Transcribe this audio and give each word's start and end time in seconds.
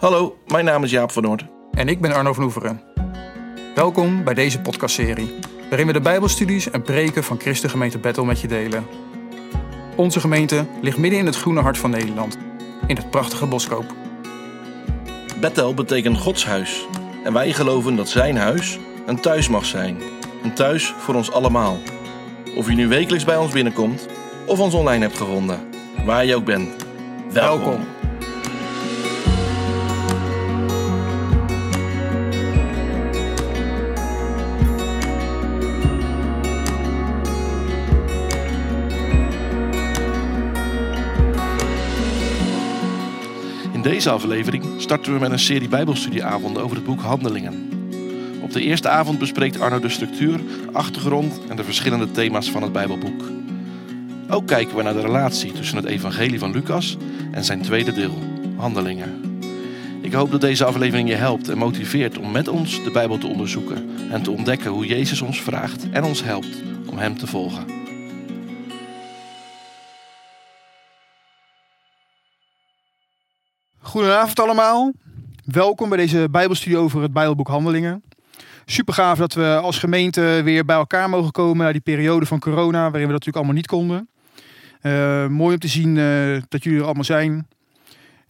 Hallo, 0.00 0.36
mijn 0.46 0.64
naam 0.64 0.84
is 0.84 0.90
Jaap 0.90 1.10
van 1.10 1.22
Noord. 1.22 1.44
En 1.72 1.88
ik 1.88 2.00
ben 2.00 2.12
Arno 2.12 2.32
van 2.32 2.44
Oeveren. 2.44 2.82
Welkom 3.74 4.24
bij 4.24 4.34
deze 4.34 4.60
podcastserie, 4.60 5.34
waarin 5.68 5.86
we 5.86 5.92
de 5.92 6.00
Bijbelstudies 6.00 6.70
en 6.70 6.82
preken 6.82 7.24
van 7.24 7.40
Christengemeente 7.40 7.98
Bethel 7.98 8.24
met 8.24 8.40
je 8.40 8.48
delen. 8.48 8.86
Onze 9.96 10.20
gemeente 10.20 10.66
ligt 10.82 10.98
midden 10.98 11.18
in 11.18 11.26
het 11.26 11.36
groene 11.36 11.60
hart 11.60 11.78
van 11.78 11.90
Nederland, 11.90 12.38
in 12.86 12.96
het 12.96 13.10
prachtige 13.10 13.46
Boskoop. 13.46 13.94
Bethel 15.40 15.74
betekent 15.74 16.18
Gods 16.18 16.46
huis. 16.46 16.86
En 17.24 17.32
wij 17.32 17.52
geloven 17.52 17.96
dat 17.96 18.08
zijn 18.08 18.36
huis 18.36 18.78
een 19.06 19.20
thuis 19.20 19.48
mag 19.48 19.64
zijn. 19.64 19.96
Een 20.42 20.54
thuis 20.54 20.94
voor 20.98 21.14
ons 21.14 21.32
allemaal. 21.32 21.78
Of 22.56 22.68
je 22.68 22.74
nu 22.74 22.88
wekelijks 22.88 23.24
bij 23.24 23.36
ons 23.36 23.52
binnenkomt 23.52 24.06
of 24.46 24.60
ons 24.60 24.74
online 24.74 25.04
hebt 25.04 25.16
gevonden. 25.16 25.60
Waar 26.04 26.24
je 26.24 26.34
ook 26.34 26.44
bent. 26.44 26.68
Welkom. 27.32 27.64
Welkom. 27.64 27.99
Deze 44.00 44.12
aflevering 44.12 44.64
starten 44.76 45.12
we 45.12 45.18
met 45.18 45.30
een 45.30 45.38
serie 45.38 45.68
Bijbelstudieavonden 45.68 46.62
over 46.62 46.76
het 46.76 46.84
boek 46.84 47.00
Handelingen. 47.00 47.68
Op 48.42 48.52
de 48.52 48.62
eerste 48.62 48.88
avond 48.88 49.18
bespreekt 49.18 49.60
Arno 49.60 49.80
de 49.80 49.88
structuur, 49.88 50.40
achtergrond 50.72 51.40
en 51.48 51.56
de 51.56 51.64
verschillende 51.64 52.10
thema's 52.10 52.50
van 52.50 52.62
het 52.62 52.72
Bijbelboek. 52.72 53.22
Ook 54.28 54.46
kijken 54.46 54.76
we 54.76 54.82
naar 54.82 54.92
de 54.92 55.00
relatie 55.00 55.52
tussen 55.52 55.76
het 55.76 55.86
Evangelie 55.86 56.38
van 56.38 56.52
Lucas 56.52 56.96
en 57.32 57.44
zijn 57.44 57.62
tweede 57.62 57.92
deel, 57.92 58.18
Handelingen. 58.56 59.42
Ik 60.00 60.12
hoop 60.12 60.30
dat 60.30 60.40
deze 60.40 60.64
aflevering 60.64 61.08
je 61.08 61.14
helpt 61.14 61.48
en 61.48 61.58
motiveert 61.58 62.18
om 62.18 62.30
met 62.30 62.48
ons 62.48 62.84
de 62.84 62.90
Bijbel 62.90 63.18
te 63.18 63.26
onderzoeken 63.26 63.88
en 64.10 64.22
te 64.22 64.30
ontdekken 64.30 64.70
hoe 64.70 64.86
Jezus 64.86 65.20
ons 65.20 65.42
vraagt 65.42 65.90
en 65.90 66.04
ons 66.04 66.24
helpt 66.24 66.62
om 66.86 66.98
Hem 66.98 67.18
te 67.18 67.26
volgen. 67.26 67.79
Goedenavond 73.90 74.40
allemaal. 74.40 74.92
Welkom 75.44 75.88
bij 75.88 75.98
deze 75.98 76.28
Bijbelstudie 76.30 76.78
over 76.78 77.02
het 77.02 77.12
Bijbelboek 77.12 77.48
Handelingen. 77.48 78.02
Super 78.66 78.94
gaaf 78.94 79.18
dat 79.18 79.32
we 79.34 79.58
als 79.62 79.78
gemeente 79.78 80.40
weer 80.44 80.64
bij 80.64 80.76
elkaar 80.76 81.08
mogen 81.08 81.32
komen 81.32 81.64
na 81.64 81.72
die 81.72 81.80
periode 81.80 82.26
van 82.26 82.38
corona, 82.38 82.80
waarin 82.90 83.06
we 83.06 83.12
dat 83.12 83.26
natuurlijk 83.26 83.36
allemaal 83.36 83.54
niet 83.54 83.66
konden. 83.66 84.08
Eh, 84.80 85.26
mooi 85.26 85.54
om 85.54 85.60
te 85.60 85.68
zien 85.68 85.98
eh, 85.98 86.42
dat 86.48 86.64
jullie 86.64 86.78
er 86.78 86.84
allemaal 86.84 87.04
zijn. 87.04 87.48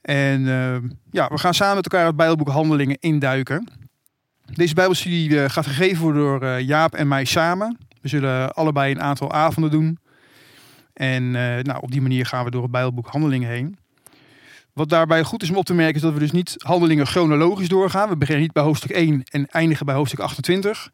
En 0.01 0.49
eh, 0.49 0.91
ja, 1.11 1.29
we 1.29 1.39
gaan 1.39 1.55
samen 1.55 1.75
met 1.75 1.93
elkaar 1.93 2.07
het 2.07 2.17
Bijbelboek 2.17 2.49
Handelingen 2.49 2.99
induiken. 3.01 3.69
Deze 4.55 4.75
Bijbelstudie 4.75 5.49
gaat 5.49 5.67
gegeven 5.67 6.03
worden 6.03 6.23
door 6.23 6.61
Jaap 6.61 6.95
en 6.95 7.09
mij 7.09 7.25
samen. 7.25 7.79
We 8.01 8.09
zullen 8.09 8.53
allebei 8.53 8.93
een 8.93 9.03
aantal 9.03 9.33
avonden 9.33 9.71
doen. 9.71 9.99
En 10.93 11.31
nou, 11.63 11.81
op 11.81 11.91
die 11.91 12.03
manier 12.03 12.27
gaan 12.27 12.45
we 12.45 12.51
door 12.51 12.63
het 12.63 12.71
Bijbelboek 12.71 13.09
Handelingen 13.09 13.49
heen. 13.49 13.79
Wat 14.81 14.89
daarbij 14.89 15.25
goed 15.25 15.43
is 15.43 15.51
om 15.51 15.57
op 15.57 15.65
te 15.65 15.75
merken 15.75 15.95
is 15.95 16.01
dat 16.01 16.13
we 16.13 16.19
dus 16.19 16.31
niet 16.31 16.55
handelingen 16.59 17.07
chronologisch 17.07 17.69
doorgaan. 17.69 18.09
We 18.09 18.17
beginnen 18.17 18.43
niet 18.43 18.53
bij 18.53 18.63
hoofdstuk 18.63 18.91
1 18.91 19.23
en 19.25 19.47
eindigen 19.47 19.87
bij 19.87 19.95
hoofdstuk 19.95 20.21
28. 20.21 20.91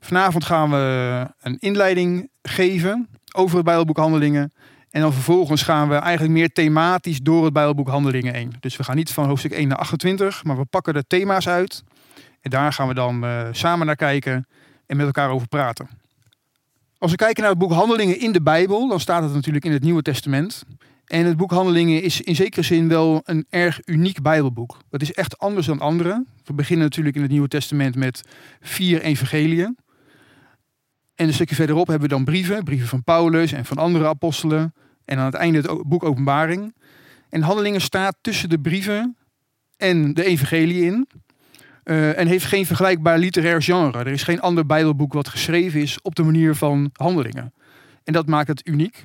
Vanavond 0.00 0.44
gaan 0.44 0.70
we 0.70 1.26
een 1.40 1.58
inleiding 1.58 2.30
geven 2.42 3.08
over 3.32 3.56
het 3.56 3.64
Bijbelboek 3.64 3.96
Handelingen. 3.96 4.52
En 4.90 5.00
dan 5.00 5.12
vervolgens 5.12 5.62
gaan 5.62 5.88
we 5.88 5.94
eigenlijk 5.94 6.34
meer 6.34 6.52
thematisch 6.52 7.20
door 7.20 7.44
het 7.44 7.52
Bijbelboek 7.52 7.88
Handelingen 7.88 8.34
heen. 8.34 8.52
Dus 8.60 8.76
we 8.76 8.84
gaan 8.84 8.96
niet 8.96 9.12
van 9.12 9.26
hoofdstuk 9.26 9.52
1 9.52 9.68
naar 9.68 9.78
28, 9.78 10.44
maar 10.44 10.56
we 10.56 10.64
pakken 10.64 10.94
de 10.94 11.04
thema's 11.06 11.48
uit. 11.48 11.82
En 12.40 12.50
daar 12.50 12.72
gaan 12.72 12.88
we 12.88 12.94
dan 12.94 13.24
uh, 13.24 13.48
samen 13.50 13.86
naar 13.86 13.96
kijken 13.96 14.46
en 14.86 14.96
met 14.96 15.06
elkaar 15.06 15.30
over 15.30 15.48
praten. 15.48 15.88
Als 16.98 17.10
we 17.10 17.16
kijken 17.16 17.42
naar 17.42 17.50
het 17.50 17.60
boek 17.60 17.72
Handelingen 17.72 18.20
in 18.20 18.32
de 18.32 18.42
Bijbel, 18.42 18.88
dan 18.88 19.00
staat 19.00 19.22
het 19.22 19.32
natuurlijk 19.32 19.64
in 19.64 19.72
het 19.72 19.82
Nieuwe 19.82 20.02
Testament. 20.02 20.64
En 21.06 21.26
het 21.26 21.36
boek 21.36 21.50
Handelingen 21.50 22.02
is 22.02 22.20
in 22.20 22.34
zekere 22.34 22.62
zin 22.62 22.88
wel 22.88 23.20
een 23.24 23.46
erg 23.48 23.80
uniek 23.84 24.22
Bijbelboek. 24.22 24.78
Het 24.90 25.02
is 25.02 25.12
echt 25.12 25.38
anders 25.38 25.66
dan 25.66 25.80
andere. 25.80 26.24
We 26.44 26.52
beginnen 26.52 26.84
natuurlijk 26.84 27.16
in 27.16 27.22
het 27.22 27.30
Nieuwe 27.30 27.48
Testament 27.48 27.96
met 27.96 28.22
vier 28.60 29.02
evangeliën. 29.02 29.76
En 31.14 31.26
een 31.26 31.34
stukje 31.34 31.54
verderop 31.54 31.86
hebben 31.86 32.08
we 32.08 32.14
dan 32.14 32.24
brieven. 32.24 32.64
Brieven 32.64 32.88
van 32.88 33.04
Paulus 33.04 33.52
en 33.52 33.64
van 33.64 33.76
andere 33.76 34.06
apostelen. 34.06 34.74
En 35.04 35.18
aan 35.18 35.24
het 35.24 35.34
einde 35.34 35.60
het 35.60 35.88
boek 35.88 36.04
Openbaring. 36.04 36.74
En 37.28 37.42
Handelingen 37.42 37.80
staat 37.80 38.16
tussen 38.20 38.48
de 38.48 38.58
brieven 38.58 39.16
en 39.76 40.14
de 40.14 40.24
evangelie 40.24 40.84
in. 40.84 41.08
Uh, 41.84 42.18
en 42.18 42.26
heeft 42.26 42.44
geen 42.44 42.66
vergelijkbaar 42.66 43.18
literair 43.18 43.62
genre. 43.62 43.98
Er 43.98 44.06
is 44.06 44.22
geen 44.22 44.40
ander 44.40 44.66
Bijbelboek 44.66 45.12
wat 45.12 45.28
geschreven 45.28 45.80
is 45.80 45.98
op 46.02 46.14
de 46.14 46.22
manier 46.22 46.54
van 46.54 46.90
Handelingen. 46.92 47.54
En 48.04 48.12
dat 48.12 48.26
maakt 48.26 48.48
het 48.48 48.68
uniek. 48.68 49.04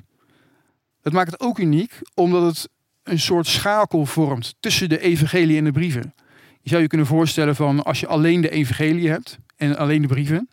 Dat 1.02 1.12
maakt 1.12 1.30
het 1.30 1.40
ook 1.40 1.58
uniek 1.58 2.00
omdat 2.14 2.42
het 2.42 2.68
een 3.02 3.18
soort 3.18 3.46
schakel 3.46 4.06
vormt 4.06 4.54
tussen 4.60 4.88
de 4.88 5.00
evangelie 5.00 5.58
en 5.58 5.64
de 5.64 5.72
brieven. 5.72 6.14
Je 6.60 6.70
zou 6.70 6.82
je 6.82 6.88
kunnen 6.88 7.06
voorstellen 7.06 7.56
van 7.56 7.82
als 7.82 8.00
je 8.00 8.06
alleen 8.06 8.40
de 8.40 8.50
evangelie 8.50 9.08
hebt 9.08 9.38
en 9.56 9.76
alleen 9.76 10.02
de 10.02 10.08
brieven, 10.08 10.48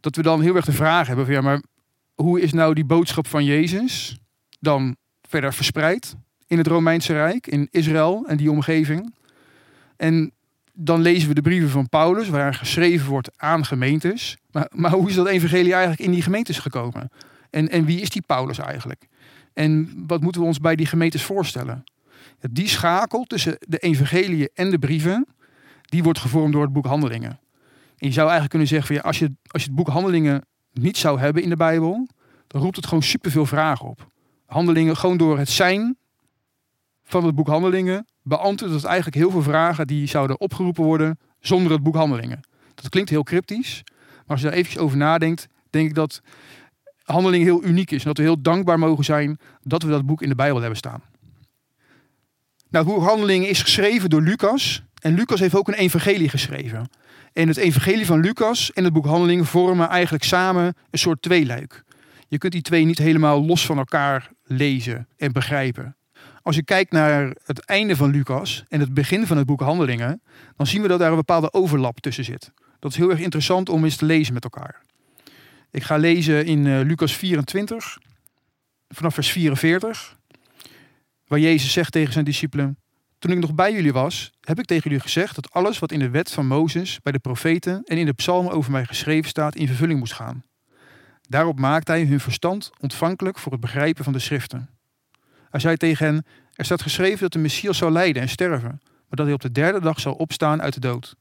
dat 0.00 0.16
we 0.16 0.22
dan 0.22 0.42
heel 0.42 0.56
erg 0.56 0.64
de 0.64 0.72
vraag 0.72 1.06
hebben 1.06 1.24
van 1.24 1.34
ja, 1.34 1.40
maar 1.40 1.62
hoe 2.14 2.40
is 2.40 2.52
nou 2.52 2.74
die 2.74 2.84
boodschap 2.84 3.26
van 3.26 3.44
Jezus 3.44 4.18
dan 4.60 4.96
verder 5.22 5.54
verspreid 5.54 6.14
in 6.46 6.58
het 6.58 6.66
Romeinse 6.66 7.12
Rijk, 7.12 7.46
in 7.46 7.68
Israël 7.70 8.24
en 8.26 8.36
die 8.36 8.50
omgeving? 8.50 9.14
En 9.96 10.32
dan 10.72 11.00
lezen 11.00 11.28
we 11.28 11.34
de 11.34 11.40
brieven 11.40 11.70
van 11.70 11.88
Paulus, 11.88 12.28
waar 12.28 12.54
geschreven 12.54 13.08
wordt 13.08 13.30
aan 13.36 13.64
gemeentes. 13.64 14.36
Maar, 14.50 14.70
maar 14.74 14.90
hoe 14.90 15.08
is 15.08 15.14
dat 15.14 15.26
evangelie 15.26 15.72
eigenlijk 15.72 16.02
in 16.02 16.10
die 16.10 16.22
gemeentes 16.22 16.58
gekomen? 16.58 17.10
En, 17.50 17.68
en 17.68 17.84
wie 17.84 18.00
is 18.00 18.10
die 18.10 18.22
Paulus 18.26 18.58
eigenlijk? 18.58 19.06
En 19.58 20.04
wat 20.06 20.20
moeten 20.20 20.40
we 20.40 20.46
ons 20.46 20.60
bij 20.60 20.76
die 20.76 20.86
gemeentes 20.86 21.22
voorstellen? 21.22 21.84
Die 22.50 22.68
schakel 22.68 23.24
tussen 23.24 23.56
de 23.60 23.78
evangeliën 23.78 24.48
en 24.54 24.70
de 24.70 24.78
brieven, 24.78 25.26
die 25.82 26.02
wordt 26.02 26.18
gevormd 26.18 26.52
door 26.52 26.62
het 26.62 26.72
boek 26.72 26.86
Handelingen. 26.86 27.40
En 27.96 28.06
je 28.06 28.12
zou 28.12 28.20
eigenlijk 28.20 28.50
kunnen 28.50 28.68
zeggen, 28.68 28.86
van, 28.86 28.96
ja, 28.96 29.02
als, 29.02 29.18
je, 29.18 29.32
als 29.46 29.62
je 29.62 29.68
het 29.68 29.76
boek 29.76 29.88
Handelingen 29.88 30.46
niet 30.72 30.96
zou 30.96 31.20
hebben 31.20 31.42
in 31.42 31.48
de 31.48 31.56
Bijbel, 31.56 32.08
dan 32.46 32.62
roept 32.62 32.76
het 32.76 32.86
gewoon 32.86 33.02
superveel 33.02 33.46
vragen 33.46 33.88
op. 33.88 34.08
Handelingen, 34.46 34.96
gewoon 34.96 35.16
door 35.16 35.38
het 35.38 35.48
zijn 35.48 35.96
van 37.04 37.24
het 37.24 37.34
boek 37.34 37.48
Handelingen, 37.48 38.06
beantwoordt 38.22 38.74
het 38.74 38.84
eigenlijk 38.84 39.16
heel 39.16 39.30
veel 39.30 39.42
vragen 39.42 39.86
die 39.86 40.06
zouden 40.06 40.40
opgeroepen 40.40 40.84
worden 40.84 41.18
zonder 41.40 41.72
het 41.72 41.82
boek 41.82 41.94
Handelingen. 41.94 42.40
Dat 42.74 42.88
klinkt 42.88 43.10
heel 43.10 43.22
cryptisch, 43.22 43.82
maar 43.84 44.24
als 44.26 44.40
je 44.40 44.46
daar 44.46 44.56
eventjes 44.56 44.82
over 44.82 44.96
nadenkt, 44.96 45.46
denk 45.70 45.88
ik 45.88 45.94
dat 45.94 46.20
handeling 47.12 47.44
heel 47.44 47.64
uniek 47.64 47.90
is. 47.90 47.98
En 47.98 48.06
dat 48.06 48.16
we 48.16 48.22
heel 48.22 48.42
dankbaar 48.42 48.78
mogen 48.78 49.04
zijn 49.04 49.38
dat 49.62 49.82
we 49.82 49.90
dat 49.90 50.06
boek 50.06 50.22
in 50.22 50.28
de 50.28 50.34
Bijbel 50.34 50.60
hebben 50.60 50.78
staan. 50.78 51.02
Nou, 52.70 52.84
het 52.86 52.94
boek 52.94 53.04
Handelingen 53.04 53.48
is 53.48 53.62
geschreven 53.62 54.10
door 54.10 54.22
Lucas. 54.22 54.82
En 55.00 55.14
Lucas 55.14 55.40
heeft 55.40 55.54
ook 55.54 55.68
een 55.68 55.74
evangelie 55.74 56.28
geschreven. 56.28 56.90
En 57.32 57.48
het 57.48 57.56
evangelie 57.56 58.06
van 58.06 58.20
Lucas 58.20 58.72
en 58.72 58.84
het 58.84 58.92
boek 58.92 59.06
Handelingen 59.06 59.46
vormen 59.46 59.88
eigenlijk 59.88 60.24
samen 60.24 60.76
een 60.90 60.98
soort 60.98 61.22
tweeluik. 61.22 61.84
Je 62.28 62.38
kunt 62.38 62.52
die 62.52 62.62
twee 62.62 62.84
niet 62.84 62.98
helemaal 62.98 63.44
los 63.44 63.66
van 63.66 63.78
elkaar 63.78 64.30
lezen 64.44 65.08
en 65.16 65.32
begrijpen. 65.32 65.96
Als 66.42 66.56
je 66.56 66.64
kijkt 66.64 66.92
naar 66.92 67.36
het 67.44 67.64
einde 67.64 67.96
van 67.96 68.10
Lucas 68.10 68.64
en 68.68 68.80
het 68.80 68.94
begin 68.94 69.26
van 69.26 69.36
het 69.36 69.46
boek 69.46 69.60
Handelingen, 69.60 70.22
dan 70.56 70.66
zien 70.66 70.82
we 70.82 70.88
dat 70.88 70.98
daar 70.98 71.10
een 71.10 71.16
bepaalde 71.16 71.52
overlap 71.52 72.00
tussen 72.00 72.24
zit. 72.24 72.52
Dat 72.78 72.90
is 72.90 72.96
heel 72.96 73.10
erg 73.10 73.20
interessant 73.20 73.68
om 73.68 73.84
eens 73.84 73.96
te 73.96 74.04
lezen 74.04 74.34
met 74.34 74.44
elkaar. 74.44 74.82
Ik 75.70 75.82
ga 75.82 75.96
lezen 75.96 76.44
in 76.44 76.64
uh, 76.64 76.80
Lucas 76.80 77.16
24, 77.16 77.98
vanaf 78.88 79.14
vers 79.14 79.30
44, 79.30 80.16
waar 81.26 81.38
Jezus 81.38 81.72
zegt 81.72 81.92
tegen 81.92 82.12
zijn 82.12 82.24
discipelen: 82.24 82.78
Toen 83.18 83.30
ik 83.30 83.38
nog 83.38 83.54
bij 83.54 83.72
jullie 83.72 83.92
was, 83.92 84.32
heb 84.40 84.58
ik 84.58 84.64
tegen 84.64 84.82
jullie 84.82 85.04
gezegd 85.04 85.34
dat 85.34 85.52
alles 85.52 85.78
wat 85.78 85.92
in 85.92 85.98
de 85.98 86.10
wet 86.10 86.30
van 86.30 86.46
Mozes, 86.46 87.00
bij 87.02 87.12
de 87.12 87.18
profeten 87.18 87.82
en 87.84 87.98
in 87.98 88.06
de 88.06 88.12
psalmen 88.12 88.52
over 88.52 88.72
mij 88.72 88.84
geschreven 88.84 89.28
staat, 89.28 89.54
in 89.54 89.66
vervulling 89.66 89.98
moest 89.98 90.12
gaan. 90.12 90.44
Daarop 91.28 91.58
maakte 91.58 91.92
hij 91.92 92.04
hun 92.04 92.20
verstand 92.20 92.70
ontvankelijk 92.80 93.38
voor 93.38 93.52
het 93.52 93.60
begrijpen 93.60 94.04
van 94.04 94.12
de 94.12 94.18
schriften. 94.18 94.70
Hij 95.50 95.60
zei 95.60 95.76
tegen 95.76 96.06
hen: 96.06 96.26
Er 96.52 96.64
staat 96.64 96.82
geschreven 96.82 97.20
dat 97.20 97.32
de 97.32 97.38
Messias 97.38 97.78
zou 97.78 97.92
lijden 97.92 98.22
en 98.22 98.28
sterven, 98.28 98.80
maar 98.82 99.16
dat 99.16 99.26
hij 99.26 99.34
op 99.34 99.40
de 99.40 99.52
derde 99.52 99.80
dag 99.80 100.00
zal 100.00 100.14
opstaan 100.14 100.62
uit 100.62 100.74
de 100.74 100.80
dood 100.80 101.16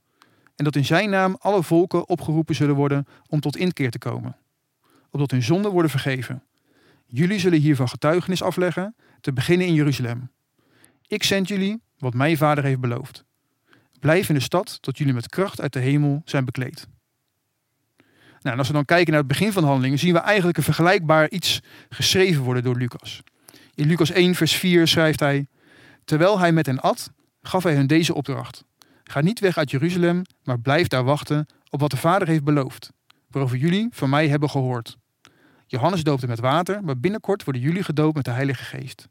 en 0.57 0.63
dat 0.63 0.75
in 0.75 0.86
zijn 0.86 1.10
naam 1.10 1.36
alle 1.39 1.63
volken 1.63 2.10
opgeroepen 2.10 2.56
zullen 2.56 2.75
worden 2.75 3.07
om 3.27 3.39
tot 3.39 3.57
inkeer 3.57 3.92
te 3.92 3.98
komen, 3.98 4.36
opdat 5.12 5.31
hun 5.31 5.44
zonden 5.44 5.71
worden 5.71 5.92
vergeven. 5.92 6.44
Jullie 7.06 7.39
zullen 7.39 7.59
hiervan 7.59 7.89
getuigenis 7.89 8.44
afleggen, 8.44 8.95
te 9.21 9.33
beginnen 9.33 9.68
in 9.68 9.74
Jeruzalem. 9.74 10.31
Ik 11.07 11.24
zend 11.24 11.48
jullie 11.48 11.81
wat 11.98 12.13
mijn 12.13 12.38
vader 12.38 12.63
heeft 12.63 12.80
beloofd. 12.80 13.25
Blijf 14.00 14.30
in 14.30 14.36
de 14.36 14.42
stad 14.42 14.81
tot 14.81 14.98
jullie 14.98 15.13
met 15.13 15.30
kracht 15.30 15.62
uit 15.62 15.74
de 15.74 15.80
hemel 15.80 16.21
zijn 16.25 16.45
bekleed. 16.45 16.88
Nou, 18.42 18.54
en 18.54 18.57
als 18.57 18.68
we 18.68 18.74
dan 18.74 18.86
kijken 18.86 19.12
naar 19.12 19.19
het 19.19 19.30
begin 19.30 19.51
van 19.51 19.62
de 19.62 19.68
handelingen, 19.68 20.00
zien 20.00 20.13
we 20.13 20.19
eigenlijk 20.19 20.57
een 20.57 20.63
vergelijkbaar 20.63 21.30
iets 21.30 21.62
geschreven 21.89 22.44
worden 22.44 22.63
door 22.63 22.75
Lucas. 22.77 23.24
In 23.75 23.88
Lucas 23.88 24.12
1, 24.12 24.36
vers 24.36 24.56
4 24.56 24.88
schrijft 24.88 25.19
hij: 25.19 25.48
Terwijl 26.06 26.39
hij 26.39 26.51
met 26.51 26.65
hen 26.65 26.80
at, 26.80 27.12
gaf 27.42 27.63
hij 27.63 27.75
hun 27.75 27.88
deze 27.88 28.13
opdracht. 28.13 28.63
Ga 29.04 29.21
niet 29.21 29.39
weg 29.39 29.57
uit 29.57 29.71
Jeruzalem, 29.71 30.21
maar 30.44 30.59
blijf 30.59 30.88
daar 30.88 31.04
wachten 31.04 31.45
op 31.69 31.80
wat 31.80 31.92
de 31.92 31.98
Vader 31.98 32.27
heeft 32.27 32.44
beloofd, 32.44 32.92
waarover 33.38 33.57
jullie 33.57 33.88
van 33.92 34.10
mij 34.10 34.28
hebben 34.28 34.50
gehoord. 34.50 34.98
Johannes 35.66 36.04
doopte 36.04 36.28
met 36.28 36.39
water, 36.39 36.84
maar 36.84 37.00
binnenkort 37.00 37.44
worden 37.44 37.62
jullie 37.62 37.84
gedoopt 37.84 38.16
met 38.16 38.25
de 38.25 38.31
Heilige 38.31 38.63
Geest. 38.63 39.07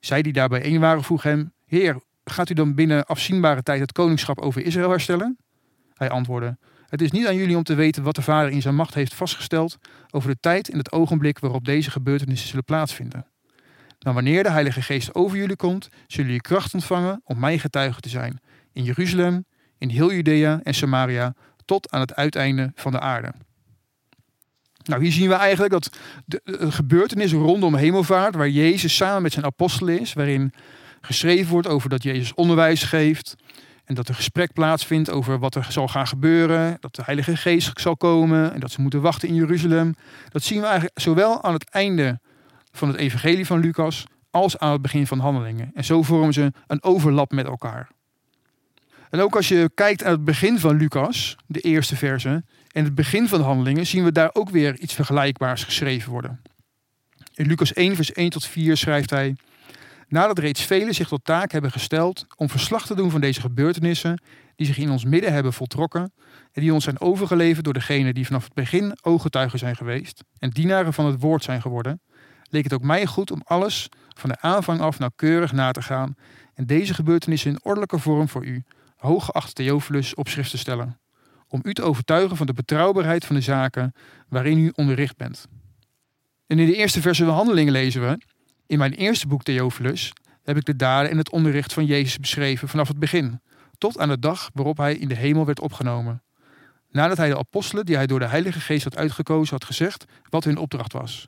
Zij 0.00 0.22
die 0.22 0.32
daarbij 0.32 0.62
één 0.62 0.80
waren 0.80 1.02
vroeg 1.02 1.22
hem, 1.22 1.52
Heer, 1.64 2.00
gaat 2.24 2.50
u 2.50 2.54
dan 2.54 2.74
binnen 2.74 3.06
afzienbare 3.06 3.62
tijd 3.62 3.80
het 3.80 3.92
koningschap 3.92 4.38
over 4.38 4.64
Israël 4.64 4.90
herstellen? 4.90 5.36
Hij 5.94 6.10
antwoordde, 6.10 6.58
het 6.86 7.02
is 7.02 7.10
niet 7.10 7.26
aan 7.26 7.36
jullie 7.36 7.56
om 7.56 7.62
te 7.62 7.74
weten 7.74 8.02
wat 8.02 8.14
de 8.14 8.22
Vader 8.22 8.50
in 8.50 8.62
zijn 8.62 8.74
macht 8.74 8.94
heeft 8.94 9.14
vastgesteld 9.14 9.78
over 10.10 10.30
de 10.30 10.36
tijd 10.40 10.70
en 10.70 10.78
het 10.78 10.92
ogenblik 10.92 11.38
waarop 11.38 11.64
deze 11.64 11.90
gebeurtenissen 11.90 12.48
zullen 12.48 12.64
plaatsvinden. 12.64 13.26
Maar 14.04 14.14
wanneer 14.14 14.42
de 14.42 14.50
Heilige 14.50 14.82
Geest 14.82 15.14
over 15.14 15.36
jullie 15.36 15.56
komt, 15.56 15.88
zullen 16.06 16.26
jullie 16.26 16.40
kracht 16.40 16.74
ontvangen 16.74 17.20
om 17.24 17.38
mijn 17.38 17.58
getuige 17.58 18.00
te 18.00 18.08
zijn. 18.08 18.40
In 18.72 18.84
Jeruzalem, 18.84 19.44
in 19.78 19.88
heel 19.88 20.12
Judea 20.12 20.60
en 20.62 20.74
Samaria, 20.74 21.34
tot 21.64 21.90
aan 21.90 22.00
het 22.00 22.14
uiteinde 22.14 22.72
van 22.74 22.92
de 22.92 23.00
aarde. 23.00 23.32
Nou, 24.84 25.02
hier 25.02 25.12
zien 25.12 25.28
we 25.28 25.34
eigenlijk 25.34 25.72
dat 25.72 25.96
de, 26.24 26.40
de 26.44 26.72
gebeurtenis 26.72 27.32
rondom 27.32 27.74
hemelvaart, 27.74 28.34
waar 28.34 28.48
Jezus 28.48 28.96
samen 28.96 29.22
met 29.22 29.32
zijn 29.32 29.44
apostelen 29.44 30.00
is, 30.00 30.12
waarin 30.12 30.52
geschreven 31.00 31.50
wordt 31.50 31.68
over 31.68 31.88
dat 31.88 32.02
Jezus 32.02 32.34
onderwijs 32.34 32.82
geeft, 32.82 33.36
en 33.84 33.94
dat 33.94 34.08
er 34.08 34.14
gesprek 34.14 34.52
plaatsvindt 34.52 35.10
over 35.10 35.38
wat 35.38 35.54
er 35.54 35.66
zal 35.68 35.88
gaan 35.88 36.06
gebeuren. 36.06 36.76
Dat 36.80 36.94
de 36.94 37.02
Heilige 37.04 37.36
Geest 37.36 37.80
zal 37.80 37.96
komen. 37.96 38.52
En 38.52 38.60
dat 38.60 38.70
ze 38.70 38.80
moeten 38.80 39.00
wachten 39.00 39.28
in 39.28 39.34
Jeruzalem. 39.34 39.94
Dat 40.28 40.42
zien 40.42 40.60
we 40.60 40.66
eigenlijk 40.66 41.00
zowel 41.00 41.42
aan 41.42 41.52
het 41.52 41.70
einde 41.70 42.20
van 42.72 42.88
het 42.88 42.96
evangelie 42.96 43.46
van 43.46 43.60
Lucas. 43.60 44.04
als 44.30 44.58
aan 44.58 44.72
het 44.72 44.82
begin 44.82 45.06
van 45.06 45.18
handelingen. 45.18 45.70
En 45.74 45.84
zo 45.84 46.02
vormen 46.02 46.32
ze 46.32 46.52
een 46.66 46.82
overlap 46.82 47.32
met 47.32 47.46
elkaar. 47.46 47.88
En 49.14 49.20
ook 49.20 49.36
als 49.36 49.48
je 49.48 49.70
kijkt 49.74 50.02
naar 50.02 50.10
het 50.10 50.24
begin 50.24 50.58
van 50.58 50.76
Lucas, 50.76 51.36
de 51.46 51.60
eerste 51.60 51.96
verse. 51.96 52.44
en 52.72 52.84
het 52.84 52.94
begin 52.94 53.28
van 53.28 53.38
de 53.38 53.44
handelingen. 53.44 53.86
zien 53.86 54.04
we 54.04 54.12
daar 54.12 54.30
ook 54.32 54.50
weer 54.50 54.78
iets 54.78 54.94
vergelijkbaars 54.94 55.64
geschreven 55.64 56.10
worden. 56.10 56.42
In 57.34 57.46
Lucas 57.46 57.72
1, 57.72 57.96
vers 57.96 58.12
1 58.12 58.30
tot 58.30 58.46
4 58.46 58.76
schrijft 58.76 59.10
hij. 59.10 59.36
Nadat 60.08 60.38
reeds 60.38 60.62
velen 60.62 60.94
zich 60.94 61.08
tot 61.08 61.24
taak 61.24 61.52
hebben 61.52 61.70
gesteld 61.70 62.26
om 62.36 62.48
verslag 62.48 62.86
te 62.86 62.94
doen 62.94 63.10
van 63.10 63.20
deze 63.20 63.40
gebeurtenissen 63.40 64.22
die 64.56 64.66
zich 64.66 64.78
in 64.78 64.90
ons 64.90 65.04
midden 65.04 65.32
hebben 65.32 65.52
voltrokken 65.52 66.12
en 66.52 66.62
die 66.62 66.72
ons 66.72 66.84
zijn 66.84 67.00
overgeleverd 67.00 67.64
door 67.64 67.74
degenen 67.74 68.14
die 68.14 68.26
vanaf 68.26 68.44
het 68.44 68.54
begin 68.54 68.96
ooggetuigen 69.02 69.58
zijn 69.58 69.76
geweest 69.76 70.24
en 70.38 70.50
dienaren 70.50 70.92
van 70.92 71.06
het 71.06 71.20
woord 71.20 71.44
zijn 71.44 71.60
geworden, 71.60 72.00
leek 72.50 72.64
het 72.64 72.72
ook 72.72 72.82
mij 72.82 73.06
goed 73.06 73.30
om 73.30 73.42
alles 73.44 73.88
van 74.08 74.30
de 74.30 74.40
aanvang 74.40 74.80
af 74.80 74.98
nauwkeurig 74.98 75.52
na 75.52 75.70
te 75.70 75.82
gaan 75.82 76.14
en 76.54 76.66
deze 76.66 76.94
gebeurtenissen 76.94 77.50
in 77.50 77.60
ordelijke 77.62 77.98
vorm 77.98 78.28
voor 78.28 78.44
u, 78.44 78.64
hooggeachte 79.04 79.52
Theophilus, 79.52 80.14
op 80.14 80.28
schrift 80.28 80.50
te 80.50 80.58
stellen, 80.58 80.98
om 81.48 81.60
u 81.62 81.74
te 81.74 81.82
overtuigen 81.82 82.36
van 82.36 82.46
de 82.46 82.52
betrouwbaarheid 82.52 83.24
van 83.24 83.36
de 83.36 83.42
zaken 83.42 83.92
waarin 84.28 84.58
u 84.58 84.72
onderricht 84.74 85.16
bent. 85.16 85.46
En 86.46 86.58
in 86.58 86.66
de 86.66 86.76
eerste 86.76 87.00
verse 87.00 87.24
van 87.24 87.34
Handelingen 87.34 87.72
lezen 87.72 88.08
we 88.08 88.18
in 88.66 88.78
mijn 88.78 88.92
eerste 88.92 89.26
boek 89.26 89.42
Theophilus 89.42 90.12
heb 90.42 90.56
ik 90.56 90.64
de 90.64 90.76
daden 90.76 91.10
en 91.10 91.18
het 91.18 91.30
onderricht 91.30 91.72
van 91.72 91.84
Jezus 91.84 92.18
beschreven 92.18 92.68
vanaf 92.68 92.88
het 92.88 92.98
begin, 92.98 93.40
tot 93.78 93.98
aan 93.98 94.08
de 94.08 94.18
dag 94.18 94.50
waarop 94.54 94.76
hij 94.76 94.94
in 94.94 95.08
de 95.08 95.14
hemel 95.14 95.46
werd 95.46 95.60
opgenomen. 95.60 96.22
Nadat 96.90 97.16
hij 97.16 97.28
de 97.28 97.38
apostelen 97.38 97.86
die 97.86 97.96
hij 97.96 98.06
door 98.06 98.18
de 98.18 98.26
Heilige 98.26 98.60
Geest 98.60 98.84
had 98.84 98.96
uitgekozen 98.96 99.54
had 99.54 99.64
gezegd 99.64 100.04
wat 100.30 100.44
hun 100.44 100.56
opdracht 100.56 100.92
was. 100.92 101.26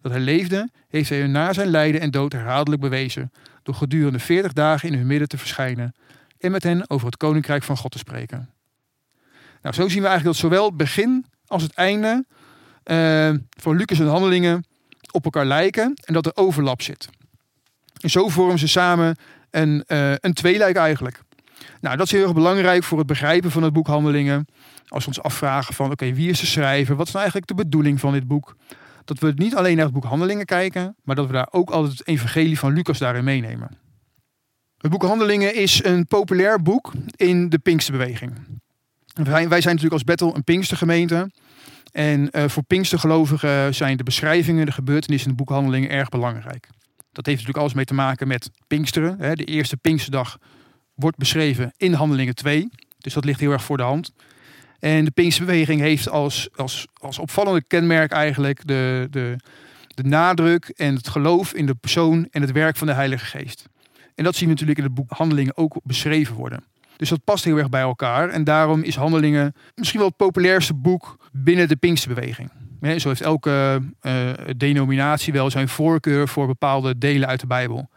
Dat 0.00 0.12
hij 0.12 0.20
leefde, 0.20 0.68
heeft 0.88 1.08
hij 1.08 1.20
hun 1.20 1.30
na 1.30 1.52
zijn 1.52 1.68
lijden 1.68 2.00
en 2.00 2.10
dood 2.10 2.32
herhaaldelijk 2.32 2.82
bewezen, 2.82 3.32
door 3.62 3.74
gedurende 3.74 4.18
veertig 4.18 4.52
dagen 4.52 4.88
in 4.88 4.98
hun 4.98 5.06
midden 5.06 5.28
te 5.28 5.38
verschijnen 5.38 5.94
en 6.40 6.50
met 6.50 6.62
hen 6.62 6.90
over 6.90 7.06
het 7.06 7.16
koninkrijk 7.16 7.62
van 7.62 7.76
God 7.76 7.90
te 7.90 7.98
spreken. 7.98 8.50
Nou, 9.62 9.74
zo 9.74 9.88
zien 9.88 10.02
we 10.02 10.08
eigenlijk 10.08 10.24
dat 10.24 10.50
zowel 10.50 10.66
het 10.66 10.76
begin 10.76 11.26
als 11.46 11.62
het 11.62 11.72
einde 11.72 12.24
uh, 12.84 13.34
van 13.48 13.76
Lucas 13.76 13.98
en 13.98 14.06
Handelingen 14.06 14.64
op 15.10 15.24
elkaar 15.24 15.46
lijken 15.46 15.94
en 16.04 16.14
dat 16.14 16.26
er 16.26 16.32
overlap 16.34 16.82
zit. 16.82 17.08
En 18.00 18.10
zo 18.10 18.28
vormen 18.28 18.58
ze 18.58 18.68
samen 18.68 19.16
een, 19.50 19.84
uh, 19.86 20.12
een 20.16 20.32
tweeluik 20.32 20.76
eigenlijk. 20.76 21.22
Nou, 21.80 21.96
dat 21.96 22.06
is 22.06 22.12
heel 22.12 22.22
erg 22.22 22.34
belangrijk 22.34 22.82
voor 22.82 22.98
het 22.98 23.06
begrijpen 23.06 23.50
van 23.50 23.62
het 23.62 23.72
boek 23.72 23.86
Handelingen. 23.86 24.46
Als 24.88 25.04
we 25.04 25.08
ons 25.08 25.22
afvragen 25.22 25.74
van, 25.74 25.90
oké, 25.90 26.12
wie 26.12 26.30
is 26.30 26.40
de 26.40 26.46
schrijver? 26.46 26.96
Wat 26.96 27.06
is 27.06 27.12
nou 27.12 27.24
eigenlijk 27.24 27.56
de 27.56 27.64
bedoeling 27.64 28.00
van 28.00 28.12
dit 28.12 28.26
boek? 28.26 28.56
Dat 29.04 29.18
we 29.18 29.32
niet 29.36 29.54
alleen 29.54 29.76
naar 29.76 29.84
het 29.84 29.94
boek 29.94 30.04
Handelingen 30.04 30.46
kijken, 30.46 30.96
maar 31.02 31.16
dat 31.16 31.26
we 31.26 31.32
daar 31.32 31.48
ook 31.50 31.70
altijd 31.70 31.98
het 31.98 32.08
evangelie 32.08 32.58
van 32.58 32.72
Lucas 32.72 32.98
daarin 32.98 33.24
meenemen. 33.24 33.78
Het 34.80 34.90
boek 34.90 35.02
Handelingen 35.02 35.54
is 35.54 35.84
een 35.84 36.06
populair 36.06 36.62
boek 36.62 36.92
in 37.16 37.48
de 37.48 37.58
Pinksterbeweging. 37.58 38.32
Wij, 39.14 39.48
wij 39.48 39.60
zijn 39.60 39.74
natuurlijk 39.74 39.92
als 39.92 40.04
Battle 40.04 40.34
een 40.34 40.44
Pinkstergemeente. 40.44 41.30
En 41.92 42.28
uh, 42.32 42.44
voor 42.48 42.62
Pinkstergelovigen 42.62 43.74
zijn 43.74 43.96
de 43.96 44.02
beschrijvingen, 44.02 44.66
de 44.66 44.72
gebeurtenissen 44.72 45.30
in 45.30 45.36
de 45.36 45.44
boekhandelingen 45.44 45.90
erg 45.90 46.08
belangrijk. 46.08 46.68
Dat 47.12 47.26
heeft 47.26 47.38
natuurlijk 47.38 47.58
alles 47.58 47.74
mee 47.74 47.84
te 47.84 47.94
maken 47.94 48.28
met 48.28 48.50
Pinksteren. 48.66 49.16
Hè. 49.18 49.34
De 49.34 49.44
eerste 49.44 49.76
Pinksterdag 49.76 50.38
wordt 50.94 51.16
beschreven 51.16 51.72
in 51.76 51.92
Handelingen 51.92 52.34
2. 52.34 52.68
Dus 52.98 53.12
dat 53.12 53.24
ligt 53.24 53.40
heel 53.40 53.52
erg 53.52 53.64
voor 53.64 53.76
de 53.76 53.82
hand. 53.82 54.12
En 54.78 55.04
de 55.04 55.10
Pinksterbeweging 55.10 55.80
heeft 55.80 56.08
als, 56.08 56.48
als, 56.54 56.86
als 56.94 57.18
opvallende 57.18 57.64
kenmerk 57.66 58.12
eigenlijk 58.12 58.66
de, 58.66 59.06
de, 59.10 59.36
de 59.94 60.04
nadruk 60.04 60.68
en 60.68 60.94
het 60.94 61.08
geloof 61.08 61.52
in 61.54 61.66
de 61.66 61.74
persoon 61.74 62.28
en 62.30 62.40
het 62.40 62.52
werk 62.52 62.76
van 62.76 62.86
de 62.86 62.92
Heilige 62.92 63.24
Geest. 63.24 63.68
En 64.20 64.26
dat 64.26 64.34
zien 64.34 64.44
we 64.44 64.50
natuurlijk 64.50 64.78
in 64.78 64.84
het 64.84 64.94
boek 64.94 65.10
Handelingen 65.10 65.56
ook 65.56 65.80
beschreven 65.82 66.34
worden. 66.34 66.64
Dus 66.96 67.08
dat 67.08 67.24
past 67.24 67.44
heel 67.44 67.56
erg 67.56 67.68
bij 67.68 67.80
elkaar. 67.80 68.28
En 68.28 68.44
daarom 68.44 68.82
is 68.82 68.96
Handelingen 68.96 69.54
misschien 69.74 69.98
wel 69.98 70.08
het 70.08 70.16
populairste 70.16 70.74
boek 70.74 71.16
binnen 71.32 71.68
de 71.68 71.76
Pinksterbeweging. 71.76 72.50
Zo 72.96 73.08
heeft 73.08 73.20
elke 73.20 73.82
uh, 74.02 74.30
denominatie 74.56 75.32
wel 75.32 75.50
zijn 75.50 75.68
voorkeur 75.68 76.28
voor 76.28 76.46
bepaalde 76.46 76.98
delen 76.98 77.28
uit 77.28 77.40
de 77.40 77.46
Bijbel. 77.46 77.90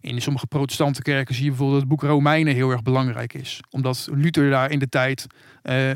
In 0.00 0.22
sommige 0.22 0.46
protestante 0.46 1.02
kerken 1.02 1.34
zie 1.34 1.44
je 1.44 1.50
bijvoorbeeld 1.50 1.80
dat 1.80 1.88
het 1.90 1.98
boek 1.98 2.10
Romeinen 2.10 2.54
heel 2.54 2.70
erg 2.70 2.82
belangrijk 2.82 3.34
is. 3.34 3.60
Omdat 3.70 4.08
Luther 4.12 4.50
daar 4.50 4.70
in 4.70 4.78
de 4.78 4.88
tijd 4.88 5.26
uh, 5.62 5.90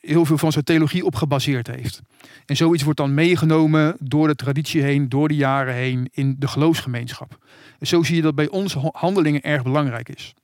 heel 0.00 0.24
veel 0.24 0.38
van 0.38 0.52
zijn 0.52 0.64
theologie 0.64 1.04
op 1.04 1.14
gebaseerd 1.14 1.66
heeft. 1.66 2.00
En 2.46 2.56
zoiets 2.56 2.82
wordt 2.82 2.98
dan 2.98 3.14
meegenomen 3.14 3.96
door 3.98 4.26
de 4.26 4.34
traditie 4.34 4.82
heen, 4.82 5.08
door 5.08 5.28
de 5.28 5.36
jaren 5.36 5.74
heen 5.74 6.08
in 6.12 6.36
de 6.38 6.48
geloofsgemeenschap. 6.48 7.38
En 7.78 7.86
zo 7.86 8.02
zie 8.02 8.16
je 8.16 8.22
dat 8.22 8.34
bij 8.34 8.48
ons 8.48 8.74
handelingen 8.92 9.42
erg 9.42 9.62
belangrijk 9.62 10.08
is. 10.08 10.34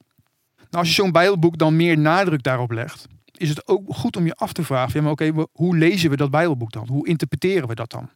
Nou, 0.56 0.84
als 0.84 0.88
je 0.88 1.02
zo'n 1.02 1.12
Bijbelboek 1.12 1.58
dan 1.58 1.76
meer 1.76 1.98
nadruk 1.98 2.42
daarop 2.42 2.70
legt, 2.70 3.06
is 3.36 3.48
het 3.48 3.68
ook 3.68 3.82
goed 3.88 4.16
om 4.16 4.26
je 4.26 4.34
af 4.34 4.52
te 4.52 4.64
vragen: 4.64 5.06
oké, 5.06 5.32
hoe 5.52 5.76
lezen 5.76 6.10
we 6.10 6.16
dat 6.16 6.30
Bijbelboek 6.30 6.72
dan? 6.72 6.88
Hoe 6.88 7.06
interpreteren 7.06 7.68
we 7.68 7.74
dat 7.74 7.90
dan? 7.90 8.10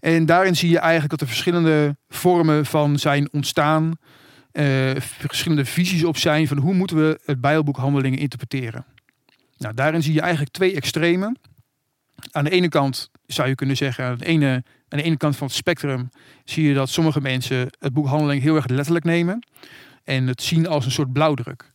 En 0.00 0.26
daarin 0.26 0.56
zie 0.56 0.70
je 0.70 0.78
eigenlijk 0.78 1.10
dat 1.10 1.20
er 1.20 1.26
verschillende 1.26 1.96
vormen 2.08 2.66
van 2.66 2.98
zijn 2.98 3.32
ontstaan, 3.32 3.92
uh, 4.52 4.90
verschillende 4.96 5.64
visies 5.64 6.04
op 6.04 6.16
zijn 6.16 6.48
van 6.48 6.58
hoe 6.58 6.74
moeten 6.74 6.96
we 6.96 7.20
het 7.24 7.40
Bijbelboek 7.40 7.76
Handelingen 7.76 8.18
interpreteren. 8.18 8.84
Nou, 9.58 9.74
daarin 9.74 10.02
zie 10.02 10.12
je 10.12 10.20
eigenlijk 10.20 10.52
twee 10.52 10.74
extremen. 10.74 11.38
Aan 12.30 12.44
de 12.44 12.50
ene 12.50 12.68
kant 12.68 13.10
zou 13.26 13.48
je 13.48 13.54
kunnen 13.54 13.76
zeggen, 13.76 14.04
aan 14.04 14.18
de 14.18 14.24
ene, 14.24 14.64
aan 14.88 14.98
de 14.98 15.02
ene 15.02 15.16
kant 15.16 15.36
van 15.36 15.46
het 15.46 15.56
spectrum 15.56 16.08
zie 16.44 16.68
je 16.68 16.74
dat 16.74 16.88
sommige 16.88 17.20
mensen 17.20 17.68
het 17.78 17.92
boek 17.92 18.06
Handelingen 18.06 18.42
heel 18.42 18.56
erg 18.56 18.66
letterlijk 18.66 19.04
nemen 19.04 19.46
en 20.04 20.26
het 20.26 20.42
zien 20.42 20.66
als 20.66 20.84
een 20.84 20.90
soort 20.90 21.12
blauwdruk. 21.12 21.74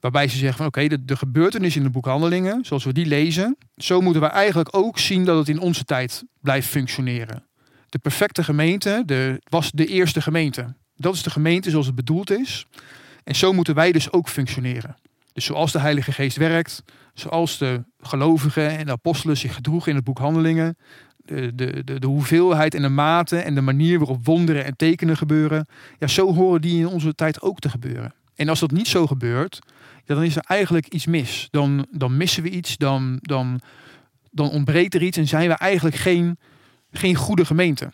Waarbij 0.00 0.28
ze 0.28 0.36
zeggen 0.36 0.56
van 0.56 0.66
oké, 0.66 0.86
de, 0.86 1.04
de 1.04 1.16
gebeurtenissen 1.16 1.80
in 1.80 1.86
de 1.86 1.92
boekhandelingen, 1.92 2.64
zoals 2.64 2.84
we 2.84 2.92
die 2.92 3.06
lezen, 3.06 3.56
zo 3.76 4.00
moeten 4.00 4.22
we 4.22 4.28
eigenlijk 4.28 4.76
ook 4.76 4.98
zien 4.98 5.24
dat 5.24 5.38
het 5.38 5.48
in 5.48 5.60
onze 5.60 5.84
tijd 5.84 6.24
blijft 6.40 6.68
functioneren. 6.68 7.46
De 7.88 7.98
perfecte 7.98 8.44
gemeente 8.44 9.02
de, 9.06 9.40
was 9.48 9.70
de 9.70 9.86
eerste 9.86 10.20
gemeente. 10.20 10.74
Dat 10.96 11.14
is 11.14 11.22
de 11.22 11.30
gemeente 11.30 11.70
zoals 11.70 11.86
het 11.86 11.94
bedoeld 11.94 12.30
is. 12.30 12.66
En 13.24 13.34
zo 13.34 13.52
moeten 13.52 13.74
wij 13.74 13.92
dus 13.92 14.12
ook 14.12 14.28
functioneren. 14.28 14.96
Dus 15.36 15.44
zoals 15.44 15.72
de 15.72 15.80
Heilige 15.80 16.12
Geest 16.12 16.36
werkt, 16.36 16.82
zoals 17.14 17.58
de 17.58 17.84
gelovigen 18.00 18.78
en 18.78 18.86
de 18.86 18.92
apostelen 18.92 19.36
zich 19.36 19.54
gedroegen 19.54 19.90
in 19.90 19.96
het 19.96 20.04
boek 20.04 20.18
Handelingen, 20.18 20.76
de, 21.24 21.52
de, 21.54 21.98
de, 21.98 22.06
hoeveelheid 22.06 22.74
en 22.74 22.82
de 22.82 22.88
mate 22.88 23.36
en 23.36 23.54
de 23.54 23.60
manier 23.60 23.98
waarop 23.98 24.24
wonderen 24.24 24.64
en 24.64 24.76
tekenen 24.76 25.16
gebeuren, 25.16 25.66
ja, 25.98 26.06
zo 26.06 26.34
horen 26.34 26.60
die 26.60 26.78
in 26.78 26.86
onze 26.86 27.14
tijd 27.14 27.40
ook 27.40 27.58
te 27.58 27.68
gebeuren. 27.68 28.14
En 28.34 28.48
als 28.48 28.60
dat 28.60 28.70
niet 28.70 28.88
zo 28.88 29.06
gebeurt, 29.06 29.58
ja, 30.04 30.14
dan 30.14 30.24
is 30.24 30.36
er 30.36 30.44
eigenlijk 30.46 30.88
iets 30.88 31.06
mis. 31.06 31.48
Dan, 31.50 31.86
dan 31.90 32.16
missen 32.16 32.42
we 32.42 32.50
iets, 32.50 32.76
dan, 32.76 33.18
dan, 33.20 33.60
dan 34.30 34.50
ontbreekt 34.50 34.94
er 34.94 35.02
iets 35.02 35.16
en 35.16 35.28
zijn 35.28 35.48
we 35.48 35.54
eigenlijk 35.54 35.96
geen, 35.96 36.38
geen 36.90 37.14
goede 37.14 37.44
gemeente. 37.44 37.92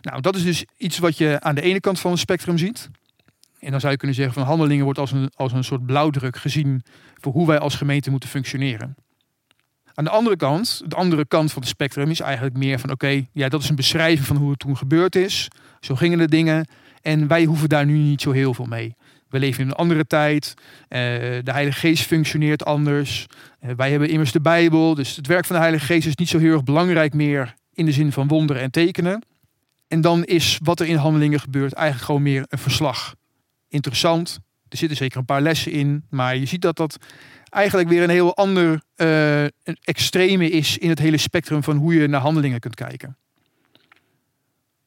Nou, 0.00 0.20
dat 0.20 0.36
is 0.36 0.42
dus 0.42 0.64
iets 0.76 0.98
wat 0.98 1.18
je 1.18 1.40
aan 1.40 1.54
de 1.54 1.62
ene 1.62 1.80
kant 1.80 2.00
van 2.00 2.10
het 2.10 2.20
spectrum 2.20 2.58
ziet. 2.58 2.90
En 3.64 3.70
dan 3.70 3.80
zou 3.80 3.92
je 3.92 3.98
kunnen 3.98 4.16
zeggen 4.16 4.34
van 4.34 4.44
handelingen 4.44 4.84
wordt 4.84 4.98
als 4.98 5.12
een, 5.12 5.30
als 5.34 5.52
een 5.52 5.64
soort 5.64 5.86
blauwdruk 5.86 6.36
gezien 6.36 6.82
voor 7.14 7.32
hoe 7.32 7.46
wij 7.46 7.58
als 7.58 7.74
gemeente 7.74 8.10
moeten 8.10 8.28
functioneren. 8.28 8.94
Aan 9.94 10.04
de 10.04 10.10
andere 10.10 10.36
kant, 10.36 10.82
de 10.86 10.96
andere 10.96 11.26
kant 11.26 11.52
van 11.52 11.62
het 11.62 11.70
spectrum 11.70 12.10
is 12.10 12.20
eigenlijk 12.20 12.56
meer 12.56 12.78
van 12.78 12.90
oké, 12.90 13.26
ja, 13.32 13.48
dat 13.48 13.62
is 13.62 13.68
een 13.68 13.76
beschrijving 13.76 14.26
van 14.26 14.36
hoe 14.36 14.50
het 14.50 14.58
toen 14.58 14.76
gebeurd 14.76 15.16
is. 15.16 15.48
Zo 15.80 15.94
gingen 15.94 16.18
de 16.18 16.28
dingen. 16.28 16.68
En 17.02 17.26
wij 17.26 17.44
hoeven 17.44 17.68
daar 17.68 17.86
nu 17.86 17.98
niet 17.98 18.20
zo 18.20 18.30
heel 18.30 18.54
veel 18.54 18.64
mee. 18.64 18.96
We 19.28 19.38
leven 19.38 19.62
in 19.62 19.68
een 19.68 19.74
andere 19.74 20.06
tijd. 20.06 20.54
Uh, 20.56 20.98
de 21.42 21.52
Heilige 21.52 21.78
Geest 21.78 22.04
functioneert 22.06 22.64
anders. 22.64 23.26
Uh, 23.60 23.70
wij 23.76 23.90
hebben 23.90 24.08
immers 24.08 24.32
de 24.32 24.40
Bijbel. 24.40 24.94
Dus 24.94 25.16
het 25.16 25.26
werk 25.26 25.44
van 25.44 25.56
de 25.56 25.62
Heilige 25.62 25.86
Geest 25.86 26.06
is 26.06 26.16
niet 26.16 26.28
zo 26.28 26.38
heel 26.38 26.52
erg 26.52 26.64
belangrijk 26.64 27.14
meer 27.14 27.54
in 27.72 27.86
de 27.86 27.92
zin 27.92 28.12
van 28.12 28.28
wonderen 28.28 28.62
en 28.62 28.70
tekenen. 28.70 29.24
En 29.88 30.00
dan 30.00 30.24
is 30.24 30.58
wat 30.62 30.80
er 30.80 30.86
in 30.86 30.96
handelingen 30.96 31.40
gebeurt 31.40 31.72
eigenlijk 31.72 32.06
gewoon 32.06 32.22
meer 32.22 32.44
een 32.48 32.58
verslag. 32.58 33.14
Interessant. 33.74 34.38
Er 34.68 34.76
zitten 34.76 34.96
zeker 34.96 35.18
een 35.18 35.24
paar 35.24 35.40
lessen 35.40 35.72
in. 35.72 36.04
Maar 36.10 36.36
je 36.36 36.46
ziet 36.46 36.62
dat 36.62 36.76
dat 36.76 36.96
eigenlijk 37.48 37.88
weer 37.88 38.02
een 38.02 38.10
heel 38.10 38.36
ander 38.36 38.82
uh, 38.96 39.44
extreme 39.80 40.50
is 40.50 40.78
in 40.78 40.88
het 40.88 40.98
hele 40.98 41.16
spectrum 41.16 41.62
van 41.62 41.76
hoe 41.76 41.94
je 41.94 42.08
naar 42.08 42.20
handelingen 42.20 42.60
kunt 42.60 42.74
kijken. 42.74 43.16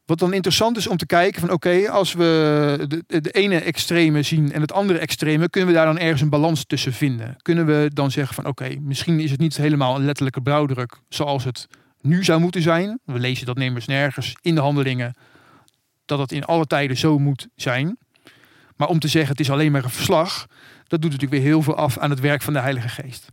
Wat 0.06 0.20
dan 0.20 0.34
interessant 0.34 0.78
is 0.78 0.88
om 0.88 0.98
te 0.98 1.06
kijken 1.06 1.42
van 1.42 1.52
oké, 1.52 1.90
als 1.90 2.14
we 2.14 3.04
de, 3.08 3.22
de, 3.22 3.32
ene 3.32 3.60
extreme 3.60 4.22
zien 4.22 4.52
en 4.52 4.62
het 4.62 4.72
andere 4.72 5.00
extreme, 5.00 5.50
kunnen 5.50 5.70
we 5.70 5.76
daar 5.76 5.86
dan 5.86 5.98
ergens 5.98 6.22
een 6.22 6.30
balans 6.30 6.66
tussen 6.66 6.94
vinden? 6.94 7.36
Kunnen 7.42 7.66
we 7.66 7.90
dan 7.94 8.12
zeggen 8.12 8.36
van 8.36 8.46
oké, 8.46 8.76
misschien 8.80 9.20
is 9.20 9.32
het 9.32 9.40
niet 9.40 9.58
helemaal 9.58 9.96
een 9.96 10.06
letterlijke 10.06 10.42
blauwdruk 10.42 10.98
zoals 11.10 11.44
het 11.44 11.68
nu 12.02 12.24
zou 12.24 12.40
moeten 12.40 12.62
zijn. 12.62 13.00
We 13.04 13.20
lezen 13.20 13.46
dat 13.46 13.58
nemers 13.58 13.86
nergens 13.86 14.36
in 14.42 14.56
de 14.56 14.62
handelingen 14.62 15.16
dat 16.06 16.20
het 16.20 16.32
in 16.32 16.46
alle 16.46 16.66
tijden 16.66 16.98
zo 16.98 17.20
moet 17.20 17.48
zijn. 17.56 17.98
Maar 18.78 18.88
om 18.88 19.00
te 19.00 19.08
zeggen 19.08 19.32
het 19.32 19.40
is 19.40 19.52
alleen 19.52 19.72
maar 19.72 19.84
een 19.84 19.90
verslag, 19.90 20.48
dat 20.88 21.02
doet 21.02 21.12
natuurlijk 21.12 21.42
weer 21.42 21.52
heel 21.52 21.62
veel 21.62 21.76
af 21.76 21.98
aan 21.98 22.10
het 22.10 22.20
werk 22.20 22.42
van 22.42 22.54
de 22.54 22.60
Heilige 22.60 22.90
Geest. 22.90 23.32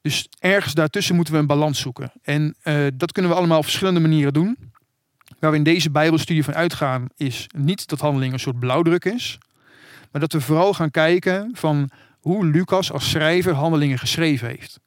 Dus 0.00 0.28
ergens 0.38 0.74
daartussen 0.74 1.14
moeten 1.14 1.34
we 1.34 1.40
een 1.40 1.46
balans 1.46 1.80
zoeken. 1.80 2.12
En 2.22 2.54
uh, 2.64 2.86
dat 2.94 3.12
kunnen 3.12 3.30
we 3.30 3.36
allemaal 3.36 3.58
op 3.58 3.64
verschillende 3.64 4.00
manieren 4.00 4.32
doen. 4.32 4.56
Waar 5.38 5.50
we 5.50 5.56
in 5.56 5.62
deze 5.62 5.90
Bijbelstudie 5.90 6.44
van 6.44 6.54
uitgaan 6.54 7.06
is 7.16 7.46
niet 7.56 7.88
dat 7.88 8.00
handeling 8.00 8.32
een 8.32 8.38
soort 8.38 8.58
blauwdruk 8.58 9.04
is. 9.04 9.38
Maar 10.12 10.20
dat 10.20 10.32
we 10.32 10.40
vooral 10.40 10.74
gaan 10.74 10.90
kijken 10.90 11.50
van 11.52 11.90
hoe 12.20 12.46
Lucas 12.46 12.92
als 12.92 13.10
schrijver 13.10 13.52
handelingen 13.52 13.98
geschreven 13.98 14.48
heeft. 14.48 14.80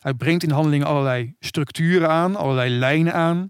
Hij 0.00 0.14
brengt 0.14 0.42
in 0.42 0.50
handelingen 0.50 0.86
allerlei 0.86 1.34
structuren 1.40 2.08
aan, 2.08 2.36
allerlei 2.36 2.70
lijnen 2.70 3.14
aan. 3.14 3.48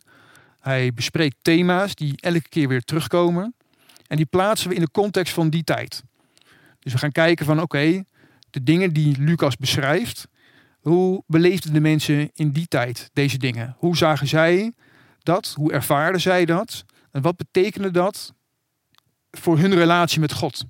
Hij 0.61 0.93
bespreekt 0.93 1.37
thema's 1.43 1.95
die 1.95 2.15
elke 2.17 2.49
keer 2.49 2.69
weer 2.69 2.83
terugkomen. 2.83 3.55
En 4.09 4.17
die 4.17 4.27
plaatsen 4.27 4.69
we 4.69 4.75
in 4.75 4.81
de 4.81 4.91
context 4.91 5.35
van 5.35 5.51
die 5.51 5.65
tijd. 5.65 6.03
Dus 6.79 6.93
we 6.93 6.99
gaan 6.99 7.13
kijken 7.13 7.47
van 7.47 7.63
oké, 7.63 8.05
de 8.51 8.63
dingen 8.63 8.93
die 8.93 9.19
Lucas 9.19 9.57
beschrijft, 9.57 10.29
hoe 10.81 11.23
beleefden 11.27 11.73
de 11.73 11.81
mensen 11.81 12.31
in 12.35 12.51
die 12.51 12.67
tijd 12.67 13.11
deze 13.13 13.39
dingen? 13.39 13.75
Hoe 13.79 13.97
zagen 13.97 14.27
zij 14.27 14.73
dat? 15.19 15.53
Hoe 15.57 15.73
ervaarden 15.73 16.21
zij 16.21 16.45
dat? 16.45 16.85
En 17.11 17.23
wat 17.23 17.37
betekende 17.37 17.91
dat 17.91 18.35
voor 19.31 19.59
hun 19.59 19.75
relatie 19.75 20.21
met 20.21 20.33
God? 20.33 20.65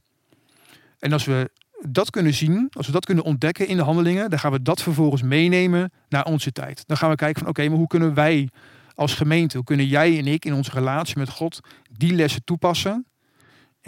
En 0.99 1.13
als 1.13 1.25
we 1.25 1.51
dat 1.89 2.11
kunnen 2.11 2.35
zien, 2.35 2.69
als 2.73 2.87
we 2.87 2.93
dat 2.93 3.05
kunnen 3.05 3.25
ontdekken 3.25 3.67
in 3.69 3.77
de 3.77 3.83
handelingen, 3.83 4.31
dan 4.31 4.39
gaan 4.39 4.53
we 4.53 4.63
dat 4.63 4.83
vervolgens 4.83 5.23
meenemen 5.23 5.93
naar 6.09 6.25
onze 6.25 6.53
tijd. 6.53 6.83
Dan 6.87 6.97
gaan 6.97 7.11
we 7.11 7.17
kijken 7.17 7.41
van 7.41 7.49
oké, 7.49 7.69
maar 7.69 7.79
hoe 7.79 7.87
kunnen 7.87 8.15
wij 8.15 8.49
als 8.95 9.15
gemeente, 9.15 9.57
hoe 9.57 9.67
kunnen 9.67 9.87
jij 9.87 10.19
en 10.19 10.27
ik 10.27 10.45
in 10.45 10.55
onze 10.55 10.71
relatie 10.71 11.19
met 11.19 11.29
God 11.29 11.61
die 11.93 12.15
lessen 12.15 12.45
toepassen? 12.45 13.07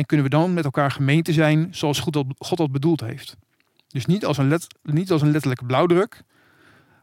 En 0.00 0.06
kunnen 0.06 0.26
we 0.26 0.32
dan 0.32 0.54
met 0.54 0.64
elkaar 0.64 0.90
gemeente 0.90 1.32
zijn 1.32 1.68
zoals 1.70 2.00
God 2.38 2.56
dat, 2.56 2.72
bedoeld 2.72 3.00
heeft? 3.00 3.36
Dus 3.88 4.06
niet 4.06 4.24
als, 4.24 4.38
een 4.38 4.48
let, 4.48 4.66
niet 4.82 5.10
als 5.10 5.22
een 5.22 5.30
letterlijke 5.30 5.64
blauwdruk, 5.64 6.22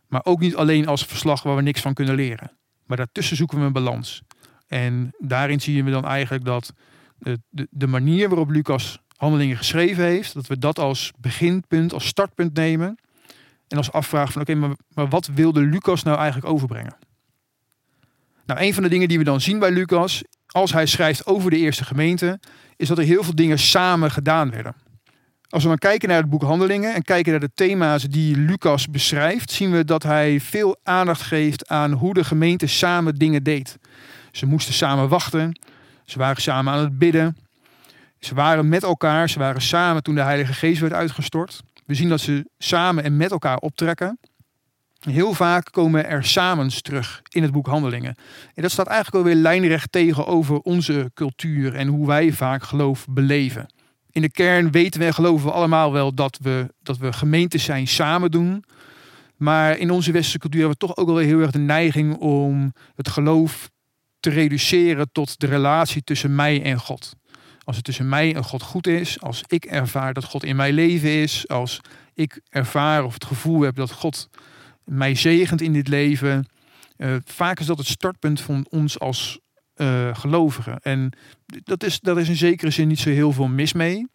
maar 0.08 0.22
ook 0.24 0.40
niet 0.40 0.56
alleen 0.56 0.88
als 0.88 1.06
verslag 1.06 1.44
waar 1.44 1.56
we 1.56 1.62
niks 1.62 1.82
van 1.82 1.94
kunnen 1.94 2.16
leren. 2.16 2.52
Maar 2.86 2.98
daartussen 2.98 3.38
zoeken 3.38 3.60
we 3.60 3.66
een 3.66 3.72
balans. 3.72 4.22
En 4.68 5.14
daarin 5.18 5.62
zien 5.62 5.86
we 5.86 5.92
dan 5.92 6.06
eigenlijk 6.06 6.46
dat 6.46 6.74
de, 7.18 7.40
de, 7.50 7.68
de 7.72 7.88
manier 7.88 8.30
waarop 8.30 8.50
Lucas 8.50 9.00
handelingen 9.16 9.58
geschreven 9.58 10.04
heeft, 10.04 10.34
dat 10.34 10.48
we 10.48 10.58
dat 10.58 10.80
als 10.80 11.12
beginpunt, 11.18 11.94
als 11.94 12.08
startpunt 12.08 12.54
nemen. 12.54 12.98
En 13.68 13.78
als 13.78 13.92
afvraag 13.92 14.32
van 14.32 14.42
oké, 14.42 14.56
maar, 14.56 14.76
maar 14.94 15.08
wat 15.08 15.28
wilde 15.34 15.62
Lucas 15.62 16.04
nou 16.04 16.18
eigenlijk 16.18 16.54
overbrengen? 16.54 16.98
Nou, 18.46 18.60
een 18.60 18.74
van 18.74 18.84
de 18.84 18.90
dingen 18.90 19.08
die 19.08 19.18
we 19.18 19.24
dan 19.24 19.42
zien 19.42 19.60
bij 19.60 19.72
Lucas, 19.72 20.24
als 20.48 20.74
hij 20.74 20.86
schrijft 20.86 21.26
over 21.26 21.50
de 21.50 21.58
eerste 21.58 21.86
gemeente, 21.86 22.40
is 22.78 22.88
dat 22.88 22.98
er 22.98 23.04
heel 23.04 23.24
veel 23.24 23.36
dingen 23.36 23.60
samen 23.60 24.12
gedaan 24.12 24.52
werden. 24.52 24.76
Als 25.50 25.64
we 25.64 25.70
dan 25.70 25.78
kijken 25.78 26.10
naar 26.10 26.18
het 26.18 26.30
boek 26.30 26.42
Handelingen 26.42 26.94
en 26.94 27.04
kijken 27.04 27.32
naar 27.32 27.40
de 27.40 27.52
thema's 27.54 28.04
die 28.04 28.38
Lucas 28.38 28.88
beschrijft, 28.88 29.52
zien 29.52 29.72
we 29.72 29.86
dat 29.86 30.04
hij 30.04 30.40
veel 30.40 30.78
aandacht 30.84 31.22
geeft 31.22 31.68
aan 31.68 31.92
hoe 31.92 32.14
de 32.14 32.24
gemeente 32.24 32.68
samen 32.68 33.16
dingen 33.16 33.44
deed. 33.44 33.78
Ze 34.32 34.46
moesten 34.46 34.74
samen 34.74 35.10
wachten, 35.10 35.60
ze 36.06 36.18
waren 36.18 36.42
samen 36.42 36.74
aan 36.74 36.80
het 36.80 36.98
bidden, 36.98 37.38
ze 38.20 38.36
waren 38.36 38.70
met 38.70 38.84
elkaar, 38.84 39.30
ze 39.30 39.40
waren 39.40 39.62
samen 39.62 40.04
toen 40.04 40.16
de 40.16 40.22
Heilige 40.22 40.54
Geest 40.54 40.82
werd 40.82 40.94
uitgestort. 40.94 41.62
We 41.86 41.94
zien 41.94 42.10
dat 42.10 42.20
ze 42.20 42.50
samen 42.58 43.04
en 43.04 43.18
met 43.18 43.32
elkaar 43.32 43.58
optrekken. 43.58 44.20
Heel 45.00 45.34
vaak 45.34 45.72
komen 45.72 46.06
er 46.06 46.24
samens 46.26 46.82
terug 46.82 47.22
in 47.30 47.44
het 47.44 47.52
boek 47.52 47.68
Handelingen. 47.68 48.16
En 48.54 48.62
dat 48.62 48.72
staat 48.72 48.88
eigenlijk 48.88 49.18
alweer 49.18 49.42
lijnrecht 49.42 49.92
tegenover 49.92 50.60
onze 50.60 51.12
cultuur 51.14 51.76
en 51.76 51.88
hoe 51.88 52.08
wij 52.08 52.32
vaak 52.32 52.64
geloof 52.64 53.06
beleven. 53.10 53.68
In 54.12 54.22
de 54.22 54.32
kern 54.32 54.72
weten 54.72 55.00
we 55.00 55.06
en 55.06 55.14
geloven 55.14 55.46
we 55.46 55.54
allemaal 55.54 55.92
wel 55.92 56.14
dat 56.14 56.38
we, 56.42 56.74
dat 56.84 56.98
we 56.98 57.14
gemeentes 57.14 57.64
zijn 57.64 57.88
samen 57.88 58.32
doen. 58.32 58.64
Maar 59.36 59.78
in 59.78 59.92
onze 59.92 60.12
westerse 60.12 60.38
cultuur 60.40 60.60
hebben 60.60 60.80
we 60.80 60.88
toch 60.88 60.98
ook 60.98 61.08
wel 61.08 61.18
heel 61.18 61.40
erg 61.40 61.52
de 61.52 61.60
neiging 61.60 62.16
om 62.18 62.74
het 62.96 63.10
geloof 63.10 63.70
te 64.20 64.30
reduceren 64.30 65.12
tot 65.12 65.40
de 65.40 65.48
relatie 65.48 66.04
tussen 66.04 66.36
mij 66.36 66.64
en 66.64 66.80
God. 66.80 67.16
Als 67.64 67.76
het 67.76 67.86
tussen 67.86 68.10
mij 68.10 68.36
en 68.36 68.44
God 68.44 68.62
goed 68.62 68.88
is, 68.88 69.22
als 69.22 69.44
ik 69.48 69.66
ervaar 69.66 70.14
dat 70.14 70.24
God 70.24 70.44
in 70.44 70.56
mijn 70.56 70.74
leven 70.74 71.10
is, 71.10 71.48
als 71.48 71.82
ik 72.14 72.42
ervaar 72.50 73.04
of 73.04 73.14
het 73.14 73.26
gevoel 73.26 73.62
heb 73.62 73.76
dat 73.76 73.92
God 73.92 74.30
mij 74.90 75.16
zegent 75.16 75.62
in 75.62 75.74
dit 75.74 75.88
leven. 75.88 76.46
Uh, 76.98 77.16
vaak 77.26 77.60
is 77.60 77.66
dat 77.66 77.78
het 77.78 77.88
startpunt 77.88 78.42
van 78.42 78.66
ons 78.70 79.00
als 79.00 79.40
uh, 79.76 80.16
gelovigen. 80.16 80.80
En 80.80 81.12
dat 81.46 81.84
is, 81.84 82.00
dat 82.00 82.18
is 82.18 82.30
in 82.30 82.36
zekere 82.36 82.72
zin 82.72 82.88
niet 82.88 83.00
zo 83.00 83.10
heel 83.10 83.32
veel 83.32 83.48
mis 83.48 83.74
mee. 83.74 84.08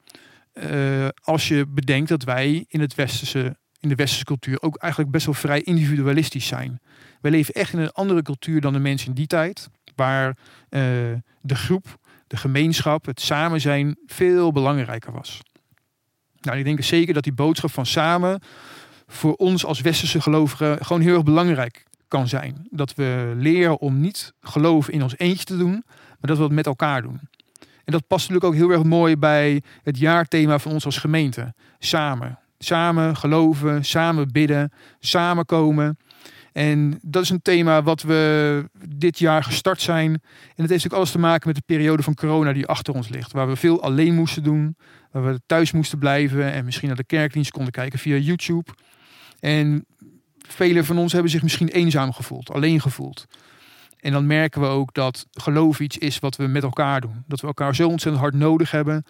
Uh, 0.54 1.08
als 1.22 1.48
je 1.48 1.66
bedenkt 1.68 2.08
dat 2.08 2.22
wij 2.22 2.64
in, 2.68 2.80
het 2.80 2.94
westerse, 2.94 3.56
in 3.80 3.88
de 3.88 3.94
westerse 3.94 4.24
cultuur 4.24 4.62
ook 4.62 4.76
eigenlijk 4.76 5.12
best 5.12 5.26
wel 5.26 5.34
vrij 5.34 5.62
individualistisch 5.62 6.46
zijn. 6.46 6.80
Wij 7.20 7.30
leven 7.30 7.54
echt 7.54 7.72
in 7.72 7.78
een 7.78 7.92
andere 7.92 8.22
cultuur 8.22 8.60
dan 8.60 8.72
de 8.72 8.78
mensen 8.78 9.08
in 9.08 9.14
die 9.14 9.26
tijd. 9.26 9.68
Waar 9.94 10.36
de 10.68 11.54
groep, 11.54 11.98
de 12.26 12.36
gemeenschap, 12.36 13.06
het 13.06 13.20
samen 13.20 13.60
zijn 13.60 13.98
veel 14.06 14.52
belangrijker 14.52 15.12
was. 15.12 15.40
Nou, 16.40 16.58
ik 16.58 16.64
denk 16.64 16.82
zeker 16.82 17.14
dat 17.14 17.22
die 17.22 17.32
boodschap 17.32 17.70
van 17.70 17.86
samen 17.86 18.40
voor 19.12 19.34
ons 19.34 19.64
als 19.64 19.80
westerse 19.80 20.20
gelovigen 20.20 20.84
gewoon 20.84 21.02
heel 21.02 21.14
erg 21.14 21.22
belangrijk 21.22 21.84
kan 22.08 22.28
zijn. 22.28 22.66
Dat 22.70 22.94
we 22.94 23.32
leren 23.36 23.78
om 23.78 24.00
niet 24.00 24.32
geloven 24.40 24.92
in 24.92 25.02
ons 25.02 25.18
eentje 25.18 25.44
te 25.44 25.56
doen, 25.56 25.84
maar 25.86 26.30
dat 26.30 26.36
we 26.36 26.42
het 26.42 26.52
met 26.52 26.66
elkaar 26.66 27.02
doen. 27.02 27.20
En 27.84 27.92
dat 27.92 28.06
past 28.06 28.28
natuurlijk 28.28 28.44
ook 28.44 28.60
heel 28.60 28.78
erg 28.78 28.84
mooi 28.84 29.16
bij 29.16 29.62
het 29.82 29.98
jaarthema 29.98 30.58
van 30.58 30.72
ons 30.72 30.84
als 30.84 30.98
gemeente. 30.98 31.54
Samen. 31.78 32.38
Samen 32.58 33.16
geloven, 33.16 33.84
samen 33.84 34.32
bidden, 34.32 34.72
samenkomen. 35.00 35.96
En 36.52 36.98
dat 37.02 37.22
is 37.22 37.30
een 37.30 37.42
thema 37.42 37.82
wat 37.82 38.02
we 38.02 38.64
dit 38.88 39.18
jaar 39.18 39.44
gestart 39.44 39.80
zijn. 39.80 40.10
En 40.56 40.62
het 40.62 40.70
heeft 40.70 40.86
ook 40.86 40.92
alles 40.92 41.10
te 41.10 41.18
maken 41.18 41.48
met 41.48 41.56
de 41.56 41.62
periode 41.66 42.02
van 42.02 42.14
corona 42.14 42.52
die 42.52 42.66
achter 42.66 42.94
ons 42.94 43.08
ligt. 43.08 43.32
Waar 43.32 43.48
we 43.48 43.56
veel 43.56 43.82
alleen 43.82 44.14
moesten 44.14 44.42
doen. 44.42 44.76
Waar 45.10 45.24
we 45.24 45.40
thuis 45.46 45.72
moesten 45.72 45.98
blijven 45.98 46.52
en 46.52 46.64
misschien 46.64 46.88
naar 46.88 46.96
de 46.96 47.04
kerkdienst 47.04 47.50
konden 47.50 47.72
kijken 47.72 47.98
via 47.98 48.16
YouTube. 48.16 48.70
En 49.42 49.86
velen 50.38 50.84
van 50.84 50.98
ons 50.98 51.12
hebben 51.12 51.30
zich 51.30 51.42
misschien 51.42 51.68
eenzaam 51.68 52.12
gevoeld, 52.12 52.50
alleen 52.50 52.80
gevoeld. 52.80 53.26
En 54.00 54.12
dan 54.12 54.26
merken 54.26 54.60
we 54.60 54.66
ook 54.66 54.94
dat 54.94 55.26
geloof 55.32 55.80
iets 55.80 55.98
is 55.98 56.18
wat 56.18 56.36
we 56.36 56.46
met 56.46 56.62
elkaar 56.62 57.00
doen. 57.00 57.24
Dat 57.26 57.40
we 57.40 57.46
elkaar 57.46 57.74
zo 57.74 57.88
ontzettend 57.88 58.22
hard 58.22 58.34
nodig 58.34 58.70
hebben 58.70 59.04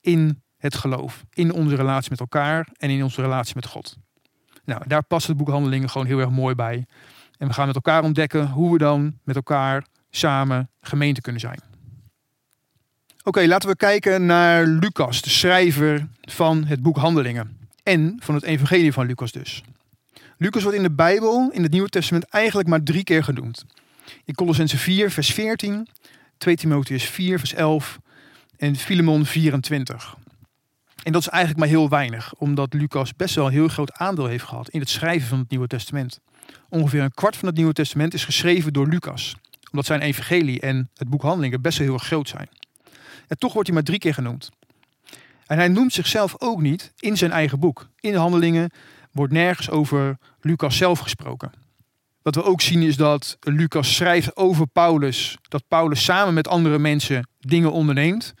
in 0.00 0.42
het 0.56 0.74
geloof. 0.74 1.24
In 1.32 1.52
onze 1.52 1.76
relatie 1.76 2.10
met 2.10 2.20
elkaar 2.20 2.68
en 2.76 2.90
in 2.90 3.02
onze 3.02 3.20
relatie 3.20 3.54
met 3.54 3.66
God. 3.66 3.96
Nou, 4.64 4.82
daar 4.86 5.02
past 5.02 5.26
het 5.26 5.36
boek 5.36 5.48
Handelingen 5.48 5.90
gewoon 5.90 6.06
heel 6.06 6.18
erg 6.18 6.30
mooi 6.30 6.54
bij. 6.54 6.86
En 7.38 7.46
we 7.46 7.52
gaan 7.52 7.66
met 7.66 7.74
elkaar 7.74 8.02
ontdekken 8.02 8.48
hoe 8.48 8.72
we 8.72 8.78
dan 8.78 9.18
met 9.24 9.36
elkaar 9.36 9.86
samen 10.10 10.70
gemeente 10.80 11.20
kunnen 11.20 11.40
zijn. 11.40 11.60
Oké, 13.22 13.46
laten 13.46 13.68
we 13.68 13.76
kijken 13.76 14.26
naar 14.26 14.66
Lucas, 14.66 15.22
de 15.22 15.30
schrijver 15.30 16.08
van 16.20 16.64
het 16.64 16.82
boek 16.82 16.96
Handelingen. 16.96 17.65
En 17.86 18.16
van 18.18 18.34
het 18.34 18.44
evangelie 18.44 18.92
van 18.92 19.06
Lucas 19.06 19.32
dus. 19.32 19.62
Lucas 20.38 20.62
wordt 20.62 20.76
in 20.76 20.82
de 20.82 20.90
Bijbel, 20.90 21.50
in 21.52 21.62
het 21.62 21.72
Nieuwe 21.72 21.88
Testament, 21.88 22.24
eigenlijk 22.24 22.68
maar 22.68 22.82
drie 22.82 23.04
keer 23.04 23.24
genoemd. 23.24 23.64
In 24.24 24.34
Colossense 24.34 24.78
4, 24.78 25.10
vers 25.10 25.32
14, 25.32 25.88
2 26.38 26.56
Timotheus 26.56 27.04
4, 27.04 27.38
vers 27.38 27.54
11 27.54 27.98
en 28.56 28.76
Filemon 28.76 29.24
24. 29.24 30.16
En 31.02 31.12
dat 31.12 31.20
is 31.20 31.28
eigenlijk 31.28 31.60
maar 31.60 31.68
heel 31.68 31.88
weinig, 31.88 32.34
omdat 32.34 32.72
Lucas 32.74 33.16
best 33.16 33.34
wel 33.34 33.46
een 33.46 33.52
heel 33.52 33.68
groot 33.68 33.92
aandeel 33.92 34.26
heeft 34.26 34.44
gehad 34.44 34.68
in 34.68 34.80
het 34.80 34.90
schrijven 34.90 35.28
van 35.28 35.38
het 35.38 35.50
Nieuwe 35.50 35.66
Testament. 35.66 36.20
Ongeveer 36.68 37.02
een 37.02 37.14
kwart 37.14 37.36
van 37.36 37.48
het 37.48 37.56
Nieuwe 37.56 37.72
Testament 37.72 38.14
is 38.14 38.24
geschreven 38.24 38.72
door 38.72 38.88
Lucas, 38.88 39.36
omdat 39.70 39.86
zijn 39.86 40.00
evangelie 40.00 40.60
en 40.60 40.90
het 40.94 41.08
boek 41.08 41.22
Handelingen 41.22 41.60
best 41.60 41.78
wel 41.78 41.86
heel 41.86 41.98
groot 41.98 42.28
zijn. 42.28 42.48
En 43.28 43.38
toch 43.38 43.52
wordt 43.52 43.68
hij 43.68 43.76
maar 43.76 43.86
drie 43.86 43.98
keer 43.98 44.14
genoemd. 44.14 44.50
En 45.46 45.56
hij 45.56 45.68
noemt 45.68 45.92
zichzelf 45.92 46.34
ook 46.38 46.60
niet 46.60 46.92
in 46.98 47.16
zijn 47.16 47.30
eigen 47.30 47.60
boek. 47.60 47.88
In 48.00 48.12
de 48.12 48.18
handelingen 48.18 48.70
wordt 49.12 49.32
nergens 49.32 49.70
over 49.70 50.18
Lucas 50.40 50.76
zelf 50.76 50.98
gesproken. 50.98 51.50
Wat 52.22 52.34
we 52.34 52.44
ook 52.44 52.60
zien 52.60 52.82
is 52.82 52.96
dat 52.96 53.36
Lucas 53.40 53.94
schrijft 53.94 54.36
over 54.36 54.66
Paulus. 54.66 55.38
Dat 55.48 55.68
Paulus 55.68 56.04
samen 56.04 56.34
met 56.34 56.48
andere 56.48 56.78
mensen 56.78 57.28
dingen 57.38 57.72
onderneemt. 57.72 58.34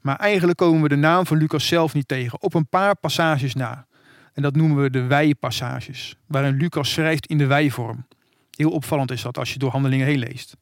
Maar 0.00 0.16
eigenlijk 0.16 0.58
komen 0.58 0.82
we 0.82 0.88
de 0.88 0.96
naam 0.96 1.26
van 1.26 1.36
Lucas 1.36 1.66
zelf 1.66 1.94
niet 1.94 2.08
tegen. 2.08 2.42
Op 2.42 2.54
een 2.54 2.68
paar 2.68 2.96
passages 2.96 3.54
na. 3.54 3.86
En 4.32 4.42
dat 4.42 4.56
noemen 4.56 4.82
we 4.82 4.90
de 4.90 5.02
wij-passages. 5.02 6.16
Waarin 6.26 6.56
Lucas 6.56 6.92
schrijft 6.92 7.26
in 7.26 7.38
de 7.38 7.46
wij-vorm. 7.46 8.06
Heel 8.50 8.70
opvallend 8.70 9.10
is 9.10 9.22
dat 9.22 9.38
als 9.38 9.52
je 9.52 9.58
door 9.58 9.70
handelingen 9.70 10.06
heen 10.06 10.18
leest. 10.18 10.56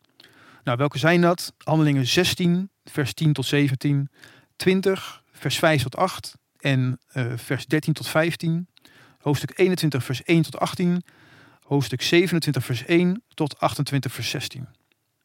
Nou, 0.64 0.78
welke 0.78 0.98
zijn 0.98 1.20
dat? 1.20 1.54
Handelingen 1.58 2.06
16, 2.06 2.70
vers 2.84 3.14
10 3.14 3.32
tot 3.32 3.46
17. 3.46 4.08
20, 4.56 5.19
vers 5.40 5.58
5 5.58 5.82
tot 5.82 5.96
8. 5.96 6.34
En 6.58 7.00
uh, 7.14 7.32
vers 7.36 7.66
13 7.66 7.92
tot 7.92 8.08
15. 8.08 8.68
Hoofdstuk 9.20 9.52
21, 9.58 10.04
vers 10.04 10.22
1 10.22 10.42
tot 10.42 10.58
18 10.58 11.02
hoofdstuk 11.70 12.02
27, 12.02 12.64
vers 12.64 12.84
1 12.84 13.22
tot 13.34 13.60
28, 13.60 14.12
vers 14.12 14.30
16. 14.30 14.66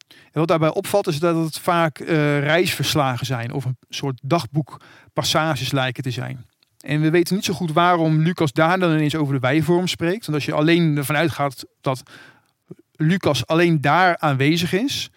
En 0.08 0.42
wat 0.42 0.48
daarbij 0.48 0.74
opvalt 0.74 1.06
is 1.06 1.18
dat 1.18 1.44
het 1.44 1.58
vaak 1.58 1.98
uh, 1.98 2.06
reisverslagen 2.38 3.26
zijn 3.26 3.52
of 3.52 3.64
een 3.64 3.76
soort 3.88 4.20
dagboekpassages 4.22 5.72
lijken 5.72 6.02
te 6.02 6.10
zijn. 6.10 6.46
En 6.80 7.00
we 7.00 7.10
weten 7.10 7.34
niet 7.34 7.44
zo 7.44 7.54
goed 7.54 7.72
waarom 7.72 8.22
Lucas 8.22 8.52
daar 8.52 8.78
dan 8.78 8.92
ineens 8.92 9.14
over 9.14 9.34
de 9.34 9.40
wijvorm 9.40 9.86
spreekt. 9.86 10.26
Want 10.26 10.38
als 10.38 10.44
je 10.44 10.52
alleen 10.52 10.96
ervan 10.96 11.16
uitgaat 11.16 11.64
dat 11.80 12.02
Lucas 12.92 13.46
alleen 13.46 13.80
daar 13.80 14.18
aanwezig 14.18 14.72
is, 14.72 15.10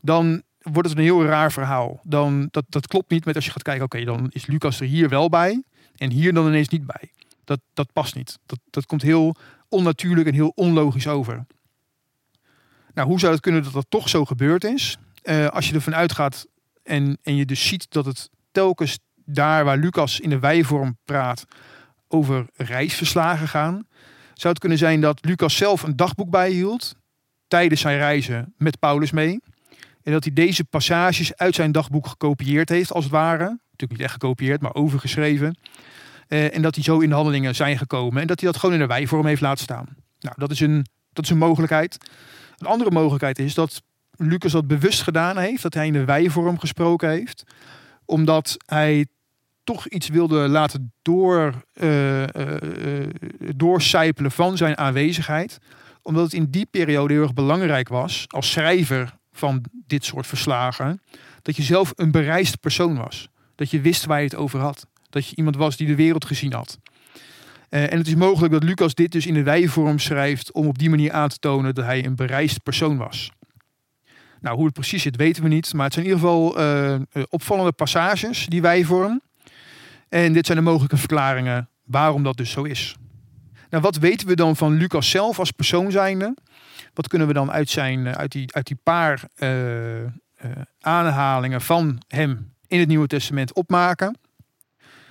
dan 0.00 0.42
wordt 0.72 0.88
het 0.88 0.98
een 0.98 1.04
heel 1.04 1.24
raar 1.24 1.52
verhaal. 1.52 2.00
Dan, 2.02 2.48
dat, 2.50 2.64
dat 2.68 2.86
klopt 2.86 3.10
niet 3.10 3.24
met 3.24 3.34
als 3.34 3.44
je 3.44 3.50
gaat 3.50 3.62
kijken, 3.62 3.84
oké, 3.84 4.04
dan 4.04 4.26
is 4.30 4.46
Lucas 4.46 4.80
er 4.80 4.86
hier 4.86 5.08
wel 5.08 5.28
bij 5.28 5.62
en 5.96 6.10
hier 6.10 6.32
dan 6.32 6.46
ineens 6.46 6.68
niet 6.68 6.86
bij. 6.86 7.10
Dat, 7.44 7.60
dat 7.74 7.92
past 7.92 8.14
niet. 8.14 8.38
Dat, 8.46 8.58
dat 8.70 8.86
komt 8.86 9.02
heel 9.02 9.34
onnatuurlijk 9.68 10.26
en 10.26 10.34
heel 10.34 10.52
onlogisch 10.54 11.06
over. 11.06 11.46
Nou, 12.94 13.08
hoe 13.08 13.18
zou 13.18 13.32
het 13.32 13.40
kunnen 13.40 13.62
dat 13.62 13.72
dat 13.72 13.86
toch 13.88 14.08
zo 14.08 14.24
gebeurd 14.24 14.64
is? 14.64 14.98
Uh, 15.22 15.46
als 15.46 15.68
je 15.68 15.74
ervan 15.74 15.94
uitgaat 15.94 16.46
en, 16.82 17.18
en 17.22 17.36
je 17.36 17.46
dus 17.46 17.66
ziet 17.66 17.86
dat 17.90 18.04
het 18.04 18.30
telkens 18.52 18.98
daar 19.24 19.64
waar 19.64 19.76
Lucas 19.76 20.20
in 20.20 20.30
de 20.30 20.38
wijvorm 20.38 20.98
praat 21.04 21.44
over 22.08 22.46
reisverslagen 22.54 23.48
gaan, 23.48 23.86
zou 24.34 24.48
het 24.48 24.58
kunnen 24.58 24.78
zijn 24.78 25.00
dat 25.00 25.24
Lucas 25.24 25.56
zelf 25.56 25.82
een 25.82 25.96
dagboek 25.96 26.30
bijhield 26.30 26.96
tijdens 27.48 27.80
zijn 27.80 27.98
reizen 27.98 28.54
met 28.56 28.78
Paulus 28.78 29.10
mee. 29.10 29.40
En 30.02 30.12
dat 30.12 30.24
hij 30.24 30.32
deze 30.32 30.64
passages 30.64 31.36
uit 31.36 31.54
zijn 31.54 31.72
dagboek 31.72 32.06
gekopieerd 32.06 32.68
heeft, 32.68 32.92
als 32.92 33.04
het 33.04 33.12
ware. 33.12 33.44
Natuurlijk 33.44 33.90
niet 33.90 34.00
echt 34.00 34.12
gekopieerd, 34.12 34.60
maar 34.60 34.74
overgeschreven. 34.74 35.58
Uh, 36.28 36.54
en 36.54 36.62
dat 36.62 36.74
die 36.74 36.84
zo 36.84 36.98
in 36.98 37.08
de 37.08 37.14
handelingen 37.14 37.54
zijn 37.54 37.78
gekomen. 37.78 38.20
En 38.20 38.26
dat 38.26 38.40
hij 38.40 38.50
dat 38.50 38.60
gewoon 38.60 38.74
in 38.74 38.80
de 38.80 38.86
wijvorm 38.86 39.26
heeft 39.26 39.40
laten 39.40 39.62
staan. 39.64 39.86
Nou, 40.20 40.34
dat 40.38 40.50
is, 40.50 40.60
een, 40.60 40.86
dat 41.12 41.24
is 41.24 41.30
een 41.30 41.38
mogelijkheid. 41.38 41.98
Een 42.58 42.66
andere 42.66 42.90
mogelijkheid 42.90 43.38
is 43.38 43.54
dat 43.54 43.82
Lucas 44.16 44.52
dat 44.52 44.66
bewust 44.66 45.02
gedaan 45.02 45.38
heeft. 45.38 45.62
Dat 45.62 45.74
hij 45.74 45.86
in 45.86 45.92
de 45.92 46.04
wijvorm 46.04 46.58
gesproken 46.58 47.08
heeft. 47.08 47.42
Omdat 48.04 48.56
hij 48.66 49.06
toch 49.64 49.88
iets 49.88 50.08
wilde 50.08 50.48
laten 50.48 50.92
door, 51.02 51.64
uh, 51.74 52.22
doorcijpelen 53.56 54.30
van 54.30 54.56
zijn 54.56 54.78
aanwezigheid. 54.78 55.58
Omdat 56.02 56.24
het 56.24 56.32
in 56.32 56.50
die 56.50 56.66
periode 56.66 57.12
heel 57.12 57.22
erg 57.22 57.34
belangrijk 57.34 57.88
was 57.88 58.24
als 58.28 58.50
schrijver 58.50 59.18
van 59.32 59.64
dit 59.86 60.04
soort 60.04 60.26
verslagen. 60.26 61.02
Dat 61.42 61.56
je 61.56 61.62
zelf 61.62 61.92
een 61.96 62.10
bereisd 62.10 62.60
persoon 62.60 62.96
was. 62.96 63.28
Dat 63.54 63.70
je 63.70 63.80
wist 63.80 64.04
waar 64.04 64.18
je 64.18 64.24
het 64.24 64.36
over 64.36 64.60
had 64.60 64.86
dat 65.10 65.28
je 65.28 65.36
iemand 65.36 65.56
was 65.56 65.76
die 65.76 65.86
de 65.86 65.94
wereld 65.94 66.24
gezien 66.24 66.52
had. 66.52 66.78
Uh, 67.70 67.92
en 67.92 67.98
het 67.98 68.06
is 68.06 68.14
mogelijk 68.14 68.52
dat 68.52 68.62
Lucas 68.62 68.94
dit 68.94 69.12
dus 69.12 69.26
in 69.26 69.34
de 69.34 69.42
wijvorm 69.42 69.98
schrijft 69.98 70.52
om 70.52 70.66
op 70.66 70.78
die 70.78 70.90
manier 70.90 71.12
aan 71.12 71.28
te 71.28 71.38
tonen 71.38 71.74
dat 71.74 71.84
hij 71.84 72.04
een 72.04 72.16
bereisd 72.16 72.62
persoon 72.62 72.96
was. 72.96 73.30
Nou, 74.40 74.56
hoe 74.56 74.64
het 74.64 74.74
precies 74.74 75.02
zit 75.02 75.16
weten 75.16 75.42
we 75.42 75.48
niet, 75.48 75.72
maar 75.74 75.84
het 75.84 75.94
zijn 75.94 76.06
in 76.06 76.12
ieder 76.12 76.26
geval 76.28 76.60
uh, 76.60 77.00
opvallende 77.28 77.72
passages, 77.72 78.46
die 78.46 78.60
wijvorm. 78.60 79.20
En 80.08 80.32
dit 80.32 80.46
zijn 80.46 80.58
de 80.58 80.64
mogelijke 80.64 80.96
verklaringen 80.96 81.68
waarom 81.84 82.22
dat 82.22 82.36
dus 82.36 82.50
zo 82.50 82.62
is. 82.62 82.96
Nou, 83.70 83.82
wat 83.82 83.96
weten 83.96 84.26
we 84.26 84.36
dan 84.36 84.56
van 84.56 84.72
Lucas 84.72 85.10
zelf 85.10 85.38
als 85.38 85.50
persoon 85.50 85.90
zijnde? 85.90 86.34
Wat 87.00 87.08
kunnen 87.08 87.28
we 87.28 87.34
dan 87.34 87.50
uit, 87.50 87.70
zijn, 87.70 88.16
uit, 88.16 88.32
die, 88.32 88.54
uit 88.54 88.66
die 88.66 88.78
paar 88.82 89.22
aanhalingen 90.80 91.60
van 91.60 92.02
hem 92.08 92.54
in 92.66 92.78
het 92.78 92.88
Nieuwe 92.88 93.06
Testament 93.06 93.54
opmaken? 93.54 94.18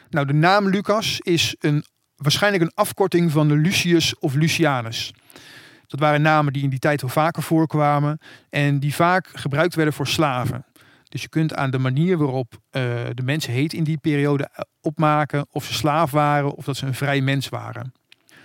Nou, 0.09 0.27
de 0.27 0.33
naam 0.33 0.69
Lucas 0.69 1.19
is 1.19 1.55
een, 1.59 1.85
waarschijnlijk 2.15 2.63
een 2.63 2.71
afkorting 2.73 3.31
van 3.31 3.47
de 3.47 3.55
Lucius 3.55 4.19
of 4.19 4.33
Lucianus. 4.33 5.13
Dat 5.87 5.99
waren 5.99 6.21
namen 6.21 6.53
die 6.53 6.63
in 6.63 6.69
die 6.69 6.79
tijd 6.79 7.01
wel 7.01 7.09
vaker 7.09 7.43
voorkwamen 7.43 8.19
en 8.49 8.79
die 8.79 8.95
vaak 8.95 9.27
gebruikt 9.33 9.75
werden 9.75 9.93
voor 9.93 10.07
slaven. 10.07 10.65
Dus 11.03 11.21
je 11.21 11.29
kunt 11.29 11.55
aan 11.55 11.71
de 11.71 11.79
manier 11.79 12.17
waarop 12.17 12.57
de 13.13 13.23
mensen 13.23 13.53
heet 13.53 13.73
in 13.73 13.83
die 13.83 13.97
periode 13.97 14.49
eh, 14.53 14.61
opmaken 14.81 15.47
of 15.51 15.65
ze 15.65 15.73
slaaf 15.73 16.11
waren 16.11 16.53
of 16.53 16.65
dat 16.65 16.77
ze 16.77 16.85
een 16.85 16.93
vrij 16.93 17.21
mens 17.21 17.49
waren. 17.49 17.93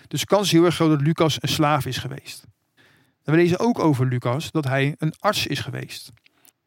Dus 0.09 0.21
de 0.21 0.27
kans 0.27 0.47
is 0.47 0.53
heel 0.53 0.65
erg 0.65 0.75
groot 0.75 0.91
dat 0.91 1.01
Lucas 1.01 1.37
een 1.41 1.49
slaaf 1.49 1.87
is 1.87 1.99
geweest. 1.99 2.53
We 3.25 3.37
lezen 3.37 3.59
ook 3.59 3.79
over 3.79 4.07
Lucas 4.07 4.51
dat 4.51 4.65
hij 4.65 4.95
een 4.99 5.15
arts 5.19 5.47
is 5.47 5.61
geweest. 5.61 6.13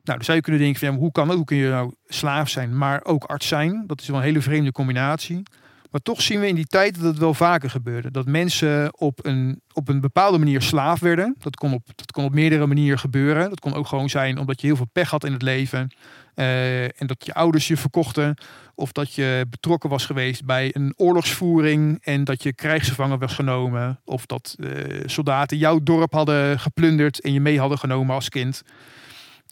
Nou, 0.04 0.24
zou 0.24 0.38
je 0.38 0.44
kunnen 0.44 0.62
denken 0.62 0.88
van 0.88 0.96
hoe 0.96 1.12
kan 1.12 1.28
dat? 1.28 1.36
Hoe 1.36 1.46
kun 1.46 1.58
je 1.58 1.70
nou 1.70 1.94
slaaf 2.08 2.50
zijn, 2.50 2.78
maar 2.78 3.06
ook 3.06 3.24
arts 3.24 3.48
zijn? 3.48 3.84
Dat 3.88 4.02
is 4.02 4.08
wel 4.08 4.18
een 4.18 4.24
hele 4.24 4.42
vreemde 4.42 4.72
combinatie. 4.72 5.44
Maar 5.92 6.02
toch 6.02 6.22
zien 6.22 6.40
we 6.40 6.48
in 6.48 6.56
die 6.56 6.66
tijd 6.66 6.96
dat 6.96 7.04
het 7.04 7.18
wel 7.18 7.34
vaker 7.34 7.70
gebeurde. 7.70 8.12
Dat 8.12 8.26
mensen 8.26 9.00
op 9.00 9.26
een, 9.26 9.62
op 9.74 9.88
een 9.88 10.02
bepaalde 10.02 10.38
manier 10.38 10.62
slaaf 10.62 11.00
werden. 11.00 11.36
Dat 11.40 11.56
kon, 11.56 11.74
op, 11.74 11.86
dat 11.96 12.12
kon 12.12 12.26
op 12.26 12.34
meerdere 12.34 12.66
manieren 12.66 13.00
gebeuren. 13.00 13.50
Dat 13.50 13.60
kon 13.60 13.74
ook 13.74 13.88
gewoon 13.88 14.10
zijn 14.10 14.38
omdat 14.38 14.62
je 14.62 14.68
heel 14.68 14.76
veel 14.76 14.90
pech 14.92 15.10
had 15.10 15.26
in 15.26 15.34
het 15.34 15.42
leven. 15.42 15.96
Uh, 16.36 16.84
en 16.84 17.08
dat 17.08 17.26
je 17.26 17.34
ouders 17.34 17.68
je 17.68 17.78
verkochten. 17.78 18.38
Of 18.76 18.92
dat 18.92 19.14
je 19.14 19.46
betrokken 19.50 19.90
was 19.90 20.06
geweest 20.06 20.46
bij 20.46 20.76
een 20.76 20.94
oorlogsvoering. 20.98 21.98
En 22.02 22.24
dat 22.24 22.44
je 22.44 22.54
krijgsgevangen 22.54 23.20
was 23.20 23.34
genomen. 23.34 24.00
Of 24.06 24.26
dat 24.26 24.56
uh, 24.60 24.70
soldaten 25.06 25.58
jouw 25.58 25.80
dorp 25.84 26.14
hadden 26.14 26.60
geplunderd 26.60 27.22
en 27.22 27.34
je 27.34 27.42
mee 27.42 27.60
hadden 27.60 27.78
genomen 27.78 28.16
als 28.16 28.30
kind 28.30 28.64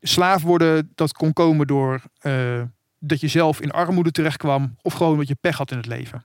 slaaf 0.08 0.41
worden, 0.41 0.91
dat 0.95 1.13
kon 1.13 1.34
komen 1.34 1.67
door 1.67 2.02
uh, 2.21 2.62
dat 3.08 3.20
je 3.20 3.28
zelf 3.28 3.62
in 3.62 3.72
armoede 3.72 4.12
terecht 4.12 4.38
kwam. 4.38 4.76
Of 4.82 4.94
gewoon 4.94 5.18
dat 5.18 5.28
je 5.28 5.38
pech 5.41 5.58
had 5.58 5.72
in 5.72 5.78
het 5.78 5.86
leven. 5.86 6.24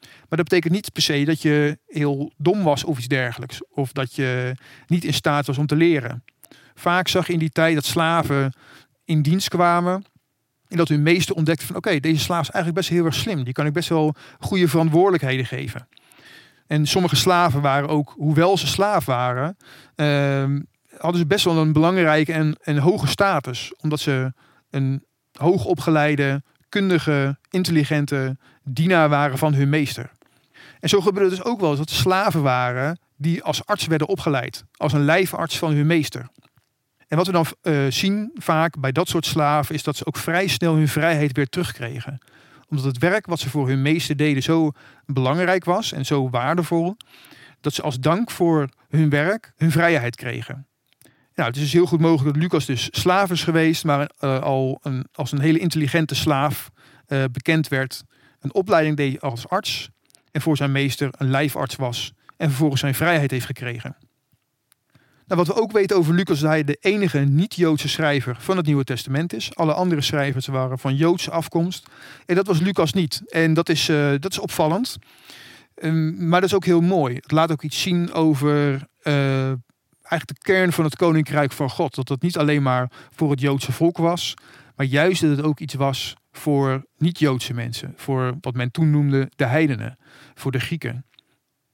Maar 0.00 0.38
dat 0.38 0.48
betekent 0.48 0.72
niet 0.72 0.92
per 0.92 1.02
se 1.02 1.24
dat 1.24 1.42
je 1.42 1.78
heel 1.86 2.32
dom 2.36 2.62
was 2.62 2.84
of 2.84 2.98
iets 2.98 3.08
dergelijks. 3.08 3.60
Of 3.68 3.92
dat 3.92 4.14
je 4.14 4.54
niet 4.86 5.04
in 5.04 5.14
staat 5.14 5.46
was 5.46 5.58
om 5.58 5.66
te 5.66 5.76
leren. 5.76 6.24
Vaak 6.74 7.08
zag 7.08 7.26
je 7.26 7.32
in 7.32 7.38
die 7.38 7.50
tijd 7.50 7.74
dat 7.74 7.84
slaven 7.84 8.52
in 9.04 9.22
dienst 9.22 9.48
kwamen. 9.48 10.04
En 10.68 10.76
dat 10.76 10.88
hun 10.88 11.02
meester 11.02 11.34
ontdekte 11.34 11.66
van 11.66 11.76
oké, 11.76 12.00
deze 12.00 12.22
slaaf 12.22 12.42
is 12.42 12.50
eigenlijk 12.50 12.74
best 12.74 12.88
heel 12.88 13.04
erg 13.04 13.14
slim. 13.14 13.44
Die 13.44 13.52
kan 13.52 13.66
ik 13.66 13.72
best 13.72 13.88
wel 13.88 14.14
goede 14.38 14.68
verantwoordelijkheden 14.68 15.46
geven. 15.46 15.88
En 16.66 16.86
sommige 16.86 17.16
slaven 17.16 17.60
waren 17.60 17.88
ook, 17.88 18.14
hoewel 18.16 18.58
ze 18.58 18.66
slaaf 18.66 19.04
waren, 19.04 19.56
uh, 19.96 20.60
hadden 20.96 21.20
ze 21.20 21.26
best 21.26 21.44
wel 21.44 21.56
een 21.56 21.72
belangrijke 21.72 22.32
en, 22.32 22.56
en 22.62 22.78
hoge 22.78 23.06
status. 23.06 23.72
Omdat 23.80 24.00
ze 24.00 24.32
een 24.70 25.04
hoogopgeleide, 25.40 26.42
kundige, 26.68 27.38
intelligente 27.50 28.36
dienaar 28.64 29.08
waren 29.08 29.38
van 29.38 29.54
hun 29.54 29.68
meester. 29.68 30.10
En 30.80 30.88
zo 30.88 31.00
gebeurde 31.00 31.28
het 31.28 31.38
dus 31.38 31.52
ook 31.52 31.60
wel 31.60 31.70
eens 31.70 31.78
dat 31.78 31.90
slaven 31.90 32.42
waren 32.42 32.98
die 33.16 33.42
als 33.42 33.66
arts 33.66 33.86
werden 33.86 34.08
opgeleid. 34.08 34.64
Als 34.76 34.92
een 34.92 35.04
lijfarts 35.04 35.58
van 35.58 35.72
hun 35.72 35.86
meester. 35.86 36.28
En 37.08 37.16
wat 37.16 37.26
we 37.26 37.32
dan 37.32 37.46
uh, 37.62 37.86
zien 37.88 38.30
vaak 38.34 38.80
bij 38.80 38.92
dat 38.92 39.08
soort 39.08 39.26
slaven 39.26 39.74
is 39.74 39.82
dat 39.82 39.96
ze 39.96 40.06
ook 40.06 40.16
vrij 40.16 40.46
snel 40.46 40.74
hun 40.74 40.88
vrijheid 40.88 41.36
weer 41.36 41.48
terugkregen. 41.48 42.18
Omdat 42.68 42.84
het 42.84 42.98
werk 42.98 43.26
wat 43.26 43.40
ze 43.40 43.50
voor 43.50 43.68
hun 43.68 43.82
meester 43.82 44.16
deden 44.16 44.42
zo 44.42 44.70
belangrijk 45.06 45.64
was 45.64 45.92
en 45.92 46.06
zo 46.06 46.30
waardevol. 46.30 46.96
Dat 47.60 47.74
ze 47.74 47.82
als 47.82 48.00
dank 48.00 48.30
voor 48.30 48.68
hun 48.88 49.08
werk 49.08 49.52
hun 49.56 49.70
vrijheid 49.70 50.16
kregen. 50.16 50.66
Nou, 51.40 51.52
het 51.52 51.60
is 51.60 51.72
heel 51.72 51.86
goed 51.86 52.00
mogelijk 52.00 52.34
dat 52.34 52.42
Lucas 52.42 52.66
dus 52.66 52.88
slaaf 52.90 53.30
is 53.30 53.42
geweest, 53.42 53.84
maar 53.84 54.10
uh, 54.20 54.40
al 54.40 54.78
een, 54.82 55.06
als 55.12 55.32
een 55.32 55.40
hele 55.40 55.58
intelligente 55.58 56.14
slaaf 56.14 56.70
uh, 57.08 57.24
bekend 57.32 57.68
werd. 57.68 58.02
Een 58.40 58.54
opleiding 58.54 58.96
deed 58.96 59.20
als 59.20 59.48
arts 59.48 59.90
en 60.30 60.40
voor 60.40 60.56
zijn 60.56 60.72
meester 60.72 61.08
een 61.18 61.30
lijfarts 61.30 61.76
was 61.76 62.12
en 62.36 62.48
vervolgens 62.48 62.80
zijn 62.80 62.94
vrijheid 62.94 63.30
heeft 63.30 63.46
gekregen. 63.46 63.96
Nou, 65.26 65.44
wat 65.44 65.46
we 65.46 65.62
ook 65.62 65.72
weten 65.72 65.96
over 65.96 66.14
Lucas 66.14 66.34
is 66.34 66.40
dat 66.40 66.50
hij 66.50 66.64
de 66.64 66.78
enige 66.80 67.18
niet-Joodse 67.18 67.88
schrijver 67.88 68.36
van 68.38 68.56
het 68.56 68.66
Nieuwe 68.66 68.84
Testament 68.84 69.32
is. 69.32 69.54
Alle 69.54 69.72
andere 69.72 70.00
schrijvers 70.00 70.46
waren 70.46 70.78
van 70.78 70.96
Joodse 70.96 71.30
afkomst. 71.30 71.86
En 72.26 72.34
dat 72.34 72.46
was 72.46 72.60
Lucas 72.60 72.92
niet. 72.92 73.22
En 73.28 73.54
dat 73.54 73.68
is, 73.68 73.88
uh, 73.88 74.10
dat 74.18 74.32
is 74.32 74.38
opvallend. 74.38 74.96
Um, 75.82 76.28
maar 76.28 76.40
dat 76.40 76.48
is 76.48 76.56
ook 76.56 76.64
heel 76.64 76.80
mooi. 76.80 77.14
Het 77.14 77.30
laat 77.30 77.52
ook 77.52 77.62
iets 77.62 77.82
zien 77.82 78.12
over 78.12 78.88
eigenlijk 80.10 80.40
de 80.44 80.52
kern 80.52 80.72
van 80.72 80.84
het 80.84 80.96
koninkrijk 80.96 81.52
van 81.52 81.70
God. 81.70 81.94
Dat 81.94 82.08
dat 82.08 82.22
niet 82.22 82.38
alleen 82.38 82.62
maar 82.62 82.90
voor 83.10 83.30
het 83.30 83.40
Joodse 83.40 83.72
volk 83.72 83.98
was, 83.98 84.34
maar 84.76 84.86
juist 84.86 85.20
dat 85.20 85.30
het 85.30 85.42
ook 85.42 85.60
iets 85.60 85.74
was 85.74 86.14
voor 86.32 86.86
niet-Joodse 86.98 87.54
mensen, 87.54 87.92
voor 87.96 88.36
wat 88.40 88.54
men 88.54 88.70
toen 88.70 88.90
noemde 88.90 89.30
de 89.36 89.44
heidenen, 89.44 89.98
voor 90.34 90.52
de 90.52 90.60
Grieken. 90.60 91.04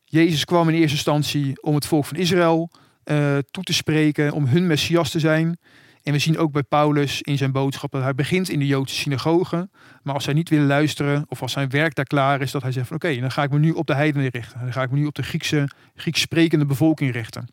Jezus 0.04 0.44
kwam 0.44 0.68
in 0.68 0.74
eerste 0.74 0.96
instantie 0.96 1.62
om 1.62 1.74
het 1.74 1.86
volk 1.86 2.04
van 2.04 2.16
Israël 2.16 2.70
uh, 3.04 3.38
toe 3.50 3.64
te 3.64 3.72
spreken, 3.72 4.32
om 4.32 4.46
hun 4.46 4.66
Messias 4.66 5.10
te 5.10 5.20
zijn. 5.20 5.58
En 6.02 6.12
we 6.12 6.18
zien 6.18 6.38
ook 6.38 6.52
bij 6.52 6.62
Paulus 6.62 7.22
in 7.22 7.36
zijn 7.36 7.52
boodschap 7.52 7.90
dat 7.90 8.02
hij 8.02 8.14
begint 8.14 8.48
in 8.48 8.58
de 8.58 8.66
Joodse 8.66 8.94
synagogen. 8.94 9.70
Maar 10.02 10.14
als 10.14 10.24
zij 10.24 10.32
niet 10.32 10.48
willen 10.48 10.66
luisteren 10.66 11.24
of 11.28 11.42
als 11.42 11.52
zijn 11.52 11.70
werk 11.70 11.94
daar 11.94 12.04
klaar 12.04 12.40
is, 12.40 12.50
dat 12.50 12.62
hij 12.62 12.72
zegt 12.72 12.86
van 12.86 12.96
oké, 12.96 13.20
dan 13.20 13.30
ga 13.30 13.42
ik 13.42 13.50
me 13.50 13.58
nu 13.58 13.70
op 13.70 13.86
de 13.86 13.94
heidenen 13.94 14.28
richten. 14.28 14.60
Dan 14.60 14.72
ga 14.72 14.82
ik 14.82 14.90
me 14.90 14.98
nu 14.98 15.06
op 15.06 15.14
de 15.14 15.22
Griekse, 15.22 15.68
Grieks 15.94 16.20
sprekende 16.20 16.66
bevolking 16.66 17.12
richten. 17.12 17.48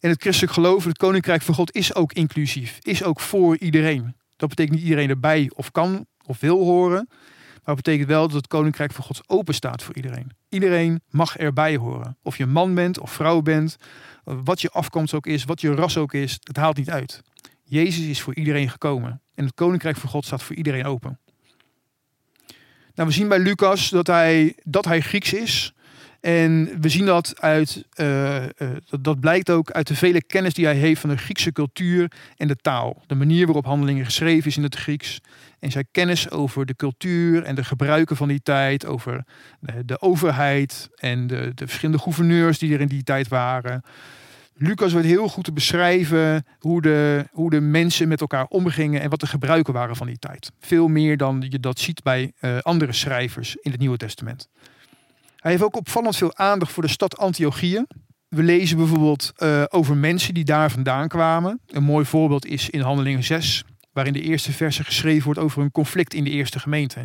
En 0.00 0.10
het 0.10 0.20
christelijk 0.20 0.52
geloof, 0.52 0.84
het 0.84 0.96
koninkrijk 0.96 1.42
van 1.42 1.54
God 1.54 1.74
is 1.74 1.94
ook 1.94 2.12
inclusief, 2.12 2.78
is 2.82 3.02
ook 3.02 3.20
voor 3.20 3.58
iedereen. 3.58 4.16
Dat 4.36 4.48
betekent 4.48 4.74
niet 4.74 4.84
iedereen 4.84 5.08
erbij 5.08 5.50
of 5.54 5.70
kan 5.70 6.06
of 6.24 6.40
wil 6.40 6.64
horen. 6.64 7.06
Maar 7.08 7.76
het 7.76 7.84
betekent 7.84 8.08
wel 8.08 8.26
dat 8.26 8.36
het 8.36 8.46
koninkrijk 8.46 8.92
van 8.92 9.04
God 9.04 9.20
open 9.26 9.54
staat 9.54 9.82
voor 9.82 9.94
iedereen. 9.94 10.30
Iedereen 10.48 11.00
mag 11.10 11.36
erbij 11.36 11.76
horen. 11.76 12.16
Of 12.22 12.36
je 12.36 12.46
man 12.46 12.74
bent 12.74 12.98
of 12.98 13.12
vrouw 13.12 13.40
bent, 13.40 13.76
wat 14.24 14.60
je 14.60 14.70
afkomst 14.70 15.14
ook 15.14 15.26
is, 15.26 15.44
wat 15.44 15.60
je 15.60 15.74
ras 15.74 15.96
ook 15.96 16.14
is, 16.14 16.38
het 16.42 16.56
haalt 16.56 16.76
niet 16.76 16.90
uit. 16.90 17.22
Jezus 17.64 18.06
is 18.06 18.20
voor 18.20 18.34
iedereen 18.34 18.70
gekomen. 18.70 19.22
En 19.34 19.44
het 19.44 19.54
koninkrijk 19.54 19.96
van 19.96 20.08
God 20.08 20.24
staat 20.24 20.42
voor 20.42 20.56
iedereen 20.56 20.84
open. 20.84 21.20
Nou, 22.94 23.08
we 23.08 23.14
zien 23.14 23.28
bij 23.28 23.38
Lucas 23.38 23.88
dat 23.88 24.06
hij, 24.06 24.56
dat 24.62 24.84
hij 24.84 25.00
Grieks 25.00 25.32
is. 25.32 25.72
En 26.20 26.80
we 26.80 26.88
zien 26.88 27.06
dat 27.06 27.40
uit, 27.40 27.84
uh, 27.96 28.44
dat, 28.88 29.04
dat, 29.04 29.20
blijkt 29.20 29.50
ook 29.50 29.70
uit 29.70 29.86
de 29.86 29.94
vele 29.94 30.22
kennis 30.22 30.54
die 30.54 30.64
hij 30.64 30.74
heeft 30.74 31.00
van 31.00 31.10
de 31.10 31.16
Griekse 31.16 31.52
cultuur 31.52 32.12
en 32.36 32.48
de 32.48 32.56
taal. 32.56 33.02
De 33.06 33.14
manier 33.14 33.44
waarop 33.44 33.64
handelingen 33.64 34.04
geschreven 34.04 34.46
is 34.50 34.56
in 34.56 34.62
het 34.62 34.76
Grieks. 34.76 35.20
En 35.58 35.70
zijn 35.70 35.88
kennis 35.90 36.30
over 36.30 36.66
de 36.66 36.76
cultuur 36.76 37.42
en 37.42 37.54
de 37.54 37.64
gebruiken 37.64 38.16
van 38.16 38.28
die 38.28 38.42
tijd, 38.42 38.86
over 38.86 39.24
de, 39.84 40.00
overheid 40.00 40.88
en 40.94 41.26
de, 41.26 41.52
de 41.54 41.66
verschillende 41.66 42.02
gouverneurs 42.02 42.58
die 42.58 42.74
er 42.74 42.80
in 42.80 42.88
die 42.88 43.02
tijd 43.02 43.28
waren. 43.28 43.82
Lucas 44.54 44.92
weet 44.92 45.04
heel 45.04 45.28
goed 45.28 45.44
te 45.44 45.52
beschrijven 45.52 46.46
hoe 46.58 46.82
de, 46.82 47.26
hoe 47.32 47.50
de 47.50 47.60
mensen 47.60 48.08
met 48.08 48.20
elkaar 48.20 48.46
omgingen 48.46 49.00
en 49.00 49.10
wat 49.10 49.20
de 49.20 49.26
gebruiken 49.26 49.72
waren 49.72 49.96
van 49.96 50.06
die 50.06 50.18
tijd. 50.18 50.52
Veel 50.60 50.88
meer 50.88 51.16
dan 51.16 51.44
je 51.48 51.60
dat 51.60 51.78
ziet 51.78 52.02
bij 52.02 52.32
uh, 52.40 52.58
andere 52.58 52.92
schrijvers 52.92 53.56
in 53.60 53.70
het 53.70 53.80
Nieuwe 53.80 53.96
Testament. 53.96 54.48
Hij 55.38 55.50
heeft 55.50 55.62
ook 55.62 55.76
opvallend 55.76 56.16
veel 56.16 56.36
aandacht 56.36 56.72
voor 56.72 56.82
de 56.82 56.88
stad 56.88 57.18
Antiochië. 57.18 57.84
We 58.28 58.42
lezen 58.42 58.76
bijvoorbeeld 58.76 59.32
uh, 59.38 59.64
over 59.68 59.96
mensen 59.96 60.34
die 60.34 60.44
daar 60.44 60.70
vandaan 60.70 61.08
kwamen. 61.08 61.60
Een 61.66 61.82
mooi 61.82 62.04
voorbeeld 62.04 62.46
is 62.46 62.70
in 62.70 62.80
Handelingen 62.80 63.24
6, 63.24 63.64
waarin 63.92 64.12
de 64.12 64.20
eerste 64.20 64.52
verse 64.52 64.84
geschreven 64.84 65.24
wordt 65.24 65.40
over 65.40 65.62
een 65.62 65.70
conflict 65.70 66.14
in 66.14 66.24
de 66.24 66.30
eerste 66.30 66.58
gemeente. 66.58 67.00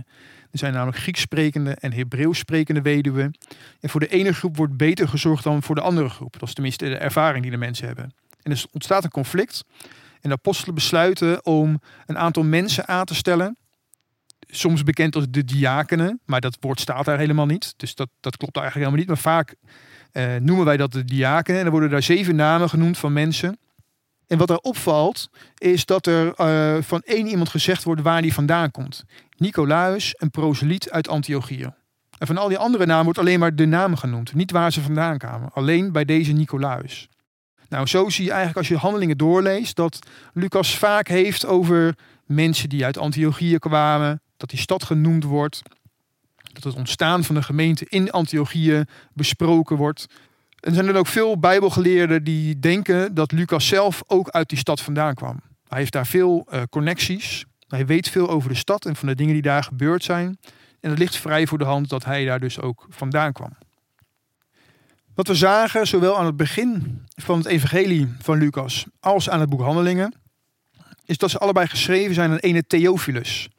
Er 0.51 0.59
zijn 0.59 0.73
namelijk 0.73 0.97
Grieks 0.97 1.21
sprekende 1.21 1.71
en 1.71 1.93
Hebreeuws 1.93 2.37
sprekende 2.37 2.81
weduwen. 2.81 3.37
En 3.79 3.89
voor 3.89 3.99
de 3.99 4.07
ene 4.07 4.33
groep 4.33 4.57
wordt 4.57 4.77
beter 4.77 5.07
gezorgd 5.07 5.43
dan 5.43 5.63
voor 5.63 5.75
de 5.75 5.81
andere 5.81 6.09
groep. 6.09 6.39
Dat 6.39 6.47
is 6.47 6.53
tenminste 6.53 6.85
de 6.85 6.97
ervaring 6.97 7.41
die 7.41 7.51
de 7.51 7.57
mensen 7.57 7.87
hebben. 7.87 8.13
En 8.41 8.51
er 8.51 8.65
ontstaat 8.71 9.03
een 9.03 9.09
conflict. 9.09 9.63
En 10.21 10.29
de 10.29 10.35
apostelen 10.35 10.75
besluiten 10.75 11.45
om 11.45 11.81
een 12.05 12.17
aantal 12.17 12.43
mensen 12.43 12.87
aan 12.87 13.05
te 13.05 13.15
stellen 13.15 13.57
soms 14.55 14.83
bekend 14.83 15.15
als 15.15 15.25
de 15.29 15.45
diakenen, 15.45 16.19
maar 16.25 16.41
dat 16.41 16.57
woord 16.59 16.79
staat 16.79 17.05
daar 17.05 17.17
helemaal 17.17 17.45
niet. 17.45 17.73
Dus 17.77 17.95
dat, 17.95 18.09
dat 18.19 18.37
klopt 18.37 18.57
eigenlijk 18.57 18.89
helemaal 18.89 19.15
niet. 19.15 19.23
Maar 19.23 19.33
vaak 19.33 19.55
uh, 20.13 20.35
noemen 20.41 20.65
wij 20.65 20.77
dat 20.77 20.91
de 20.91 21.05
diakenen. 21.05 21.59
En 21.59 21.65
er 21.65 21.71
worden 21.71 21.89
daar 21.89 22.03
zeven 22.03 22.35
namen 22.35 22.69
genoemd 22.69 22.97
van 22.97 23.13
mensen. 23.13 23.57
En 24.27 24.37
wat 24.37 24.49
er 24.49 24.57
opvalt, 24.57 25.29
is 25.57 25.85
dat 25.85 26.07
er 26.07 26.33
uh, 26.39 26.81
van 26.81 27.01
één 27.01 27.27
iemand 27.27 27.49
gezegd 27.49 27.83
wordt 27.83 28.01
waar 28.01 28.21
die 28.21 28.33
vandaan 28.33 28.71
komt. 28.71 29.03
Nicolaus, 29.37 30.13
een 30.17 30.29
proseliet 30.31 30.91
uit 30.91 31.07
Antiochië. 31.07 31.73
En 32.17 32.27
van 32.27 32.37
al 32.37 32.47
die 32.47 32.57
andere 32.57 32.85
namen 32.85 33.03
wordt 33.03 33.19
alleen 33.19 33.39
maar 33.39 33.55
de 33.55 33.65
naam 33.65 33.95
genoemd. 33.95 34.33
Niet 34.33 34.51
waar 34.51 34.71
ze 34.71 34.81
vandaan 34.81 35.17
kwamen. 35.17 35.49
Alleen 35.53 35.91
bij 35.91 36.05
deze 36.05 36.31
Nicolaus. 36.31 37.09
Nou, 37.69 37.87
zo 37.87 38.09
zie 38.09 38.23
je 38.23 38.29
eigenlijk 38.29 38.59
als 38.59 38.67
je 38.67 38.77
handelingen 38.77 39.17
doorleest 39.17 39.75
dat 39.75 39.99
Lucas 40.33 40.77
vaak 40.77 41.07
heeft 41.07 41.45
over 41.45 41.95
mensen 42.25 42.69
die 42.69 42.85
uit 42.85 42.97
Antiochië 42.97 43.57
kwamen, 43.57 44.21
dat 44.43 44.51
die 44.51 44.61
stad 44.61 44.83
genoemd 44.83 45.23
wordt, 45.23 45.61
dat 46.53 46.63
het 46.63 46.75
ontstaan 46.75 47.23
van 47.23 47.35
de 47.35 47.43
gemeente 47.43 47.85
in 47.89 48.11
Antiochië 48.11 48.83
besproken 49.13 49.77
wordt. 49.77 50.05
En 50.59 50.69
er 50.69 50.73
zijn 50.73 50.87
er 50.87 50.95
ook 50.95 51.07
veel 51.07 51.39
Bijbelgeleerden 51.39 52.23
die 52.23 52.59
denken 52.59 53.13
dat 53.13 53.31
Lucas 53.31 53.67
zelf 53.67 54.03
ook 54.07 54.29
uit 54.29 54.49
die 54.49 54.57
stad 54.57 54.81
vandaan 54.81 55.13
kwam. 55.13 55.39
Hij 55.67 55.79
heeft 55.79 55.91
daar 55.91 56.05
veel 56.05 56.47
uh, 56.53 56.61
connecties. 56.69 57.45
Hij 57.67 57.85
weet 57.85 58.09
veel 58.09 58.29
over 58.29 58.49
de 58.49 58.55
stad 58.55 58.85
en 58.85 58.95
van 58.95 59.07
de 59.07 59.15
dingen 59.15 59.33
die 59.33 59.41
daar 59.41 59.63
gebeurd 59.63 60.03
zijn. 60.03 60.37
En 60.79 60.89
het 60.89 60.99
ligt 60.99 61.15
vrij 61.15 61.47
voor 61.47 61.57
de 61.57 61.65
hand 61.65 61.89
dat 61.89 62.05
hij 62.05 62.25
daar 62.25 62.39
dus 62.39 62.61
ook 62.61 62.85
vandaan 62.89 63.33
kwam. 63.33 63.51
Wat 65.15 65.27
we 65.27 65.35
zagen, 65.35 65.87
zowel 65.87 66.17
aan 66.17 66.25
het 66.25 66.37
begin 66.37 67.01
van 67.15 67.37
het 67.37 67.47
evangelie 67.47 68.13
van 68.19 68.37
Lucas 68.37 68.85
als 68.99 69.29
aan 69.29 69.39
het 69.39 69.49
boek 69.49 69.61
Handelingen, 69.61 70.13
is 71.05 71.17
dat 71.17 71.31
ze 71.31 71.37
allebei 71.37 71.67
geschreven 71.67 72.13
zijn 72.13 72.31
aan 72.31 72.37
ene 72.37 72.67
Theophilus. 72.67 73.49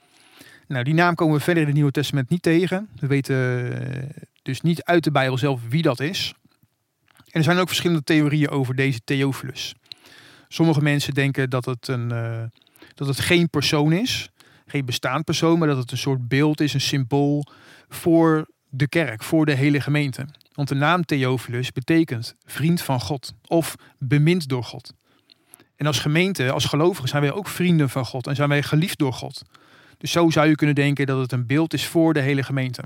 Nou, 0.69 0.85
die 0.85 0.95
naam 0.95 1.15
komen 1.15 1.37
we 1.37 1.43
verder 1.43 1.63
in 1.63 1.69
het 1.69 1.77
Nieuwe 1.77 1.93
Testament 1.93 2.31
niet 2.31 2.43
tegen. 2.43 2.89
We 3.01 3.07
weten 3.07 3.37
eh, 3.83 4.25
dus 4.43 4.61
niet 4.61 4.83
uit 4.83 5.05
de 5.05 5.11
Bijbel 5.11 5.39
zelf 5.39 5.61
wie 5.69 5.83
dat 5.83 6.01
is. 6.01 6.35
En 7.17 7.41
er 7.41 7.43
zijn 7.43 7.59
ook 7.59 7.69
verschillende 7.69 8.05
theorieën 8.05 8.49
over 8.49 8.75
deze 8.75 9.01
Theophilus. 9.05 9.75
Sommige 10.49 10.83
mensen 10.83 11.15
denken 11.15 11.51
dat 11.51 11.65
het, 11.65 11.89
een, 11.89 12.13
uh, 12.13 12.43
dat 12.95 13.09
het 13.09 13.21
geen 13.21 13.51
persoon 13.51 13.93
is, 13.93 14.31
geen 14.67 14.85
bestaand 14.85 15.25
persoon, 15.25 15.59
maar 15.59 15.69
dat 15.69 15.77
het 15.77 15.91
een 15.91 15.99
soort 15.99 16.29
beeld 16.29 16.61
is, 16.61 16.75
een 16.75 16.81
symbool 16.81 17.47
voor 17.89 18.47
de 18.69 18.89
kerk, 18.89 19.23
voor 19.23 19.47
de 19.47 19.55
hele 19.55 19.81
gemeente. 19.81 20.27
Want 20.53 20.69
de 20.69 20.75
naam 20.75 21.05
Theophilus 21.05 21.73
betekent 21.73 22.35
vriend 22.45 22.83
van 22.83 23.01
God 23.01 23.33
of 23.47 23.75
bemind 23.99 24.49
door 24.49 24.65
God. 24.65 24.93
En 25.77 25.87
als 25.87 25.99
gemeente, 25.99 26.51
als 26.51 26.65
gelovigen, 26.65 27.09
zijn 27.09 27.23
wij 27.23 27.33
ook 27.33 27.49
vrienden 27.49 27.91
van 27.91 28.05
God 28.05 28.27
en 28.27 28.35
zijn 28.35 28.49
wij 28.49 28.63
geliefd 28.63 28.99
door 28.99 29.13
God. 29.13 29.43
Zo 30.05 30.31
zou 30.31 30.49
je 30.49 30.55
kunnen 30.55 30.75
denken 30.75 31.07
dat 31.07 31.19
het 31.19 31.33
een 31.33 31.47
beeld 31.47 31.73
is 31.73 31.87
voor 31.87 32.15
de 32.15 32.21
hele 32.21 32.43
gemeente. 32.43 32.83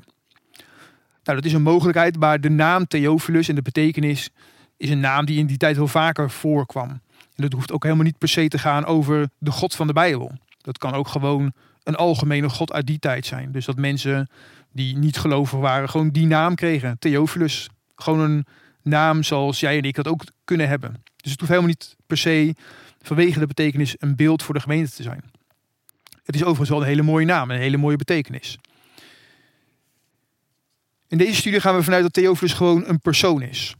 Nou, 1.22 1.37
dat 1.40 1.44
is 1.44 1.52
een 1.52 1.62
mogelijkheid, 1.62 2.18
maar 2.18 2.40
de 2.40 2.50
naam 2.50 2.87
Theophilus 2.87 3.48
en 3.48 3.54
de 3.54 3.62
betekenis 3.62 4.31
is 4.76 4.90
een 4.90 5.00
naam 5.00 5.24
die 5.26 5.38
in 5.38 5.46
die 5.46 5.57
tijd 5.57 5.76
heel 5.76 5.88
vaker 5.88 6.31
voorkwam. 6.31 6.88
En 6.88 7.00
dat 7.42 7.52
hoeft 7.52 7.72
ook 7.72 7.83
helemaal 7.83 8.04
niet 8.04 8.18
per 8.18 8.28
se 8.28 8.48
te 8.48 8.59
gaan 8.59 8.85
over 8.85 9.28
de 9.38 9.50
God 9.50 9.74
van 9.74 9.87
de 9.87 9.92
Bijbel. 9.92 10.33
Dat 10.61 10.78
kan 10.78 10.92
ook 10.92 11.09
gewoon 11.09 11.52
een 11.83 11.96
algemene 11.96 12.48
God 12.48 12.72
uit 12.72 12.87
die 12.87 12.98
tijd 12.98 13.26
zijn. 13.26 13.52
Dus 13.52 13.64
dat 13.64 13.76
mensen 13.76 14.28
die 14.72 14.96
niet 14.96 15.18
gelovig 15.18 15.59
waren, 15.59 15.88
gewoon 15.88 16.11
die 16.11 16.26
naam 16.26 16.54
kregen. 16.54 16.98
Theophilus. 16.98 17.68
Gewoon 17.96 18.20
een 18.20 18.46
naam 18.83 19.22
zoals 19.22 19.61
jij 19.61 19.78
en 19.78 19.83
ik 19.83 19.94
dat 19.94 20.09
ook 20.09 20.24
kunnen 20.44 20.68
hebben. 20.68 21.02
Dus 21.16 21.31
het 21.31 21.40
hoeft 21.40 21.52
helemaal 21.52 21.70
niet 21.70 21.96
per 22.07 22.16
se 22.16 22.54
vanwege 23.02 23.38
de 23.38 23.46
betekenis 23.46 23.94
een 23.98 24.16
beeld 24.16 24.42
voor 24.42 24.54
de 24.54 24.61
gemeente 24.61 24.90
te 24.90 25.02
zijn. 25.02 25.22
Het 26.29 26.37
is 26.37 26.43
overigens 26.43 26.69
wel 26.69 26.81
een 26.81 26.87
hele 26.87 27.03
mooie 27.03 27.27
naam 27.27 27.51
en 27.51 27.57
een 27.57 27.62
hele 27.62 27.77
mooie 27.77 27.97
betekenis. 27.97 28.59
In 31.07 31.19
deze 31.19 31.35
studie 31.35 31.61
gaan 31.61 31.77
we 31.77 31.83
vanuit 31.83 32.03
dat 32.03 32.12
Theophilus 32.12 32.53
gewoon 32.53 32.83
een 32.87 33.01
persoon 33.01 33.43
is. 33.43 33.75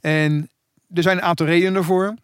En 0.00 0.50
er 0.94 1.02
zijn 1.02 1.16
een 1.16 1.22
aantal 1.22 1.46
redenen 1.46 1.74
ervoor. 1.74 2.14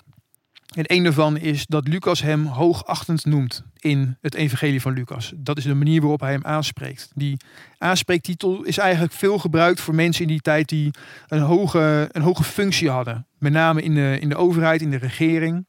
En 0.74 0.84
een 0.86 1.02
daarvan 1.02 1.36
is 1.36 1.66
dat 1.66 1.88
Lucas 1.88 2.22
hem 2.22 2.46
hoogachtend 2.46 3.24
noemt 3.24 3.62
in 3.78 4.16
het 4.20 4.34
evangelie 4.34 4.80
van 4.80 4.92
Lucas. 4.92 5.32
Dat 5.36 5.58
is 5.58 5.64
de 5.64 5.74
manier 5.74 6.00
waarop 6.00 6.20
hij 6.20 6.32
hem 6.32 6.44
aanspreekt. 6.44 7.10
Die 7.14 7.36
aanspreektitel 7.78 8.62
is 8.62 8.78
eigenlijk 8.78 9.12
veel 9.12 9.38
gebruikt 9.38 9.80
voor 9.80 9.94
mensen 9.94 10.22
in 10.22 10.28
die 10.28 10.40
tijd 10.40 10.68
die 10.68 10.90
een 11.28 11.40
hoge, 11.40 12.08
een 12.12 12.22
hoge 12.22 12.44
functie 12.44 12.90
hadden. 12.90 13.26
Met 13.38 13.52
name 13.52 13.82
in 13.82 13.94
de, 13.94 14.18
in 14.20 14.28
de 14.28 14.36
overheid, 14.36 14.82
in 14.82 14.90
de 14.90 14.96
regering. 14.96 15.66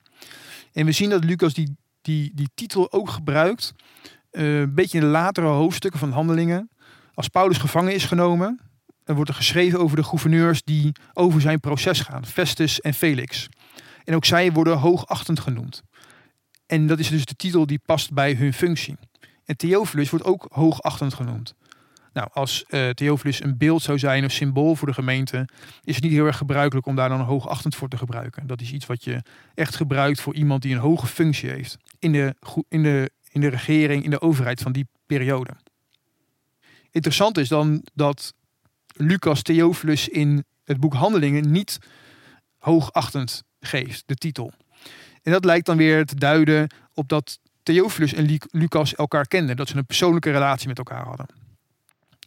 En 0.73 0.86
we 0.86 0.91
zien 0.91 1.10
dat 1.10 1.23
Lucas 1.23 1.54
die, 1.54 1.76
die, 2.08 2.32
die 2.34 2.50
titel 2.56 2.91
ook 2.91 3.10
gebruikt. 3.10 3.74
Uh, 4.32 4.60
een 4.60 4.74
beetje 4.74 4.98
in 4.98 5.04
de 5.04 5.10
latere 5.10 5.48
hoofdstukken 5.48 6.00
van 6.00 6.12
handelingen. 6.12 6.70
Als 7.13 7.28
Paulus 7.28 7.58
gevangen 7.58 7.93
is 7.93 8.06
genomen, 8.06 8.60
dan 9.04 9.15
wordt 9.15 9.30
er 9.32 9.38
geschreven 9.38 9.80
over 9.80 9.96
de 9.96 10.04
gouverneurs 10.04 10.63
die 10.63 10.91
over 11.13 11.41
zijn 11.41 11.60
proces 11.60 12.00
gaan. 12.00 12.26
Festus 12.26 12.82
en 12.82 12.93
Felix. 12.93 13.48
En 14.04 14.15
ook 14.15 14.26
zij 14.26 14.52
worden 14.52 14.78
hoogachtend 14.78 15.39
genoemd. 15.39 15.84
En 16.65 16.88
dat 16.88 17.00
is 17.00 17.10
dus 17.10 17.26
de 17.26 17.36
titel 17.36 17.65
die 17.65 17.80
past 17.86 18.13
bij 18.13 18.34
hun 18.34 18.54
functie. 18.54 18.98
En 19.46 19.58
Theophilus 19.58 20.10
wordt 20.10 20.26
ook 20.26 20.48
hoogachtend 20.50 21.13
genoemd. 21.13 21.54
Nou, 22.17 22.30
als 22.34 22.65
uh, 22.69 22.89
Theophilus 22.89 23.43
een 23.43 23.58
beeld 23.58 23.82
zou 23.82 23.99
zijn, 23.99 24.23
een 24.23 24.32
symbool 24.32 24.75
voor 24.75 24.88
de 24.88 24.93
gemeente, 24.93 25.47
is 25.84 25.95
het 25.95 26.03
niet 26.03 26.13
heel 26.13 26.25
erg 26.25 26.38
gebruikelijk 26.38 26.88
om 26.88 26.95
daar 26.95 27.10
dan 27.10 27.19
hoogachtend 27.19 27.75
voor 27.75 27.88
te 27.88 27.97
gebruiken. 27.97 28.47
Dat 28.47 28.62
is 28.62 28.71
iets 28.71 28.86
wat 28.86 29.03
je 29.03 29.23
echt 29.53 29.75
gebruikt 29.75 30.21
voor 30.21 30.36
iemand 30.36 30.62
die 30.62 30.73
een 30.73 30.80
hoge 30.80 31.08
functie 31.08 31.49
heeft 31.49 31.77
in 31.99 32.12
de, 32.12 32.36
in 32.69 32.84
de, 32.84 33.12
in 33.32 33.41
de 33.41 33.47
regering, 33.47 34.03
in 34.03 34.10
de 34.10 34.21
overheid 34.21 34.62
van 34.62 34.71
die 34.71 34.88
periode. 35.06 35.51
Interessant 36.91 37.38
is 37.38 37.47
dan 37.47 37.86
dat 37.93 38.34
Lucas 38.93 39.41
Theophilus 39.41 40.10
in 40.10 40.45
het 40.63 40.80
boek 40.80 40.93
Handelingen 40.93 41.51
niet 41.51 41.80
hoogachtend 42.58 43.43
geeft, 43.60 44.03
de 44.06 44.15
titel. 44.15 44.51
En 45.23 45.32
dat 45.32 45.45
lijkt 45.45 45.65
dan 45.65 45.77
weer 45.77 46.06
te 46.06 46.15
duiden 46.15 46.69
op 46.93 47.08
dat 47.08 47.39
Theophilus 47.63 48.13
en 48.13 48.39
Lucas 48.51 48.95
elkaar 48.95 49.27
kenden. 49.27 49.56
Dat 49.56 49.67
ze 49.67 49.77
een 49.77 49.86
persoonlijke 49.86 50.32
relatie 50.32 50.67
met 50.67 50.77
elkaar 50.77 51.06
hadden. 51.06 51.45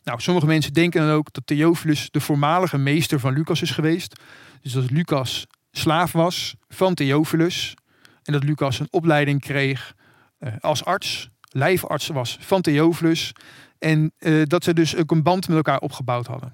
Nou, 0.05 0.21
sommige 0.21 0.47
mensen 0.47 0.73
denken 0.73 1.01
dan 1.01 1.11
ook 1.11 1.33
dat 1.33 1.47
Theophilus 1.47 2.09
de 2.11 2.21
voormalige 2.21 2.79
meester 2.79 3.21
van 3.21 3.33
Lucas 3.33 3.63
is 3.63 3.71
geweest. 3.71 4.21
Dus 4.63 4.73
dat 4.73 4.91
Lucas 4.91 5.47
slaaf 5.71 6.13
was 6.13 6.55
van 6.69 6.95
Theophilus. 6.95 7.75
En 8.23 8.33
dat 8.33 8.45
Lucas 8.45 8.79
een 8.79 8.89
opleiding 8.91 9.41
kreeg 9.41 9.95
uh, 10.41 10.53
als 10.61 10.85
arts, 10.85 11.29
lijfarts 11.41 12.07
was 12.07 12.39
van 12.41 12.61
Theophilus. 12.61 13.33
En 13.79 14.13
uh, 14.19 14.43
dat 14.45 14.65
ze 14.65 14.75
dus 14.75 14.97
ook 14.97 15.11
een 15.11 15.23
band 15.23 15.49
met 15.49 15.57
elkaar 15.57 15.81
opgebouwd 15.81 16.27
hadden. 16.27 16.53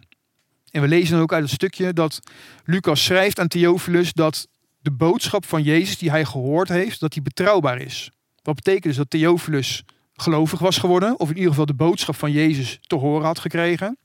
En 0.70 0.82
we 0.82 0.88
lezen 0.88 1.12
dan 1.12 1.22
ook 1.22 1.32
uit 1.32 1.42
het 1.42 1.52
stukje 1.52 1.92
dat 1.92 2.20
Lucas 2.64 3.04
schrijft 3.04 3.40
aan 3.40 3.48
Theophilus 3.48 4.12
dat 4.12 4.46
de 4.78 4.90
boodschap 4.90 5.44
van 5.44 5.62
Jezus 5.62 5.98
die 5.98 6.10
hij 6.10 6.24
gehoord 6.24 6.68
heeft, 6.68 7.00
dat 7.00 7.12
die 7.12 7.22
betrouwbaar 7.22 7.80
is. 7.80 8.10
Wat 8.42 8.54
betekent 8.54 8.84
dus 8.84 8.96
dat 8.96 9.10
Theophilus 9.10 9.84
gelovig 10.16 10.58
was 10.58 10.78
geworden, 10.78 11.20
of 11.20 11.28
in 11.28 11.34
ieder 11.34 11.50
geval 11.50 11.66
de 11.66 11.74
boodschap 11.74 12.16
van 12.16 12.32
Jezus 12.32 12.78
te 12.80 12.94
horen 12.94 13.26
had 13.26 13.38
gekregen. 13.38 13.98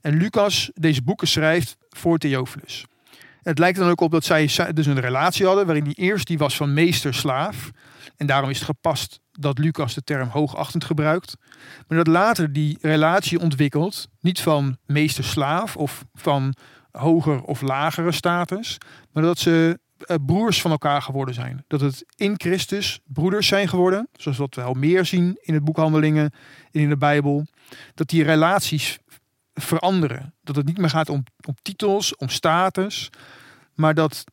En 0.00 0.16
Lucas 0.16 0.70
deze 0.74 1.02
boeken 1.02 1.28
schrijft 1.28 1.76
voor 1.88 2.18
Theophilus. 2.18 2.84
het 3.42 3.58
lijkt 3.58 3.78
dan 3.78 3.88
ook 3.88 4.00
op 4.00 4.10
dat 4.10 4.24
zij 4.24 4.50
dus 4.74 4.86
een 4.86 5.00
relatie 5.00 5.46
hadden, 5.46 5.66
waarin 5.66 5.84
die 5.84 5.94
eerst 5.94 6.26
die 6.26 6.38
was 6.38 6.56
van 6.56 6.74
meester-slaaf. 6.74 7.70
En 8.16 8.26
daarom 8.26 8.50
is 8.50 8.56
het 8.56 8.66
gepast 8.66 9.20
dat 9.32 9.58
Lucas 9.58 9.94
de 9.94 10.02
term 10.02 10.28
hoogachtend 10.28 10.84
gebruikt. 10.84 11.36
Maar 11.88 11.98
dat 11.98 12.06
later 12.06 12.52
die 12.52 12.78
relatie 12.80 13.38
ontwikkelt, 13.38 14.08
niet 14.20 14.40
van 14.40 14.76
meester-slaaf 14.86 15.76
of 15.76 16.04
van 16.14 16.54
hoger 16.90 17.42
of 17.42 17.60
lagere 17.60 18.12
status, 18.12 18.78
maar 19.12 19.22
dat 19.22 19.38
ze 19.38 19.78
broers 20.26 20.60
van 20.60 20.70
elkaar 20.70 21.02
geworden 21.02 21.34
zijn. 21.34 21.64
Dat 21.66 21.80
het 21.80 22.04
in 22.16 22.34
Christus 22.36 23.00
broeders 23.04 23.46
zijn 23.46 23.68
geworden, 23.68 24.08
zoals 24.16 24.38
wat 24.38 24.54
we 24.54 24.62
al 24.62 24.74
meer 24.74 25.04
zien 25.04 25.38
in 25.40 25.54
het 25.54 25.64
boek 25.64 25.76
Handelingen 25.76 26.32
en 26.70 26.80
in 26.80 26.88
de 26.88 26.96
Bijbel. 26.96 27.46
Dat 27.94 28.08
die 28.08 28.24
relaties 28.24 28.98
veranderen. 29.54 30.34
Dat 30.42 30.56
het 30.56 30.66
niet 30.66 30.78
meer 30.78 30.90
gaat 30.90 31.08
om, 31.08 31.24
om 31.46 31.54
titels, 31.62 32.16
om 32.16 32.28
status, 32.28 33.10
maar 33.74 33.94
dat 33.94 34.24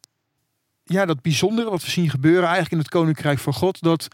ja, 0.83 1.05
dat 1.05 1.21
bijzondere 1.21 1.69
wat 1.69 1.83
we 1.83 1.89
zien 1.89 2.09
gebeuren 2.09 2.43
eigenlijk 2.43 2.71
in 2.71 2.77
het 2.77 2.89
Koninkrijk 2.89 3.39
van 3.39 3.53
God, 3.53 3.81
dat, 3.81 4.07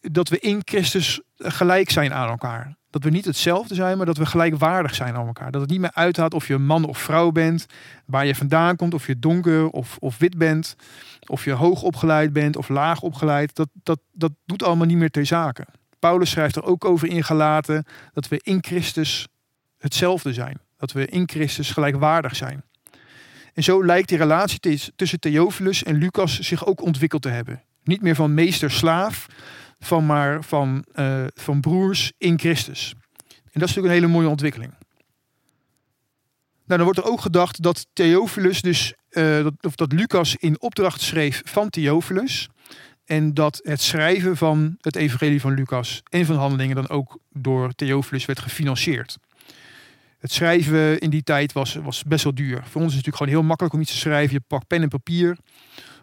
dat 0.00 0.28
we 0.28 0.38
in 0.38 0.60
Christus 0.64 1.20
gelijk 1.36 1.90
zijn 1.90 2.12
aan 2.12 2.28
elkaar. 2.28 2.76
Dat 2.96 3.04
we 3.04 3.10
niet 3.10 3.24
hetzelfde 3.24 3.74
zijn, 3.74 3.96
maar 3.96 4.06
dat 4.06 4.16
we 4.16 4.26
gelijkwaardig 4.26 4.94
zijn 4.94 5.14
aan 5.14 5.26
elkaar. 5.26 5.50
Dat 5.50 5.60
het 5.60 5.70
niet 5.70 5.80
meer 5.80 5.92
uithaalt 5.94 6.34
of 6.34 6.46
je 6.46 6.58
man 6.58 6.84
of 6.84 6.98
vrouw 6.98 7.30
bent, 7.30 7.66
waar 8.06 8.26
je 8.26 8.34
vandaan 8.34 8.76
komt, 8.76 8.94
of 8.94 9.06
je 9.06 9.18
donker 9.18 9.68
of, 9.68 9.96
of 10.00 10.18
wit 10.18 10.38
bent, 10.38 10.76
of 11.26 11.44
je 11.44 11.50
hoog 11.50 11.82
opgeleid 11.82 12.32
bent 12.32 12.56
of 12.56 12.68
laag 12.68 13.02
opgeleid. 13.02 13.54
Dat, 13.54 13.68
dat, 13.72 14.00
dat 14.12 14.32
doet 14.46 14.62
allemaal 14.62 14.86
niet 14.86 14.96
meer 14.96 15.10
ter 15.10 15.26
zake. 15.26 15.66
Paulus 15.98 16.30
schrijft 16.30 16.56
er 16.56 16.64
ook 16.64 16.84
over 16.84 17.08
in 17.08 17.24
Galaten 17.24 17.84
dat 18.12 18.28
we 18.28 18.40
in 18.42 18.58
Christus 18.60 19.28
hetzelfde 19.78 20.32
zijn. 20.32 20.58
Dat 20.76 20.92
we 20.92 21.06
in 21.06 21.28
Christus 21.28 21.70
gelijkwaardig 21.70 22.36
zijn. 22.36 22.62
En 23.54 23.62
zo 23.62 23.84
lijkt 23.84 24.08
die 24.08 24.18
relatie 24.18 24.80
tussen 24.96 25.20
Theophilus 25.20 25.82
en 25.82 25.96
Lucas 25.96 26.38
zich 26.38 26.66
ook 26.66 26.82
ontwikkeld 26.82 27.22
te 27.22 27.28
hebben. 27.28 27.62
Niet 27.84 28.02
meer 28.02 28.14
van 28.14 28.34
meester-slaaf, 28.34 29.26
van 29.78 30.06
maar 30.06 30.44
van, 30.44 30.84
uh, 30.94 31.24
van 31.34 31.60
broers 31.60 32.12
in 32.18 32.38
Christus. 32.38 32.94
En 33.26 33.60
dat 33.60 33.68
is 33.68 33.74
natuurlijk 33.74 33.86
een 33.86 34.00
hele 34.00 34.12
mooie 34.12 34.28
ontwikkeling. 34.28 34.72
Nou, 36.66 36.80
dan 36.80 36.82
wordt 36.82 36.98
er 36.98 37.12
ook 37.12 37.20
gedacht 37.20 37.62
dat 37.62 37.86
Theophilus 37.92 38.62
dus, 38.62 38.94
uh, 39.10 39.42
dat, 39.42 39.54
of 39.60 39.74
dat 39.74 39.92
Lucas 39.92 40.36
in 40.36 40.60
opdracht 40.60 41.00
schreef 41.00 41.42
van 41.44 41.70
Theophilus. 41.70 42.48
En 43.04 43.34
dat 43.34 43.60
het 43.62 43.80
schrijven 43.80 44.36
van 44.36 44.76
het 44.80 44.96
evangelie 44.96 45.40
van 45.40 45.54
Lucas 45.54 46.02
en 46.08 46.26
van 46.26 46.36
handelingen 46.36 46.76
dan 46.76 46.88
ook 46.88 47.18
door 47.32 47.72
Theophilus 47.72 48.24
werd 48.24 48.38
gefinancierd. 48.38 49.18
Het 50.18 50.32
schrijven 50.32 50.98
in 50.98 51.10
die 51.10 51.22
tijd 51.22 51.52
was, 51.52 51.74
was 51.74 52.02
best 52.02 52.24
wel 52.24 52.34
duur. 52.34 52.56
Voor 52.56 52.80
ons 52.80 52.90
is 52.90 52.96
het 52.96 53.06
natuurlijk 53.06 53.16
gewoon 53.16 53.32
heel 53.32 53.42
makkelijk 53.42 53.74
om 53.74 53.80
iets 53.80 53.90
te 53.90 53.98
schrijven. 53.98 54.34
Je 54.34 54.42
pakt 54.46 54.66
pen 54.66 54.82
en 54.82 54.88
papier 54.88 55.36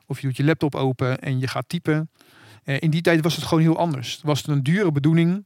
of 0.06 0.20
je 0.20 0.28
doet 0.28 0.38
je 0.38 0.44
laptop 0.44 0.76
open 0.76 1.20
en 1.20 1.40
je 1.40 1.48
gaat 1.48 1.70
typen. 1.70 2.10
Eh, 2.64 2.76
in 2.80 2.90
die 2.90 3.02
tijd 3.02 3.22
was 3.22 3.36
het 3.36 3.46
gewoon 3.46 3.64
heel 3.64 3.78
anders. 3.78 4.14
Het 4.14 4.24
was 4.24 4.48
een 4.48 4.64
dure 4.64 4.92
bedoeling 4.92 5.46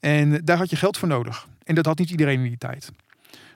en 0.00 0.44
daar 0.44 0.56
had 0.56 0.70
je 0.70 0.76
geld 0.76 0.96
voor 0.96 1.08
nodig. 1.08 1.46
En 1.62 1.74
dat 1.74 1.86
had 1.86 1.98
niet 1.98 2.10
iedereen 2.10 2.40
in 2.40 2.48
die 2.48 2.58
tijd. 2.58 2.90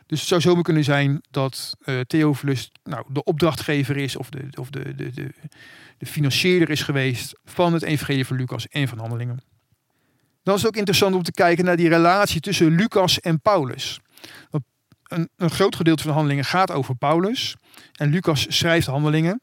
Dus 0.07 0.21
het 0.21 0.29
zou 0.29 0.41
zomaar 0.41 0.63
kunnen 0.63 0.85
zijn 0.85 1.21
dat 1.31 1.77
uh, 1.85 2.01
Theophilus 2.01 2.71
nou, 2.85 3.05
de 3.09 3.25
opdrachtgever 3.25 3.97
is 3.97 4.17
of, 4.17 4.31
de, 4.31 4.49
of 4.59 4.71
de, 4.71 4.95
de, 4.95 5.11
de, 5.11 5.35
de 5.99 6.07
financieerder 6.07 6.71
is 6.71 6.83
geweest 6.83 7.39
van 7.45 7.73
het 7.73 7.83
evangelie 7.83 8.27
van 8.27 8.37
Lucas 8.37 8.69
en 8.69 8.89
van 8.89 8.99
Handelingen. 8.99 9.43
Dan 10.43 10.55
is 10.55 10.61
het 10.61 10.71
ook 10.71 10.77
interessant 10.77 11.15
om 11.15 11.23
te 11.23 11.33
kijken 11.33 11.65
naar 11.65 11.77
die 11.77 11.89
relatie 11.89 12.41
tussen 12.41 12.75
Lucas 12.75 13.21
en 13.21 13.41
Paulus. 13.41 14.01
Een, 15.03 15.29
een 15.37 15.51
groot 15.51 15.77
gedeelte 15.77 16.03
van 16.03 16.11
de 16.11 16.17
handelingen 16.17 16.45
gaat 16.45 16.71
over 16.71 16.95
Paulus. 16.95 17.57
En 17.93 18.11
Lucas 18.11 18.47
schrijft 18.49 18.87
handelingen. 18.87 19.41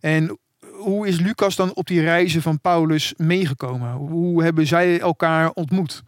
En 0.00 0.38
hoe 0.82 1.06
is 1.06 1.20
Lucas 1.20 1.56
dan 1.56 1.74
op 1.74 1.86
die 1.86 2.00
reizen 2.00 2.42
van 2.42 2.60
Paulus 2.60 3.14
meegekomen? 3.16 3.92
Hoe 3.92 4.42
hebben 4.42 4.66
zij 4.66 5.00
elkaar 5.00 5.50
ontmoet? 5.50 6.02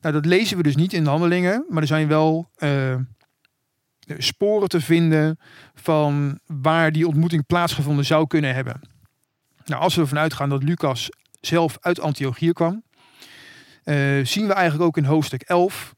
Nou, 0.00 0.14
dat 0.14 0.26
lezen 0.26 0.56
we 0.56 0.62
dus 0.62 0.76
niet 0.76 0.92
in 0.92 1.04
de 1.04 1.10
handelingen, 1.10 1.64
maar 1.68 1.82
er 1.82 1.88
zijn 1.88 2.08
wel 2.08 2.50
uh, 2.58 2.94
sporen 4.18 4.68
te 4.68 4.80
vinden 4.80 5.38
van 5.74 6.38
waar 6.46 6.92
die 6.92 7.06
ontmoeting 7.06 7.46
plaatsgevonden 7.46 8.04
zou 8.04 8.26
kunnen 8.26 8.54
hebben. 8.54 8.80
Nou, 9.64 9.82
als 9.82 9.94
we 9.94 10.00
ervan 10.00 10.18
uitgaan 10.18 10.48
dat 10.48 10.62
Lucas 10.62 11.08
zelf 11.40 11.76
uit 11.80 12.00
Antiochië 12.00 12.52
kwam, 12.52 12.82
uh, 13.84 14.24
zien 14.24 14.46
we 14.46 14.52
eigenlijk 14.52 14.84
ook 14.84 14.96
in 14.96 15.04
hoofdstuk 15.04 15.42
11 15.42 15.94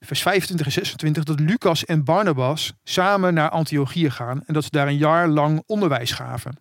vers 0.00 0.22
25 0.22 0.66
en 0.66 0.72
26, 0.72 1.24
dat 1.24 1.40
Lucas 1.40 1.84
en 1.84 2.04
Barnabas 2.04 2.72
samen 2.84 3.34
naar 3.34 3.50
Antiochië 3.50 4.10
gaan 4.10 4.42
en 4.46 4.54
dat 4.54 4.64
ze 4.64 4.70
daar 4.70 4.86
een 4.86 4.96
jaar 4.96 5.28
lang 5.28 5.62
onderwijs 5.66 6.12
gaven. 6.12 6.58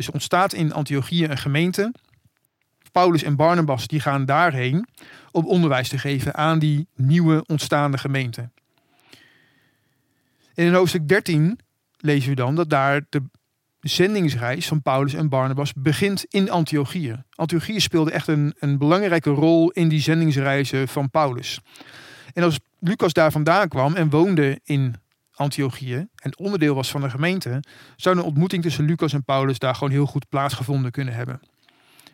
Dus 0.00 0.10
ontstaat 0.10 0.52
in 0.52 0.72
Antiochië 0.72 1.24
een 1.24 1.38
gemeente. 1.38 1.92
Paulus 2.92 3.22
en 3.22 3.36
Barnabas 3.36 3.86
die 3.86 4.00
gaan 4.00 4.24
daarheen 4.24 4.88
om 5.30 5.46
onderwijs 5.46 5.88
te 5.88 5.98
geven 5.98 6.34
aan 6.34 6.58
die 6.58 6.86
nieuwe 6.94 7.44
ontstaande 7.46 7.98
gemeente. 7.98 8.50
En 10.54 10.66
in 10.66 10.72
hoofdstuk 10.72 11.08
13 11.08 11.58
lezen 11.96 12.28
we 12.28 12.34
dan 12.34 12.54
dat 12.54 12.70
daar 12.70 13.02
de 13.08 13.22
zendingsreis 13.80 14.68
van 14.68 14.82
Paulus 14.82 15.14
en 15.14 15.28
Barnabas 15.28 15.72
begint 15.72 16.24
in 16.28 16.50
Antiochië. 16.50 17.22
Antiochië 17.30 17.80
speelde 17.80 18.10
echt 18.10 18.28
een, 18.28 18.54
een 18.58 18.78
belangrijke 18.78 19.30
rol 19.30 19.70
in 19.70 19.88
die 19.88 20.00
zendingsreizen 20.00 20.88
van 20.88 21.10
Paulus. 21.10 21.60
En 22.32 22.42
als 22.42 22.58
Lucas 22.78 23.12
daar 23.12 23.32
vandaan 23.32 23.68
kwam 23.68 23.94
en 23.94 24.10
woonde 24.10 24.60
in 24.64 24.94
Antiochië 25.40 26.06
en 26.16 26.38
onderdeel 26.38 26.74
was 26.74 26.90
van 26.90 27.00
de 27.00 27.10
gemeente, 27.10 27.62
zou 27.96 28.16
een 28.16 28.22
ontmoeting 28.24 28.62
tussen 28.62 28.84
Lucas 28.84 29.12
en 29.12 29.24
Paulus 29.24 29.58
daar 29.58 29.74
gewoon 29.74 29.90
heel 29.90 30.06
goed 30.06 30.28
plaatsgevonden 30.28 30.90
kunnen 30.90 31.14
hebben. 31.14 31.40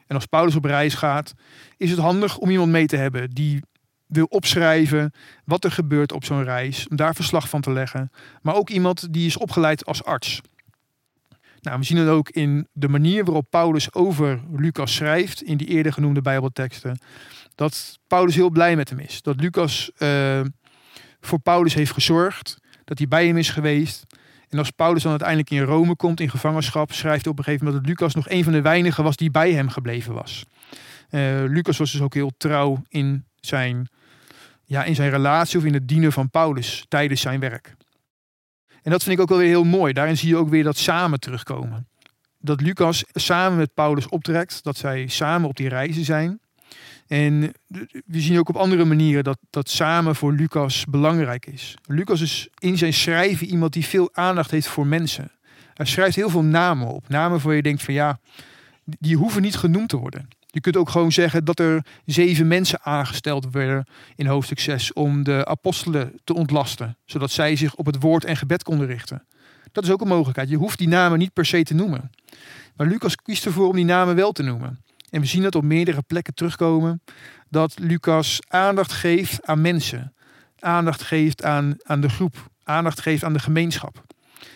En 0.07 0.15
als 0.15 0.27
Paulus 0.27 0.57
op 0.57 0.65
reis 0.65 0.95
gaat, 0.95 1.35
is 1.77 1.91
het 1.91 1.99
handig 1.99 2.39
om 2.39 2.51
iemand 2.51 2.71
mee 2.71 2.87
te 2.87 2.97
hebben 2.97 3.31
die 3.31 3.63
wil 4.07 4.25
opschrijven 4.25 5.13
wat 5.45 5.65
er 5.65 5.73
gebeurt 5.73 6.13
op 6.13 6.25
zo'n 6.25 6.45
reis, 6.45 6.89
om 6.89 6.97
daar 6.97 7.15
verslag 7.15 7.49
van 7.49 7.61
te 7.61 7.73
leggen. 7.73 8.11
Maar 8.43 8.55
ook 8.55 8.71
iemand 8.71 9.13
die 9.13 9.27
is 9.27 9.37
opgeleid 9.37 9.87
als 9.87 10.05
arts. 10.05 10.41
Nou, 11.61 11.79
we 11.79 11.85
zien 11.85 11.99
het 11.99 12.09
ook 12.09 12.29
in 12.29 12.69
de 12.73 12.89
manier 12.89 13.25
waarop 13.25 13.51
Paulus 13.51 13.95
over 13.95 14.43
Lucas 14.57 14.95
schrijft 14.95 15.43
in 15.43 15.57
die 15.57 15.67
eerder 15.67 15.93
genoemde 15.93 16.21
Bijbelteksten 16.21 16.99
dat 17.55 17.99
Paulus 18.07 18.35
heel 18.35 18.51
blij 18.51 18.77
met 18.77 18.89
hem 18.89 18.99
is. 18.99 19.23
Dat 19.23 19.41
Lucas 19.41 19.91
uh, 19.99 20.41
voor 21.21 21.39
Paulus 21.41 21.75
heeft 21.75 21.93
gezorgd, 21.93 22.59
dat 22.87 22.99
hij 22.99 23.09
bij 23.09 23.27
hem 23.27 23.37
is 23.37 23.51
geweest. 23.51 24.07
En 24.49 24.59
als 24.59 24.71
Paulus 24.71 25.03
dan 25.03 25.11
uiteindelijk 25.11 25.51
in 25.51 25.63
Rome 25.63 25.97
komt 25.97 26.21
in 26.21 26.31
gevangenschap, 26.31 26.93
schrijft 26.93 27.23
hij 27.23 27.33
op 27.33 27.39
een 27.39 27.45
gegeven 27.45 27.67
moment 27.67 27.85
dat 27.85 27.93
Lucas 27.93 28.15
nog 28.15 28.29
een 28.29 28.45
van 28.45 28.53
de 28.53 28.63
weinigen 28.63 29.05
was 29.05 29.17
die 29.17 29.31
bij 29.31 29.53
hem 29.53 29.69
gebleven 29.69 30.15
was. 30.15 30.45
Uh, 31.11 31.45
Lucas 31.47 31.79
was 31.79 31.93
dus 31.93 32.01
ook 32.01 32.15
heel 32.15 32.33
trouw 32.37 32.83
in 32.89 33.25
zijn, 33.41 33.89
ja, 34.65 34.85
in 34.85 34.95
zijn 34.95 35.11
relatie 35.11 35.59
of 35.59 35.65
in 35.65 35.75
het 35.75 35.89
dienen 35.89 36.13
van 36.13 36.31
Paulus 36.31 36.85
tijdens 36.89 37.21
zijn 37.21 37.41
werk. 37.41 37.75
En 38.83 38.91
dat 38.91 39.03
vind 39.03 39.17
ik 39.17 39.23
ook 39.23 39.29
wel 39.29 39.39
weer 39.39 39.49
heel 39.49 39.65
mooi. 39.65 39.93
Daarin 39.93 40.17
zie 40.17 40.29
je 40.29 40.37
ook 40.37 40.49
weer 40.49 40.65
dat 40.65 40.77
samen 40.77 41.21
terugkomen. 41.21 41.89
Dat 42.39 42.61
Lucas 42.61 43.05
samen 43.13 43.59
met 43.59 43.75
Paulus 43.75 44.09
optrekt, 44.09 44.63
dat 44.63 44.77
zij 44.77 45.07
samen 45.07 45.49
op 45.49 45.57
die 45.57 45.69
reizen 45.69 46.05
zijn. 46.05 46.41
En 47.07 47.53
we 48.07 48.21
zien 48.21 48.39
ook 48.39 48.49
op 48.49 48.57
andere 48.57 48.85
manieren 48.85 49.25
dat 49.25 49.39
dat 49.51 49.69
samen 49.69 50.17
voor 50.17 50.33
Lucas 50.33 50.85
belangrijk 50.85 51.47
is. 51.47 51.75
Lucas 51.87 52.21
is 52.21 52.49
in 52.59 52.79
zijn 52.79 52.93
schrijven 52.93 53.47
iemand 53.47 53.73
die 53.73 53.85
veel 53.85 54.09
aandacht 54.13 54.51
heeft 54.51 54.67
voor 54.67 54.87
mensen. 54.87 55.31
Hij 55.75 55.87
schrijft 55.87 56.17
heel 56.17 56.31
veel 56.31 56.43
namen 56.43 56.89
op. 56.89 57.09
Namen 57.09 57.41
waar 57.41 57.55
je 57.55 57.63
denkt 57.63 57.83
van 57.83 57.95
ja, 57.95 58.19
die 58.85 59.17
hoeven 59.17 59.43
niet 59.43 59.57
genoemd 59.57 59.89
te 59.89 59.97
worden. 59.97 60.29
Je 60.47 60.61
kunt 60.61 60.77
ook 60.77 60.91
gewoon 60.91 61.13
zeggen 61.13 61.45
dat 61.45 61.59
er 61.59 61.85
zeven 62.05 62.47
mensen 62.47 62.83
aangesteld 62.83 63.51
werden 63.51 63.87
in 64.15 64.27
hoofdstuk 64.27 64.61
6 64.61 64.93
om 64.93 65.23
de 65.23 65.45
apostelen 65.45 66.21
te 66.25 66.35
ontlasten, 66.35 66.97
zodat 67.05 67.31
zij 67.31 67.57
zich 67.57 67.75
op 67.75 67.87
het 67.87 68.01
woord 68.01 68.25
en 68.25 68.37
gebed 68.37 68.63
konden 68.63 68.87
richten. 68.87 69.27
Dat 69.73 69.85
is 69.85 69.91
ook 69.91 70.01
een 70.01 70.09
mogelijkheid. 70.09 70.49
Je 70.49 70.57
hoeft 70.57 70.79
die 70.79 70.89
namen 70.89 71.19
niet 71.19 71.33
per 71.33 71.47
se 71.47 71.63
te 71.63 71.75
noemen. 71.75 72.11
Maar 72.77 72.87
Lucas 72.87 73.17
kiest 73.17 73.47
ervoor 73.47 73.69
om 73.69 73.77
die 73.77 73.85
namen 73.85 74.15
wel 74.15 74.33
te 74.33 74.43
noemen. 74.43 74.85
En 75.17 75.23
we 75.23 75.29
zien 75.29 75.43
dat 75.43 75.55
op 75.55 75.65
meerdere 75.65 76.03
plekken 76.03 76.35
terugkomen, 76.35 77.03
dat 77.49 77.79
Lucas 77.79 78.41
aandacht 78.49 78.93
geeft 78.93 79.47
aan 79.47 79.61
mensen. 79.61 80.15
Aandacht 80.59 81.03
geeft 81.03 81.45
aan, 81.45 81.77
aan 81.83 82.01
de 82.01 82.09
groep. 82.09 82.51
Aandacht 82.63 83.01
geeft 83.01 83.25
aan 83.25 83.33
de 83.33 83.39
gemeenschap. 83.39 84.05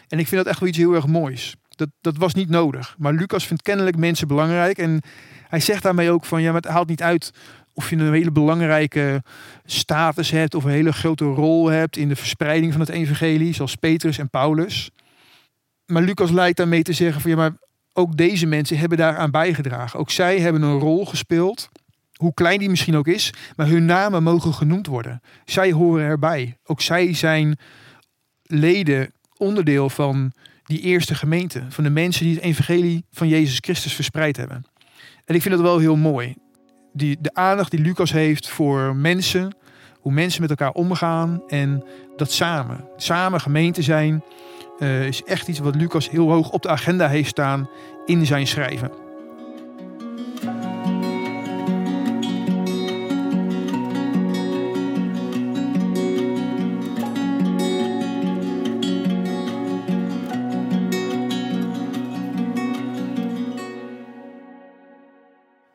En 0.09 0.19
ik 0.19 0.29
vind 0.29 0.43
dat 0.43 0.47
echt 0.47 0.61
wel 0.61 0.69
iets 0.69 0.79
heel 0.79 0.95
erg 0.95 1.07
moois. 1.07 1.55
Dat, 1.69 1.89
dat 2.01 2.17
was 2.17 2.35
niet 2.35 2.49
nodig. 2.49 2.95
Maar 2.99 3.13
Lucas 3.13 3.47
vindt 3.47 3.63
kennelijk 3.63 3.97
mensen 3.97 4.29
belangrijk. 4.29 4.79
En 4.79 5.03
hij 5.49 5.61
zegt 5.61 5.83
daarmee 5.83 6.11
ook 6.11 6.25
van 6.25 6.43
ja, 6.43 6.53
maar 6.53 6.61
het 6.61 6.71
haalt 6.71 6.89
niet 6.89 7.03
uit 7.03 7.33
of 7.75 7.91
je 7.91 7.97
een 7.97 8.13
hele 8.13 8.33
belangrijke 8.33 9.23
status 9.65 10.31
hebt 10.31 10.55
of 10.55 10.65
een 10.65 10.71
hele 10.71 10.93
grote 10.93 11.25
rol 11.25 11.69
hebt 11.69 11.97
in 11.97 12.09
de 12.09 12.17
verspreiding 12.17 12.73
van 12.73 12.81
het 12.81 12.91
evangelie, 12.91 13.55
zoals 13.55 13.75
Petrus 13.75 14.19
en 14.19 14.31
Paulus. 14.31 14.91
Maar 15.87 16.03
Lucas 16.03 16.31
lijkt 16.31 16.57
daarmee 16.57 16.83
te 16.83 16.93
zeggen 16.93 17.21
van 17.21 17.31
ja, 17.31 17.37
maar 17.37 17.57
ook 18.01 18.17
deze 18.17 18.47
mensen 18.47 18.79
hebben 18.79 18.99
daaraan 18.99 19.31
bijgedragen. 19.31 19.99
Ook 19.99 20.11
zij 20.11 20.41
hebben 20.41 20.63
een 20.63 20.79
rol 20.79 21.07
gespeeld, 21.07 21.69
hoe 22.15 22.35
klein 22.35 22.59
die 22.59 22.71
misschien 22.71 22.97
ook 22.97 23.07
is, 23.07 23.33
maar 23.57 23.67
hun 23.67 23.85
namen 23.85 24.23
mogen 24.23 24.55
genoemd 24.55 24.87
worden. 24.87 25.21
Zij 25.45 25.73
horen 25.73 26.05
erbij. 26.05 26.57
Ook 26.65 26.81
zij 26.81 27.15
zijn 27.15 27.59
leden, 28.43 29.13
onderdeel 29.37 29.91
van 29.91 30.33
die 30.65 30.81
eerste 30.81 31.15
gemeente, 31.15 31.65
van 31.69 31.85
de 31.85 31.91
mensen 31.91 32.25
die 32.25 32.35
het 32.35 32.45
evangelie 32.45 33.05
van 33.11 33.29
Jezus 33.29 33.59
Christus 33.61 33.95
verspreid 33.95 34.37
hebben. 34.37 34.65
En 35.25 35.35
ik 35.35 35.43
vind 35.43 35.55
dat 35.55 35.65
wel 35.65 35.79
heel 35.79 35.97
mooi. 35.97 36.35
Die, 36.93 37.17
de 37.21 37.35
aandacht 37.35 37.71
die 37.71 37.81
Lucas 37.81 38.13
heeft 38.13 38.49
voor 38.49 38.97
mensen, 38.97 39.57
hoe 40.01 40.13
mensen 40.13 40.41
met 40.41 40.51
elkaar 40.51 40.73
omgaan 40.73 41.43
en 41.49 41.85
dat 42.17 42.33
samen, 42.33 42.85
samen 42.97 43.41
gemeente 43.41 43.83
zijn, 43.83 44.23
uh, 44.81 45.07
is 45.07 45.25
echt 45.25 45.49
iets 45.49 45.59
wat 45.59 45.75
Lucas 45.75 46.11
heel 46.11 46.31
hoog 46.31 46.51
op 46.51 46.63
de 46.63 46.69
agenda 46.69 47.09
heeft 47.09 47.29
staan 47.29 47.69
in 48.07 48.27
zijn 48.27 48.47
schrijven. 48.47 48.91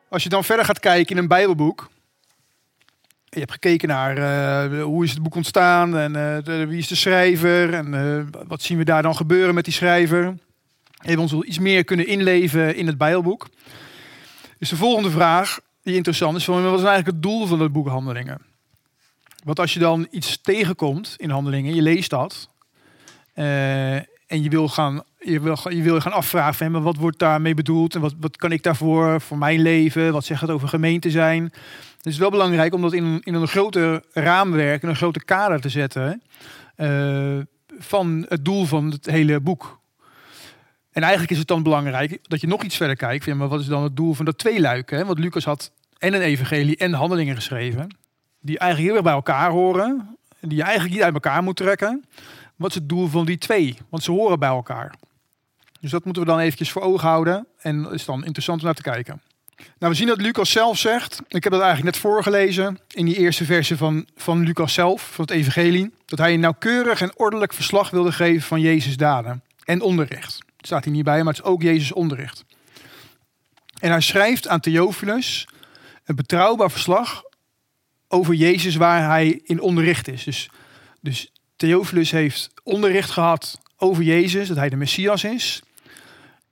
Als 0.08 0.24
je 0.24 0.28
dan 0.28 0.44
verder 0.44 0.64
gaat 0.64 0.80
kijken 0.80 1.16
in 1.16 1.22
een 1.22 1.28
Bijbelboek. 1.28 1.88
Je 3.36 3.42
hebt 3.42 3.54
gekeken 3.54 3.88
naar 3.88 4.18
uh, 4.18 4.82
hoe 4.82 5.04
is 5.04 5.10
het 5.10 5.22
boek 5.22 5.34
ontstaan 5.34 5.96
en 5.96 6.12
de, 6.42 6.66
wie 6.68 6.78
is 6.78 6.88
de 6.88 6.94
schrijver 6.94 7.74
en 7.74 7.94
uh, 7.94 8.40
wat 8.48 8.62
zien 8.62 8.78
we 8.78 8.84
daar 8.84 9.02
dan 9.02 9.16
gebeuren 9.16 9.54
met 9.54 9.64
die 9.64 9.72
schrijver. 9.72 10.22
We 10.22 11.08
hebben 11.08 11.22
ons 11.22 11.32
iets 11.32 11.58
meer 11.58 11.84
kunnen 11.84 12.06
inleven 12.06 12.76
in 12.76 12.86
het 12.86 12.98
Bijbelboek. 12.98 13.48
Dus 14.58 14.68
de 14.68 14.76
volgende 14.76 15.10
vraag 15.10 15.60
die 15.82 15.94
interessant 15.94 16.36
is, 16.36 16.46
wat 16.46 16.58
is 16.58 16.64
eigenlijk 16.64 17.06
het 17.06 17.22
doel 17.22 17.46
van 17.46 17.60
het 17.60 17.72
boek 17.72 17.88
Handelingen? 17.88 18.40
Want 19.44 19.60
als 19.60 19.74
je 19.74 19.80
dan 19.80 20.06
iets 20.10 20.40
tegenkomt 20.42 21.14
in 21.16 21.30
Handelingen, 21.30 21.74
je 21.74 21.82
leest 21.82 22.10
dat 22.10 22.48
en 24.26 24.42
je 24.42 24.48
wil 24.48 24.68
gaan, 24.68 25.02
je 25.18 25.40
wil, 25.40 25.58
je 25.68 25.82
wil 25.82 26.00
gaan 26.00 26.12
afvragen 26.12 26.54
van, 26.54 26.70
maar 26.70 26.82
wat 26.82 26.96
wordt 26.96 27.18
daarmee 27.18 27.54
bedoeld 27.54 27.94
en 27.94 28.00
wat, 28.00 28.14
wat 28.20 28.36
kan 28.36 28.52
ik 28.52 28.62
daarvoor 28.62 29.20
voor 29.20 29.38
mijn 29.38 29.60
leven? 29.60 30.12
Wat 30.12 30.24
zegt 30.24 30.40
het 30.40 30.50
over 30.50 30.68
gemeente 30.68 31.10
zijn? 31.10 31.52
Het 32.06 32.14
is 32.14 32.20
wel 32.20 32.30
belangrijk 32.30 32.74
om 32.74 32.82
dat 32.82 32.92
in, 32.92 33.20
in 33.24 33.34
een 33.34 33.48
groter 33.48 34.02
raamwerk, 34.12 34.82
in 34.82 34.88
een 34.88 34.96
groter 34.96 35.24
kader 35.24 35.60
te 35.60 35.68
zetten 35.68 36.22
uh, 36.76 37.38
van 37.78 38.26
het 38.28 38.44
doel 38.44 38.64
van 38.64 38.90
het 38.90 39.06
hele 39.06 39.40
boek. 39.40 39.80
En 40.90 41.02
eigenlijk 41.02 41.32
is 41.32 41.38
het 41.38 41.48
dan 41.48 41.62
belangrijk 41.62 42.18
dat 42.22 42.40
je 42.40 42.46
nog 42.46 42.62
iets 42.62 42.76
verder 42.76 42.96
kijkt. 42.96 43.34
Maar 43.34 43.48
wat 43.48 43.60
is 43.60 43.66
dan 43.66 43.82
het 43.82 43.96
doel 43.96 44.14
van 44.14 44.24
dat 44.24 44.38
twee 44.38 44.60
luiken? 44.60 45.06
Want 45.06 45.18
Lucas 45.18 45.44
had 45.44 45.72
en 45.98 46.14
een 46.14 46.20
evangelie 46.20 46.76
en 46.76 46.92
handelingen 46.92 47.34
geschreven. 47.34 47.96
Die 48.40 48.58
eigenlijk 48.58 48.90
heel 48.90 48.96
erg 48.96 49.10
bij 49.10 49.16
elkaar 49.16 49.50
horen. 49.50 50.16
Die 50.40 50.56
je 50.56 50.62
eigenlijk 50.62 50.94
niet 50.94 51.04
uit 51.04 51.14
elkaar 51.14 51.42
moet 51.42 51.56
trekken. 51.56 52.04
Wat 52.56 52.70
is 52.70 52.74
het 52.74 52.88
doel 52.88 53.06
van 53.06 53.24
die 53.24 53.38
twee? 53.38 53.78
Want 53.88 54.02
ze 54.02 54.10
horen 54.10 54.38
bij 54.38 54.48
elkaar. 54.48 54.94
Dus 55.80 55.90
dat 55.90 56.04
moeten 56.04 56.22
we 56.22 56.28
dan 56.28 56.38
eventjes 56.38 56.72
voor 56.72 56.82
ogen 56.82 57.08
houden. 57.08 57.46
En 57.58 57.92
is 57.92 58.04
dan 58.04 58.24
interessant 58.24 58.58
om 58.58 58.64
naar 58.64 58.74
te 58.74 58.82
kijken. 58.82 59.22
Nou, 59.56 59.92
we 59.92 59.94
zien 59.94 60.06
dat 60.06 60.20
Lucas 60.20 60.50
zelf 60.50 60.78
zegt. 60.78 61.20
Ik 61.28 61.44
heb 61.44 61.52
dat 61.52 61.62
eigenlijk 61.62 61.92
net 61.92 62.02
voorgelezen 62.02 62.78
in 62.90 63.04
die 63.04 63.16
eerste 63.16 63.44
verse 63.44 63.76
van, 63.76 64.06
van 64.16 64.40
Lucas 64.40 64.72
zelf, 64.72 65.10
van 65.12 65.24
het 65.24 65.34
Evangelie. 65.34 65.92
Dat 66.04 66.18
hij 66.18 66.34
een 66.34 66.40
nauwkeurig 66.40 67.00
en 67.00 67.18
ordelijk 67.18 67.52
verslag 67.52 67.90
wilde 67.90 68.12
geven 68.12 68.42
van 68.42 68.60
Jezus' 68.60 68.96
daden 68.96 69.42
en 69.64 69.80
onderricht. 69.80 70.38
Het 70.56 70.66
staat 70.66 70.84
hier 70.84 70.92
niet 70.92 71.04
bij, 71.04 71.18
maar 71.18 71.34
het 71.34 71.42
is 71.42 71.50
ook 71.50 71.62
Jezus' 71.62 71.92
onderricht. 71.92 72.44
En 73.78 73.90
hij 73.90 74.00
schrijft 74.00 74.48
aan 74.48 74.60
Theophilus 74.60 75.48
een 76.04 76.14
betrouwbaar 76.14 76.70
verslag 76.70 77.22
over 78.08 78.34
Jezus 78.34 78.76
waar 78.76 79.08
hij 79.08 79.40
in 79.44 79.60
onderricht 79.60 80.08
is. 80.08 80.24
Dus, 80.24 80.50
dus 81.00 81.32
Theophilus 81.56 82.10
heeft 82.10 82.50
onderricht 82.62 83.10
gehad 83.10 83.60
over 83.76 84.02
Jezus, 84.02 84.48
dat 84.48 84.56
hij 84.56 84.68
de 84.68 84.76
Messias 84.76 85.24
is. 85.24 85.62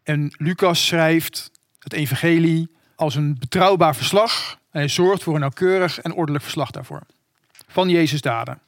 En 0.03 0.35
Lucas 0.37 0.87
schrijft 0.87 1.51
het 1.79 1.93
evangelie 1.93 2.74
als 2.97 3.15
een 3.15 3.37
betrouwbaar 3.39 3.97
verslag. 3.97 4.59
En 4.71 4.81
hij 4.81 4.89
zorgt 4.89 5.23
voor 5.23 5.35
een 5.35 5.41
nauwkeurig 5.41 6.01
en 6.01 6.15
ordelijk 6.15 6.43
verslag 6.43 6.71
daarvoor. 6.71 7.01
Van 7.69 7.89
Jezus 7.89 8.21
daden. 8.21 8.59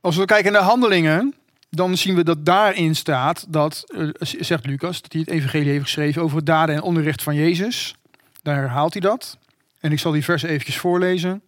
Als 0.00 0.16
we 0.16 0.24
kijken 0.24 0.52
naar 0.52 0.62
handelingen, 0.62 1.34
dan 1.70 1.96
zien 1.96 2.14
we 2.14 2.24
dat 2.24 2.44
daarin 2.44 2.96
staat 2.96 3.44
dat, 3.48 3.84
eh, 3.96 4.08
zegt 4.20 4.66
Lucas, 4.66 5.02
dat 5.02 5.12
hij 5.12 5.20
het 5.20 5.30
evangelie 5.30 5.70
heeft 5.70 5.84
geschreven 5.84 6.22
over 6.22 6.36
het 6.36 6.46
daden 6.46 6.74
en 6.74 6.82
onderricht 6.82 7.22
van 7.22 7.34
Jezus. 7.34 7.94
Daar 8.42 8.56
herhaalt 8.56 8.92
hij 8.92 9.00
dat. 9.00 9.38
En 9.80 9.92
ik 9.92 9.98
zal 9.98 10.12
die 10.12 10.24
versen 10.24 10.48
eventjes 10.48 10.78
voorlezen. 10.78 11.42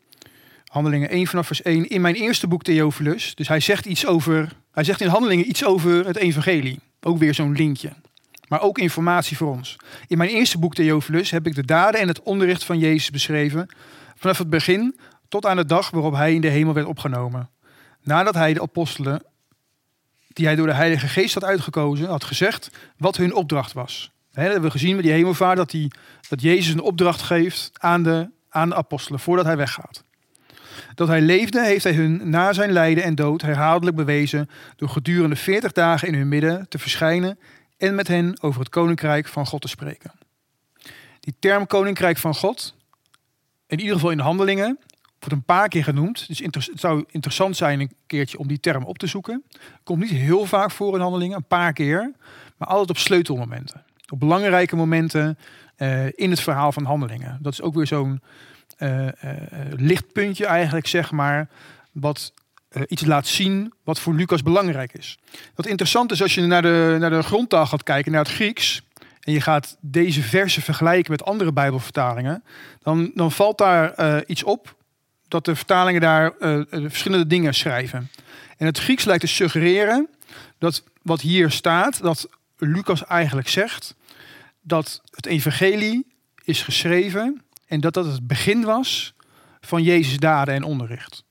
Handelingen 0.65 1.13
1 1.13 1.27
vanaf 1.27 1.47
vers 1.47 1.63
1. 1.63 1.89
In 1.89 2.01
mijn 2.01 2.15
eerste 2.15 2.47
boek 2.47 2.63
Theophilus. 2.63 3.35
Dus 3.35 3.49
hij 3.49 3.61
zegt 3.61 3.87
iets 3.87 4.07
over. 4.07 4.53
Hij 4.73 4.85
zegt 4.85 5.01
in 5.01 5.09
Handelingen 5.09 5.49
iets 5.49 5.65
over 5.65 6.07
het 6.07 6.17
Evangelie. 6.17 6.79
Ook 7.01 7.19
weer 7.19 7.35
zo'n 7.35 7.53
linkje. 7.53 7.93
Maar 8.55 8.63
ook 8.63 8.79
informatie 8.79 9.37
voor 9.37 9.51
ons. 9.51 9.77
In 10.07 10.19
mijn 10.19 10.31
eerste 10.31 10.59
boek 10.59 10.75
Theophilus 10.75 11.31
heb 11.31 11.47
ik 11.47 11.55
de 11.55 11.65
daden 11.65 12.01
en 12.01 12.09
het 12.09 12.23
onderricht 12.23 12.65
van 12.65 12.79
Jezus 12.79 13.11
beschreven. 13.11 13.67
Vanaf 14.17 14.39
het 14.39 14.51
begin 14.51 14.99
tot 15.29 15.47
aan 15.47 15.57
de 15.57 15.65
dag 15.65 15.91
waarop 15.91 16.15
hij 16.15 16.35
in 16.35 16.41
de 16.41 16.49
hemel 16.49 16.75
werd 16.75 16.87
opgenomen. 16.87 17.51
Nadat 18.03 18.35
hij 18.35 18.53
de 18.55 18.61
apostelen, 18.63 19.23
die 20.29 20.47
hij 20.47 20.55
door 20.55 20.67
de 20.67 20.73
Heilige 20.73 21.09
Geest 21.09 21.35
had 21.35 21.45
uitgekozen, 21.45 22.07
had 22.07 22.25
gezegd 22.25 22.71
wat 22.97 23.17
hun 23.17 23.35
opdracht 23.35 23.73
was. 23.73 24.13
We 24.31 24.41
hebben 24.41 24.63
we 24.63 24.71
gezien 24.71 24.95
met 24.95 25.05
die 25.05 25.13
hemelvaart 25.13 25.57
dat, 25.57 25.73
hij, 25.73 25.91
dat 26.29 26.41
Jezus 26.41 26.75
een 26.75 26.81
opdracht 26.81 27.23
geeft 27.23 27.71
aan 27.73 28.03
de, 28.03 28.31
aan 28.49 28.69
de 28.69 28.75
apostelen 28.75 29.21
voordat 29.21 29.45
hij 29.45 29.57
weggaat. 29.57 30.05
Dat 30.95 31.09
hij 31.09 31.21
leefde, 31.21 31.65
heeft 31.65 31.85
hij 31.85 31.95
hun 31.95 32.31
na 32.31 32.53
zijn 32.53 32.73
lijden 32.73 33.05
en 33.05 33.15
dood 33.15 33.43
herhaaldelijk 33.43 33.97
bewezen 33.97 34.51
door 34.77 34.89
gedurende 34.89 35.37
40 35.37 35.73
dagen 35.73 36.09
in 36.09 36.15
hun 36.15 36.29
midden 36.29 36.69
te 36.69 36.79
verschijnen 36.79 37.39
en 37.77 37.95
met 37.95 38.09
hen 38.09 38.43
over 38.43 38.61
het 38.61 38.69
koninkrijk 38.69 39.27
van 39.27 39.47
God 39.47 39.61
te 39.61 39.69
spreken. 39.69 40.13
Die 41.21 41.35
term 41.39 41.67
koninkrijk 41.67 42.19
van 42.19 42.35
God, 42.35 42.75
in 43.67 43.79
ieder 43.81 43.95
geval 43.95 44.11
in 44.11 44.17
de 44.17 44.23
handelingen, 44.23 44.79
wordt 45.19 45.35
een 45.35 45.55
paar 45.55 45.69
keer 45.69 45.85
genoemd. 45.85 46.27
Dus 46.27 46.39
het 46.39 46.81
zou 46.81 47.05
interessant 47.11 47.57
zijn 47.57 47.81
een 47.81 47.93
keertje 48.07 48.39
om 48.39 48.49
die 48.49 48.61
term 48.61 48.85
op 48.85 48.99
te 48.99 49.07
zoeken. 49.07 49.45
Komt 49.83 50.01
niet 50.01 50.11
heel 50.11 50.47
vaak 50.47 50.71
voor 50.71 50.95
in 50.95 51.01
handelingen, 51.01 51.37
een 51.37 51.47
paar 51.47 51.73
keer, 51.73 52.13
maar 52.57 52.69
altijd 52.69 52.91
op 52.91 52.99
sleutelmomenten. 52.99 53.85
Op 54.09 54.21
belangrijke 54.21 54.77
momenten 54.77 55.39
uh, 55.77 56.07
in 56.07 56.31
het 56.31 56.41
verhaal 56.41 56.73
van 56.73 56.85
handelingen. 56.85 57.39
Dat 57.43 57.53
is 57.53 57.63
ook 57.63 57.75
weer 57.75 57.87
zo'n 57.87 58.23
uh, 58.79 59.09
lichtpuntje 59.71 60.47
eigenlijk, 60.47 60.87
zeg 60.87 61.11
maar, 61.11 61.49
wat 61.93 62.33
iets 62.89 63.05
laat 63.05 63.27
zien 63.27 63.73
wat 63.85 64.01
voor 64.01 64.15
Lucas 64.15 64.43
belangrijk 64.43 64.93
is. 64.93 65.19
Wat 65.55 65.67
interessant 65.67 66.13
is 66.13 66.23
als 66.23 66.35
je 66.35 66.41
naar 66.41 66.63
de, 66.63 66.97
naar 67.01 67.11
de 67.11 67.23
grondtaal 67.23 67.67
gaat 67.67 67.83
kijken, 67.83 68.13
naar 68.13 68.25
het 68.25 68.33
Grieks, 68.33 68.83
en 69.21 69.33
je 69.33 69.41
gaat 69.41 69.77
deze 69.81 70.23
versen 70.23 70.63
vergelijken 70.63 71.11
met 71.11 71.25
andere 71.25 71.53
Bijbelvertalingen, 71.53 72.45
dan, 72.83 73.11
dan 73.15 73.33
valt 73.33 73.59
daar 73.59 74.25
iets 74.27 74.43
op 74.43 74.75
dat 75.29 75.45
de 75.45 75.57
vertalingen 75.57 76.01
daar 76.01 76.33
verschillende 76.71 77.27
dingen 77.27 77.55
schrijven. 77.55 78.11
En 78.57 78.67
het 78.67 78.79
Grieks 78.79 79.05
lijkt 79.05 79.21
te 79.21 79.27
suggereren 79.27 80.09
dat 80.59 80.83
wat 81.03 81.21
hier 81.21 81.51
staat, 81.51 82.03
dat 82.03 82.29
Lucas 82.57 83.05
eigenlijk 83.05 83.49
zegt 83.49 83.95
dat 84.61 85.03
het 85.11 85.27
evangelie 85.27 86.07
is 86.45 86.63
geschreven 86.63 87.43
en 87.67 87.81
dat 87.81 87.95
dat 87.95 88.05
het 88.05 88.27
begin 88.27 88.65
was 88.65 89.15
van 89.61 89.83
Jezus' 89.83 90.19
daden 90.19 90.55
en 90.55 90.63
onderricht. 90.63 91.25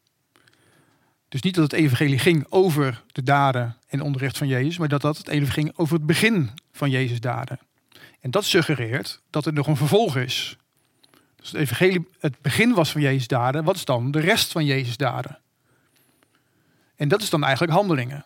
Dus 1.34 1.42
niet 1.42 1.56
dat 1.56 1.64
het 1.64 1.74
evangelie 1.74 2.20
ging 2.20 2.46
over 2.50 3.04
de 3.12 3.24
daden 3.24 3.78
en 3.88 4.02
onderricht 4.02 4.38
van 4.38 4.48
Jezus, 4.48 4.78
maar 4.78 4.88
dat 4.88 5.02
dat 5.02 5.18
het 5.18 5.28
evangelie 5.28 5.54
ging 5.54 5.72
over 5.76 5.96
het 5.96 6.06
begin 6.06 6.50
van 6.72 6.90
Jezus' 6.90 7.20
daden. 7.20 7.60
En 8.20 8.32
dat 8.32 8.46
suggereert 8.46 9.22
dat 9.30 9.46
er 9.46 9.54
nog 9.54 9.68
een 9.68 9.78
vervolg 9.78 10.18
is. 10.18 10.58
Dus 11.36 11.52
het 11.52 11.60
evangelie 11.60 12.08
het 12.20 12.42
begin 12.42 12.74
was 12.74 12.92
van 12.92 13.02
Jezus' 13.02 13.28
daden, 13.28 13.64
wat 13.64 13.76
is 13.76 13.86
dan 13.86 14.12
de 14.12 14.20
rest 14.20 14.52
van 14.52 14.66
Jezus' 14.66 14.98
daden? 14.98 15.40
En 16.96 17.08
dat 17.08 17.22
is 17.22 17.30
dan 17.30 17.44
eigenlijk 17.44 17.74
handelingen. 17.74 18.26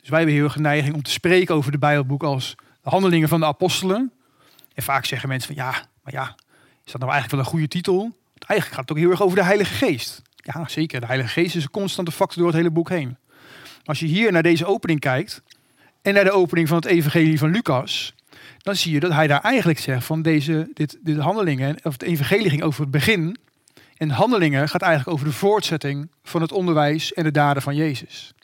Dus 0.00 0.08
wij 0.08 0.18
hebben 0.18 0.36
heel 0.36 0.44
erg 0.44 0.56
neiging 0.56 0.94
om 0.94 1.02
te 1.02 1.10
spreken 1.10 1.54
over 1.54 1.72
de 1.72 1.78
Bijbelboek 1.78 2.22
als 2.22 2.54
de 2.82 2.90
handelingen 2.90 3.28
van 3.28 3.40
de 3.40 3.46
apostelen. 3.46 4.12
En 4.74 4.82
vaak 4.82 5.04
zeggen 5.04 5.28
mensen 5.28 5.54
van 5.54 5.64
ja, 5.64 5.70
maar 6.02 6.12
ja, 6.12 6.34
Is 6.84 6.92
dat 6.92 7.00
nou 7.00 7.12
eigenlijk 7.12 7.30
wel 7.30 7.40
een 7.40 7.58
goede 7.58 7.68
titel? 7.68 8.18
Eigenlijk 8.34 8.80
gaat 8.80 8.88
het 8.88 8.90
ook 8.90 9.02
heel 9.02 9.10
erg 9.10 9.22
over 9.22 9.36
de 9.36 9.44
Heilige 9.44 9.74
Geest. 9.74 10.22
Ja, 10.42 10.68
zeker. 10.68 11.00
De 11.00 11.06
Heilige 11.06 11.32
Geest 11.32 11.56
is 11.56 11.62
een 11.62 11.70
constante 11.70 12.12
factor 12.12 12.38
door 12.38 12.46
het 12.46 12.56
hele 12.56 12.70
boek 12.70 12.88
heen. 12.88 13.16
Als 13.84 14.00
je 14.00 14.06
hier 14.06 14.32
naar 14.32 14.42
deze 14.42 14.66
opening 14.66 15.00
kijkt 15.00 15.42
en 16.02 16.14
naar 16.14 16.24
de 16.24 16.32
opening 16.32 16.68
van 16.68 16.76
het 16.76 16.86
Evangelie 16.86 17.38
van 17.38 17.50
Lucas, 17.50 18.14
dan 18.58 18.76
zie 18.76 18.92
je 18.92 19.00
dat 19.00 19.12
hij 19.12 19.26
daar 19.26 19.40
eigenlijk 19.40 19.78
zegt 19.78 20.04
van 20.04 20.22
deze 20.22 20.70
dit, 20.74 20.98
dit 21.02 21.16
handelingen, 21.16 21.76
of 21.82 21.92
het 21.92 22.02
Evangelie 22.02 22.50
ging 22.50 22.62
over 22.62 22.80
het 22.80 22.90
begin 22.90 23.36
en 23.96 24.10
handelingen 24.10 24.68
gaat 24.68 24.82
eigenlijk 24.82 25.12
over 25.16 25.26
de 25.26 25.32
voortzetting 25.38 26.10
van 26.22 26.40
het 26.40 26.52
onderwijs 26.52 27.12
en 27.12 27.24
de 27.24 27.30
daden 27.30 27.62
van 27.62 27.76
Jezus. 27.76 28.34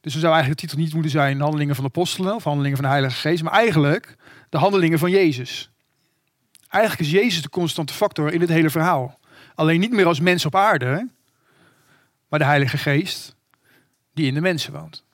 Dus 0.00 0.12
dan 0.12 0.20
zou 0.20 0.34
eigenlijk 0.34 0.60
de 0.60 0.66
titel 0.66 0.84
niet 0.84 0.92
moeten 0.92 1.10
zijn 1.10 1.40
Handelingen 1.40 1.74
van 1.74 1.84
de 1.84 1.90
Apostelen 1.90 2.34
of 2.34 2.44
Handelingen 2.44 2.76
van 2.76 2.84
de 2.86 2.90
Heilige 2.90 3.16
Geest, 3.16 3.42
maar 3.42 3.52
eigenlijk 3.52 4.16
de 4.48 4.58
handelingen 4.58 4.98
van 4.98 5.10
Jezus. 5.10 5.70
Eigenlijk 6.68 7.02
is 7.04 7.20
Jezus 7.20 7.42
de 7.42 7.48
constante 7.48 7.92
factor 7.92 8.32
in 8.32 8.40
het 8.40 8.48
hele 8.48 8.70
verhaal. 8.70 9.18
Alleen 9.56 9.80
niet 9.80 9.92
meer 9.92 10.06
als 10.06 10.20
mens 10.20 10.46
op 10.46 10.54
aarde, 10.54 11.08
maar 12.28 12.38
de 12.38 12.44
Heilige 12.44 12.78
Geest 12.78 13.36
die 14.14 14.26
in 14.26 14.34
de 14.34 14.40
mensen 14.40 14.72
woont. 14.72 15.04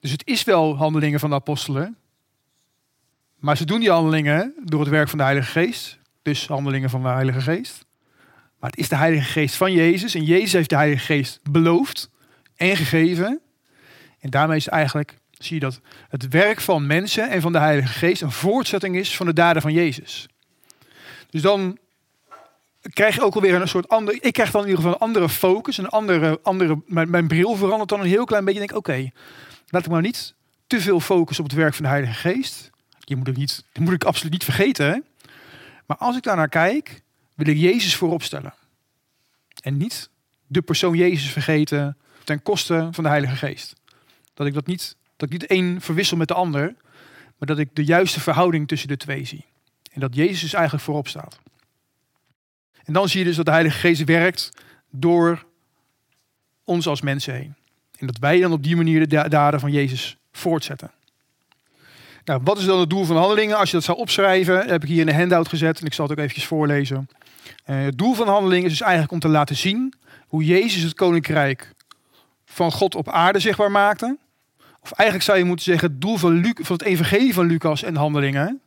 Dus 0.00 0.10
het 0.10 0.26
is 0.26 0.44
wel 0.44 0.76
handelingen 0.76 1.20
van 1.20 1.30
de 1.30 1.36
apostelen, 1.36 1.96
maar 3.38 3.56
ze 3.56 3.64
doen 3.64 3.80
die 3.80 3.90
handelingen 3.90 4.54
door 4.64 4.80
het 4.80 4.88
werk 4.88 5.08
van 5.08 5.18
de 5.18 5.24
Heilige 5.24 5.50
Geest, 5.50 5.98
dus 6.22 6.46
handelingen 6.46 6.90
van 6.90 7.02
de 7.02 7.08
Heilige 7.08 7.40
Geest. 7.40 7.84
Maar 8.58 8.70
het 8.70 8.78
is 8.78 8.88
de 8.88 8.96
Heilige 8.96 9.30
Geest 9.30 9.54
van 9.54 9.72
Jezus 9.72 10.14
en 10.14 10.24
Jezus 10.24 10.52
heeft 10.52 10.70
de 10.70 10.76
Heilige 10.76 11.04
Geest 11.04 11.40
beloofd 11.50 12.10
en 12.56 12.76
gegeven. 12.76 13.40
En 14.20 14.30
daarmee 14.30 14.56
is 14.56 14.68
eigenlijk, 14.68 15.18
zie 15.30 15.54
je 15.54 15.60
dat 15.60 15.80
het 16.08 16.28
werk 16.28 16.60
van 16.60 16.86
mensen 16.86 17.30
en 17.30 17.40
van 17.40 17.52
de 17.52 17.58
Heilige 17.58 17.92
Geest 17.92 18.22
een 18.22 18.32
voortzetting 18.32 18.96
is 18.96 19.16
van 19.16 19.26
de 19.26 19.32
daden 19.32 19.62
van 19.62 19.72
Jezus. 19.72 20.28
Dus 21.30 21.42
dan 21.42 21.78
krijg 22.92 23.14
je 23.14 23.22
ook 23.22 23.34
alweer 23.34 23.60
een 23.60 23.68
soort 23.68 23.88
ander. 23.88 24.18
Ik 24.20 24.32
krijg 24.32 24.50
dan 24.50 24.62
in 24.62 24.68
ieder 24.68 24.82
geval 24.82 24.96
een 25.00 25.06
andere 25.06 25.28
focus, 25.28 25.78
een 25.78 25.88
andere, 25.88 26.40
andere 26.42 26.82
mijn, 26.86 27.10
mijn 27.10 27.28
bril 27.28 27.54
verandert 27.54 27.88
dan 27.88 28.00
een 28.00 28.06
heel 28.06 28.24
klein 28.24 28.44
beetje. 28.44 28.60
Ik 28.60 28.68
denk, 28.68 28.78
oké, 28.78 29.10
laat 29.68 29.84
ik 29.84 29.90
maar 29.90 30.02
niet 30.02 30.34
te 30.66 30.80
veel 30.80 31.00
focus 31.00 31.38
op 31.38 31.44
het 31.44 31.54
werk 31.54 31.74
van 31.74 31.84
de 31.84 31.90
Heilige 31.90 32.14
Geest. 32.28 32.70
Je 32.98 33.16
moet 33.16 33.36
niet, 33.36 33.64
moet 33.78 33.92
ik 33.92 34.04
absoluut 34.04 34.32
niet 34.32 34.44
vergeten. 34.44 35.04
Maar 35.86 35.96
als 35.96 36.16
ik 36.16 36.22
daar 36.22 36.36
naar 36.36 36.48
kijk, 36.48 37.02
wil 37.34 37.46
ik 37.46 37.56
Jezus 37.56 37.96
voorop 37.96 38.22
stellen. 38.22 38.54
En 39.62 39.76
niet 39.76 40.10
de 40.46 40.62
persoon 40.62 40.96
Jezus 40.96 41.30
vergeten 41.30 41.96
ten 42.24 42.42
koste 42.42 42.88
van 42.90 43.04
de 43.04 43.10
Heilige 43.10 43.36
Geest. 43.36 43.74
Dat 44.34 44.46
ik 44.46 44.54
dat 44.54 44.66
niet, 44.66 44.96
dat 45.16 45.32
ik 45.32 45.40
niet 45.40 45.50
één 45.50 45.80
verwissel 45.80 46.16
met 46.16 46.28
de 46.28 46.34
ander, 46.34 46.74
maar 47.38 47.48
dat 47.48 47.58
ik 47.58 47.68
de 47.72 47.84
juiste 47.84 48.20
verhouding 48.20 48.68
tussen 48.68 48.88
de 48.88 48.96
twee 48.96 49.24
zie. 49.24 49.44
En 49.92 50.00
dat 50.00 50.14
Jezus 50.14 50.40
dus 50.40 50.52
eigenlijk 50.52 50.84
voorop 50.84 51.08
staat. 51.08 51.38
En 52.84 52.92
dan 52.92 53.08
zie 53.08 53.18
je 53.18 53.24
dus 53.24 53.36
dat 53.36 53.44
de 53.44 53.50
Heilige 53.50 53.78
Geest 53.78 54.04
werkt 54.04 54.50
door 54.90 55.44
ons 56.64 56.86
als 56.86 57.00
mensen 57.00 57.34
heen. 57.34 57.54
En 57.98 58.06
dat 58.06 58.18
wij 58.18 58.40
dan 58.40 58.52
op 58.52 58.62
die 58.62 58.76
manier 58.76 59.08
de 59.08 59.28
daden 59.28 59.60
van 59.60 59.72
Jezus 59.72 60.16
voortzetten. 60.32 60.90
Nou, 62.24 62.40
wat 62.44 62.58
is 62.58 62.64
dan 62.64 62.80
het 62.80 62.90
doel 62.90 63.04
van 63.04 63.16
handelingen? 63.16 63.58
Als 63.58 63.70
je 63.70 63.76
dat 63.76 63.84
zou 63.84 63.98
opschrijven, 63.98 64.68
heb 64.68 64.82
ik 64.82 64.88
hier 64.88 65.00
in 65.00 65.06
de 65.06 65.14
handout 65.14 65.48
gezet 65.48 65.80
en 65.80 65.86
ik 65.86 65.94
zal 65.94 66.04
het 66.04 66.12
ook 66.12 66.20
eventjes 66.20 66.46
voorlezen. 66.46 67.08
Uh, 67.66 67.84
het 67.84 67.98
doel 67.98 68.14
van 68.14 68.28
handelingen 68.28 68.64
is 68.64 68.70
dus 68.70 68.80
eigenlijk 68.80 69.12
om 69.12 69.18
te 69.18 69.28
laten 69.28 69.56
zien 69.56 69.94
hoe 70.26 70.44
Jezus 70.44 70.82
het 70.82 70.94
koninkrijk 70.94 71.72
van 72.44 72.72
God 72.72 72.94
op 72.94 73.08
aarde 73.08 73.38
zichtbaar 73.38 73.70
maakte. 73.70 74.16
Of 74.80 74.92
eigenlijk 74.92 75.22
zou 75.22 75.38
je 75.38 75.44
moeten 75.44 75.64
zeggen, 75.64 75.90
het 75.90 76.00
doel 76.00 76.16
van, 76.16 76.54
van 76.54 76.76
het 76.76 76.82
evangelie 76.82 77.34
van 77.34 77.46
Lucas 77.46 77.82
en 77.82 77.96
handelingen 77.96 78.60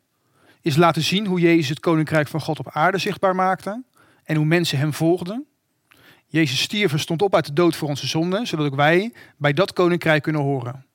is 0.61 0.76
laten 0.76 1.01
zien 1.01 1.26
hoe 1.26 1.39
Jezus 1.39 1.70
het 1.70 1.80
koninkrijk 1.80 2.28
van 2.28 2.41
God 2.41 2.59
op 2.59 2.70
aarde 2.70 2.97
zichtbaar 2.97 3.36
maakte 3.36 3.84
en 4.26 4.36
hoe 4.36 4.46
mensen 4.46 4.78
hem 4.78 4.94
volgden. 4.94 5.46
Jezus 6.26 6.62
stierf 6.62 6.92
en 6.92 7.00
stond 7.00 7.22
op 7.22 7.36
uit 7.36 7.46
de 7.46 7.54
dood 7.54 7.76
voor 7.76 7.88
onze 7.88 8.08
zonden, 8.08 8.48
zodat 8.48 8.66
ook 8.66 8.76
wij 8.76 9.14
bij 9.38 9.54
dat 9.54 9.74
koninkrijk 9.74 10.24
kunnen 10.24 10.42
horen. 10.42 10.86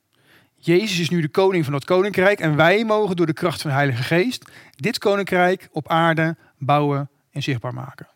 Jezus 0.55 0.99
is 0.99 1.11
nu 1.11 1.21
de 1.21 1.29
koning 1.29 1.65
van 1.65 1.73
dat 1.73 1.85
koninkrijk 1.85 2.41
en 2.41 2.57
wij 2.57 2.85
mogen 2.85 3.17
door 3.17 3.27
de 3.27 3.33
kracht 3.33 3.61
van 3.61 3.71
de 3.71 3.77
Heilige 3.77 4.03
Geest 4.03 4.51
dit 4.77 4.99
koninkrijk 4.99 5.69
op 5.73 5.89
aarde 5.89 6.37
bouwen 6.59 7.11
en 7.31 7.43
zichtbaar 7.43 7.75
maken. 7.75 8.09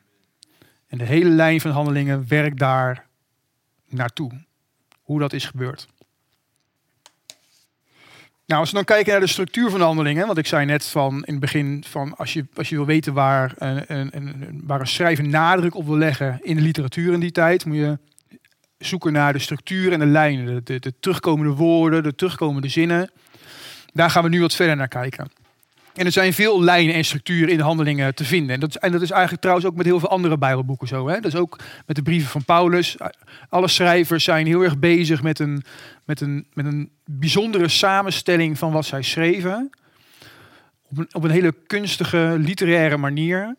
En 0.87 0.99
de 0.99 1.05
hele 1.05 1.31
lijn 1.31 1.61
van 1.61 1.71
handelingen 1.71 2.29
werkt 2.29 2.59
daar 2.59 3.07
naartoe. 3.89 4.45
Hoe 5.03 5.21
dat 5.21 5.33
is 5.33 5.45
gebeurd. 5.45 5.89
Nou, 8.47 8.61
als 8.61 8.71
we 8.71 8.77
dan 8.77 8.85
kijken 8.85 9.13
naar 9.13 9.21
de 9.21 9.27
structuur 9.27 9.71
van 9.71 9.79
de 9.79 9.85
handelingen, 9.85 10.27
want 10.27 10.39
ik 10.39 10.47
zei 10.47 10.65
net 10.65 10.85
van 10.87 11.15
in 11.15 11.33
het 11.33 11.41
begin 11.41 11.85
van 11.89 12.17
als 12.17 12.33
je, 12.33 12.47
als 12.55 12.69
je 12.69 12.77
wil 12.77 12.87
weten 12.87 13.13
waar 13.13 13.53
een, 13.57 14.17
een, 14.17 14.61
waar 14.65 14.81
een 14.81 14.87
schrijver 14.87 15.29
nadruk 15.29 15.75
op 15.75 15.87
wil 15.87 15.97
leggen 15.97 16.39
in 16.43 16.57
de 16.57 16.63
literatuur 16.63 17.13
in 17.13 17.21
die 17.21 17.33
tijd, 17.33 17.65
moet 17.65 17.77
je 17.77 17.99
zoeken 18.79 19.13
naar 19.13 19.33
de 19.33 19.39
structuur 19.39 19.93
en 19.93 19.99
de 19.99 20.07
lijnen, 20.07 20.47
de, 20.47 20.63
de, 20.63 20.79
de 20.81 20.95
terugkomende 21.01 21.53
woorden, 21.53 22.03
de 22.03 22.15
terugkomende 22.15 22.69
zinnen. 22.69 23.11
Daar 23.93 24.11
gaan 24.11 24.23
we 24.23 24.29
nu 24.29 24.41
wat 24.41 24.55
verder 24.55 24.77
naar 24.77 24.89
kijken. 24.89 25.31
En 25.95 26.07
er 26.07 26.13
zijn 26.13 26.33
veel 26.33 26.63
lijnen 26.63 26.95
en 26.95 27.05
structuren 27.05 27.49
in 27.49 27.57
de 27.57 27.63
handelingen 27.63 28.15
te 28.15 28.25
vinden. 28.25 28.55
En 28.55 28.61
dat, 28.61 28.69
is, 28.69 28.77
en 28.77 28.93
dat 28.93 29.03
is 29.03 29.11
eigenlijk 29.11 29.43
trouwens 29.43 29.69
ook 29.69 29.77
met 29.77 29.87
heel 29.87 29.99
veel 29.99 30.09
andere 30.09 30.39
Bijbelboeken 30.39 30.89
zo. 30.89 31.09
Hè? 31.09 31.15
Dat 31.15 31.33
is 31.33 31.39
ook 31.39 31.59
met 31.87 31.97
de 31.97 32.03
brieven 32.03 32.31
van 32.31 32.45
Paulus. 32.45 32.97
Alle 33.49 33.69
schrijvers 33.69 34.25
zijn 34.25 34.47
heel 34.47 34.63
erg 34.63 34.79
bezig 34.79 35.23
met 35.23 35.39
een, 35.39 35.63
met 36.05 36.21
een, 36.21 36.47
met 36.53 36.67
een 36.67 36.91
bijzondere 37.05 37.69
samenstelling 37.69 38.59
van 38.59 38.73
wat 38.73 38.85
zij 38.85 39.03
schreven. 39.03 39.71
Op 40.91 40.99
een, 40.99 41.09
op 41.13 41.25
een 41.25 41.31
hele 41.31 41.55
kunstige 41.67 42.37
literaire 42.39 42.97
manier 42.97 43.57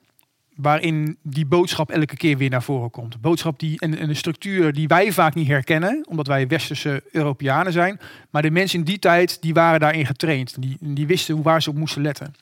waarin 0.56 1.18
die 1.22 1.46
boodschap 1.46 1.90
elke 1.90 2.16
keer 2.16 2.38
weer 2.38 2.50
naar 2.50 2.64
voren 2.64 2.90
komt. 2.90 3.14
Een 3.14 3.22
boodschap 3.22 3.60
die, 3.60 3.80
en, 3.80 4.02
een 4.10 4.16
structuur 4.16 4.74
die 4.74 4.88
wij 4.88 5.12
vaak 5.12 5.34
niet 5.36 5.48
herkennen, 5.48 6.06
omdat 6.10 6.28
wij 6.28 6.48
westerse 6.48 7.04
Europeanen 7.12 7.74
zijn. 7.74 8.00
Maar 8.30 8.42
de 8.42 8.52
mensen 8.52 8.80
in 8.80 8.86
die 8.86 9.00
tijd, 9.00 9.42
die 9.42 9.54
waren 9.54 9.80
daarin 9.80 10.06
getraind. 10.06 10.62
Die, 10.62 10.78
die 10.80 11.08
wisten 11.08 11.42
waar 11.42 11.62
ze 11.62 11.70
op 11.70 11.76
moesten 11.76 12.02
letten. 12.02 12.34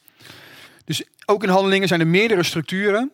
Dus 0.85 1.03
ook 1.25 1.43
in 1.43 1.49
handelingen 1.49 1.87
zijn 1.87 1.99
er 1.99 2.07
meerdere 2.07 2.43
structuren. 2.43 3.11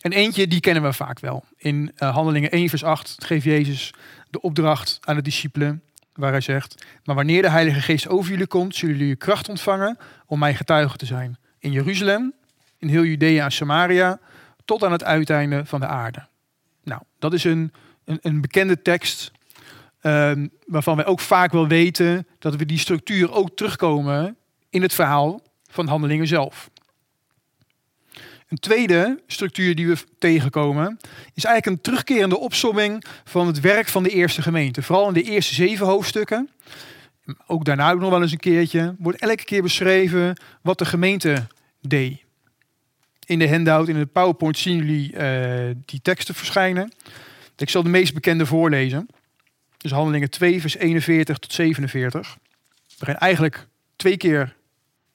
En 0.00 0.12
eentje, 0.12 0.48
die 0.48 0.60
kennen 0.60 0.82
we 0.82 0.92
vaak 0.92 1.20
wel. 1.20 1.44
In 1.56 1.92
uh, 1.98 2.14
handelingen 2.14 2.50
1 2.50 2.68
vers 2.68 2.84
8 2.84 3.24
geeft 3.24 3.44
Jezus 3.44 3.94
de 4.30 4.40
opdracht 4.40 4.98
aan 5.00 5.16
de 5.16 5.22
discipelen. 5.22 5.82
Waar 6.12 6.30
hij 6.30 6.40
zegt, 6.40 6.86
maar 7.04 7.14
wanneer 7.14 7.42
de 7.42 7.50
Heilige 7.50 7.80
Geest 7.80 8.08
over 8.08 8.30
jullie 8.30 8.46
komt, 8.46 8.76
zullen 8.76 8.96
jullie 8.96 9.16
kracht 9.16 9.48
ontvangen 9.48 9.98
om 10.26 10.38
mijn 10.38 10.54
getuige 10.54 10.96
te 10.96 11.06
zijn. 11.06 11.38
In 11.58 11.72
Jeruzalem, 11.72 12.32
in 12.78 12.88
heel 12.88 13.04
Judea 13.04 13.44
en 13.44 13.52
Samaria, 13.52 14.18
tot 14.68 14.84
aan 14.84 14.92
het 14.92 15.04
uiteinde 15.04 15.64
van 15.64 15.80
de 15.80 15.86
aarde. 15.86 16.26
Nou, 16.84 17.02
dat 17.18 17.32
is 17.32 17.44
een, 17.44 17.72
een, 18.04 18.18
een 18.22 18.40
bekende 18.40 18.82
tekst 18.82 19.30
uh, 20.02 20.32
waarvan 20.66 20.96
wij 20.96 21.06
ook 21.06 21.20
vaak 21.20 21.52
wel 21.52 21.68
weten 21.68 22.26
dat 22.38 22.56
we 22.56 22.66
die 22.66 22.78
structuur 22.78 23.32
ook 23.32 23.56
terugkomen 23.56 24.36
in 24.70 24.82
het 24.82 24.94
verhaal 24.94 25.40
van 25.70 25.86
handelingen 25.86 26.26
zelf. 26.26 26.70
Een 28.48 28.58
tweede 28.58 29.22
structuur 29.26 29.74
die 29.74 29.88
we 29.88 29.96
tegenkomen 30.18 30.98
is 31.34 31.44
eigenlijk 31.44 31.76
een 31.76 31.82
terugkerende 31.82 32.38
opsomming 32.38 33.04
van 33.24 33.46
het 33.46 33.60
werk 33.60 33.88
van 33.88 34.02
de 34.02 34.10
eerste 34.10 34.42
gemeente. 34.42 34.82
Vooral 34.82 35.08
in 35.08 35.14
de 35.14 35.22
eerste 35.22 35.54
zeven 35.54 35.86
hoofdstukken. 35.86 36.50
Ook 37.46 37.64
daarna 37.64 37.92
ook 37.92 38.00
nog 38.00 38.10
wel 38.10 38.22
eens 38.22 38.32
een 38.32 38.38
keertje. 38.38 38.94
Wordt 38.98 39.20
elke 39.20 39.44
keer 39.44 39.62
beschreven 39.62 40.40
wat 40.62 40.78
de 40.78 40.84
gemeente 40.84 41.46
deed 41.80 42.26
in 43.28 43.38
de 43.38 43.48
handout, 43.48 43.88
in 43.88 43.98
de 43.98 44.06
PowerPoint 44.06 44.58
zien 44.58 44.76
jullie 44.76 45.12
uh, 45.12 45.74
die 45.84 46.00
teksten 46.02 46.34
verschijnen. 46.34 46.92
Ik 47.56 47.70
zal 47.70 47.82
de 47.82 47.88
meest 47.88 48.14
bekende 48.14 48.46
voorlezen. 48.46 49.08
Dus 49.76 49.90
handelingen 49.90 50.30
2 50.30 50.60
vers 50.60 50.76
41 50.76 51.38
tot 51.38 51.52
47. 51.52 52.36
Waarin 52.98 53.18
eigenlijk 53.18 53.66
twee 53.96 54.16
keer 54.16 54.54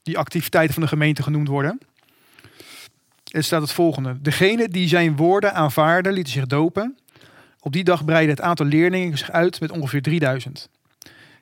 die 0.03 0.17
activiteiten 0.17 0.73
van 0.73 0.83
de 0.83 0.89
gemeente 0.89 1.23
genoemd 1.23 1.47
worden. 1.47 1.79
Er 3.31 3.43
staat 3.43 3.61
het 3.61 3.71
volgende. 3.71 4.21
Degene 4.21 4.67
die 4.69 4.87
zijn 4.87 5.15
woorden 5.15 5.53
aanvaarden, 5.53 6.13
lieten 6.13 6.33
zich 6.33 6.47
dopen. 6.47 6.97
Op 7.59 7.73
die 7.73 7.83
dag 7.83 8.05
breidde 8.05 8.31
het 8.31 8.41
aantal 8.41 8.65
leerlingen 8.65 9.17
zich 9.17 9.31
uit 9.31 9.59
met 9.59 9.71
ongeveer 9.71 10.01
3000. 10.01 10.69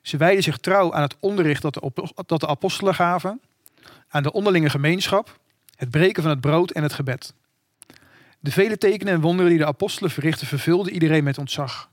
Ze 0.02 0.16
wijden 0.16 0.42
zich 0.42 0.56
trouw 0.56 0.92
aan 0.92 1.02
het 1.02 1.16
onderricht 1.20 1.62
dat 1.62 1.74
de, 1.74 2.12
dat 2.26 2.40
de 2.40 2.46
apostelen 2.46 2.94
gaven, 2.94 3.40
aan 4.08 4.22
de 4.22 4.32
onderlinge 4.32 4.70
gemeenschap, 4.70 5.40
het 5.82 5.90
breken 5.90 6.22
van 6.22 6.30
het 6.30 6.40
brood 6.40 6.70
en 6.70 6.82
het 6.82 6.92
gebed. 6.92 7.34
De 8.40 8.50
vele 8.50 8.78
tekenen 8.78 9.12
en 9.12 9.20
wonderen 9.20 9.50
die 9.50 9.58
de 9.58 9.66
apostelen 9.66 10.10
verrichtten 10.10 10.46
vervulden 10.46 10.92
iedereen 10.92 11.24
met 11.24 11.38
ontzag. 11.38 11.90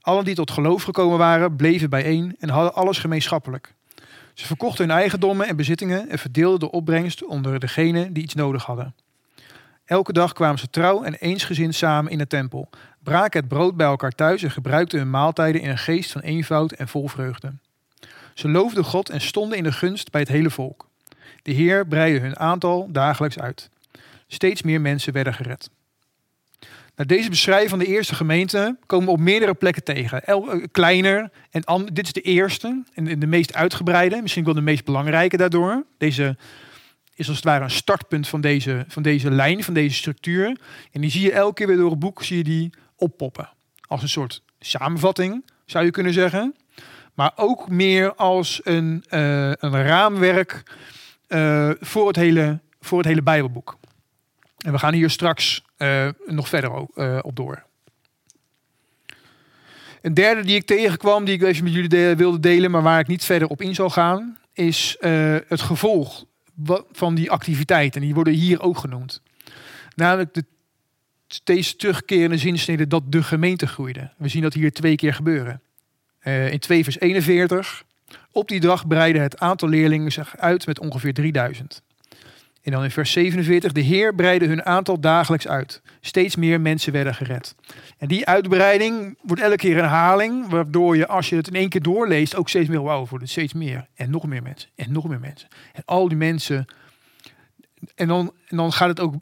Allen 0.00 0.24
die 0.24 0.34
tot 0.34 0.50
geloof 0.50 0.82
gekomen 0.82 1.18
waren, 1.18 1.56
bleven 1.56 1.90
bijeen 1.90 2.36
en 2.38 2.48
hadden 2.48 2.74
alles 2.74 2.98
gemeenschappelijk. 2.98 3.74
Ze 4.34 4.46
verkochten 4.46 4.88
hun 4.88 4.96
eigendommen 4.96 5.46
en 5.46 5.56
bezittingen 5.56 6.08
en 6.08 6.18
verdeelden 6.18 6.60
de 6.60 6.70
opbrengst 6.70 7.24
onder 7.24 7.58
degenen 7.60 8.12
die 8.12 8.22
iets 8.22 8.34
nodig 8.34 8.64
hadden. 8.64 8.94
Elke 9.84 10.12
dag 10.12 10.32
kwamen 10.32 10.58
ze 10.58 10.70
trouw 10.70 11.02
en 11.02 11.14
eensgezind 11.14 11.74
samen 11.74 12.12
in 12.12 12.18
de 12.18 12.26
tempel, 12.26 12.70
braken 13.02 13.40
het 13.40 13.48
brood 13.48 13.76
bij 13.76 13.86
elkaar 13.86 14.12
thuis 14.12 14.42
en 14.42 14.50
gebruikten 14.50 14.98
hun 14.98 15.10
maaltijden 15.10 15.60
in 15.60 15.70
een 15.70 15.78
geest 15.78 16.12
van 16.12 16.20
eenvoud 16.20 16.72
en 16.72 16.88
vol 16.88 17.08
vreugde. 17.08 17.52
Ze 18.34 18.48
loofden 18.48 18.84
God 18.84 19.10
en 19.10 19.20
stonden 19.20 19.58
in 19.58 19.64
de 19.64 19.72
gunst 19.72 20.10
bij 20.10 20.20
het 20.20 20.30
hele 20.30 20.50
volk. 20.50 20.90
De 21.42 21.52
Heer 21.52 21.86
breidde 21.86 22.20
hun 22.20 22.38
aantal 22.38 22.88
dagelijks 22.90 23.38
uit. 23.38 23.70
Steeds 24.26 24.62
meer 24.62 24.80
mensen 24.80 25.12
werden 25.12 25.34
gered. 25.34 25.70
Nou, 26.96 27.08
deze 27.08 27.28
beschrijving 27.30 27.70
van 27.70 27.78
de 27.78 27.86
eerste 27.86 28.14
gemeente 28.14 28.76
komen 28.86 29.06
we 29.06 29.12
op 29.12 29.18
meerdere 29.20 29.54
plekken 29.54 29.84
tegen. 29.84 30.24
El, 30.24 30.50
eh, 30.52 30.64
kleiner 30.70 31.30
en 31.50 31.88
dit 31.92 32.04
is 32.06 32.12
de 32.12 32.20
eerste 32.20 32.82
en 32.94 33.04
de- 33.04 33.18
de 33.18 33.26
meest 33.26 33.54
uitgebreide, 33.54 34.22
misschien 34.22 34.44
wel 34.44 34.54
de 34.54 34.60
meest 34.60 34.84
belangrijke 34.84 35.36
daardoor. 35.36 35.84
Deze 35.98 36.36
is 37.14 37.26
als 37.28 37.36
het 37.36 37.44
ware 37.46 37.64
een 37.64 37.70
startpunt 37.70 38.28
van 38.28 38.40
deze, 38.40 38.84
van 38.88 39.02
deze 39.02 39.30
lijn, 39.30 39.64
van 39.64 39.74
deze 39.74 39.94
structuur. 39.96 40.58
En 40.92 41.00
die 41.00 41.10
zie 41.10 41.20
je 41.22 41.32
elke 41.32 41.54
keer 41.54 41.66
weer 41.66 41.76
door 41.76 41.90
het 41.90 41.98
boek 41.98 42.22
zie 42.22 42.36
je 42.36 42.44
die 42.44 42.70
oppoppen. 42.96 43.50
Als 43.80 44.02
een 44.02 44.08
soort 44.08 44.42
samenvatting, 44.60 45.44
zou 45.66 45.84
je 45.84 45.90
kunnen 45.90 46.12
zeggen. 46.12 46.56
Maar 47.14 47.32
ook 47.36 47.68
meer 47.68 48.14
als 48.14 48.60
een, 48.64 49.04
eh, 49.08 49.46
een 49.48 49.82
raamwerk 49.82 50.62
eh, 51.32 51.70
voor, 51.80 52.06
het 52.06 52.16
hele, 52.16 52.60
voor 52.80 52.98
het 52.98 53.06
hele 53.06 53.22
Bijbelboek. 53.22 53.78
En 54.58 54.72
we 54.72 54.78
gaan 54.78 54.92
hier 54.94 55.10
straks 55.10 55.64
eh, 55.76 56.08
nog 56.26 56.48
verder 56.48 56.86
eh, 56.94 57.18
op 57.22 57.36
door. 57.36 57.62
Een 60.02 60.14
derde 60.14 60.42
die 60.42 60.56
ik 60.56 60.66
tegenkwam, 60.66 61.24
die 61.24 61.34
ik 61.34 61.42
even 61.42 61.64
met 61.64 61.72
jullie 61.72 61.88
de- 61.88 62.14
wilde 62.16 62.40
delen, 62.40 62.70
maar 62.70 62.82
waar 62.82 63.00
ik 63.00 63.06
niet 63.06 63.24
verder 63.24 63.48
op 63.48 63.62
in 63.62 63.74
zal 63.74 63.90
gaan, 63.90 64.38
is 64.52 64.96
het 65.48 65.60
gevolg 65.60 66.24
van 66.92 67.14
die 67.14 67.30
activiteiten. 67.30 68.00
Die 68.00 68.14
worden 68.14 68.32
hier 68.32 68.60
ook 68.60 68.78
genoemd. 68.78 69.22
Namelijk 69.94 70.34
de 70.34 70.44
steeds 71.28 71.76
terugkerende 71.76 72.38
zinsnede 72.38 72.86
dat 72.86 73.12
de 73.12 73.22
gemeente 73.22 73.66
groeide. 73.66 74.12
We 74.16 74.28
zien 74.28 74.42
dat 74.42 74.54
hier 74.54 74.72
twee 74.72 74.96
keer 74.96 75.14
gebeuren. 75.14 75.62
In 76.50 76.58
2 76.58 76.84
vers 76.84 77.00
41. 77.00 77.84
Op 78.32 78.48
die 78.48 78.60
dag 78.60 78.86
breidde 78.86 79.20
het 79.20 79.38
aantal 79.38 79.68
leerlingen 79.68 80.12
zich 80.12 80.36
uit 80.36 80.66
met 80.66 80.80
ongeveer 80.80 81.14
3000. 81.14 81.82
En 82.62 82.72
dan 82.72 82.84
in 82.84 82.90
vers 82.90 83.12
47. 83.12 83.72
De 83.72 83.80
Heer 83.80 84.14
breidde 84.14 84.46
hun 84.46 84.64
aantal 84.64 85.00
dagelijks 85.00 85.48
uit. 85.48 85.82
Steeds 86.00 86.36
meer 86.36 86.60
mensen 86.60 86.92
werden 86.92 87.14
gered. 87.14 87.54
En 87.98 88.08
die 88.08 88.26
uitbreiding 88.26 89.18
wordt 89.22 89.42
elke 89.42 89.56
keer 89.56 89.72
een 89.72 89.78
herhaling. 89.78 90.48
Waardoor 90.48 90.96
je 90.96 91.06
als 91.06 91.28
je 91.28 91.36
het 91.36 91.48
in 91.48 91.54
één 91.54 91.68
keer 91.68 91.82
doorleest 91.82 92.36
ook 92.36 92.48
steeds 92.48 92.68
meer 92.68 92.82
wauw 92.82 93.06
wordt. 93.06 93.28
Steeds 93.28 93.52
meer. 93.52 93.86
En 93.94 94.10
nog 94.10 94.26
meer 94.26 94.42
mensen. 94.42 94.70
En 94.74 94.92
nog 94.92 95.08
meer 95.08 95.20
mensen. 95.20 95.48
En 95.72 95.82
al 95.84 96.08
die 96.08 96.16
mensen. 96.16 96.64
En 97.94 98.08
dan, 98.08 98.32
en 98.46 98.56
dan 98.56 98.72
gaat 98.72 98.88
het 98.88 99.00
ook 99.00 99.14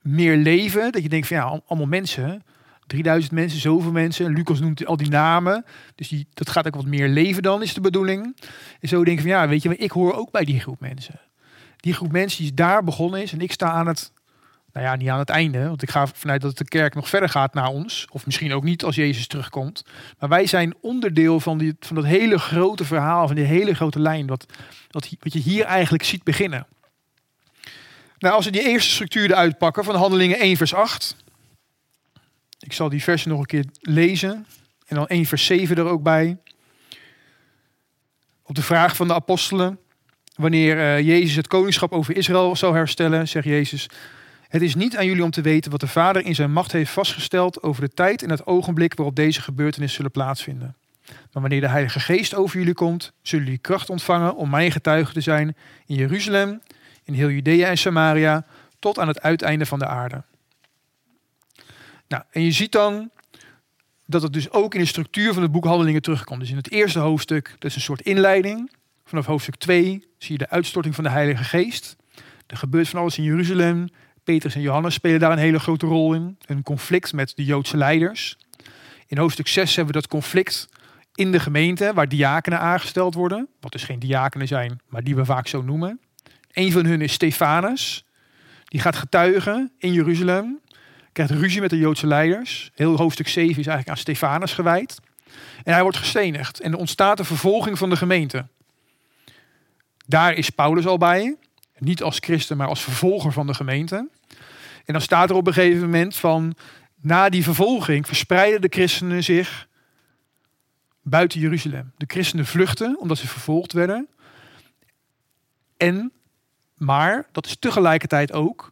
meer 0.00 0.36
leven. 0.36 0.92
Dat 0.92 1.02
je 1.02 1.08
denkt 1.08 1.26
van 1.26 1.36
ja, 1.36 1.42
al- 1.42 1.62
allemaal 1.66 1.88
mensen. 1.88 2.42
3000 2.86 3.32
mensen, 3.32 3.60
zoveel 3.60 3.92
mensen. 3.92 4.32
Lucas 4.32 4.60
noemt 4.60 4.86
al 4.86 4.96
die 4.96 5.08
namen. 5.08 5.64
Dus 5.94 6.08
die, 6.08 6.26
dat 6.34 6.50
gaat 6.50 6.66
ook 6.66 6.74
wat 6.74 6.86
meer 6.86 7.08
leven 7.08 7.42
dan, 7.42 7.62
is 7.62 7.74
de 7.74 7.80
bedoeling. 7.80 8.36
En 8.80 8.88
zo 8.88 9.04
denk 9.04 9.16
ik 9.16 9.22
van 9.22 9.32
ja, 9.32 9.48
weet 9.48 9.62
je, 9.62 9.76
ik 9.76 9.90
hoor 9.90 10.14
ook 10.14 10.30
bij 10.30 10.44
die 10.44 10.60
groep 10.60 10.80
mensen. 10.80 11.20
Die 11.76 11.94
groep 11.94 12.12
mensen 12.12 12.42
die 12.42 12.54
daar 12.54 12.84
begonnen 12.84 13.22
is. 13.22 13.32
En 13.32 13.40
ik 13.40 13.52
sta 13.52 13.70
aan 13.70 13.86
het, 13.86 14.12
nou 14.72 14.86
ja, 14.86 14.96
niet 14.96 15.08
aan 15.08 15.18
het 15.18 15.28
einde. 15.28 15.68
Want 15.68 15.82
ik 15.82 15.90
ga 15.90 16.06
vanuit 16.06 16.40
dat 16.40 16.58
de 16.58 16.64
kerk 16.64 16.94
nog 16.94 17.08
verder 17.08 17.28
gaat 17.28 17.54
naar 17.54 17.68
ons. 17.68 18.06
Of 18.10 18.26
misschien 18.26 18.52
ook 18.52 18.64
niet 18.64 18.84
als 18.84 18.94
Jezus 18.94 19.26
terugkomt. 19.26 19.84
Maar 20.18 20.28
wij 20.28 20.46
zijn 20.46 20.74
onderdeel 20.80 21.40
van, 21.40 21.58
die, 21.58 21.76
van 21.80 21.96
dat 21.96 22.04
hele 22.04 22.38
grote 22.38 22.84
verhaal. 22.84 23.26
Van 23.26 23.36
die 23.36 23.44
hele 23.44 23.74
grote 23.74 24.00
lijn. 24.00 24.26
Wat, 24.26 24.46
wat, 24.90 25.08
wat 25.18 25.32
je 25.32 25.38
hier 25.38 25.64
eigenlijk 25.64 26.04
ziet 26.04 26.22
beginnen. 26.22 26.66
Nou, 28.18 28.34
als 28.34 28.44
we 28.44 28.50
die 28.50 28.68
eerste 28.68 28.90
structuur 28.90 29.30
eruit 29.30 29.58
pakken 29.58 29.84
van 29.84 29.94
Handelingen 29.94 30.38
1 30.38 30.56
vers 30.56 30.74
8. 30.74 31.16
Ik 32.62 32.72
zal 32.72 32.88
die 32.88 33.02
versen 33.02 33.30
nog 33.30 33.38
een 33.38 33.46
keer 33.46 33.64
lezen. 33.80 34.46
En 34.86 34.96
dan 34.96 35.06
1 35.06 35.26
vers 35.26 35.46
7 35.46 35.76
er 35.76 35.84
ook 35.84 36.02
bij. 36.02 36.38
Op 38.42 38.54
de 38.54 38.62
vraag 38.62 38.96
van 38.96 39.06
de 39.06 39.14
apostelen. 39.14 39.78
Wanneer 40.34 40.78
eh, 40.78 41.06
Jezus 41.06 41.36
het 41.36 41.46
koningschap 41.46 41.92
over 41.92 42.16
Israël 42.16 42.56
zou 42.56 42.74
herstellen, 42.74 43.28
zegt 43.28 43.46
Jezus. 43.46 43.88
Het 44.48 44.62
is 44.62 44.74
niet 44.74 44.96
aan 44.96 45.06
jullie 45.06 45.24
om 45.24 45.30
te 45.30 45.40
weten 45.40 45.70
wat 45.70 45.80
de 45.80 45.86
Vader 45.86 46.24
in 46.24 46.34
zijn 46.34 46.52
macht 46.52 46.72
heeft 46.72 46.90
vastgesteld 46.90 47.62
over 47.62 47.82
de 47.82 47.88
tijd 47.88 48.22
en 48.22 48.30
het 48.30 48.46
ogenblik 48.46 48.94
waarop 48.94 49.16
deze 49.16 49.42
gebeurtenissen 49.42 49.96
zullen 49.96 50.10
plaatsvinden. 50.10 50.76
Maar 51.06 51.42
wanneer 51.42 51.60
de 51.60 51.68
Heilige 51.68 52.00
Geest 52.00 52.34
over 52.34 52.58
jullie 52.58 52.74
komt, 52.74 53.12
zullen 53.22 53.44
jullie 53.44 53.60
kracht 53.60 53.90
ontvangen 53.90 54.36
om 54.36 54.50
mijn 54.50 54.72
getuige 54.72 55.12
te 55.12 55.20
zijn 55.20 55.56
in 55.86 55.94
Jeruzalem, 55.94 56.62
in 57.04 57.14
heel 57.14 57.30
Judea 57.30 57.68
en 57.68 57.78
Samaria, 57.78 58.46
tot 58.78 58.98
aan 58.98 59.08
het 59.08 59.22
uiteinde 59.22 59.66
van 59.66 59.78
de 59.78 59.86
aarde. 59.86 60.22
Nou, 62.12 62.24
en 62.30 62.42
je 62.42 62.52
ziet 62.52 62.72
dan 62.72 63.10
dat 64.06 64.22
het 64.22 64.32
dus 64.32 64.50
ook 64.50 64.74
in 64.74 64.80
de 64.80 64.86
structuur 64.86 65.32
van 65.32 65.42
het 65.42 65.52
boek 65.52 65.64
Handelingen 65.64 66.02
terugkomt. 66.02 66.40
Dus 66.40 66.50
in 66.50 66.56
het 66.56 66.70
eerste 66.70 66.98
hoofdstuk, 66.98 67.54
dat 67.58 67.70
is 67.70 67.74
een 67.74 67.80
soort 67.80 68.00
inleiding. 68.00 68.72
Vanaf 69.04 69.26
hoofdstuk 69.26 69.56
2 69.56 70.08
zie 70.18 70.32
je 70.32 70.38
de 70.38 70.48
uitstorting 70.48 70.94
van 70.94 71.04
de 71.04 71.10
Heilige 71.10 71.44
Geest. 71.44 71.96
Er 72.46 72.56
gebeurt 72.56 72.88
van 72.88 73.00
alles 73.00 73.18
in 73.18 73.24
Jeruzalem. 73.24 73.88
Petrus 74.24 74.54
en 74.54 74.60
Johannes 74.60 74.94
spelen 74.94 75.20
daar 75.20 75.32
een 75.32 75.38
hele 75.38 75.58
grote 75.58 75.86
rol 75.86 76.14
in. 76.14 76.38
Een 76.46 76.62
conflict 76.62 77.12
met 77.12 77.32
de 77.36 77.44
Joodse 77.44 77.76
leiders. 77.76 78.38
In 79.06 79.18
hoofdstuk 79.18 79.48
6 79.48 79.76
hebben 79.76 79.94
we 79.94 80.00
dat 80.00 80.10
conflict 80.10 80.68
in 81.14 81.32
de 81.32 81.40
gemeente, 81.40 81.92
waar 81.94 82.08
diakenen 82.08 82.60
aangesteld 82.60 83.14
worden. 83.14 83.48
Wat 83.60 83.72
dus 83.72 83.84
geen 83.84 83.98
diakenen 83.98 84.46
zijn, 84.46 84.80
maar 84.86 85.04
die 85.04 85.16
we 85.16 85.24
vaak 85.24 85.46
zo 85.46 85.62
noemen. 85.62 86.00
Een 86.52 86.72
van 86.72 86.84
hun 86.84 87.00
is 87.00 87.12
Stefanus. 87.12 88.04
Die 88.64 88.80
gaat 88.80 88.96
getuigen 88.96 89.72
in 89.78 89.92
Jeruzalem. 89.92 90.60
Krijgt 91.12 91.32
ruzie 91.32 91.60
met 91.60 91.70
de 91.70 91.78
Joodse 91.78 92.06
leiders. 92.06 92.70
Heel 92.74 92.96
hoofdstuk 92.96 93.28
7 93.28 93.48
is 93.48 93.56
eigenlijk 93.56 93.88
aan 93.88 93.96
Stefanus 93.96 94.52
gewijd. 94.52 95.00
En 95.64 95.72
hij 95.72 95.82
wordt 95.82 95.96
gestenigd. 95.96 96.60
En 96.60 96.72
er 96.72 96.78
ontstaat 96.78 97.18
een 97.18 97.24
vervolging 97.24 97.78
van 97.78 97.90
de 97.90 97.96
gemeente. 97.96 98.46
Daar 100.06 100.34
is 100.34 100.50
Paulus 100.50 100.86
al 100.86 100.98
bij. 100.98 101.36
Niet 101.78 102.02
als 102.02 102.18
christen, 102.18 102.56
maar 102.56 102.68
als 102.68 102.82
vervolger 102.82 103.32
van 103.32 103.46
de 103.46 103.54
gemeente. 103.54 104.08
En 104.84 104.92
dan 104.92 105.00
staat 105.00 105.30
er 105.30 105.36
op 105.36 105.46
een 105.46 105.52
gegeven 105.52 105.80
moment 105.80 106.16
van... 106.16 106.54
Na 107.00 107.28
die 107.28 107.42
vervolging 107.42 108.06
verspreiden 108.06 108.60
de 108.60 108.68
christenen 108.70 109.24
zich 109.24 109.68
buiten 111.02 111.40
Jeruzalem. 111.40 111.92
De 111.96 112.04
christenen 112.08 112.46
vluchten 112.46 112.98
omdat 113.00 113.18
ze 113.18 113.28
vervolgd 113.28 113.72
werden. 113.72 114.08
En, 115.76 116.12
maar, 116.74 117.26
dat 117.32 117.46
is 117.46 117.56
tegelijkertijd 117.58 118.32
ook 118.32 118.71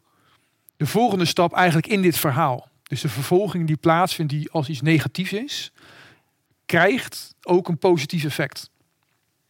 de 0.81 0.87
volgende 0.87 1.25
stap 1.25 1.53
eigenlijk 1.53 1.87
in 1.87 2.01
dit 2.01 2.17
verhaal. 2.17 2.69
Dus 2.83 3.01
de 3.01 3.09
vervolging 3.09 3.67
die 3.67 3.75
plaatsvindt, 3.75 4.31
die 4.31 4.51
als 4.51 4.69
iets 4.69 4.81
negatiefs 4.81 5.33
is, 5.33 5.71
krijgt 6.65 7.35
ook 7.41 7.67
een 7.67 7.77
positief 7.77 8.23
effect. 8.23 8.69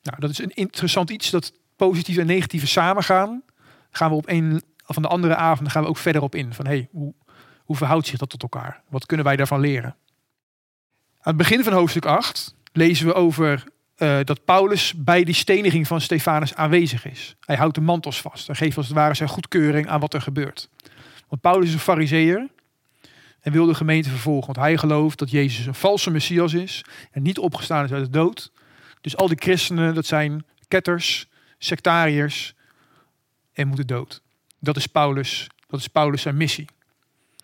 Nou, 0.02 0.20
dat 0.20 0.30
is 0.30 0.40
een 0.40 0.54
interessant 0.54 1.10
iets 1.10 1.30
dat 1.30 1.54
positieve 1.76 2.22
en 2.22 2.28
negatieve 2.28 2.68
samengaan. 2.68 3.44
Gaan 3.92 4.10
we 4.10 4.16
op 4.16 4.30
een 4.30 4.62
van 4.86 5.02
de 5.02 5.08
andere 5.08 5.36
avonden 5.36 5.72
gaan 5.72 5.84
we 5.84 5.90
ook 5.90 5.98
verder 5.98 6.22
op 6.22 6.36
in. 6.36 6.54
Van 6.54 6.66
hey, 6.66 6.88
hoe, 6.92 7.14
hoe 7.58 7.76
verhoudt 7.76 8.08
zich 8.08 8.18
dat 8.18 8.30
tot 8.30 8.42
elkaar? 8.42 8.82
Wat 8.90 9.06
kunnen 9.06 9.26
wij 9.26 9.36
daarvan 9.36 9.60
leren? 9.60 9.96
Aan 11.18 11.34
het 11.34 11.38
begin 11.38 11.64
van 11.64 11.74
hoofdstuk 11.74 12.06
8 12.06 12.56
lezen 12.72 13.06
we 13.06 13.14
over 13.14 13.64
eh, 13.96 14.20
dat 14.24 14.46
Paulus 14.46 14.94
bij 14.96 15.24
die 15.24 15.36
steniging 15.36 15.88
van 15.88 16.02
Stefanus 16.02 16.56
aanwezig 16.56 17.06
is. 17.06 17.36
Hij 17.40 17.56
houdt 17.56 17.76
de 17.76 17.82
mantels 17.82 18.22
vast. 18.22 18.48
Hij 18.48 18.56
geeft 18.56 18.78
als 18.78 18.88
het 18.88 18.96
ware 18.96 19.14
zijn 19.14 19.30
goedkeuring 19.30 19.88
aan 19.88 20.00
wat 20.00 20.14
er 20.14 20.22
gebeurt. 20.22 20.70
Want 21.32 21.44
Paulus 21.44 21.68
is 21.68 21.74
een 21.74 21.80
fariseer 21.80 22.50
en 23.40 23.52
wil 23.52 23.66
de 23.66 23.74
gemeente 23.74 24.10
vervolgen. 24.10 24.46
Want 24.46 24.68
hij 24.68 24.78
gelooft 24.78 25.20
dat 25.20 25.32
Jezus 25.32 25.66
een 25.66 25.74
valse 25.74 26.12
Messias 26.12 26.54
is 26.54 26.86
en 27.12 27.22
niet 27.22 27.38
opgestaan 27.38 27.84
is 27.84 27.92
uit 27.92 28.04
de 28.04 28.10
dood. 28.10 28.52
Dus 29.02 29.18
al 29.18 29.28
die 29.28 29.38
christenen, 29.40 29.96
dat 29.96 30.06
zijn 30.06 30.46
ketters, 30.68 31.30
sectariërs 31.58 32.54
en 33.54 33.68
moeten 33.68 33.88
dood. 33.88 34.22
Dat 34.60 34.78
is 34.78 34.88
Paulus, 34.88 35.48
dat 35.68 35.80
is 35.80 35.88
Paulus 35.88 36.22
zijn 36.22 36.38
missie. 36.38 36.68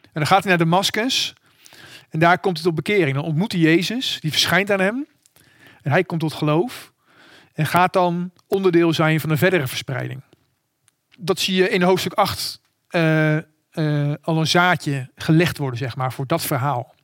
En 0.02 0.10
dan 0.14 0.28
gaat 0.28 0.40
hij 0.44 0.50
naar 0.50 0.66
Damascus 0.66 1.34
en 2.10 2.20
daar 2.20 2.40
komt 2.40 2.56
hij 2.56 2.66
tot 2.66 2.76
bekering. 2.76 3.16
Dan 3.16 3.26
ontmoet 3.26 3.52
hij 3.52 3.62
Jezus, 3.62 4.18
die 4.20 4.32
verschijnt 4.32 4.72
aan 4.72 4.80
hem. 4.80 5.08
En 5.82 5.92
hij 5.92 6.04
komt 6.04 6.22
tot 6.22 6.34
geloof 6.34 6.94
en 7.54 7.66
gaat 7.66 7.94
dan 7.94 8.32
onderdeel 8.48 8.94
zijn 8.94 9.20
van 9.20 9.30
een 9.30 9.38
verdere 9.38 9.68
verspreiding. 9.68 10.24
Dat 11.18 11.40
zie 11.40 11.56
je 11.56 11.70
in 11.70 11.82
hoofdstuk 11.82 12.14
8 12.14 12.62
eh, 12.88 13.38
eh, 13.78 14.14
al 14.22 14.40
een 14.40 14.48
zaadje 14.48 15.10
gelegd 15.16 15.58
worden, 15.58 15.80
zeg 15.80 15.96
maar, 15.96 16.14
voor 16.14 16.28
dat 16.28 16.46
verhaal. 16.46 16.96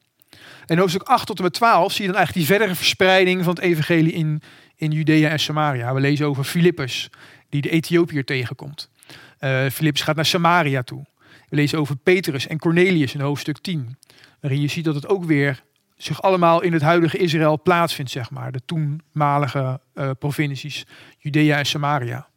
En 0.66 0.78
hoofdstuk 0.78 1.02
8 1.02 1.26
tot 1.26 1.38
en 1.38 1.44
met 1.44 1.54
12 1.54 1.92
zie 1.92 2.02
je 2.02 2.08
dan 2.08 2.18
eigenlijk 2.18 2.48
die 2.48 2.56
verdere 2.56 2.78
verspreiding 2.78 3.44
van 3.44 3.54
het 3.54 3.64
evangelie 3.64 4.12
in, 4.12 4.42
in 4.76 4.92
Judea 4.92 5.30
en 5.30 5.40
Samaria. 5.40 5.94
We 5.94 6.00
lezen 6.00 6.28
over 6.28 6.44
Filippus, 6.44 7.10
die 7.50 7.62
de 7.62 7.70
Ethiopiër 7.70 8.26
tegenkomt. 8.26 8.90
Eh 9.38 9.66
Filippus 9.66 10.02
gaat 10.02 10.16
naar 10.16 10.26
Samaria 10.26 10.82
toe. 10.82 11.06
We 11.50 11.56
lezen 11.56 11.80
over 11.80 11.96
Petrus 11.96 12.48
en 12.48 12.60
Cornelius 12.60 13.14
in 13.14 13.22
hoofdstuk 13.22 13.58
10. 13.58 13.98
Waarin 14.40 14.62
je 14.62 14.68
ziet 14.68 14.86
dat 14.86 14.96
het 14.96 15.08
ook 15.08 15.24
weer 15.24 15.64
zich 15.98 16.22
allemaal 16.22 16.62
in 16.62 16.74
het 16.74 16.82
huidige 16.82 17.18
Israël 17.18 17.62
plaatsvindt, 17.62 18.12
zeg 18.12 18.32
maar. 18.32 18.52
De 18.52 18.62
toenmalige 18.66 19.80
eh, 19.94 20.10
provincies 20.20 20.86
Judea 21.18 21.58
en 21.58 21.66
Samaria. 21.66 22.28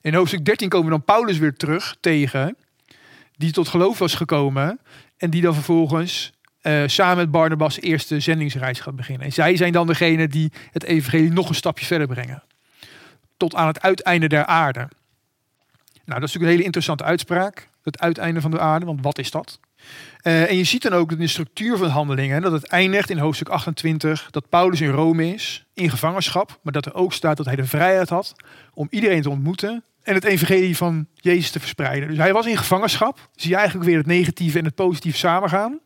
In 0.00 0.14
hoofdstuk 0.14 0.44
13 0.44 0.68
komen 0.68 0.86
we 0.86 0.92
dan 0.92 1.04
Paulus 1.04 1.38
weer 1.38 1.54
terug 1.54 1.96
tegen, 2.00 2.56
die 3.36 3.52
tot 3.52 3.68
geloof 3.68 3.98
was 3.98 4.14
gekomen 4.14 4.80
en 5.16 5.30
die 5.30 5.42
dan 5.42 5.54
vervolgens 5.54 6.32
eh, 6.60 6.82
samen 6.86 7.16
met 7.16 7.30
Barnabas 7.30 7.80
eerste 7.80 8.20
zendingsreis 8.20 8.80
gaat 8.80 8.96
beginnen. 8.96 9.26
En 9.26 9.32
zij 9.32 9.56
zijn 9.56 9.72
dan 9.72 9.86
degene 9.86 10.28
die 10.28 10.52
het 10.70 10.84
evangelie 10.84 11.32
nog 11.32 11.48
een 11.48 11.54
stapje 11.54 11.86
verder 11.86 12.06
brengen. 12.06 12.42
Tot 13.36 13.54
aan 13.54 13.66
het 13.66 13.82
uiteinde 13.82 14.28
der 14.28 14.44
aarde. 14.44 14.88
Nou, 16.04 16.20
dat 16.20 16.28
is 16.28 16.34
natuurlijk 16.34 16.42
een 16.42 16.50
hele 16.50 16.64
interessante 16.64 17.04
uitspraak. 17.04 17.68
het 17.82 18.00
uiteinde 18.00 18.40
van 18.40 18.50
de 18.50 18.60
aarde, 18.60 18.86
want 18.86 19.02
wat 19.02 19.18
is 19.18 19.30
dat? 19.30 19.60
Eh, 20.20 20.50
en 20.50 20.56
je 20.56 20.64
ziet 20.64 20.82
dan 20.82 20.92
ook 20.92 21.12
in 21.12 21.18
de 21.18 21.26
structuur 21.26 21.76
van 21.76 21.86
de 21.86 21.92
handelingen 21.92 22.42
dat 22.42 22.52
het 22.52 22.66
eindigt 22.66 23.10
in 23.10 23.18
hoofdstuk 23.18 23.48
28, 23.48 24.28
dat 24.30 24.48
Paulus 24.48 24.80
in 24.80 24.90
Rome 24.90 25.34
is, 25.34 25.64
in 25.74 25.90
gevangenschap, 25.90 26.58
maar 26.62 26.72
dat 26.72 26.86
er 26.86 26.94
ook 26.94 27.12
staat 27.12 27.36
dat 27.36 27.46
hij 27.46 27.56
de 27.56 27.64
vrijheid 27.64 28.08
had 28.08 28.34
om 28.74 28.86
iedereen 28.90 29.22
te 29.22 29.30
ontmoeten 29.30 29.84
en 30.04 30.14
het 30.14 30.24
evangelie 30.24 30.76
van 30.76 31.06
Jezus 31.14 31.50
te 31.50 31.60
verspreiden. 31.60 32.08
Dus 32.08 32.18
hij 32.18 32.32
was 32.32 32.46
in 32.46 32.56
gevangenschap, 32.56 33.28
zie 33.34 33.50
je 33.50 33.56
eigenlijk 33.56 33.86
weer 33.86 33.96
het 33.96 34.06
negatieve 34.06 34.58
en 34.58 34.64
het 34.64 34.74
positieve 34.74 35.18
samengaan. 35.18 35.80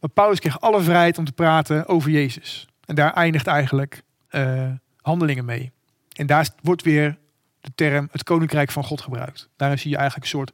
Maar 0.00 0.10
Paulus 0.10 0.40
kreeg 0.40 0.60
alle 0.60 0.82
vrijheid 0.82 1.18
om 1.18 1.24
te 1.24 1.32
praten 1.32 1.86
over 1.86 2.10
Jezus. 2.10 2.66
En 2.84 2.94
daar 2.94 3.12
eindigt 3.12 3.46
eigenlijk 3.46 4.02
uh, 4.30 4.70
handelingen 5.00 5.44
mee. 5.44 5.72
En 6.12 6.26
daar 6.26 6.48
wordt 6.62 6.82
weer 6.82 7.18
de 7.60 7.70
term 7.74 8.08
het 8.12 8.22
koninkrijk 8.22 8.70
van 8.70 8.84
God 8.84 9.00
gebruikt. 9.00 9.48
Daarin 9.56 9.78
zie 9.78 9.90
je 9.90 9.96
eigenlijk 9.96 10.24
een 10.24 10.38
soort 10.38 10.52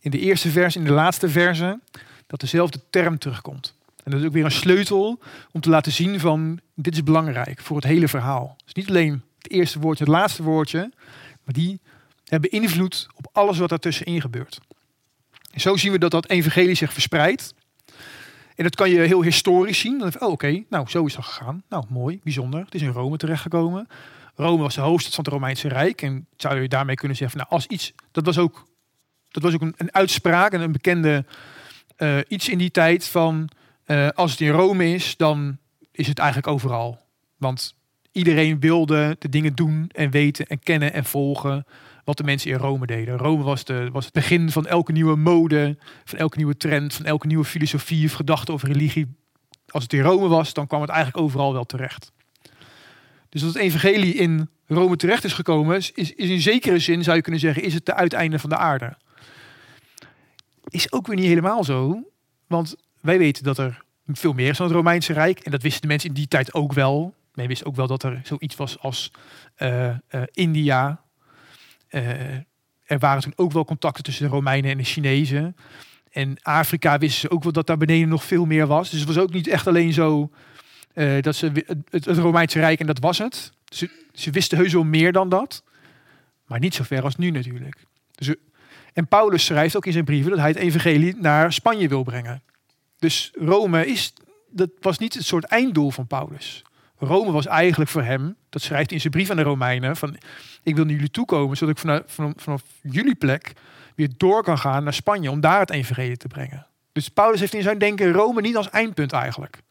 in 0.00 0.10
de 0.10 0.18
eerste 0.18 0.50
vers, 0.50 0.76
in 0.76 0.84
de 0.84 0.92
laatste 0.92 1.28
verse, 1.28 1.80
dat 2.26 2.40
dezelfde 2.40 2.80
term 2.90 3.18
terugkomt. 3.18 3.74
En 4.04 4.10
dat 4.10 4.20
is 4.20 4.26
ook 4.26 4.32
weer 4.32 4.44
een 4.44 4.50
sleutel 4.50 5.20
om 5.52 5.60
te 5.60 5.70
laten 5.70 5.92
zien 5.92 6.20
van 6.20 6.60
dit 6.74 6.94
is 6.94 7.02
belangrijk 7.02 7.60
voor 7.60 7.76
het 7.76 7.84
hele 7.84 8.08
verhaal. 8.08 8.56
Dus 8.64 8.74
niet 8.74 8.88
alleen 8.88 9.22
het 9.38 9.50
eerste 9.50 9.78
woordje, 9.78 10.04
het 10.04 10.12
laatste 10.12 10.42
woordje, 10.42 10.92
maar 11.44 11.54
die 11.54 11.80
hebben 12.24 12.50
invloed 12.50 13.06
op 13.14 13.28
alles 13.32 13.58
wat 13.58 13.68
daartussenin 13.68 14.20
gebeurt. 14.20 14.60
En 15.50 15.60
zo 15.60 15.76
zien 15.76 15.92
we 15.92 15.98
dat 15.98 16.10
dat 16.10 16.28
evangelie 16.28 16.74
zich 16.74 16.92
verspreidt. 16.92 17.54
En 18.54 18.64
dat 18.64 18.74
kan 18.74 18.90
je 18.90 19.00
heel 19.00 19.22
historisch 19.22 19.78
zien. 19.78 19.98
Dan 19.98 20.12
oh, 20.20 20.30
oké, 20.30 20.64
nou 20.68 20.88
zo 20.88 21.06
is 21.06 21.14
dat 21.14 21.24
gegaan. 21.24 21.62
Nou, 21.68 21.84
mooi, 21.88 22.20
bijzonder. 22.22 22.64
Het 22.64 22.74
is 22.74 22.82
in 22.82 22.88
Rome 22.88 23.16
terechtgekomen. 23.16 23.86
Rome 24.34 24.62
was 24.62 24.74
de 24.74 24.80
hoofdstad 24.80 25.14
van 25.14 25.24
het 25.24 25.32
Romeinse 25.32 25.68
Rijk. 25.68 26.02
En 26.02 26.26
zou 26.36 26.60
je 26.60 26.68
daarmee 26.68 26.96
kunnen 26.96 27.16
zeggen, 27.16 27.38
nou, 27.38 27.50
als 27.50 27.66
iets, 27.66 27.92
dat 28.10 28.24
was 28.24 28.38
ook 28.38 28.66
dat 29.34 29.42
was 29.42 29.54
ook 29.54 29.60
een, 29.60 29.94
uitspraak 29.94 30.52
en 30.52 30.60
een 30.60 30.72
bekende 30.72 31.24
uh, 31.98 32.18
iets 32.28 32.48
in 32.48 32.58
die 32.58 32.70
tijd 32.70 33.06
van 33.06 33.48
uh, 33.86 34.08
als 34.08 34.30
het 34.30 34.40
in 34.40 34.50
Rome 34.50 34.94
is, 34.94 35.16
dan 35.16 35.58
is 35.90 36.06
het 36.06 36.18
eigenlijk 36.18 36.48
overal. 36.48 36.98
Want 37.36 37.74
iedereen 38.14 38.60
wilde 38.60 39.16
de 39.18 39.28
dingen 39.28 39.54
doen 39.54 39.90
en 39.92 40.10
weten 40.10 40.46
en 40.46 40.58
kennen 40.58 40.92
en 40.92 41.04
volgen 41.04 41.66
wat 42.04 42.16
de 42.16 42.24
mensen 42.24 42.50
in 42.50 42.56
Rome 42.56 42.86
deden. 42.86 43.16
Rome 43.16 43.42
was, 43.42 43.64
de, 43.64 43.88
was 43.92 44.04
het 44.04 44.14
begin 44.14 44.50
van 44.50 44.66
elke 44.66 44.92
nieuwe 44.92 45.16
mode, 45.16 45.78
van 46.04 46.18
elke 46.18 46.36
nieuwe 46.36 46.56
trend, 46.56 46.94
van 46.94 47.04
elke 47.04 47.26
nieuwe 47.26 47.44
filosofie 47.44 48.06
of 48.06 48.12
gedachte 48.12 48.52
of 48.52 48.62
religie. 48.62 49.16
Als 49.66 49.82
het 49.82 49.92
in 49.92 50.00
Rome 50.00 50.28
was, 50.28 50.52
dan 50.52 50.66
kwam 50.66 50.80
het 50.80 50.90
eigenlijk 50.90 51.24
overal 51.24 51.52
wel 51.52 51.64
terecht. 51.64 52.12
Dus 53.28 53.40
dat 53.40 53.54
het 53.54 53.62
evangelie 53.62 54.14
in 54.14 54.48
Rome 54.66 54.96
terecht 54.96 55.24
is 55.24 55.32
gekomen, 55.32 55.76
is, 55.76 55.92
is 55.92 56.12
in 56.14 56.40
zekere 56.40 56.78
zin, 56.78 57.02
zou 57.02 57.16
je 57.16 57.22
kunnen 57.22 57.40
zeggen, 57.40 57.62
is 57.62 57.74
het 57.74 57.86
de 57.86 57.94
uiteinde 57.94 58.38
van 58.38 58.50
de 58.50 58.56
aarde 58.56 58.96
is 60.74 60.92
ook 60.92 61.06
weer 61.06 61.16
niet 61.16 61.26
helemaal 61.26 61.64
zo. 61.64 62.02
Want 62.46 62.76
wij 63.00 63.18
weten 63.18 63.44
dat 63.44 63.58
er 63.58 63.82
veel 64.06 64.32
meer 64.32 64.48
is 64.48 64.56
dan 64.56 64.66
het 64.66 64.76
Romeinse 64.76 65.12
Rijk. 65.12 65.38
En 65.38 65.50
dat 65.50 65.62
wisten 65.62 65.80
de 65.80 65.88
mensen 65.88 66.08
in 66.08 66.14
die 66.14 66.28
tijd 66.28 66.54
ook 66.54 66.72
wel. 66.72 67.14
Men 67.34 67.46
wist 67.46 67.64
ook 67.64 67.76
wel 67.76 67.86
dat 67.86 68.02
er 68.02 68.20
zoiets 68.24 68.56
was 68.56 68.78
als 68.78 69.10
uh, 69.58 69.86
uh, 69.86 70.22
India. 70.32 71.04
Uh, 71.90 72.34
er 72.82 72.98
waren 72.98 73.22
toen 73.22 73.32
ook 73.36 73.52
wel 73.52 73.64
contacten 73.64 74.04
tussen 74.04 74.24
de 74.24 74.30
Romeinen 74.30 74.70
en 74.70 74.76
de 74.76 74.84
Chinezen. 74.84 75.56
En 76.10 76.36
Afrika 76.42 76.98
wisten 76.98 77.20
ze 77.20 77.30
ook 77.30 77.42
wel 77.42 77.52
dat 77.52 77.66
daar 77.66 77.76
beneden 77.76 78.08
nog 78.08 78.24
veel 78.24 78.44
meer 78.44 78.66
was. 78.66 78.90
Dus 78.90 78.98
het 78.98 79.08
was 79.08 79.18
ook 79.18 79.32
niet 79.32 79.48
echt 79.48 79.66
alleen 79.66 79.92
zo 79.92 80.30
dat 81.20 81.36
ze 81.36 81.50
het, 81.66 82.06
het, 82.06 82.06
Romeinse 82.06 82.58
Rijk 82.58 82.80
en 82.80 82.86
dat 82.86 82.98
was 82.98 83.18
het. 83.18 83.52
Ze, 83.64 84.06
ze 84.12 84.30
wisten 84.30 84.58
heus 84.58 84.72
wel 84.72 84.84
meer 84.84 85.12
dan 85.12 85.28
dat. 85.28 85.62
Maar 86.46 86.58
niet 86.58 86.74
zo 86.74 86.82
ver 86.82 87.02
als 87.02 87.16
nu 87.16 87.30
natuurlijk. 87.30 87.84
Dus 88.14 88.34
en 88.94 89.08
Paulus 89.08 89.44
schrijft 89.44 89.76
ook 89.76 89.86
in 89.86 89.92
zijn 89.92 90.04
brieven 90.04 90.30
dat 90.30 90.40
hij 90.40 90.48
het 90.48 90.58
evangelie 90.58 91.16
naar 91.16 91.52
Spanje 91.52 91.88
wil 91.88 92.02
brengen. 92.02 92.42
Dus 92.98 93.32
Rome 93.34 93.86
is, 93.86 94.12
dat 94.50 94.70
was 94.80 94.98
niet 94.98 95.14
het 95.14 95.24
soort 95.24 95.44
einddoel 95.44 95.90
van 95.90 96.06
Paulus. 96.06 96.62
Rome 97.04 97.32
was 97.32 97.46
eigenlijk 97.46 97.90
voor 97.90 98.02
hem, 98.02 98.36
dat 98.48 98.62
schrijft 98.62 98.92
in 98.92 99.00
zijn 99.00 99.12
brief 99.12 99.30
aan 99.30 99.36
de 99.36 99.42
Romeinen, 99.42 99.96
van 99.96 100.16
ik 100.62 100.74
wil 100.74 100.84
naar 100.84 100.94
jullie 100.94 101.10
toekomen, 101.10 101.56
zodat 101.56 101.74
ik 101.74 102.04
vanaf, 102.06 102.34
vanaf, 102.36 102.62
jullie 102.82 103.14
plek 103.14 103.52
weer 103.94 104.08
door 104.16 104.42
kan 104.42 104.58
gaan 104.58 104.84
naar 104.84 104.94
Spanje 104.94 105.30
om 105.30 105.40
daar 105.40 105.60
het 105.60 105.70
evangelie 105.70 106.16
te 106.16 106.28
brengen. 106.28 106.66
Dus 106.92 107.08
Paulus 107.08 107.40
heeft 107.40 107.54
in 107.54 107.62
zijn 107.62 107.78
denken 107.78 108.12
Rome 108.12 108.40
niet 108.40 108.56
als 108.56 108.70
eindpunt 108.70 109.12
eigenlijk. 109.12 109.62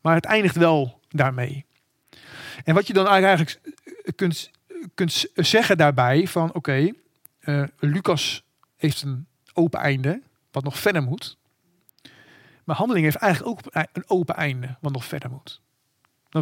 Maar 0.00 0.14
het 0.14 0.24
eindigt 0.24 0.56
wel 0.56 1.00
daarmee. 1.08 1.64
En 2.64 2.74
wat 2.74 2.86
je 2.86 2.92
dan 2.92 3.06
eigenlijk 3.06 3.60
kunt, 4.14 4.50
kunt 4.94 5.26
zeggen 5.34 5.76
daarbij 5.76 6.26
van 6.26 6.54
oké, 6.54 6.90
uh, 7.40 7.62
Lucas 7.78 8.44
heeft 8.76 9.02
een 9.02 9.26
open 9.52 9.80
einde, 9.80 10.22
wat 10.50 10.64
nog 10.64 10.78
verder 10.78 11.02
moet. 11.02 11.36
Maar 12.64 12.76
handeling 12.76 13.04
heeft 13.04 13.16
eigenlijk 13.16 13.52
ook 13.52 13.86
een 13.92 14.04
open 14.06 14.34
einde, 14.34 14.76
wat 14.80 14.92
nog 14.92 15.04
verder 15.04 15.30
moet. 15.30 15.60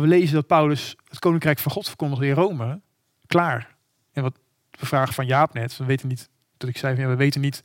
We 0.00 0.06
lezen 0.06 0.34
dat 0.34 0.46
Paulus 0.46 0.96
het 1.08 1.18
koninkrijk 1.18 1.58
van 1.58 1.72
God 1.72 1.86
verkondigde 1.86 2.26
in 2.26 2.34
Rome. 2.34 2.80
Klaar. 3.26 3.76
En 4.12 4.22
wat 4.22 4.38
we 4.70 4.86
vragen 4.86 5.14
van 5.14 5.26
Jaap 5.26 5.54
net, 5.54 5.76
we 5.76 5.84
weten 5.84 6.08
niet, 6.08 6.28
dat 6.56 6.68
ik 6.68 6.76
zei, 6.76 7.06
we 7.06 7.16
weten 7.16 7.40
niet 7.40 7.62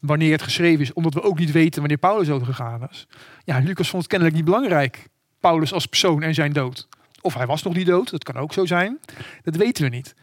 wanneer 0.00 0.32
het 0.32 0.42
geschreven 0.42 0.80
is, 0.80 0.92
omdat 0.92 1.14
we 1.14 1.22
ook 1.22 1.38
niet 1.38 1.52
weten 1.52 1.80
wanneer 1.80 1.98
Paulus 1.98 2.30
ook 2.30 2.44
gegaan 2.44 2.88
is. 2.90 3.06
Ja, 3.44 3.58
Lucas 3.58 3.88
vond 3.88 4.02
het 4.02 4.10
kennelijk 4.10 4.36
niet 4.36 4.46
belangrijk, 4.46 5.08
Paulus 5.40 5.72
als 5.72 5.86
persoon 5.86 6.22
en 6.22 6.34
zijn 6.34 6.52
dood. 6.52 6.88
Of 7.20 7.34
hij 7.34 7.46
was 7.46 7.62
nog 7.62 7.74
niet 7.74 7.86
dood, 7.86 8.10
dat 8.10 8.24
kan 8.24 8.36
ook 8.36 8.52
zo 8.52 8.66
zijn. 8.66 8.98
Dat 9.42 9.56
weten 9.56 9.84
we 9.84 9.90
niet. 9.90 10.14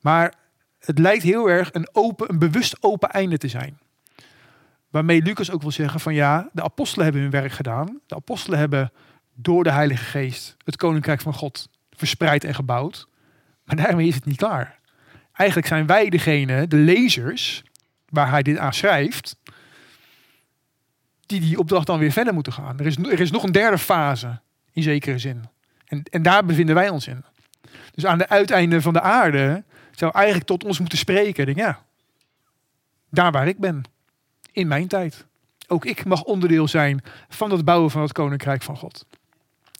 Maar 0.00 0.34
het 0.78 0.98
lijkt 0.98 1.22
heel 1.22 1.50
erg 1.50 1.72
een, 1.72 1.88
open, 1.92 2.30
een 2.30 2.38
bewust 2.38 2.82
open 2.82 3.10
einde 3.10 3.38
te 3.38 3.48
zijn. 3.48 3.78
Waarmee 4.90 5.22
Lucas 5.22 5.50
ook 5.50 5.62
wil 5.62 5.70
zeggen 5.70 6.00
van 6.00 6.14
ja, 6.14 6.48
de 6.52 6.62
apostelen 6.62 7.04
hebben 7.04 7.22
hun 7.22 7.30
werk 7.30 7.52
gedaan. 7.52 8.00
De 8.06 8.14
apostelen 8.14 8.58
hebben 8.58 8.92
door 9.40 9.64
de 9.64 9.72
Heilige 9.72 10.04
Geest 10.04 10.56
het 10.64 10.76
Koninkrijk 10.76 11.20
van 11.20 11.34
God 11.34 11.68
verspreid 11.90 12.44
en 12.44 12.54
gebouwd. 12.54 13.08
Maar 13.64 13.76
daarmee 13.76 14.08
is 14.08 14.14
het 14.14 14.24
niet 14.24 14.36
klaar. 14.36 14.78
Eigenlijk 15.32 15.68
zijn 15.68 15.86
wij 15.86 16.08
degene, 16.08 16.66
de 16.66 16.76
lezers, 16.76 17.62
waar 18.08 18.30
hij 18.30 18.42
dit 18.42 18.58
aan 18.58 18.72
schrijft, 18.72 19.36
die 21.26 21.40
die 21.40 21.58
opdracht 21.58 21.86
dan 21.86 21.98
weer 21.98 22.12
verder 22.12 22.34
moeten 22.34 22.52
gaan. 22.52 22.78
Er 22.78 22.86
is, 22.86 22.96
er 22.96 23.20
is 23.20 23.30
nog 23.30 23.42
een 23.42 23.52
derde 23.52 23.78
fase, 23.78 24.40
in 24.72 24.82
zekere 24.82 25.18
zin. 25.18 25.44
En, 25.84 26.02
en 26.02 26.22
daar 26.22 26.44
bevinden 26.44 26.74
wij 26.74 26.88
ons 26.88 27.06
in. 27.06 27.24
Dus 27.94 28.06
aan 28.06 28.18
de 28.18 28.28
uiteinde 28.28 28.82
van 28.82 28.92
de 28.92 29.00
aarde 29.00 29.64
zou 29.90 30.12
eigenlijk 30.14 30.46
tot 30.46 30.64
ons 30.64 30.78
moeten 30.78 30.98
spreken. 30.98 31.46
Denk, 31.46 31.58
ja, 31.58 31.82
daar 33.10 33.32
waar 33.32 33.48
ik 33.48 33.58
ben, 33.58 33.82
in 34.52 34.68
mijn 34.68 34.88
tijd. 34.88 35.26
Ook 35.66 35.84
ik 35.84 36.04
mag 36.04 36.22
onderdeel 36.22 36.68
zijn 36.68 37.02
van 37.28 37.50
het 37.50 37.64
bouwen 37.64 37.90
van 37.90 38.02
het 38.02 38.12
koninkrijk 38.12 38.62
van 38.62 38.76
God. 38.76 39.06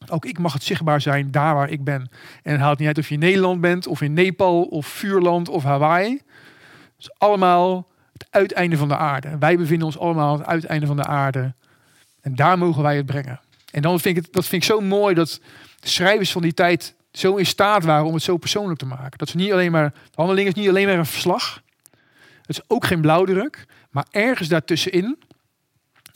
Ook 0.07 0.25
ik 0.25 0.39
mag 0.39 0.53
het 0.53 0.63
zichtbaar 0.63 1.01
zijn 1.01 1.31
daar 1.31 1.55
waar 1.55 1.71
ik 1.71 1.85
ben. 1.85 2.11
En 2.43 2.53
het 2.53 2.61
haalt 2.61 2.79
niet 2.79 2.87
uit 2.87 2.99
of 2.99 3.09
je 3.09 3.15
in 3.15 3.21
Nederland 3.21 3.61
bent, 3.61 3.87
of 3.87 4.01
in 4.01 4.13
Nepal, 4.13 4.63
of 4.63 4.87
Vuurland, 4.87 5.49
of 5.49 5.63
Hawaii. 5.63 6.13
Het 6.13 6.99
is 6.99 7.11
allemaal 7.19 7.89
het 8.13 8.27
uiteinde 8.31 8.77
van 8.77 8.89
de 8.89 8.97
aarde. 8.97 9.39
Wij 9.39 9.57
bevinden 9.57 9.87
ons 9.87 9.99
allemaal 9.99 10.33
aan 10.33 10.39
het 10.39 10.47
uiteinde 10.47 10.87
van 10.87 10.97
de 10.97 11.05
aarde. 11.05 11.55
En 12.21 12.35
daar 12.35 12.59
mogen 12.59 12.83
wij 12.83 12.97
het 12.97 13.07
brengen. 13.07 13.41
En 13.71 13.83
dan 13.83 14.01
vind 14.01 14.17
ik 14.17 14.25
het, 14.25 14.33
dat 14.33 14.47
vind 14.47 14.63
ik 14.63 14.69
zo 14.69 14.81
mooi 14.81 15.15
dat 15.15 15.41
schrijvers 15.81 16.33
van 16.33 16.43
die 16.43 16.55
tijd 16.55 16.95
zo 17.13 17.37
in 17.37 17.47
staat 17.47 17.85
waren 17.85 18.07
om 18.07 18.15
het 18.15 18.23
zo 18.23 18.37
persoonlijk 18.37 18.79
te 18.79 18.87
maken. 18.87 19.19
Dat 19.19 19.29
ze 19.29 19.37
niet 19.37 19.53
alleen 19.53 19.73
maar, 19.73 19.91
de 19.91 20.11
handeling 20.15 20.49
is 20.49 20.55
niet 20.55 20.69
alleen 20.69 20.87
maar 20.87 20.99
een 20.99 21.07
verslag. 21.07 21.63
Het 22.41 22.57
is 22.57 22.61
ook 22.67 22.87
geen 22.87 23.01
blauwdruk, 23.01 23.67
maar 23.91 24.07
ergens 24.11 24.49
daartussenin, 24.49 25.19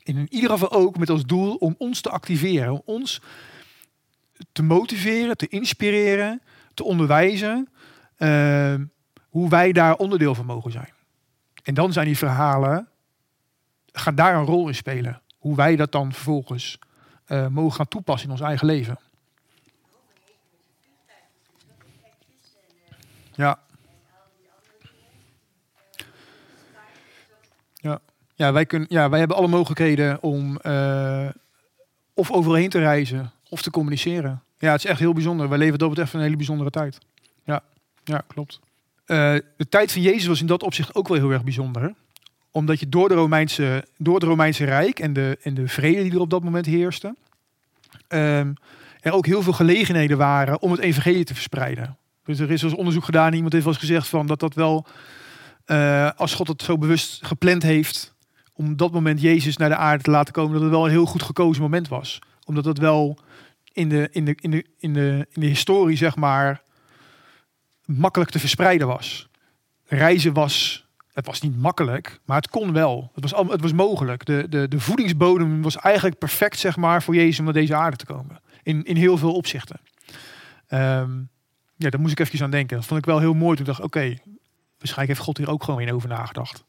in 0.03 0.27
ieder 0.31 0.51
geval 0.51 0.73
ook 0.73 0.99
met 0.99 1.11
als 1.11 1.25
doel 1.25 1.55
om 1.55 1.75
ons 1.79 2.01
te 2.01 2.11
activeren, 2.11 2.73
om 2.73 2.83
ons 2.85 3.21
te 4.53 4.63
motiveren, 4.63 5.37
te 5.37 5.49
inspireren, 5.49 6.43
te 6.75 6.85
onderwijzen, 6.85 7.69
uh, 8.19 8.75
hoe 9.29 9.49
wij 9.49 9.73
daar 9.73 9.97
onderdeel 9.97 10.35
van 10.35 10.47
mogen 10.47 10.73
zijn. 10.73 10.93
En 11.63 11.75
dan 11.75 11.93
zijn 11.93 12.07
die 12.07 12.17
verhalen, 12.19 12.89
gaan 13.93 14.15
daar 14.15 14.35
een 14.35 14.45
rol 14.45 14.69
in 14.69 14.75
spelen. 14.75 15.21
Hoe 15.39 15.57
wij 15.57 15.77
dat 15.77 15.93
dan 15.93 16.13
vervolgens 16.13 16.79
uh, 17.27 17.47
mogen 17.47 17.77
gaan 17.77 17.89
toepassen 17.89 18.27
in 18.29 18.35
ons 18.35 18.43
eigen 18.43 18.67
leven. 18.67 18.99
Ja. 23.35 23.59
Ja. 27.75 28.01
Ja, 28.35 28.53
wij, 28.53 28.67
kunnen, 28.67 28.89
ja, 28.91 29.09
wij 29.09 29.19
hebben 29.19 29.37
alle 29.37 29.49
mogelijkheden 29.49 30.23
om 30.23 30.59
uh, 30.63 31.29
of 32.15 32.31
overheen 32.31 32.69
te 32.69 32.79
reizen 32.79 33.33
of 33.53 33.63
te 33.63 33.71
communiceren. 33.71 34.43
Ja, 34.59 34.73
het 34.73 34.85
is 34.85 34.91
echt 34.91 34.99
heel 34.99 35.13
bijzonder. 35.13 35.49
Wij 35.49 35.59
leven 35.59 35.79
dat 35.79 35.89
betreft 35.89 36.13
een 36.13 36.21
hele 36.21 36.37
bijzondere 36.37 36.71
tijd. 36.71 36.99
Ja, 37.45 37.63
ja 38.05 38.23
klopt. 38.27 38.61
Uh, 39.07 39.17
de 39.57 39.69
tijd 39.69 39.93
van 39.93 40.03
Jezus 40.03 40.27
was 40.27 40.41
in 40.41 40.47
dat 40.47 40.63
opzicht 40.63 40.95
ook 40.95 41.09
wel 41.09 41.17
heel 41.17 41.31
erg 41.31 41.45
bijzonder. 41.45 41.95
Omdat 42.51 42.81
je 42.81 42.89
door, 42.89 43.09
de 43.09 43.15
Romeinse, 43.15 43.87
door 43.97 44.15
het 44.15 44.23
Romeinse 44.23 44.65
Rijk 44.65 44.99
en 44.99 45.13
de, 45.13 45.39
en 45.43 45.55
de 45.55 45.69
vrede 45.69 46.03
die 46.03 46.13
er 46.13 46.21
op 46.21 46.31
dat 46.31 46.43
moment 46.43 46.67
heerste... 46.67 47.15
Um, 48.09 48.55
er 49.01 49.13
ook 49.13 49.27
heel 49.27 49.43
veel 49.43 49.53
gelegenheden 49.53 50.19
waren 50.19 50.63
om 50.63 50.71
het 50.71 50.81
evangelie 50.81 51.25
te 51.25 51.35
verspreiden. 51.35 51.97
Dus 52.25 52.39
er 52.39 52.51
is 52.51 52.65
als 52.65 52.75
onderzoek 52.75 53.05
gedaan. 53.05 53.33
Iemand 53.33 53.53
heeft 53.53 53.65
wel 53.65 53.73
eens 53.73 53.83
gezegd 53.83 54.09
van 54.09 54.27
dat 54.27 54.41
dat 54.41 54.55
wel. 54.55 54.87
Uh, 55.67 56.07
eh, 56.07 56.13
als 56.17 56.35
God 56.35 56.49
het 56.49 56.63
zo 56.63 56.79
bewust 56.79 57.27
gepland 57.27 57.63
heeft 57.63 58.15
om 58.53 58.71
op 58.71 58.79
dat 58.79 58.93
moment 58.93 59.21
Jezus 59.21 59.57
naar 59.57 59.69
de 59.69 59.77
aarde 59.77 60.03
te 60.03 60.11
laten 60.11 60.33
komen, 60.33 60.53
dat 60.53 60.63
het 60.63 60.71
wel 60.71 60.85
een 60.85 60.91
heel 60.91 61.07
goed 61.07 61.23
gekozen 61.23 61.63
moment 61.63 61.89
was. 61.89 62.19
Omdat 62.45 62.65
dat 62.65 62.79
wel 62.79 63.19
in 63.73 63.89
de, 63.89 64.09
in 64.13 64.25
de, 64.25 64.35
in 64.41 64.51
de, 64.51 64.65
in 64.79 64.93
de, 64.93 65.27
in 65.31 65.41
de 65.41 65.47
historie, 65.47 65.97
zeg 65.97 66.17
maar, 66.17 66.63
makkelijk 67.85 68.31
te 68.31 68.39
verspreiden 68.39 68.87
was. 68.87 69.29
Reizen 69.85 70.33
was, 70.33 70.87
het 71.13 71.27
was 71.27 71.41
niet 71.41 71.57
makkelijk, 71.57 72.21
maar 72.25 72.37
het 72.37 72.49
kon 72.49 72.73
wel. 72.73 73.11
Het 73.15 73.31
was, 73.31 73.51
het 73.51 73.61
was 73.61 73.73
mogelijk. 73.73 74.25
De, 74.25 74.47
de, 74.49 74.69
de 74.69 74.81
voedingsbodem 74.81 75.63
was 75.63 75.77
eigenlijk 75.77 76.19
perfect, 76.19 76.59
zeg 76.59 76.77
maar, 76.77 77.03
voor 77.03 77.15
Jezus 77.15 77.39
om 77.39 77.45
naar 77.45 77.55
deze 77.55 77.75
aarde 77.75 77.97
te 77.97 78.07
komen. 78.07 78.41
In, 78.63 78.85
in 78.85 78.97
heel 78.97 79.17
veel 79.19 79.35
opzichten. 79.35 79.81
Ehm, 80.67 81.19
ja, 81.77 81.91
daar 81.91 82.01
moest 82.01 82.13
ik 82.13 82.19
even 82.19 82.45
aan 82.45 82.51
denken. 82.51 82.77
Dat 82.77 82.87
vond 82.87 83.01
ik 83.01 83.07
wel 83.07 83.19
heel 83.19 83.35
mooi. 83.35 83.57
Toen 83.57 83.67
dacht 83.67 83.81
oké, 83.81 84.17
waarschijnlijk 84.79 85.09
heeft 85.09 85.27
God 85.27 85.37
hier 85.37 85.51
ook 85.51 85.65
gewoon 85.65 85.85
weer 85.85 85.95
over 85.95 86.09
nagedacht. 86.09 86.65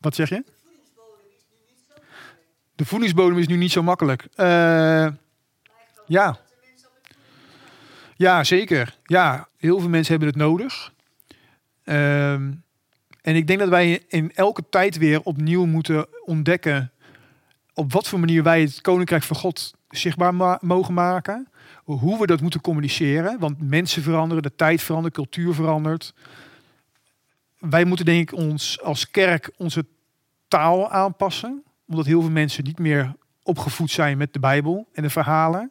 Wat 0.00 0.14
zeg 0.14 0.28
je? 0.28 0.44
De 2.74 2.84
voedingsbodem 2.84 3.38
is 3.38 3.46
nu 3.46 3.56
niet 3.56 3.72
zo 3.72 3.82
makkelijk. 3.82 4.26
Eh, 4.34 5.06
ja. 6.06 6.38
Ja, 8.16 8.44
zeker. 8.44 8.98
Ja, 9.04 9.48
heel 9.56 9.80
veel 9.80 9.88
mensen 9.88 10.10
hebben 10.10 10.28
het 10.28 10.38
nodig. 10.38 10.92
Ehm, 11.84 12.52
en 13.20 13.36
ik 13.36 13.46
denk 13.46 13.58
dat 13.58 13.68
wij 13.68 14.02
in 14.08 14.32
elke 14.34 14.64
tijd 14.70 14.98
weer 14.98 15.22
opnieuw 15.22 15.64
moeten 15.64 16.06
ontdekken 16.24 16.92
op 17.74 17.92
wat 17.92 18.08
voor 18.08 18.20
manier 18.20 18.42
wij 18.42 18.60
het 18.60 18.80
koninkrijk 18.80 19.22
van 19.22 19.36
God 19.36 19.74
zichtbaar 19.88 20.58
mogen 20.60 20.94
maken. 20.94 21.48
Hoe 21.84 22.18
we 22.18 22.26
dat 22.26 22.40
moeten 22.40 22.60
communiceren. 22.60 23.38
Want 23.38 23.68
mensen 23.70 24.02
veranderen, 24.02 24.42
de 24.42 24.54
tijd 24.54 24.82
verandert, 24.82 25.14
cultuur 25.14 25.54
verandert. 25.54 26.14
Wij 27.58 27.84
moeten 27.84 28.04
denk 28.04 28.30
ik 28.30 28.38
ons 28.38 28.80
als 28.82 29.10
kerk 29.10 29.50
onze 29.56 29.86
taal 30.48 30.90
aanpassen. 30.90 31.62
Omdat 31.92 32.06
heel 32.06 32.20
veel 32.20 32.30
mensen 32.30 32.64
niet 32.64 32.78
meer 32.78 33.14
opgevoed 33.42 33.90
zijn 33.90 34.18
met 34.18 34.32
de 34.32 34.38
Bijbel 34.38 34.88
en 34.92 35.02
de 35.02 35.10
verhalen. 35.10 35.70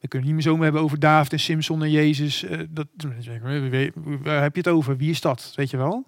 We 0.00 0.08
kunnen 0.08 0.26
niet 0.28 0.36
meer 0.36 0.46
zomaar 0.46 0.64
hebben 0.64 0.82
over 0.82 0.98
David 0.98 1.32
en 1.32 1.40
Simpson 1.40 1.82
en 1.82 1.90
Jezus. 1.90 2.44
Eh, 2.44 2.58
dat, 2.70 2.86
waar 4.22 4.42
heb 4.42 4.54
je 4.54 4.60
het 4.60 4.68
over? 4.68 4.96
Wie 4.96 5.10
is 5.10 5.20
dat? 5.20 5.52
Weet 5.56 5.70
je 5.70 5.76
wel? 5.76 6.06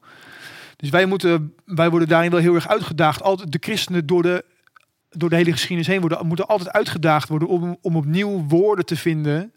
Dus 0.77 0.91
wij, 0.91 1.07
moeten, 1.07 1.55
wij 1.65 1.91
worden 1.91 2.09
daarin 2.09 2.31
wel 2.31 2.41
heel 2.41 2.55
erg 2.55 2.69
uitgedaagd. 2.69 3.23
Altijd 3.23 3.53
de 3.53 3.59
christenen 3.61 4.07
door 4.07 4.23
de, 4.23 4.45
door 5.11 5.29
de 5.29 5.37
hele 5.37 5.53
geschiedenis 5.53 5.87
heen 5.87 6.01
worden, 6.01 6.27
moeten 6.27 6.47
altijd 6.47 6.73
uitgedaagd 6.73 7.29
worden 7.29 7.49
om, 7.49 7.77
om 7.81 7.97
opnieuw 7.97 8.45
woorden 8.49 8.85
te 8.87 8.97
vinden. 8.97 9.53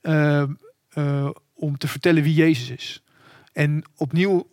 eh, 0.00 0.42
eh, 0.88 1.30
om 1.54 1.78
te 1.78 1.88
vertellen 1.88 2.22
wie 2.22 2.34
Jezus 2.34 2.70
is. 2.70 3.02
En 3.52 3.84
opnieuw 3.96 4.46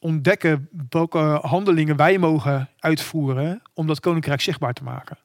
ontdekken 0.00 0.68
welke 0.88 1.18
handelingen 1.42 1.96
wij 1.96 2.18
mogen 2.18 2.68
uitvoeren 2.78 3.62
om 3.74 3.86
dat 3.86 4.00
koninkrijk 4.00 4.40
zichtbaar 4.40 4.72
te 4.72 4.84
maken. 4.84 5.18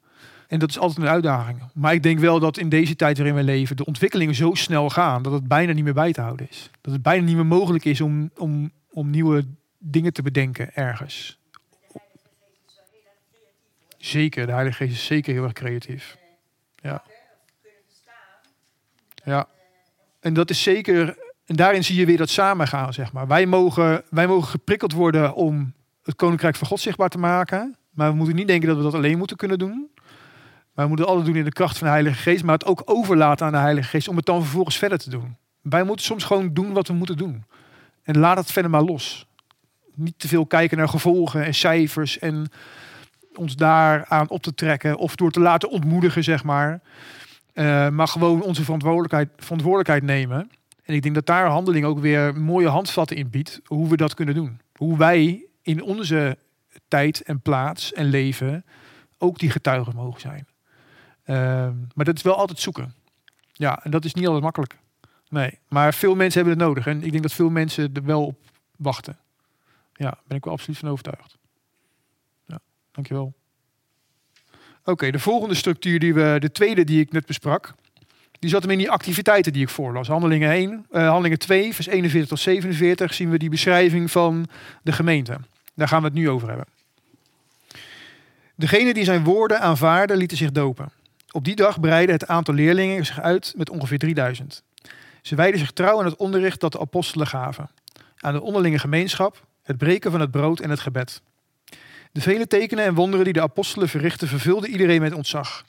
En 0.47 0.59
dat 0.59 0.69
is 0.69 0.80
altijd 0.80 0.99
een 0.99 1.13
uitdaging. 1.13 1.61
Maar 1.73 1.93
ik 1.93 2.03
denk 2.03 2.19
wel 2.19 2.39
dat 2.39 2.57
in 2.57 2.69
deze 2.69 2.95
tijd 2.95 3.17
waarin 3.17 3.36
we 3.36 3.43
leven, 3.43 3.76
de 3.76 3.86
ontwikkelingen 3.86 4.36
zo 4.36 4.53
snel 4.53 4.89
gaan 4.89 5.23
dat 5.23 5.34
het 5.34 5.47
bijna 5.47 5.73
niet 5.73 5.84
meer 5.84 5.93
bij 5.93 6.11
te 6.11 6.21
houden 6.21 6.49
is. 6.49 6.69
Dat 6.82 6.93
het 6.93 7.01
bijna 7.01 7.26
niet 7.26 7.36
meer 7.36 7.45
mogelijk 7.45 7.86
is 7.86 8.01
om, 8.01 8.32
om, 8.38 8.71
om 8.91 9.09
nieuwe 9.09 9.45
dingen 9.78 10.13
te 10.13 10.21
bedenken 10.21 10.76
ergens. 10.76 11.39
Zeker, 13.97 14.45
de 14.45 14.51
Heilige 14.51 14.78
Geest 14.78 14.95
is 14.95 15.05
zeker 15.05 15.34
heel 15.34 15.43
erg 15.43 15.53
creatief. 15.53 16.17
Ja. 16.76 17.03
Ja. 19.23 19.47
En 20.19 20.34
dat 20.34 20.49
is 20.49 20.63
zeker, 20.63 21.17
en 21.46 21.56
daarin 21.56 21.84
zie 21.84 21.96
je 21.96 22.06
weer 22.06 22.18
dat 22.18 22.30
samengaan, 22.30 22.93
zeg 22.93 23.12
maar. 23.12 23.28
Wij 23.28 23.46
mogen, 23.46 24.04
wij 24.10 24.28
mogen 24.28 24.50
geprikkeld 24.50 24.91
worden 24.91 25.34
om 25.34 25.74
het 26.04 26.16
Koninkrijk 26.16 26.56
van 26.56 26.68
God 26.68 26.80
zichtbaar 26.80 27.10
te 27.10 27.18
maken. 27.18 27.76
Maar 27.89 28.10
we 28.10 28.16
moeten 28.16 28.36
niet 28.36 28.48
denken 28.48 28.68
dat 28.68 28.78
we 28.78 28.84
dat 28.84 28.93
alleen 28.93 29.18
moeten 29.18 29.38
kunnen 29.38 29.60
doen. 29.60 29.89
We 30.74 30.88
moeten 30.88 31.06
altijd 31.06 31.26
doen 31.26 31.36
in 31.36 31.43
de 31.43 31.52
kracht 31.52 31.78
van 31.78 31.88
de 31.88 31.93
Heilige 31.93 32.22
Geest. 32.22 32.43
Maar 32.43 32.54
het 32.54 32.66
ook 32.66 32.82
overlaten 32.86 33.46
aan 33.46 33.52
de 33.52 33.58
Heilige 33.58 33.89
Geest 33.89 34.08
om 34.08 34.16
het 34.16 34.26
dan 34.26 34.41
vervolgens 34.41 34.78
verder 34.78 34.98
te 34.98 35.10
doen. 35.10 35.38
Wij 35.62 35.84
moeten 35.84 36.06
soms 36.06 36.24
gewoon 36.24 36.54
doen 36.54 36.74
wat 36.74 36.88
we 36.88 36.93
moeten 36.93 37.18
doen. 37.18 37.43
En 38.04 38.18
laat 38.18 38.38
het 38.38 38.52
verder 38.52 38.72
maar 38.72 38.84
los. 38.84 39.28
Niet 39.93 40.20
te 40.20 40.28
veel 40.28 40.46
kijken 40.46 40.78
naar 40.78 40.89
gevolgen 40.89 41.46
en 41.46 41.54
cijfers 41.54 42.20
en 42.20 42.50
ons 43.34 43.56
daaraan 43.56 44.30
op 44.30 44.41
te 44.41 44.54
trekken 44.54 44.98
of 44.98 45.16
door 45.16 45.32
te 45.32 45.39
laten 45.39 45.70
ontmoedigen, 45.70 46.24
zeg 46.24 46.43
maar. 46.43 46.82
Eh, 47.54 47.89
maar 47.89 48.08
gewoon 48.08 48.41
onze 48.41 48.64
verantwoordelijkheid, 48.64 49.30
verantwoordelijkheid 49.38 50.04
nemen. 50.04 50.50
En 50.86 50.94
ik 50.94 51.02
denk 51.02 51.16
dat 51.16 51.26
daar 51.26 51.48
handeling 51.48 51.86
ook 51.86 52.00
weer 52.00 52.40
mooie 52.40 52.68
handvatten 52.68 53.18
in 53.18 53.30
biedt 53.30 53.62
hoe 53.66 53.90
we 53.90 53.98
dat 53.98 54.14
kunnen 54.14 54.36
doen. 54.36 54.62
Hoe 54.76 54.98
wij 54.98 55.46
in 55.62 55.84
onze 55.84 56.38
tijd 56.88 57.22
en 57.22 57.42
plaats 57.42 57.94
en 57.94 58.06
leven 58.06 58.66
ook 59.18 59.40
die 59.40 59.50
getuigen 59.50 59.96
mogen 59.96 60.22
zijn. 60.22 60.48
Ehm, 61.24 61.76
maar 61.94 62.06
dat 62.06 62.16
is 62.16 62.22
wel 62.22 62.36
altijd 62.36 62.60
zoeken. 62.60 62.94
Ja, 63.54 63.84
en 63.84 63.92
dat 63.92 64.06
is 64.06 64.14
niet 64.14 64.26
altijd 64.26 64.44
makkelijk. 64.44 64.78
Nee, 65.30 65.60
maar 65.68 65.94
veel 65.94 66.16
mensen 66.16 66.42
hebben 66.42 66.60
het 66.60 66.68
nodig. 66.68 66.88
En 66.88 67.04
ik 67.04 67.12
denk 67.12 67.24
dat 67.24 67.34
veel 67.34 67.50
mensen 67.50 67.94
er 67.94 68.04
wel 68.04 68.26
op 68.26 68.40
wachten. 68.78 69.18
Ja, 69.94 70.20
ben 70.28 70.38
ik 70.38 70.44
wel 70.44 70.54
absoluut 70.54 70.78
van 70.80 70.90
overtuigd. 70.90 71.38
Ja, 72.46 72.60
dankjewel. 72.92 73.34
Oké, 74.84 75.12
de 75.12 75.20
volgende 75.20 75.56
structuur 75.56 76.00
die 76.00 76.14
we, 76.14 76.36
de 76.40 76.52
tweede 76.52 76.84
die 76.84 77.02
ik 77.02 77.12
net 77.12 77.26
besprak, 77.26 77.76
die 78.40 78.50
zat 78.50 78.62
hem 78.62 78.72
in 78.72 78.78
die 78.78 78.92
activiteiten 78.92 79.54
die 79.54 79.62
ik 79.62 79.70
voorlas. 79.70 80.08
Handelingen 80.08 80.52
1, 80.52 80.86
eh, 80.92 81.08
handelingen 81.08 81.40
2, 81.40 81.74
vers 81.74 81.88
41 81.88 82.30
tot 82.30 82.40
47 82.40 83.14
zien 83.14 83.30
we 83.30 83.38
die 83.38 83.50
beschrijving 83.50 84.12
van 84.12 84.48
de 84.84 84.92
gemeente. 84.92 85.38
Daar 85.74 85.88
gaan 85.88 86.00
we 86.00 86.06
het 86.06 86.16
nu 86.16 86.30
over 86.30 86.48
hebben. 86.48 86.66
Degene 88.56 88.94
die 88.94 89.04
zijn 89.04 89.24
woorden 89.24 89.60
aanvaarden, 89.60 90.18
lieten 90.18 90.38
zich 90.38 90.52
dopen. 90.52 90.92
Op 91.32 91.46
die 91.46 91.56
dag 91.56 91.80
breidde 91.80 92.14
het 92.14 92.28
aantal 92.28 92.54
leerlingen 92.54 93.06
zich 93.06 93.22
uit 93.22 93.54
met 93.58 93.70
ongeveer 93.70 93.98
3000. 93.98 94.64
Ze 95.22 95.36
wijden 95.36 95.60
zich 95.60 95.72
trouw 95.72 96.00
aan 96.00 96.06
het 96.06 96.16
onderricht 96.16 96.60
dat 96.60 96.72
de 96.72 96.80
apostelen 96.80 97.28
gaven. 97.28 97.70
Aan 98.18 98.34
de 98.34 98.42
onderlinge 98.42 98.80
gemeenschap, 98.80 99.46
het 99.64 99.78
breken 99.78 100.12
van 100.12 100.20
het 100.20 100.32
brood 100.32 100.60
en 100.60 100.70
het 100.70 100.80
gebed. 100.80 101.22
De 102.12 102.22
vele 102.22 102.48
tekenen 102.48 102.86
en 102.86 102.94
wonderen 102.94 103.26
die 103.26 103.34
de 103.34 103.42
apostelen 103.42 103.90
verrichtten 103.90 104.28
vervulden 104.28 104.70
iedereen 104.70 105.02
met 105.02 105.14
ontzag. 105.14 105.66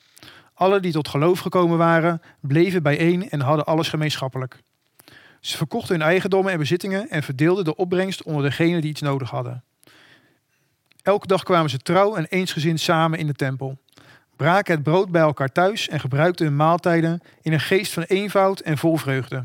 Alle 0.58 0.80
die 0.80 0.92
tot 0.92 1.08
geloof 1.08 1.38
gekomen 1.38 1.78
waren, 1.78 2.22
bleven 2.40 2.82
bijeen 2.82 3.30
en 3.30 3.40
hadden 3.40 3.64
alles 3.64 3.88
gemeenschappelijk. 3.88 4.62
Ze 5.40 5.56
verkochten 5.56 5.94
hun 5.94 6.08
eigendommen 6.08 6.52
en 6.52 6.58
bezittingen 6.58 7.10
en 7.10 7.22
verdeelden 7.22 7.64
de 7.64 7.76
opbrengst 7.76 8.22
onder 8.22 8.42
degenen 8.42 8.80
die 8.80 8.90
iets 8.90 9.00
nodig 9.00 9.30
hadden. 9.30 9.64
Elke 11.02 11.26
dag 11.26 11.42
kwamen 11.42 11.70
ze 11.70 11.78
trouw 11.78 12.14
en 12.14 12.26
eensgezind 12.26 12.80
samen 12.80 13.18
in 13.18 13.26
de 13.26 13.32
tempel, 13.32 13.78
braken 14.36 14.74
het 14.74 14.82
brood 14.82 15.10
bij 15.10 15.22
elkaar 15.22 15.52
thuis 15.52 15.88
en 15.88 16.00
gebruikten 16.00 16.46
hun 16.46 16.56
maaltijden 16.56 17.20
in 17.42 17.52
een 17.52 17.60
geest 17.60 17.92
van 17.92 18.02
eenvoud 18.02 18.60
en 18.60 18.78
vol 18.78 18.96
vreugde. 18.96 19.44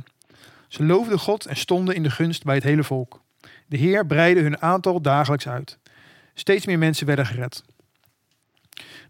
Ze 0.67 0.85
loofden 0.85 1.19
God 1.19 1.45
en 1.45 1.57
stonden 1.57 1.95
in 1.95 2.03
de 2.03 2.09
gunst 2.09 2.43
bij 2.43 2.55
het 2.55 2.63
hele 2.63 2.83
volk. 2.83 3.21
De 3.67 3.77
Heer 3.77 4.05
breidde 4.05 4.41
hun 4.41 4.61
aantal 4.61 5.01
dagelijks 5.01 5.47
uit. 5.47 5.77
Steeds 6.33 6.65
meer 6.65 6.77
mensen 6.77 7.05
werden 7.05 7.25
gered. 7.25 7.63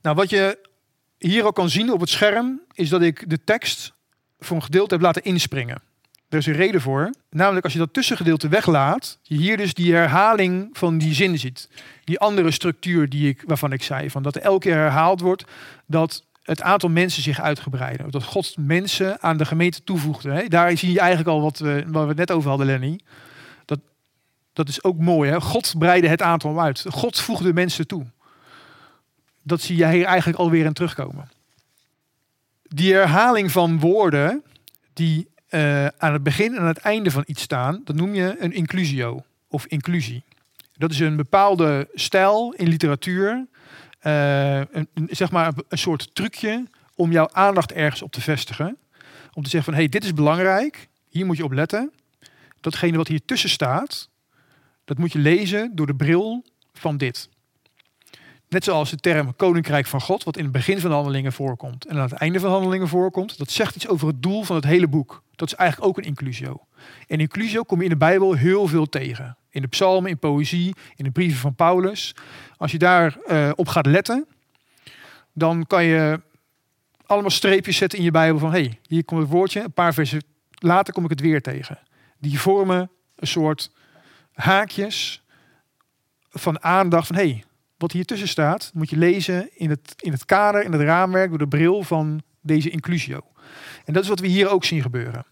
Nou, 0.02 0.16
wat 0.16 0.30
je 0.30 0.70
hier 1.28 1.46
ook 1.46 1.56
kan 1.56 1.70
zien 1.70 1.92
op 1.92 2.00
het 2.00 2.10
scherm, 2.10 2.62
is 2.74 2.90
dat 2.90 3.02
ik 3.02 3.30
de 3.30 3.44
tekst 3.44 3.94
voor 4.40 4.56
een 4.56 4.64
gedeelte 4.64 4.94
heb 4.94 5.04
laten 5.04 5.24
inspringen. 5.24 5.82
Er 6.30 6.38
is 6.38 6.46
een 6.46 6.54
reden 6.54 6.82
voor. 6.82 7.10
Namelijk 7.30 7.64
als 7.64 7.74
je 7.74 7.80
dat 7.80 7.94
tussengedeelte 7.94 8.48
weglaat, 8.48 9.18
je 9.22 9.36
hier 9.36 9.58
dus 9.58 9.74
die 9.74 9.94
herhaling 9.94 10.70
van 10.74 10.98
die 10.98 11.14
zin 11.14 11.40
ziet. 11.40 11.70
Die 12.04 12.20
andere 12.20 12.52
structuur 12.52 13.10
die 13.10 13.30
ik, 13.30 13.44
waarvan 13.46 13.72
ik 13.72 13.84
zei, 13.84 14.10
van 14.10 14.24
dat 14.24 14.36
elke 14.36 14.60
keer 14.60 14.76
herhaald 14.76 15.22
wordt 15.22 15.44
dat 15.86 16.24
het 16.44 16.62
aantal 16.62 16.90
mensen 16.90 17.24
zich 17.24 17.42
uitgebreiden. 17.42 18.12
Dat 18.12 18.24
God 18.24 18.58
mensen 18.58 19.22
aan 19.22 19.38
de 19.38 19.46
gemeente 19.46 19.84
toevoegde. 19.84 20.32
Hè? 20.32 20.48
Daar 20.48 20.78
zie 20.78 20.92
je 20.92 21.00
eigenlijk 21.00 21.30
al 21.30 21.42
wat 21.42 21.60
we 21.60 21.86
het 21.94 22.18
net 22.18 22.32
over 22.32 22.50
hadden, 22.50 22.68
Lenny. 22.68 23.00
Dat, 23.66 23.80
dat 24.54 24.70
is 24.70 24.84
ook 24.84 24.98
mooi. 24.98 25.30
Hè? 25.30 25.42
God 25.42 25.74
breidde 25.78 26.08
het 26.08 26.22
aantal 26.22 26.62
uit. 26.62 26.86
God 26.90 27.20
voegde 27.20 27.54
mensen 27.54 27.88
toe. 27.88 28.06
Dat 29.44 29.62
zie 29.62 29.78
je 29.78 29.88
hier 29.88 30.06
eigenlijk 30.06 30.40
alweer 30.40 30.66
in 30.66 30.74
terugkomen. 30.74 31.30
Die 32.64 32.94
herhaling 32.94 33.52
van 33.52 33.80
woorden 33.80 34.44
die 34.94 35.30
uh, 35.50 35.86
aan 35.86 36.14
het 36.14 36.24
begin 36.24 36.54
en 36.54 36.60
aan 36.60 36.68
het 36.68 36.78
einde 36.78 37.12
van 37.12 37.24
iets 37.26 37.42
staan, 37.42 37.82
dat 37.84 37.96
noem 37.96 38.14
je 38.14 38.36
een 38.40 38.52
inclusio 38.52 39.24
of 39.48 39.66
inclusie. 39.66 40.24
Dat 40.74 40.92
is 40.92 41.00
een 41.00 41.16
bepaalde 41.16 41.90
stijl 41.94 42.54
in 42.54 42.68
literatuur, 42.68 43.48
een, 44.00 44.68
een, 44.72 45.08
zeg 45.10 45.32
maar 45.32 45.54
een 45.70 45.78
soort 45.78 46.16
trucje 46.16 46.68
om 46.96 47.12
jouw 47.12 47.30
aandacht 47.32 47.72
ergens 47.72 48.02
op 48.02 48.12
te 48.12 48.22
vestigen. 48.22 48.78
Om 49.34 49.44
te 49.44 49.50
zeggen 49.50 49.64
van, 49.64 49.74
hé, 49.74 49.80
hey, 49.80 49.90
dit 49.90 50.04
is 50.04 50.14
belangrijk, 50.14 50.88
hier 51.10 51.26
moet 51.26 51.38
je 51.38 51.44
op 51.44 51.52
letten. 51.52 51.92
Datgene 52.60 52.98
wat 52.98 53.08
hier 53.08 53.26
tussen 53.26 53.50
staat, 53.50 54.10
dat 54.86 54.98
moet 54.98 55.12
je 55.12 55.20
lezen 55.20 55.76
door 55.76 55.88
de 55.88 55.96
bril 55.96 56.46
van 56.74 56.98
dit. 56.98 57.30
Net 58.52 58.64
zoals 58.64 58.90
de 58.90 58.98
term 58.98 59.36
Koninkrijk 59.36 59.86
van 59.86 60.02
God, 60.02 60.24
wat 60.24 60.38
in 60.38 60.44
het 60.44 60.52
begin 60.52 60.80
van 60.80 60.90
de 60.90 60.96
handelingen 60.96 61.34
voorkomt 61.34 61.86
en 61.86 61.96
aan 61.96 62.02
het 62.02 62.12
einde 62.12 62.40
van 62.40 62.50
de 62.50 62.56
handelingen 62.56 62.88
voorkomt, 62.88 63.38
dat 63.38 63.52
zegt 63.52 63.76
iets 63.76 63.88
over 63.88 64.08
het 64.08 64.24
doel 64.24 64.44
van 64.44 64.56
het 64.56 64.66
hele 64.66 64.88
boek. 64.88 65.24
Dat 65.36 65.48
is 65.48 65.56
eigenlijk 65.56 65.90
ook 65.90 65.98
een 65.98 66.04
inclusio. 66.04 66.66
En 67.08 67.20
inclusio 67.20 67.64
kom 67.64 67.78
je 67.78 67.84
in 67.84 67.90
de 67.90 67.98
Bijbel 67.98 68.34
heel 68.34 68.68
veel 68.68 68.90
tegen. 68.90 69.38
In 69.50 69.62
de 69.62 69.68
psalmen, 69.68 70.10
in 70.10 70.20
poëzie, 70.20 70.76
in 70.96 71.04
de 71.04 71.12
brieven 71.12 71.40
van 71.40 71.56
Paulus. 71.56 72.16
Als 72.58 72.72
je 72.72 72.78
daar 72.78 73.18
uh, 73.28 73.52
op 73.56 73.68
gaat 73.68 73.86
letten, 73.86 74.28
dan 75.34 75.68
kan 75.68 75.84
je 75.84 76.22
allemaal 77.06 77.30
streepjes 77.30 77.78
zetten 77.78 77.98
in 77.98 78.04
je 78.04 78.12
Bijbel 78.12 78.40
van 78.40 78.52
hé, 78.52 78.64
hey, 78.64 78.80
hier 78.88 79.06
komt 79.06 79.22
het 79.22 79.30
woordje, 79.30 79.64
een 79.64 79.74
paar 79.74 79.94
versen 79.94 80.24
later 80.52 80.94
kom 80.94 81.04
ik 81.04 81.10
het 81.10 81.22
weer 81.22 81.42
tegen. 81.42 81.80
Die 82.18 82.40
vormen 82.40 82.92
een 83.16 83.28
soort 83.28 83.72
haakjes 84.34 85.24
van 86.30 86.64
aandacht 86.64 87.08
van 87.08 87.16
hé, 87.16 87.30
hey, 87.30 87.44
wat 87.82 87.92
hier 87.92 88.06
tussen 88.06 88.28
staat, 88.28 88.72
moet 88.74 88.90
je 88.90 88.98
lezen 88.98 89.50
in 89.54 89.70
het, 89.70 89.94
in 89.98 90.12
het 90.12 90.26
kader, 90.26 90.64
in 90.64 90.72
het 90.72 90.82
raamwerk, 90.82 91.30
door 91.30 91.38
de 91.38 91.48
bril 91.48 91.84
van 91.84 92.22
deze 92.42 92.70
inclusio. 92.70 93.22
En 93.86 93.94
dat 93.94 94.04
is 94.04 94.10
wat 94.10 94.20
we 94.20 94.28
hier 94.28 94.50
ook 94.50 94.64
zien 94.64 94.82
gebeuren. 94.82 95.26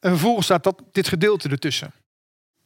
En 0.00 0.10
vervolgens 0.10 0.46
staat 0.46 0.64
dat, 0.64 0.82
dit 0.92 1.08
gedeelte 1.08 1.48
ertussen. 1.48 1.92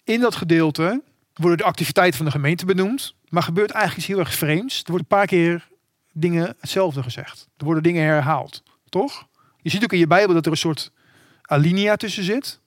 In 0.05 0.21
dat 0.21 0.35
gedeelte 0.35 1.03
worden 1.35 1.59
de 1.59 1.65
activiteiten 1.65 2.17
van 2.17 2.27
de 2.27 2.33
gemeente 2.33 2.65
benoemd, 2.65 3.15
maar 3.29 3.43
gebeurt 3.43 3.71
eigenlijk 3.71 4.01
iets 4.01 4.17
heel 4.17 4.25
erg 4.25 4.35
vreemds. 4.35 4.79
Er 4.79 4.91
wordt 4.91 5.03
een 5.03 5.17
paar 5.17 5.27
keer 5.27 5.69
dingen 6.13 6.57
hetzelfde 6.61 7.03
gezegd. 7.03 7.49
Er 7.57 7.65
worden 7.65 7.83
dingen 7.83 8.05
herhaald, 8.05 8.63
toch? 8.89 9.27
Je 9.61 9.71
ziet 9.71 9.83
ook 9.83 9.93
in 9.93 9.99
je 9.99 10.07
Bijbel 10.07 10.35
dat 10.35 10.47
er 10.47 10.53
een 10.53 10.59
soort 10.59 10.93
alinea 11.43 11.97
tussen 11.97 12.23
zit. 12.23 12.61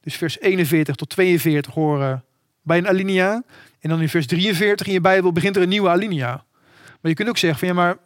Dus 0.00 0.16
vers 0.16 0.40
41 0.40 0.94
tot 0.94 1.08
42 1.08 1.74
horen 1.74 2.24
bij 2.62 2.78
een 2.78 2.88
alinea. 2.88 3.42
En 3.86 3.92
dan 3.92 4.00
in 4.00 4.08
vers 4.08 4.26
43 4.26 4.86
in 4.86 4.92
je 4.92 5.00
Bijbel 5.00 5.32
begint 5.32 5.56
er 5.56 5.62
een 5.62 5.68
nieuwe 5.68 5.88
alinea. 5.88 6.44
Maar 7.00 7.10
je 7.10 7.14
kunt 7.14 7.28
ook 7.28 7.38
zeggen 7.38 7.58
van 7.58 7.68
ja, 7.68 7.74
maar 7.74 7.96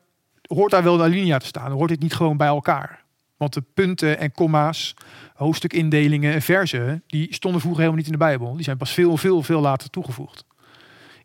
hoort 0.43 0.71
daar 0.71 0.83
wel 0.83 0.95
een 0.95 1.01
alinea 1.01 1.39
te 1.39 1.47
staan? 1.47 1.71
Hoort 1.71 1.89
dit 1.89 2.01
niet 2.01 2.15
gewoon 2.15 2.37
bij 2.37 2.47
elkaar? 2.47 3.05
Want 3.37 3.55
de 3.55 3.63
punten 3.75 4.19
en 4.19 4.33
komma's, 4.33 4.95
hoofdstukindelingen 5.35 6.33
en 6.33 6.43
versen, 6.43 7.03
die 7.07 7.35
stonden 7.35 7.61
vroeger 7.61 7.81
helemaal 7.81 8.03
niet 8.03 8.13
in 8.13 8.19
de 8.19 8.25
Bijbel. 8.25 8.55
Die 8.55 8.65
zijn 8.65 8.77
pas 8.77 8.93
veel, 8.93 9.17
veel, 9.17 9.43
veel 9.43 9.61
later 9.61 9.91
toegevoegd. 9.91 10.45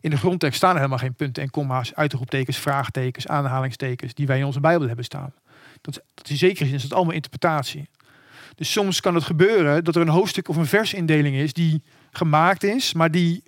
In 0.00 0.10
de 0.10 0.16
grondtekst 0.16 0.56
staan 0.56 0.70
er 0.70 0.76
helemaal 0.76 0.98
geen 0.98 1.14
punten 1.14 1.42
en 1.42 1.50
komma's, 1.50 1.94
uitroeptekens, 1.94 2.56
vraagtekens, 2.56 3.26
aanhalingstekens 3.26 4.14
die 4.14 4.26
wij 4.26 4.38
in 4.38 4.44
onze 4.44 4.60
Bijbel 4.60 4.86
hebben 4.86 5.04
staan. 5.04 5.32
Dat, 5.80 6.02
dat 6.14 6.28
in 6.28 6.36
zekere 6.36 6.70
is 6.70 6.82
het 6.82 6.92
allemaal 6.92 7.14
interpretatie. 7.14 7.88
Dus 8.54 8.72
soms 8.72 9.00
kan 9.00 9.14
het 9.14 9.24
gebeuren 9.24 9.84
dat 9.84 9.94
er 9.94 10.02
een 10.02 10.08
hoofdstuk 10.08 10.48
of 10.48 10.56
een 10.56 10.66
versindeling 10.66 11.36
is 11.36 11.52
die 11.52 11.82
gemaakt 12.10 12.62
is, 12.62 12.92
maar 12.92 13.10
die, 13.10 13.42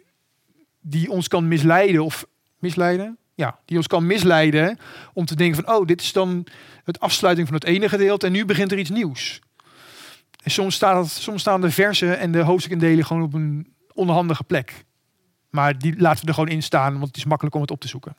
die 0.88 1.10
ons 1.10 1.28
kan 1.28 1.48
misleiden 1.48 2.04
of 2.04 2.26
misleiden? 2.58 3.18
Ja, 3.34 3.58
die 3.64 3.76
ons 3.76 3.86
kan 3.86 4.06
misleiden 4.06 4.78
om 5.12 5.24
te 5.24 5.34
denken 5.34 5.64
van, 5.64 5.74
oh, 5.74 5.86
dit 5.86 6.00
is 6.00 6.12
dan 6.12 6.46
het 6.84 7.00
afsluiting 7.00 7.46
van 7.46 7.56
het 7.56 7.64
ene 7.64 7.88
gedeelte 7.88 8.26
en 8.26 8.32
nu 8.32 8.44
begint 8.44 8.72
er 8.72 8.78
iets 8.78 8.90
nieuws. 8.90 9.40
En 10.42 10.50
soms, 10.50 10.74
staat 10.74 11.04
het, 11.04 11.12
soms 11.12 11.40
staan 11.40 11.60
de 11.60 11.70
versen 11.70 12.18
en 12.18 12.32
de 12.32 12.40
hoofdstukindeling 12.40 13.06
gewoon 13.06 13.22
op 13.22 13.34
een 13.34 13.74
onhandige 13.92 14.44
plek. 14.44 14.84
Maar 15.50 15.78
die 15.78 16.00
laten 16.00 16.20
we 16.22 16.28
er 16.28 16.34
gewoon 16.34 16.48
in 16.48 16.62
staan, 16.62 16.92
want 16.92 17.06
het 17.06 17.16
is 17.16 17.24
makkelijk 17.24 17.54
om 17.54 17.60
het 17.60 17.70
op 17.70 17.80
te 17.80 17.88
zoeken. 17.88 18.16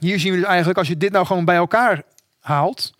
Hier 0.00 0.20
zien 0.20 0.32
we 0.32 0.38
dus 0.38 0.46
eigenlijk, 0.46 0.78
als 0.78 0.88
je 0.88 0.96
dit 0.96 1.12
nou 1.12 1.26
gewoon 1.26 1.44
bij 1.44 1.56
elkaar 1.56 2.02
haalt, 2.40 2.94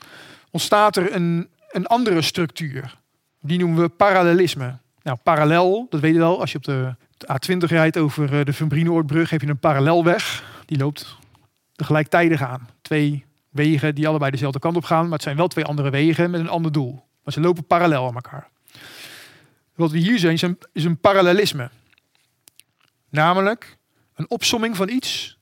ontstaat 0.51 0.97
er 0.97 1.15
een, 1.15 1.49
een 1.71 1.87
andere 1.87 2.23
structuur. 2.23 2.99
Die 3.41 3.59
noemen 3.59 3.83
we 3.83 3.89
parallelisme. 3.89 4.79
Nou, 5.03 5.19
parallel, 5.23 5.87
dat 5.91 6.01
weet 6.01 6.13
je 6.13 6.19
wel, 6.19 6.41
als 6.41 6.53
je 6.53 6.59
op 6.59 6.65
de, 6.65 6.95
A20 7.25 7.57
rijdt 7.59 7.97
over 7.97 8.39
eh, 8.39 8.45
de 8.45 8.53
Van 8.53 8.69
heb 9.29 9.41
je 9.41 9.47
een 9.47 9.59
parallelweg. 9.59 10.45
Die 10.67 10.79
loopt 10.79 11.19
tegelijkertijd 11.73 12.41
aan. 12.41 12.69
Twee 12.83 13.25
wegen 13.51 13.95
die 13.95 14.09
allebei 14.09 14.31
dezelfde 14.31 14.59
kant 14.59 14.77
op 14.77 14.85
gaan, 14.85 15.03
maar 15.03 15.13
het 15.13 15.23
zijn 15.23 15.37
wel 15.37 15.49
twee 15.49 15.65
andere 15.65 15.91
wegen 15.91 16.31
met 16.31 16.41
een 16.41 16.49
ander 16.49 16.73
doel. 16.73 17.05
Maar 17.25 17.33
ze 17.33 17.41
lopen 17.41 17.67
parallel 17.67 18.07
aan 18.07 18.15
elkaar. 18.15 18.49
Wat 19.75 19.91
we 19.91 19.99
hier 19.99 20.19
zien 20.19 20.59
is 20.73 20.85
een 20.85 20.99
parallelisme. 21.01 21.71
Namelijk 23.09 23.79
een 24.15 24.31
opsomming 24.31 24.77
van 24.77 24.89
iets 24.89 25.39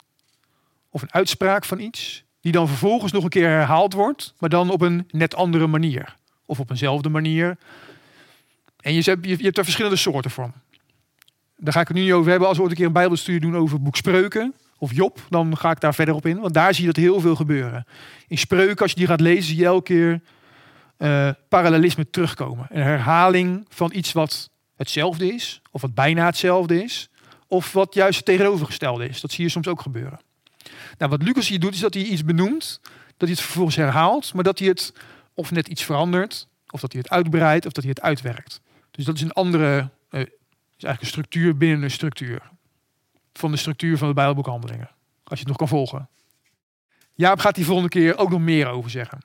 of 0.91 1.03
een 1.03 1.13
uitspraak 1.13 1.65
van 1.65 1.79
iets, 1.79 2.25
die 2.41 2.53
dan 2.53 2.69
vervolgens 2.69 3.13
nog 3.13 3.25
een 3.25 3.31
keer 3.31 3.49
herhaald 3.49 3.93
wordt, 3.93 4.35
maar 4.39 4.49
dan 4.49 4.71
op 4.71 4.81
een 4.81 5.09
net 5.11 5.35
andere 5.35 5.67
manier. 5.67 6.17
Of 6.47 6.61
op 6.61 6.71
eenzelfde 6.71 7.09
manier. 7.09 7.59
En 8.81 8.95
je 8.95 9.03
hebt, 9.03 9.27
je 9.27 9.37
hebt 9.37 9.59
er 9.59 9.65
verschillende 9.65 9.97
soorten 9.97 10.31
van. 10.31 10.53
Daar 11.65 11.73
ga 11.73 11.81
ik 11.81 11.89
het 11.89 11.97
nu 11.97 12.03
niet 12.03 12.13
over 12.13 12.31
hebben. 12.31 12.49
Als 12.49 12.57
we 12.57 12.63
ooit 12.63 12.73
een 12.73 12.79
keer 12.79 12.87
een 12.87 12.93
bijbelstudie 12.93 13.41
doen 13.41 13.57
over 13.57 13.83
boek 13.83 13.97
Spreuken 13.97 14.55
of 14.79 14.95
Job, 14.95 15.21
dan 15.29 15.57
ga 15.57 15.71
ik 15.71 15.81
daar 15.81 15.95
verder 15.95 16.15
op 16.15 16.27
in. 16.27 16.41
Want 16.41 16.55
daar 16.55 16.75
zie 16.75 16.87
je 16.87 16.93
dat 16.93 17.03
heel 17.03 17.21
veel 17.21 17.37
gebeuren. 17.37 17.87
In 18.29 18.39
Spreuken, 18.39 18.83
als 18.83 18.91
je 18.91 18.97
die 18.97 19.07
gaat 19.07 19.21
lezen, 19.21 19.45
zie 19.45 19.57
je 19.57 19.65
elke 19.65 19.83
keer 19.83 20.21
uh, 20.99 21.31
parallelisme 21.49 22.11
terugkomen. 22.11 22.67
Een 22.71 22.83
herhaling 22.83 23.67
van 23.69 23.91
iets 23.95 24.13
wat 24.13 24.51
hetzelfde 24.77 25.35
is, 25.35 25.63
of 25.71 25.81
wat 25.81 25.95
bijna 25.95 26.27
hetzelfde 26.27 26.83
is. 26.83 27.09
Of 27.47 27.73
wat 27.73 27.95
juist 27.95 28.17
het 28.17 28.25
tegenovergestelde 28.25 29.09
is. 29.09 29.21
Dat 29.21 29.33
zie 29.33 29.45
je 29.45 29.51
soms 29.51 29.69
ook 29.69 29.81
gebeuren. 29.81 30.21
Nou, 30.99 31.11
wat 31.11 31.23
Lucas 31.23 31.49
hier 31.49 31.61
doet, 31.61 31.75
is 31.75 31.81
dat 31.81 31.95
hij 31.95 32.03
iets 32.03 32.25
benoemt, 32.25 32.81
dat 33.17 33.29
hij 33.29 33.31
het 33.31 33.41
vervolgens 33.41 33.77
herhaalt, 33.77 34.35
maar 34.35 34.45
dat 34.45 34.59
hij 34.59 34.69
het 34.69 34.95
of 35.35 35.51
net 35.51 35.69
iets 35.69 35.85
verandert, 35.85 36.49
of 36.71 36.81
dat 36.81 36.93
hij 36.93 37.01
het 37.05 37.11
uitbreidt, 37.11 37.67
of 37.67 37.73
dat 37.73 37.85
hij 37.85 37.93
het 37.95 38.03
uitwerkt. 38.03 38.61
Dus 38.91 39.05
dat 39.05 39.15
is 39.15 39.23
een 39.23 39.33
andere, 39.33 39.89
uh, 40.11 40.23
is 40.77 40.85
eigenlijk 40.85 41.01
een 41.01 41.07
structuur 41.07 41.57
binnen 41.57 41.83
een 41.83 41.91
structuur. 41.91 42.43
Van 43.33 43.51
de 43.51 43.57
structuur 43.57 43.99
van 43.99 44.09
de 44.09 44.15
Bijbelboekhandelingen. 44.15 44.91
Als 45.25 45.39
je 45.39 45.45
het 45.45 45.49
nog 45.49 45.57
kan 45.57 45.69
volgen. 45.69 46.09
Jaap 47.15 47.39
gaat 47.39 47.55
die 47.55 47.65
volgende 47.65 47.89
keer 47.89 48.19
ook 48.19 48.31
nog 48.31 48.41
meer 48.41 48.69
over 48.69 48.91
zeggen. 48.91 49.21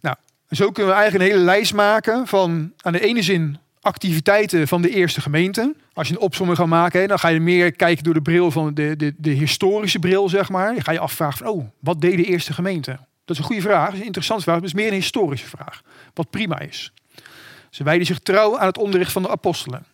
Nou, 0.00 0.16
zo 0.50 0.70
kunnen 0.70 0.92
we 0.92 0.98
eigenlijk 0.98 1.30
een 1.30 1.36
hele 1.36 1.50
lijst 1.50 1.74
maken 1.74 2.26
van 2.26 2.72
aan 2.76 2.92
de 2.92 3.00
ene 3.00 3.22
zin 3.22 3.58
activiteiten 3.80 4.68
van 4.68 4.82
de 4.82 4.90
eerste 4.90 5.20
gemeente. 5.20 5.74
Als 5.92 6.08
je 6.08 6.14
een 6.14 6.20
opzomming 6.20 6.58
gaat 6.58 6.66
maken, 6.66 7.08
dan 7.08 7.18
ga 7.18 7.28
je 7.28 7.40
meer 7.40 7.72
kijken 7.72 8.04
door 8.04 8.14
de 8.14 8.22
bril 8.22 8.50
van 8.50 8.74
de, 8.74 8.96
de, 8.96 9.14
de 9.16 9.30
historische 9.30 9.98
bril, 9.98 10.28
zeg 10.28 10.48
maar. 10.48 10.74
Dan 10.74 10.82
ga 10.82 10.92
je 10.92 10.98
afvragen 10.98 11.38
van, 11.38 11.46
oh, 11.46 11.64
wat 11.78 12.00
deed 12.00 12.16
de 12.16 12.24
eerste 12.24 12.52
gemeente? 12.52 12.90
Dat 13.24 13.36
is 13.36 13.38
een 13.38 13.44
goede 13.44 13.62
vraag, 13.62 13.84
dat 13.84 13.94
is 13.94 14.00
een 14.00 14.06
interessante 14.06 14.42
vraag, 14.42 14.54
maar 14.54 14.64
het 14.64 14.74
is 14.74 14.80
meer 14.82 14.92
een 14.92 14.98
historische 14.98 15.48
vraag. 15.48 15.82
Wat 16.14 16.30
prima 16.30 16.58
is. 16.58 16.92
Ze 17.70 17.84
wijden 17.84 18.06
zich 18.06 18.18
trouw 18.18 18.58
aan 18.58 18.66
het 18.66 18.78
onderricht 18.78 19.12
van 19.12 19.22
de 19.22 19.28
apostelen. 19.28 19.86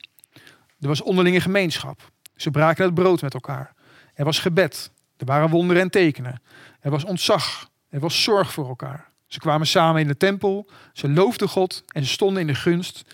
Er 0.80 0.88
was 0.88 1.02
onderlinge 1.02 1.40
gemeenschap. 1.40 2.10
Ze 2.36 2.50
braken 2.50 2.84
het 2.84 2.94
brood 2.94 3.22
met 3.22 3.34
elkaar. 3.34 3.74
Er 4.14 4.24
was 4.24 4.38
gebed. 4.38 4.90
Er 5.16 5.26
waren 5.26 5.50
wonderen 5.50 5.82
en 5.82 5.90
tekenen. 5.90 6.42
Er 6.80 6.90
was 6.90 7.04
ontzag. 7.04 7.70
Er 7.88 8.00
was 8.00 8.22
zorg 8.22 8.52
voor 8.52 8.68
elkaar. 8.68 9.10
Ze 9.26 9.38
kwamen 9.38 9.66
samen 9.66 10.00
in 10.00 10.06
de 10.06 10.16
tempel. 10.16 10.70
Ze 10.92 11.08
loofden 11.08 11.48
God 11.48 11.84
en 11.86 12.04
ze 12.04 12.10
stonden 12.10 12.40
in 12.40 12.46
de 12.46 12.54
gunst 12.54 13.04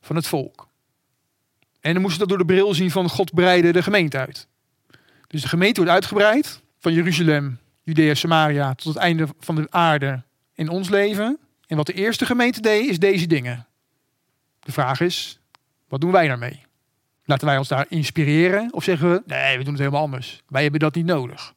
van 0.00 0.16
het 0.16 0.26
volk. 0.26 0.68
En 1.80 1.92
dan 1.92 2.02
moesten 2.02 2.20
dat 2.20 2.28
door 2.28 2.38
de 2.38 2.44
bril 2.44 2.74
zien 2.74 2.90
van 2.90 3.08
God 3.08 3.34
breide 3.34 3.72
de 3.72 3.82
gemeente 3.82 4.18
uit. 4.18 4.48
Dus 5.26 5.42
de 5.42 5.48
gemeente 5.48 5.80
wordt 5.80 5.94
uitgebreid 5.94 6.60
van 6.78 6.92
Jeruzalem, 6.92 7.58
Judea, 7.82 8.14
Samaria 8.14 8.74
tot 8.74 8.94
het 8.94 8.96
einde 8.96 9.28
van 9.38 9.54
de 9.54 9.66
aarde 9.70 10.22
in 10.54 10.68
ons 10.68 10.88
leven. 10.88 11.38
En 11.66 11.76
wat 11.76 11.86
de 11.86 11.92
eerste 11.92 12.26
gemeente 12.26 12.60
deed, 12.60 12.88
is 12.88 12.98
deze 12.98 13.26
dingen. 13.26 13.66
De 14.62 14.72
vraag 14.72 15.00
is, 15.00 15.40
wat 15.88 16.00
doen 16.00 16.12
wij 16.12 16.28
daarmee? 16.28 16.62
Laten 17.24 17.46
wij 17.46 17.58
ons 17.58 17.68
daar 17.68 17.86
inspireren 17.88 18.72
of 18.72 18.84
zeggen 18.84 19.10
we, 19.10 19.22
nee, 19.26 19.58
we 19.58 19.64
doen 19.64 19.72
het 19.72 19.82
helemaal 19.82 20.02
anders. 20.02 20.42
Wij 20.48 20.62
hebben 20.62 20.80
dat 20.80 20.94
niet 20.94 21.06
nodig. 21.06 21.54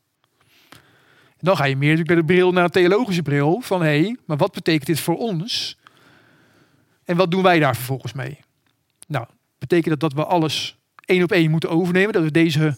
Dan 1.40 1.58
ga 1.58 1.66
je 1.66 1.76
meer 1.76 1.98
natuurlijk 1.98 2.28
de 2.28 2.34
bril 2.34 2.52
naar 2.52 2.66
de 2.66 2.72
theologische 2.72 3.22
bril 3.22 3.62
van 3.62 3.82
hé, 3.82 4.02
hey, 4.02 4.18
maar 4.26 4.38
wat 4.38 4.52
betekent 4.52 4.86
dit 4.86 5.00
voor 5.00 5.18
ons? 5.18 5.78
En 7.04 7.18
wat 7.18 7.32
doen 7.32 7.44
wij 7.44 7.60
daar 7.60 7.76
vervolgens 7.76 8.14
mee? 8.14 8.40
Nou, 9.08 9.26
betekent 9.60 10.00
dat 10.00 10.00
dat 10.00 10.14
we 10.14 10.30
alles 10.30 10.78
één 11.06 11.24
op 11.24 11.32
één 11.32 11.52
moeten 11.52 11.70
overnemen? 11.70 12.14
Dat 12.14 12.24
we 12.24 12.32
deze 12.32 12.76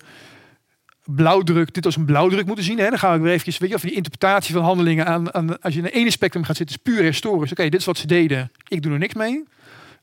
blauwdruk, 1.03 1.73
dit 1.73 1.85
als 1.85 1.95
een 1.95 2.05
blauwdruk 2.05 2.45
moeten 2.45 2.65
zien. 2.65 2.77
Hè? 2.77 2.89
Dan 2.89 2.99
gaan 2.99 3.17
we 3.17 3.23
weer 3.23 3.31
eventjes, 3.31 3.57
weet 3.57 3.69
je, 3.69 3.75
of 3.75 3.81
die 3.81 3.93
interpretatie 3.93 4.53
van 4.53 4.63
handelingen 4.63 5.05
aan, 5.05 5.33
aan 5.33 5.61
als 5.61 5.73
je 5.73 5.79
in 5.79 5.85
een 5.85 5.91
ene 5.91 6.11
spectrum 6.11 6.43
gaat 6.43 6.55
zitten, 6.55 6.75
is 6.75 6.81
puur 6.81 7.03
historisch. 7.03 7.51
Oké, 7.51 7.63
dit 7.63 7.79
is 7.79 7.85
wat 7.85 7.97
ze 7.97 8.07
deden, 8.07 8.51
ik 8.67 8.81
doe 8.81 8.91
er 8.91 8.99
niks 8.99 9.13
mee. 9.13 9.43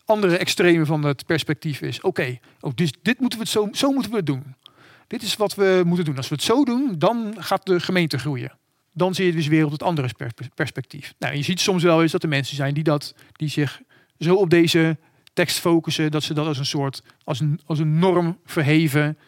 Andere 0.05 0.37
extreme 0.37 0.87
van 0.87 1.05
het 1.05 1.27
perspectief 1.27 1.81
is, 1.81 2.01
oké, 2.01 2.39
ook 2.61 2.77
dus 2.77 2.93
dit 3.03 3.21
moeten 3.21 3.39
we 3.39 3.45
het 3.45 3.53
zo, 3.53 3.69
zo 3.73 3.93
moeten 3.93 4.11
we 4.11 4.17
het 4.17 4.27
doen. 4.27 4.55
Dit 5.07 5.23
is 5.23 5.37
wat 5.37 5.55
we 5.55 5.83
moeten 5.87 6.05
doen. 6.05 6.17
Als 6.17 6.29
we 6.29 6.35
het 6.35 6.45
zo 6.45 6.65
doen, 6.65 6.95
dan 6.99 7.35
gaat 7.39 7.67
de 7.67 7.81
gemeente 7.81 8.19
groeien. 8.19 8.59
Dan 8.93 9.15
zie 9.15 9.27
je 9.27 9.33
dus 9.33 9.47
weer 9.47 9.65
op 9.65 9.71
het 9.71 9.83
andere 9.83 10.09
perspectief. 10.55 11.15
Nou, 11.19 11.35
je 11.35 11.43
ziet 11.43 11.61
soms 11.61 11.83
wel 11.83 12.03
eens 12.03 12.13
dat 12.13 12.23
er 12.23 12.29
mensen 12.29 12.57
zijn 12.57 12.75
die, 12.75 12.85
dat, 12.85 13.15
die 13.33 13.49
zich 13.49 13.81
zo 14.19 14.35
op 14.35 14.51
deze 14.51 14.97
tekst 15.33 15.59
focussen 15.59 16.11
dat 16.11 16.23
ze 16.23 16.35
dat 16.35 16.47
als 16.47 16.59
een 16.59 16.67
soort, 16.67 17.03
als 17.25 17.41
een, 17.41 17.61
als 17.67 17.79
een 17.79 17.99
norm 17.99 18.39
verheven 18.45 19.19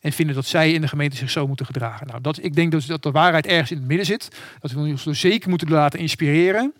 en 0.00 0.12
vinden 0.12 0.34
dat 0.34 0.46
zij 0.46 0.72
in 0.72 0.80
de 0.80 0.88
gemeente 0.88 1.16
zich 1.16 1.30
zo 1.30 1.46
moeten 1.46 1.66
gedragen. 1.66 2.06
Nou, 2.06 2.20
dat, 2.20 2.44
ik 2.44 2.54
denk 2.54 2.70
dus 2.70 2.86
dat 2.86 3.02
de 3.02 3.10
waarheid 3.10 3.46
ergens 3.46 3.70
in 3.70 3.76
het 3.76 3.86
midden 3.86 4.06
zit. 4.06 4.28
Dat 4.60 4.70
we 4.70 4.78
ons 4.78 5.02
zo 5.02 5.12
zeker 5.12 5.48
moeten 5.48 5.68
laten 5.68 5.98
inspireren. 5.98 6.74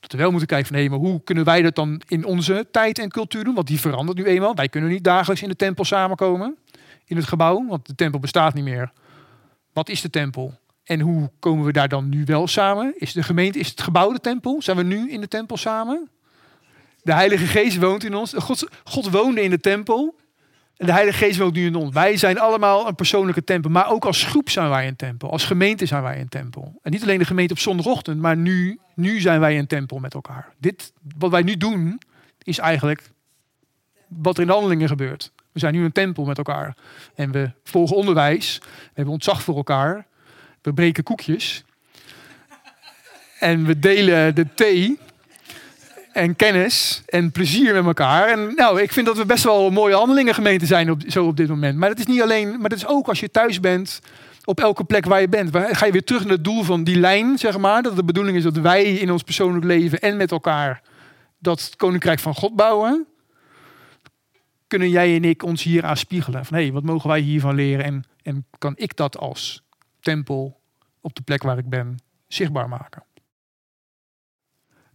Dat 0.00 0.12
we 0.12 0.18
wel 0.18 0.30
moeten 0.30 0.48
kijken 0.48 0.66
van, 0.66 0.76
hé, 0.76 0.88
maar 0.88 0.98
hoe 0.98 1.22
kunnen 1.22 1.44
wij 1.44 1.62
dat 1.62 1.74
dan 1.74 2.00
in 2.08 2.24
onze 2.24 2.66
tijd 2.70 2.98
en 2.98 3.08
cultuur 3.08 3.44
doen? 3.44 3.54
Want 3.54 3.66
die 3.66 3.80
verandert 3.80 4.18
nu 4.18 4.24
eenmaal. 4.24 4.54
Wij 4.54 4.68
kunnen 4.68 4.90
niet 4.90 5.04
dagelijks 5.04 5.42
in 5.42 5.48
de 5.48 5.56
tempel 5.56 5.84
samenkomen, 5.84 6.56
in 7.04 7.16
het 7.16 7.26
gebouw, 7.26 7.66
want 7.66 7.86
de 7.86 7.94
tempel 7.94 8.20
bestaat 8.20 8.54
niet 8.54 8.64
meer. 8.64 8.92
Wat 9.72 9.88
is 9.88 10.00
de 10.00 10.10
tempel? 10.10 10.58
En 10.84 11.00
hoe 11.00 11.30
komen 11.38 11.64
we 11.64 11.72
daar 11.72 11.88
dan 11.88 12.08
nu 12.08 12.24
wel 12.24 12.46
samen? 12.46 12.94
Is 12.96 13.12
de 13.12 13.22
gemeente, 13.22 13.58
is 13.58 13.68
het 13.68 13.80
gebouw 13.80 14.12
de 14.12 14.20
tempel? 14.20 14.62
Zijn 14.62 14.76
we 14.76 14.82
nu 14.82 15.10
in 15.10 15.20
de 15.20 15.28
tempel 15.28 15.56
samen? 15.56 16.10
De 17.02 17.12
Heilige 17.12 17.46
Geest 17.46 17.78
woont 17.78 18.04
in 18.04 18.14
ons. 18.14 18.32
God, 18.32 18.68
God 18.84 19.10
woonde 19.10 19.42
in 19.42 19.50
de 19.50 19.60
tempel. 19.60 20.16
En 20.76 20.86
de 20.86 20.92
Heilige 20.92 21.18
Geest 21.18 21.38
woont 21.38 21.54
nu 21.54 21.66
in 21.66 21.74
ons. 21.74 21.94
Wij 21.94 22.16
zijn 22.16 22.38
allemaal 22.38 22.88
een 22.88 22.94
persoonlijke 22.94 23.44
tempel. 23.44 23.70
Maar 23.70 23.90
ook 23.90 24.04
als 24.04 24.24
groep 24.24 24.50
zijn 24.50 24.68
wij 24.68 24.86
een 24.86 24.96
tempel. 24.96 25.30
Als 25.30 25.44
gemeente 25.44 25.86
zijn 25.86 26.02
wij 26.02 26.20
een 26.20 26.28
tempel. 26.28 26.78
En 26.82 26.90
niet 26.90 27.02
alleen 27.02 27.18
de 27.18 27.24
gemeente 27.24 27.52
op 27.52 27.58
zondagochtend. 27.58 28.20
Maar 28.20 28.36
nu, 28.36 28.78
nu 28.94 29.20
zijn 29.20 29.40
wij 29.40 29.58
een 29.58 29.66
tempel 29.66 29.98
met 29.98 30.14
elkaar. 30.14 30.52
Dit, 30.58 30.92
wat 31.18 31.30
wij 31.30 31.42
nu 31.42 31.56
doen, 31.56 32.00
is 32.42 32.58
eigenlijk 32.58 33.10
wat 34.08 34.34
er 34.34 34.40
in 34.40 34.46
de 34.46 34.52
handelingen 34.52 34.88
gebeurt. 34.88 35.32
We 35.52 35.58
zijn 35.58 35.74
nu 35.74 35.84
een 35.84 35.92
tempel 35.92 36.24
met 36.24 36.38
elkaar. 36.38 36.76
En 37.14 37.30
we 37.30 37.50
volgen 37.64 37.96
onderwijs. 37.96 38.58
We 38.62 38.90
hebben 38.94 39.14
ontzag 39.14 39.42
voor 39.42 39.56
elkaar. 39.56 40.06
We 40.62 40.72
breken 40.72 41.02
koekjes. 41.02 41.64
En 43.38 43.64
we 43.64 43.78
delen 43.78 44.34
de 44.34 44.54
thee. 44.54 44.98
En 46.16 46.36
kennis 46.36 47.02
en 47.06 47.30
plezier 47.30 47.74
met 47.74 47.84
elkaar. 47.84 48.28
En 48.28 48.54
nou, 48.54 48.80
ik 48.82 48.92
vind 48.92 49.06
dat 49.06 49.16
we 49.16 49.26
best 49.26 49.44
wel 49.44 49.70
mooie 49.70 49.94
handelingen 49.94 50.34
gemeente 50.34 50.66
zijn 50.66 50.90
op, 50.90 51.02
zo 51.06 51.26
op 51.26 51.36
dit 51.36 51.48
moment. 51.48 51.78
Maar 51.78 51.88
dat 51.88 51.98
is 51.98 52.06
niet 52.06 52.22
alleen, 52.22 52.60
maar 52.60 52.68
dat 52.68 52.78
is 52.78 52.86
ook 52.86 53.08
als 53.08 53.20
je 53.20 53.30
thuis 53.30 53.60
bent, 53.60 54.00
op 54.44 54.60
elke 54.60 54.84
plek 54.84 55.04
waar 55.04 55.20
je 55.20 55.28
bent. 55.28 55.56
Ga 55.56 55.86
je 55.86 55.92
weer 55.92 56.04
terug 56.04 56.22
naar 56.22 56.32
het 56.32 56.44
doel 56.44 56.62
van 56.62 56.84
die 56.84 56.96
lijn, 56.96 57.38
zeg 57.38 57.58
maar. 57.58 57.82
Dat 57.82 57.96
de 57.96 58.04
bedoeling 58.04 58.36
is 58.36 58.42
dat 58.42 58.56
wij 58.56 58.84
in 58.84 59.10
ons 59.10 59.22
persoonlijk 59.22 59.64
leven 59.64 60.00
en 60.00 60.16
met 60.16 60.30
elkaar 60.30 60.82
dat 61.38 61.74
koninkrijk 61.76 62.18
van 62.18 62.34
God 62.34 62.56
bouwen. 62.56 63.06
Kunnen 64.66 64.90
jij 64.90 65.16
en 65.16 65.24
ik 65.24 65.42
ons 65.42 65.62
hier 65.62 65.84
aan 65.84 65.96
spiegelen? 65.96 66.44
Van 66.44 66.56
hé, 66.56 66.62
hey, 66.62 66.72
wat 66.72 66.82
mogen 66.82 67.08
wij 67.08 67.20
hiervan 67.20 67.54
leren? 67.54 67.84
En, 67.84 68.04
en 68.22 68.46
kan 68.58 68.72
ik 68.76 68.96
dat 68.96 69.18
als 69.18 69.62
tempel 70.00 70.60
op 71.00 71.14
de 71.14 71.22
plek 71.22 71.42
waar 71.42 71.58
ik 71.58 71.68
ben 71.68 71.96
zichtbaar 72.28 72.68
maken? 72.68 73.02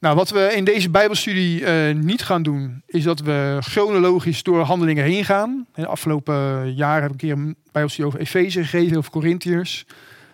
Nou, 0.02 0.16
wat 0.16 0.30
we 0.30 0.54
in 0.56 0.64
deze 0.64 0.90
Bijbelstudie 0.90 1.62
uh, 1.62 1.96
niet 1.96 2.24
gaan 2.24 2.44
doen, 2.44 2.84
is 2.86 3.04
dat 3.04 3.20
we 3.20 3.58
chronologisch 3.60 4.44
door 4.44 4.62
handelingen 4.62 5.04
heen 5.04 5.26
gaan. 5.26 5.68
De 5.74 5.88
afgelopen 5.88 6.74
jaar 6.76 7.02
heb 7.02 7.12
ik 7.12 7.22
een 7.22 7.28
keer 7.28 7.32
een 7.32 7.56
Bijbelstudie 7.72 8.08
over 8.08 8.20
Efeze 8.20 8.64
gegeven, 8.64 8.98
over 8.98 9.12
Corinthiërs. 9.12 9.86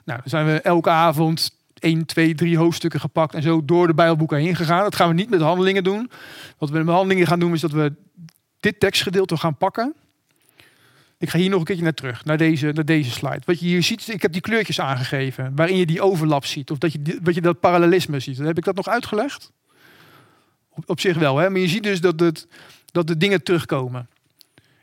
Nou, 0.06 0.20
dan 0.20 0.30
zijn 0.30 0.46
we 0.46 0.62
elke 0.62 0.90
avond 0.90 1.52
1, 1.80 2.06
2, 2.06 2.36
3 2.36 2.58
hoofdstukken 2.58 3.00
gepakt 3.00 3.34
en 3.34 3.42
zo 3.42 3.66
door 3.66 3.88
de 3.88 3.94
Bijbelboeken 3.94 4.38
heen 4.38 4.56
gegaan. 4.56 4.84
Dat 4.84 4.96
gaan 4.96 5.08
we 5.08 5.14
niet 5.14 5.30
met 5.30 5.42
handelingen 5.42 5.84
doen. 5.84 6.12
Wat 6.58 6.70
we 6.70 6.78
met 6.78 6.96
handelingen 6.96 7.28
gaan 7.28 7.40
doen, 7.40 7.54
is 7.54 7.62
dat 7.62 7.72
we 7.72 7.94
dit 8.60 8.80
tekstgedeelte 8.80 9.38
gaan 9.38 9.58
pakken. 9.58 9.94
Ik 11.18 11.30
ga 11.30 11.38
hier 11.38 11.50
nog 11.50 11.60
een 11.60 11.66
keertje 11.66 11.84
naar 11.84 11.94
terug, 11.94 12.26
naar 12.26 12.38
deze, 12.38 12.72
naar 12.74 12.86
deze 12.86 13.12
slide. 13.12 13.42
Wat 13.46 13.60
je 13.60 13.66
hier 13.66 13.84
ziet, 13.84 14.08
ik 14.08 14.22
heb 14.22 14.32
die 14.32 14.42
kleurtjes 14.42 14.80
aangegeven, 14.80 15.56
waarin 15.56 15.78
je 15.78 15.86
die 15.86 16.02
overlap 16.02 16.46
ziet. 16.46 16.72
Of 16.72 16.78
dat 16.78 16.94
je, 16.94 17.20
wat 17.24 17.36
je 17.36 17.42
dat 17.42 17.60
parallelisme 17.60 18.20
ziet. 18.20 18.38
heb 18.38 18.58
ik 18.58 18.64
dat 18.64 18.76
nog 18.76 18.88
uitgelegd? 18.88 19.52
Op, 20.86 21.00
zich 21.00 21.18
wel, 21.18 21.38
hè? 21.38 21.50
maar 21.50 21.60
je 21.60 21.68
ziet 21.68 21.84
dus 21.84 22.02
dat, 22.02 22.20
het, 22.20 22.48
dat 22.92 23.08
de 23.08 23.18
dingen 23.18 23.44
terugkomen. 23.44 24.10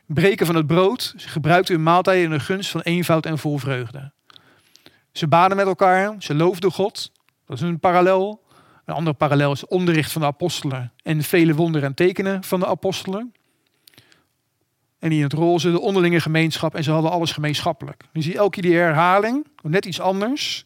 Breken 0.05 0.45
van 0.45 0.55
het 0.55 0.67
brood, 0.67 1.13
ze 1.17 1.29
gebruikten 1.29 1.75
hun 1.75 1.83
maaltijden 1.83 2.23
in 2.23 2.29
de 2.29 2.39
gunst 2.39 2.69
van 2.69 2.81
eenvoud 2.81 3.25
en 3.25 3.37
vol 3.37 3.57
vreugde. 3.57 4.11
Ze 5.11 5.27
baden 5.27 5.57
met 5.57 5.65
elkaar, 5.65 6.15
ze 6.19 6.35
loofden 6.35 6.71
God. 6.71 7.11
Dat 7.45 7.57
is 7.57 7.63
een 7.63 7.79
parallel. 7.79 8.43
Een 8.85 8.93
andere 8.93 9.15
parallel 9.15 9.51
is 9.51 9.67
onderricht 9.67 10.11
van 10.11 10.21
de 10.21 10.27
apostelen 10.27 10.91
en 11.03 11.23
vele 11.23 11.53
wonderen 11.53 11.87
en 11.87 11.93
tekenen 11.93 12.43
van 12.43 12.59
de 12.59 12.65
apostelen. 12.65 13.33
En 14.99 15.11
in 15.11 15.21
het 15.21 15.33
roze, 15.33 15.71
de 15.71 15.79
onderlinge 15.79 16.19
gemeenschap. 16.19 16.75
En 16.75 16.83
ze 16.83 16.91
hadden 16.91 17.11
alles 17.11 17.31
gemeenschappelijk. 17.31 18.03
Nu 18.13 18.21
zie 18.21 18.31
je 18.31 18.37
elke 18.37 18.49
keer 18.49 18.71
die 18.71 18.79
herhaling, 18.79 19.45
net 19.61 19.85
iets 19.85 19.99
anders, 19.99 20.65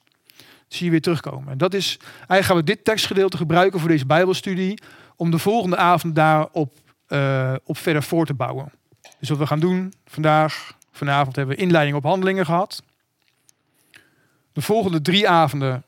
zie 0.67 0.85
je 0.85 0.91
weer 0.91 1.01
terugkomen. 1.01 1.51
En 1.51 1.57
dat 1.57 1.73
is, 1.73 1.97
eigenlijk 2.17 2.43
gaan 2.43 2.55
we 2.55 2.63
dit 2.63 2.83
tekstgedeelte 2.83 3.37
gebruiken 3.37 3.79
voor 3.79 3.89
deze 3.89 4.05
Bijbelstudie. 4.05 4.81
Om 5.19 5.31
de 5.31 5.37
volgende 5.37 5.77
avond 5.77 6.15
daarop 6.15 6.73
uh, 7.07 7.53
op 7.63 7.77
verder 7.77 8.03
voor 8.03 8.25
te 8.25 8.33
bouwen. 8.33 8.71
Dus 9.19 9.29
wat 9.29 9.37
we 9.37 9.47
gaan 9.47 9.59
doen 9.59 9.93
vandaag, 10.05 10.73
vanavond 10.91 11.35
hebben 11.35 11.55
we 11.55 11.61
inleiding 11.61 11.97
op 11.97 12.03
handelingen 12.03 12.45
gehad. 12.45 12.83
De 14.53 14.61
volgende 14.61 15.01
drie 15.01 15.29
avonden 15.29 15.83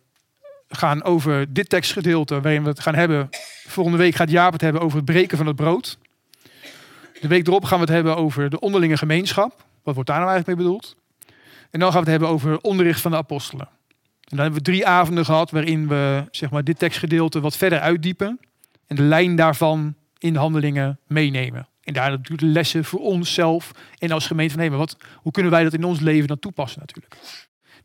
gaan 0.70 1.04
over 1.04 1.54
dit 1.54 1.70
tekstgedeelte 1.70 2.42
waarin 2.42 2.64
we 2.64 2.70
het 2.70 2.80
gaan 2.80 2.96
hebben. 2.96 3.30
Volgende 3.68 3.98
week 3.98 4.16
gaat 4.16 4.30
Jaap 4.30 4.52
het 4.52 4.62
hebben 4.62 4.82
over 4.82 4.96
het 4.98 5.06
breken 5.06 5.38
van 5.38 5.48
het 5.48 5.56
brood. 5.56 5.98
De 7.22 7.28
week 7.28 7.48
erop 7.48 7.66
gaan 7.66 7.78
we 7.78 7.86
het 7.86 7.94
hebben 7.94 8.18
over 8.18 8.50
de 8.50 8.60
onderlinge 8.60 8.98
gemeenschap. 8.98 9.66
Wat 9.84 9.94
wordt 9.96 10.10
daar 10.10 10.20
nou 10.20 10.30
eigenlijk 10.30 10.60
mee 10.60 10.68
bedoeld? 10.68 10.96
En 11.70 11.80
dan 11.80 11.92
gaan 11.92 12.04
we 12.04 12.12
het 12.12 12.20
hebben 12.20 12.30
over 12.30 12.62
onderricht 12.62 13.02
van 13.02 13.12
de 13.12 13.18
apostelen. 13.18 13.68
En 13.68 14.38
dan 14.38 14.40
hebben 14.40 14.64
we 14.64 14.72
drie 14.72 14.88
avonden 14.88 15.26
gehad 15.26 15.52
waarin 15.52 15.88
we 15.88 16.24
zeg 16.32 16.50
maar, 16.50 16.64
dit 16.64 16.80
tekstgedeelte 16.80 17.40
wat 17.40 17.58
verder 17.58 17.80
uitdiepen. 17.80 18.40
En 18.92 18.98
de 18.98 19.04
lijn 19.04 19.36
daarvan 19.36 19.96
in 20.18 20.34
de 20.34 20.39
handelingen 20.39 21.00
meenemen. 21.08 21.68
En 21.84 21.94
daar 21.94 22.10
natuurlijk 22.10 22.54
lessen 22.54 22.86
voor 22.86 23.00
onszelf 23.00 23.72
en 23.98 24.12
als 24.12 24.28
gemeente 24.28 24.54
van 24.54 24.62
nemen. 24.64 24.78
Wat, 24.78 24.98
hoe 25.16 25.32
kunnen 25.32 25.52
wij 25.52 25.64
dat 25.64 25.74
in 25.74 25.84
ons 25.84 26.00
leven 26.00 26.28
dan 26.28 26.39
toepassen 26.39 26.80
natuurlijk. 26.80 27.16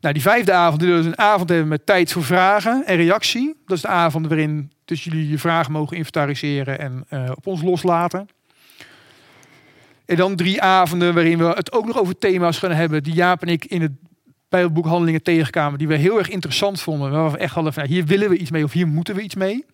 Nou, 0.01 0.13
die 0.13 0.23
vijfde 0.23 0.53
avond 0.53 0.81
willen 0.81 1.01
we 1.01 1.07
een 1.07 1.17
avond 1.17 1.49
hebben 1.49 1.67
met 1.67 1.85
tijd 1.85 2.11
voor 2.11 2.23
vragen 2.23 2.85
en 2.85 2.95
reactie. 2.95 3.55
Dat 3.65 3.75
is 3.75 3.81
de 3.81 3.87
avond 3.87 4.27
waarin 4.27 4.71
dus 4.85 5.03
jullie 5.03 5.29
je 5.29 5.37
vragen 5.37 5.71
mogen 5.71 5.97
inventariseren 5.97 6.79
en 6.79 7.05
uh, 7.09 7.31
op 7.35 7.47
ons 7.47 7.61
loslaten. 7.61 8.27
En 10.05 10.15
dan 10.15 10.35
drie 10.35 10.61
avonden 10.61 11.13
waarin 11.13 11.37
we 11.37 11.45
het 11.45 11.71
ook 11.71 11.85
nog 11.85 11.99
over 11.99 12.17
thema's 12.17 12.57
gaan 12.57 12.71
hebben 12.71 13.03
die 13.03 13.13
Jaap 13.13 13.41
en 13.41 13.47
ik 13.47 13.65
in 13.65 13.81
het 13.81 13.91
Bijbelboek 14.49 14.85
Handelingen 14.85 15.23
tegenkwamen. 15.23 15.79
Die 15.79 15.87
we 15.87 15.95
heel 15.95 16.17
erg 16.17 16.29
interessant 16.29 16.81
vonden. 16.81 17.11
Waar 17.11 17.31
we 17.31 17.37
echt 17.37 17.53
hadden 17.53 17.73
van, 17.73 17.85
hier 17.85 18.05
willen 18.05 18.29
we 18.29 18.37
iets 18.37 18.51
mee 18.51 18.63
of 18.63 18.71
hier 18.71 18.87
moeten 18.87 19.15
we 19.15 19.21
iets 19.21 19.35
mee. 19.35 19.65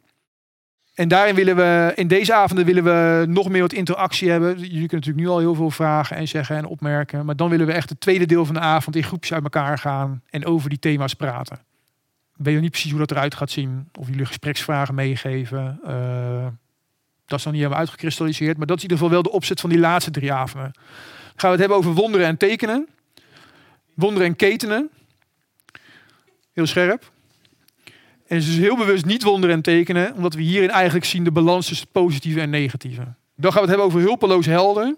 En 0.94 1.08
daarin 1.08 1.36
willen 1.36 1.56
we, 1.56 1.92
in 1.96 2.08
deze 2.08 2.34
avonden 2.34 2.66
willen 2.66 2.84
we 2.84 3.26
nog 3.28 3.50
meer 3.50 3.62
wat 3.62 3.74
interactie 3.74 4.30
hebben. 4.30 4.50
Jullie 4.50 4.70
kunnen 4.70 4.90
natuurlijk 4.90 5.26
nu 5.26 5.28
al 5.28 5.40
heel 5.40 5.56
veel 5.56 5.72
vragen 5.72 6.18
en 6.18 6.28
zeggen 6.28 6.58
en 6.58 6.66
opmerken. 6.66 7.26
Maar 7.26 7.36
dan 7.36 7.50
willen 7.50 7.66
we 7.66 7.74
echt 7.74 7.90
het 7.90 8.00
tweede 8.00 8.26
deel 8.26 8.46
van 8.46 8.54
de 8.54 8.62
avond 8.62 8.96
in 8.96 9.04
groepjes 9.04 9.34
uit 9.34 9.44
elkaar 9.44 9.78
gaan 9.78 10.22
en 10.30 10.46
over 10.46 10.70
die 10.70 10.80
thema's 10.80 11.14
praten. 11.14 11.58
Ik 12.38 12.46
weet 12.46 12.54
nog 12.54 12.64
niet 12.64 12.72
precies 12.72 12.92
hoe 12.92 13.00
dat 13.00 13.12
eruit 13.12 13.36
gaat 13.36 13.52
zien. 13.52 13.90
Of 14.00 14.08
jullie 14.08 14.26
gespreksvragen 14.26 14.96
meegeven. 14.96 15.80
Uh, 15.88 16.48
dat 17.26 17.40
is 17.40 17.46
nog 17.46 17.54
niet 17.54 17.62
helemaal 17.62 17.80
uitgekristalliseerd. 17.80 18.58
Maar 18.58 18.68
dat 18.68 18.78
is 18.78 18.84
in 18.84 18.90
ieder 18.90 19.06
geval 19.06 19.22
wel 19.22 19.32
de 19.32 19.38
opzet 19.38 19.60
van 19.60 19.70
die 19.70 19.80
laatste 19.80 20.12
drie 20.12 20.34
avonden. 20.34 20.72
Gaan 21.36 21.36
we 21.36 21.48
het 21.48 21.60
hebben 21.60 21.78
over 21.78 21.94
wonderen 21.94 22.28
en 22.28 22.38
tekenen. 22.38 22.88
Wonderen 23.94 24.28
en 24.28 24.36
ketenen. 24.36 24.90
Heel 26.54 26.68
scherp. 26.68 27.12
En 28.28 28.38
het 28.38 28.48
is 28.48 28.58
heel 28.58 28.78
bewust 28.78 29.06
niet 29.06 29.24
wonderen 29.24 29.56
en 29.56 29.62
tekenen, 29.62 30.16
omdat 30.16 30.34
we 30.34 30.42
hierin 30.42 30.70
eigenlijk 30.70 31.06
zien 31.06 31.24
de 31.24 31.32
balans 31.32 31.68
tussen 31.68 31.88
positieve 31.92 32.42
en 32.42 32.50
negatieve. 32.50 33.14
Dan 33.36 33.52
gaan 33.52 33.62
we 33.64 33.68
het 33.68 33.78
hebben 33.78 33.86
over 33.86 34.00
hulpeloze 34.00 34.50
helden. 34.50 34.98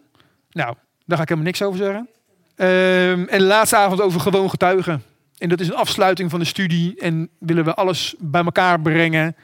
Nou, 0.51 0.75
daar 1.05 1.17
ga 1.17 1.23
ik 1.23 1.29
helemaal 1.29 1.51
niks 1.51 1.61
over 1.61 1.77
zeggen. 1.77 2.07
Um, 2.55 3.27
en 3.27 3.37
de 3.37 3.45
laatste 3.45 3.75
avond 3.75 4.01
over 4.01 4.19
gewoon 4.19 4.49
getuigen. 4.49 5.03
En 5.37 5.49
dat 5.49 5.59
is 5.59 5.67
een 5.67 5.75
afsluiting 5.75 6.29
van 6.29 6.39
de 6.39 6.45
studie. 6.45 6.99
En 6.99 7.29
willen 7.39 7.63
we 7.63 7.73
alles 7.73 8.15
bij 8.19 8.43
elkaar 8.43 8.81
brengen. 8.81 9.35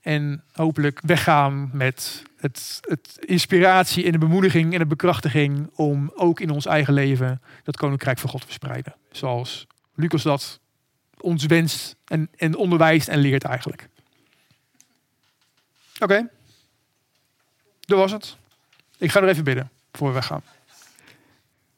En 0.00 0.42
hopelijk 0.52 1.00
weggaan 1.04 1.70
met 1.72 2.22
het, 2.36 2.78
het 2.80 3.16
inspiratie 3.20 4.04
en 4.04 4.12
de 4.12 4.18
bemoediging 4.18 4.72
en 4.72 4.78
de 4.78 4.86
bekrachtiging 4.86 5.70
om 5.74 6.12
ook 6.14 6.40
in 6.40 6.50
ons 6.50 6.66
eigen 6.66 6.94
leven 6.94 7.42
dat 7.62 7.76
koninkrijk 7.76 8.18
van 8.18 8.30
God 8.30 8.40
te 8.40 8.46
verspreiden. 8.46 8.94
Zoals 9.10 9.66
Lucas 9.94 10.22
dat 10.22 10.60
ons 11.20 11.46
wenst 11.46 11.96
en, 12.04 12.28
en 12.36 12.56
onderwijst 12.56 13.08
en 13.08 13.18
leert 13.18 13.44
eigenlijk. 13.44 13.88
Oké, 15.94 16.04
okay. 16.04 16.28
dat 17.80 17.98
was 17.98 18.12
het. 18.12 18.36
Ik 18.98 19.10
ga 19.10 19.20
er 19.20 19.28
even 19.28 19.44
bidden 19.44 19.70
voor 19.92 20.08
we 20.08 20.14
weggaan. 20.14 20.42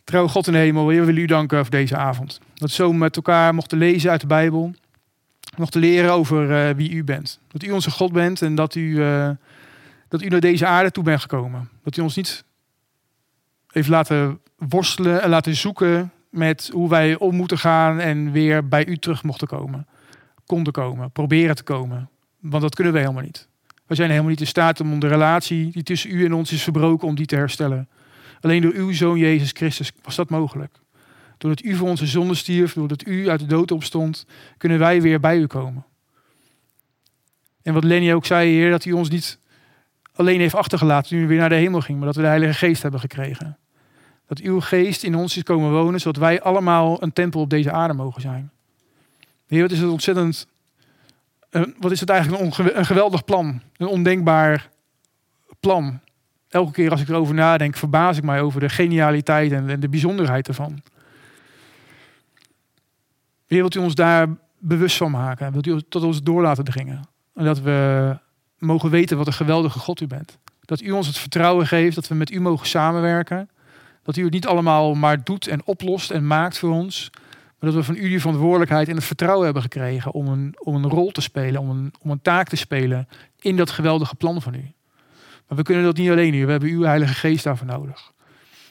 Trouw 0.04 0.28
God 0.28 0.46
in 0.46 0.52
de 0.52 0.58
hemel, 0.58 0.86
we 0.86 1.04
willen 1.04 1.22
u 1.22 1.26
danken 1.26 1.58
voor 1.58 1.70
deze 1.70 1.96
avond. 1.96 2.40
Dat 2.54 2.70
zo 2.70 2.92
met 2.92 3.16
elkaar 3.16 3.54
mochten 3.54 3.78
lezen 3.78 4.10
uit 4.10 4.20
de 4.20 4.26
Bijbel. 4.26 4.74
Mochten 5.56 5.80
leren 5.80 6.12
over 6.12 6.68
uh, 6.68 6.76
wie 6.76 6.90
u 6.90 7.04
bent. 7.04 7.40
Dat 7.48 7.62
u 7.62 7.70
onze 7.70 7.90
God 7.90 8.12
bent 8.12 8.42
en 8.42 8.54
dat 8.54 8.74
u, 8.74 8.98
uh, 8.98 9.30
dat 10.08 10.22
u 10.22 10.28
naar 10.28 10.40
deze 10.40 10.66
aarde 10.66 10.90
toe 10.90 11.04
bent 11.04 11.20
gekomen. 11.20 11.68
Dat 11.82 11.96
u 11.96 12.00
ons 12.00 12.16
niet 12.16 12.44
heeft 13.68 13.88
laten 13.88 14.40
worstelen 14.56 15.22
en 15.22 15.28
laten 15.28 15.54
zoeken 15.54 16.12
met 16.30 16.70
hoe 16.72 16.88
wij 16.88 17.18
om 17.18 17.34
moeten 17.34 17.58
gaan 17.58 18.00
en 18.00 18.32
weer 18.32 18.68
bij 18.68 18.86
u 18.86 18.96
terug 18.96 19.22
mochten 19.22 19.48
komen. 19.48 19.86
Konden 20.46 20.72
komen, 20.72 21.10
proberen 21.10 21.56
te 21.56 21.62
komen. 21.62 22.08
Want 22.40 22.62
dat 22.62 22.74
kunnen 22.74 22.92
we 22.92 22.98
helemaal 22.98 23.22
niet. 23.22 23.48
We 23.86 23.94
zijn 23.94 24.10
helemaal 24.10 24.30
niet 24.30 24.40
in 24.40 24.46
staat 24.46 24.80
om 24.80 24.98
de 24.98 25.08
relatie 25.08 25.72
die 25.72 25.82
tussen 25.82 26.10
u 26.10 26.24
en 26.24 26.32
ons 26.32 26.52
is 26.52 26.62
verbroken, 26.62 27.08
om 27.08 27.14
die 27.14 27.26
te 27.26 27.36
herstellen. 27.36 27.88
Alleen 28.40 28.62
door 28.62 28.72
uw 28.72 28.92
zoon 28.92 29.18
Jezus 29.18 29.50
Christus 29.52 29.92
was 30.02 30.16
dat 30.16 30.30
mogelijk. 30.30 30.78
Doordat 31.38 31.64
u 31.64 31.74
voor 31.74 31.88
onze 31.88 32.06
zonde 32.06 32.34
stierf, 32.34 32.72
doordat 32.72 33.06
u 33.06 33.28
uit 33.28 33.40
de 33.40 33.46
dood 33.46 33.70
opstond, 33.70 34.26
kunnen 34.56 34.78
wij 34.78 35.02
weer 35.02 35.20
bij 35.20 35.38
u 35.38 35.46
komen. 35.46 35.84
En 37.62 37.74
wat 37.74 37.84
Lenny 37.84 38.12
ook 38.12 38.26
zei, 38.26 38.50
Heer, 38.50 38.70
dat 38.70 38.84
u 38.84 38.92
ons 38.92 39.08
niet 39.08 39.38
alleen 40.14 40.40
heeft 40.40 40.54
achtergelaten 40.54 41.10
toen 41.10 41.18
u 41.18 41.26
weer 41.26 41.38
naar 41.38 41.48
de 41.48 41.54
hemel 41.54 41.80
ging, 41.80 41.98
maar 41.98 42.06
dat 42.06 42.16
we 42.16 42.22
de 42.22 42.28
Heilige 42.28 42.54
Geest 42.54 42.82
hebben 42.82 43.00
gekregen. 43.00 43.58
Dat 44.28 44.38
uw 44.38 44.60
geest 44.60 45.02
in 45.02 45.14
ons 45.14 45.36
is 45.36 45.42
komen 45.42 45.70
wonen, 45.70 46.00
zodat 46.00 46.22
wij 46.22 46.42
allemaal 46.42 47.02
een 47.02 47.12
tempel 47.12 47.40
op 47.40 47.50
deze 47.50 47.72
aarde 47.72 47.94
mogen 47.94 48.20
zijn. 48.20 48.50
Heer, 49.46 49.62
wat 49.62 49.70
is 49.70 49.78
het 49.80 49.90
ontzettend. 49.90 50.46
een- 51.50 51.74
wat 51.78 51.90
is 51.92 52.00
het 52.00 52.08
eigenlijk 52.08 52.58
een, 52.58 52.86
geweldig 52.86 53.24
plan? 53.24 53.60
Een 53.76 53.86
ondenkbaar 53.86 54.68
plan. 55.60 56.00
Elke 56.48 56.72
keer 56.72 56.90
als 56.90 57.00
ik 57.00 57.08
erover 57.08 57.34
nadenk, 57.34 57.76
verbaas 57.76 58.16
ik 58.16 58.22
mij 58.22 58.40
over 58.40 58.60
de 58.60 58.68
genialiteit 58.68 59.52
en, 59.52 59.68
en 59.68 59.80
de 59.80 59.88
bijzonderheid 59.88 60.48
ervan. 60.48 60.82
Heer, 63.46 63.58
wilt 63.60 63.74
u 63.74 63.78
ons 63.78 63.94
daar 63.94 64.28
bewust 64.58 64.96
van 64.96 65.10
maken? 65.10 65.52
Wilt 65.52 65.66
u 65.66 65.80
tot 65.88 66.02
ons 66.02 66.22
door 66.22 66.42
laten 66.42 66.64
dringen? 66.64 67.00
En 67.34 67.44
dat 67.44 67.60
we 67.60 68.16
mogen 68.58 68.90
weten 68.90 69.16
wat 69.16 69.26
een 69.26 69.32
geweldige 69.32 69.78
God 69.78 70.00
u 70.00 70.06
bent. 70.06 70.38
Dat 70.60 70.80
u 70.80 70.90
ons 70.90 71.06
het 71.06 71.18
vertrouwen 71.18 71.66
geeft 71.66 71.94
dat 71.94 72.08
we 72.08 72.14
met 72.14 72.30
u 72.30 72.40
mogen 72.40 72.66
samenwerken. 72.66 73.48
Dat 74.08 74.16
u 74.16 74.24
het 74.24 74.32
niet 74.32 74.46
allemaal 74.46 74.94
maar 74.94 75.24
doet 75.24 75.46
en 75.46 75.60
oplost 75.64 76.10
en 76.10 76.26
maakt 76.26 76.58
voor 76.58 76.70
ons. 76.70 77.10
Maar 77.58 77.70
dat 77.70 77.74
we 77.74 77.82
van 77.82 77.94
u 77.94 78.08
die 78.08 78.20
verantwoordelijkheid 78.20 78.88
en 78.88 78.94
het 78.94 79.04
vertrouwen 79.04 79.44
hebben 79.44 79.62
gekregen 79.62 80.12
om 80.12 80.28
een, 80.28 80.54
om 80.58 80.74
een 80.74 80.90
rol 80.90 81.10
te 81.10 81.20
spelen, 81.20 81.60
om 81.60 81.70
een, 81.70 81.94
om 82.00 82.10
een 82.10 82.22
taak 82.22 82.48
te 82.48 82.56
spelen 82.56 83.08
in 83.38 83.56
dat 83.56 83.70
geweldige 83.70 84.14
plan 84.14 84.42
van 84.42 84.54
u. 84.54 84.72
Maar 85.48 85.58
we 85.58 85.62
kunnen 85.62 85.84
dat 85.84 85.96
niet 85.96 86.10
alleen 86.10 86.32
hier. 86.32 86.44
We 86.44 86.50
hebben 86.50 86.68
uw 86.68 86.82
Heilige 86.82 87.14
Geest 87.14 87.44
daarvoor 87.44 87.66
nodig. 87.66 88.12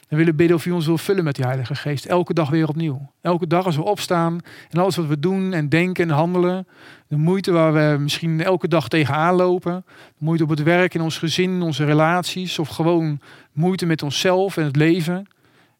We 0.08 0.16
willen 0.16 0.36
bidden 0.36 0.56
of 0.56 0.66
u 0.66 0.70
ons 0.70 0.86
wil 0.86 0.98
vullen 0.98 1.24
met 1.24 1.34
die 1.34 1.44
Heilige 1.44 1.74
Geest. 1.74 2.06
Elke 2.06 2.34
dag 2.34 2.50
weer 2.50 2.68
opnieuw. 2.68 3.12
Elke 3.20 3.46
dag 3.46 3.64
als 3.64 3.76
we 3.76 3.84
opstaan 3.84 4.40
en 4.70 4.78
alles 4.78 4.96
wat 4.96 5.06
we 5.06 5.18
doen 5.18 5.52
en 5.52 5.68
denken 5.68 6.08
en 6.08 6.14
handelen. 6.14 6.66
De 7.06 7.16
moeite 7.16 7.52
waar 7.52 7.72
we 7.72 7.98
misschien 7.98 8.40
elke 8.40 8.68
dag 8.68 8.88
tegenaan 8.88 9.34
lopen. 9.34 9.84
De 10.18 10.24
moeite 10.24 10.42
op 10.42 10.48
het 10.48 10.62
werk, 10.62 10.94
in 10.94 11.00
ons 11.00 11.18
gezin, 11.18 11.50
in 11.50 11.62
onze 11.62 11.84
relaties. 11.84 12.58
Of 12.58 12.68
gewoon 12.68 13.20
moeite 13.52 13.86
met 13.86 14.02
onszelf 14.02 14.56
en 14.56 14.64
het 14.64 14.76
leven. 14.76 15.26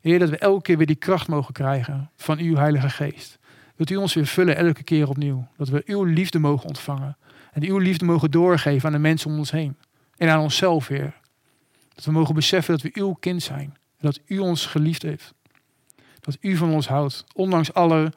Heer, 0.01 0.19
dat 0.19 0.31
we 0.31 0.39
elke 0.39 0.63
keer 0.63 0.77
weer 0.77 0.87
die 0.87 0.97
kracht 0.97 1.29
mogen 1.29 1.53
krijgen 1.53 2.11
van 2.17 2.39
uw 2.39 2.57
Heilige 2.57 2.91
Geest. 2.91 3.39
Wilt 3.77 3.91
u 3.91 3.97
ons 3.97 4.15
weer 4.15 4.27
vullen 4.27 4.57
elke 4.57 4.83
keer 4.83 5.09
opnieuw. 5.09 5.47
Dat 5.57 5.69
we 5.69 5.83
uw 5.87 6.05
liefde 6.05 6.39
mogen 6.39 6.69
ontvangen. 6.69 7.17
En 7.53 7.63
uw 7.63 7.79
liefde 7.79 8.05
mogen 8.05 8.31
doorgeven 8.31 8.87
aan 8.87 8.93
de 8.93 8.99
mensen 8.99 9.31
om 9.31 9.39
ons 9.39 9.51
heen. 9.51 9.77
En 10.17 10.29
aan 10.29 10.41
onszelf 10.41 10.89
weer. 10.89 11.15
Dat 11.95 12.05
we 12.05 12.13
mogen 12.13 12.35
beseffen 12.35 12.73
dat 12.79 12.83
we 12.83 13.01
uw 13.01 13.13
kind 13.13 13.43
zijn. 13.43 13.77
Dat 14.01 14.21
u 14.27 14.39
ons 14.39 14.67
geliefd 14.67 15.03
heeft. 15.03 15.35
Dat 16.21 16.37
u 16.41 16.57
van 16.57 16.71
ons 16.71 16.89
houdt. 16.89 17.25
Ondanks 17.35 17.75
alle 17.75 18.13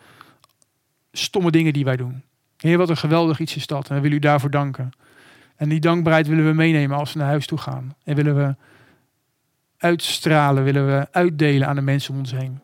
stomme 1.12 1.52
dingen 1.52 1.74
die 1.74 1.86
wij 1.86 1.98
doen. 1.98 2.24
Heer, 2.58 2.78
wat 2.78 2.90
een 2.90 2.98
geweldig 2.98 3.40
iets 3.40 3.56
is 3.56 3.68
dat. 3.68 3.90
En 3.90 3.96
we 3.96 4.02
willen 4.02 4.18
u 4.18 4.20
daarvoor 4.20 4.50
danken. 4.50 4.92
En 5.56 5.70
die 5.70 5.80
dankbaarheid 5.80 6.28
willen 6.28 6.46
we 6.46 6.54
meenemen 6.54 6.98
als 6.98 7.14
we 7.14 7.20
naar 7.20 7.28
huis 7.28 7.46
toe 7.46 7.58
gaan. 7.58 7.96
En 8.04 8.16
willen 8.16 8.36
we 8.36 8.56
uitstralen, 9.78 10.64
willen 10.64 10.88
we 10.88 11.08
uitdelen 11.12 11.68
aan 11.68 11.76
de 11.76 11.82
mensen 11.82 12.14
om 12.14 12.20
ons 12.20 12.32
heen. 12.32 12.60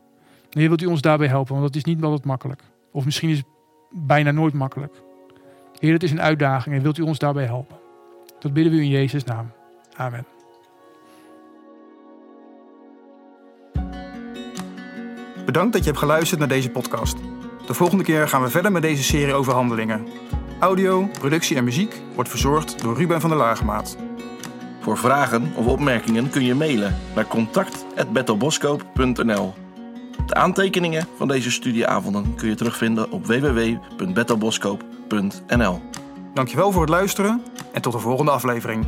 Heer, 0.49 0.67
wilt 0.67 0.81
u 0.81 0.85
ons 0.85 1.01
daarbij 1.01 1.27
helpen? 1.27 1.53
Want 1.53 1.65
dat 1.65 1.75
is 1.75 1.83
niet 1.83 2.03
altijd 2.03 2.25
makkelijk. 2.25 2.61
Of 2.91 3.05
misschien 3.05 3.29
is 3.29 3.37
het 3.37 3.47
bijna 3.91 4.31
nooit 4.31 4.53
makkelijk. 4.53 5.01
Heer, 5.79 5.93
het 5.93 6.03
is 6.03 6.11
een 6.11 6.21
uitdaging 6.21 6.75
en 6.75 6.81
wilt 6.81 6.97
u 6.97 7.01
ons 7.01 7.19
daarbij 7.19 7.45
helpen? 7.45 7.77
Dat 8.39 8.53
bidden 8.53 8.73
we 8.73 8.79
u 8.79 8.81
in 8.81 8.89
Jezus' 8.89 9.23
naam. 9.23 9.51
Amen. 9.95 10.36
Bedankt 15.47 15.73
dat 15.73 15.83
je 15.83 15.87
hebt 15.87 16.01
geluisterd 16.01 16.39
naar 16.39 16.49
deze 16.49 16.69
podcast. 16.69 17.17
De 17.67 17.73
volgende 17.73 18.03
keer 18.03 18.27
gaan 18.27 18.41
we 18.41 18.49
verder 18.49 18.71
met 18.71 18.81
deze 18.81 19.03
serie 19.03 19.33
over 19.33 19.53
handelingen. 19.53 20.07
Audio, 20.59 21.09
productie 21.19 21.57
en 21.57 21.63
muziek 21.63 22.01
wordt 22.15 22.29
verzorgd 22.29 22.81
door 22.81 22.97
Ruben 22.97 23.21
van 23.21 23.29
der 23.29 23.39
Laagmaat. 23.39 23.97
Voor 24.81 24.97
vragen 24.97 25.51
of 25.55 25.65
opmerkingen 25.65 26.29
kun 26.29 26.43
je 26.43 26.55
mailen 26.55 26.95
naar 27.15 27.27
contact.bethelboskoop.nl 27.27 29.53
De 30.25 30.33
aantekeningen 30.33 31.07
van 31.17 31.27
deze 31.27 31.51
studieavonden 31.51 32.35
kun 32.35 32.49
je 32.49 32.55
terugvinden 32.55 33.11
op 33.11 33.25
www.bethelboskoop.nl 33.25 35.81
Dankjewel 36.33 36.71
voor 36.71 36.81
het 36.81 36.89
luisteren 36.89 37.41
en 37.73 37.81
tot 37.81 37.93
de 37.93 37.99
volgende 37.99 38.31
aflevering. 38.31 38.85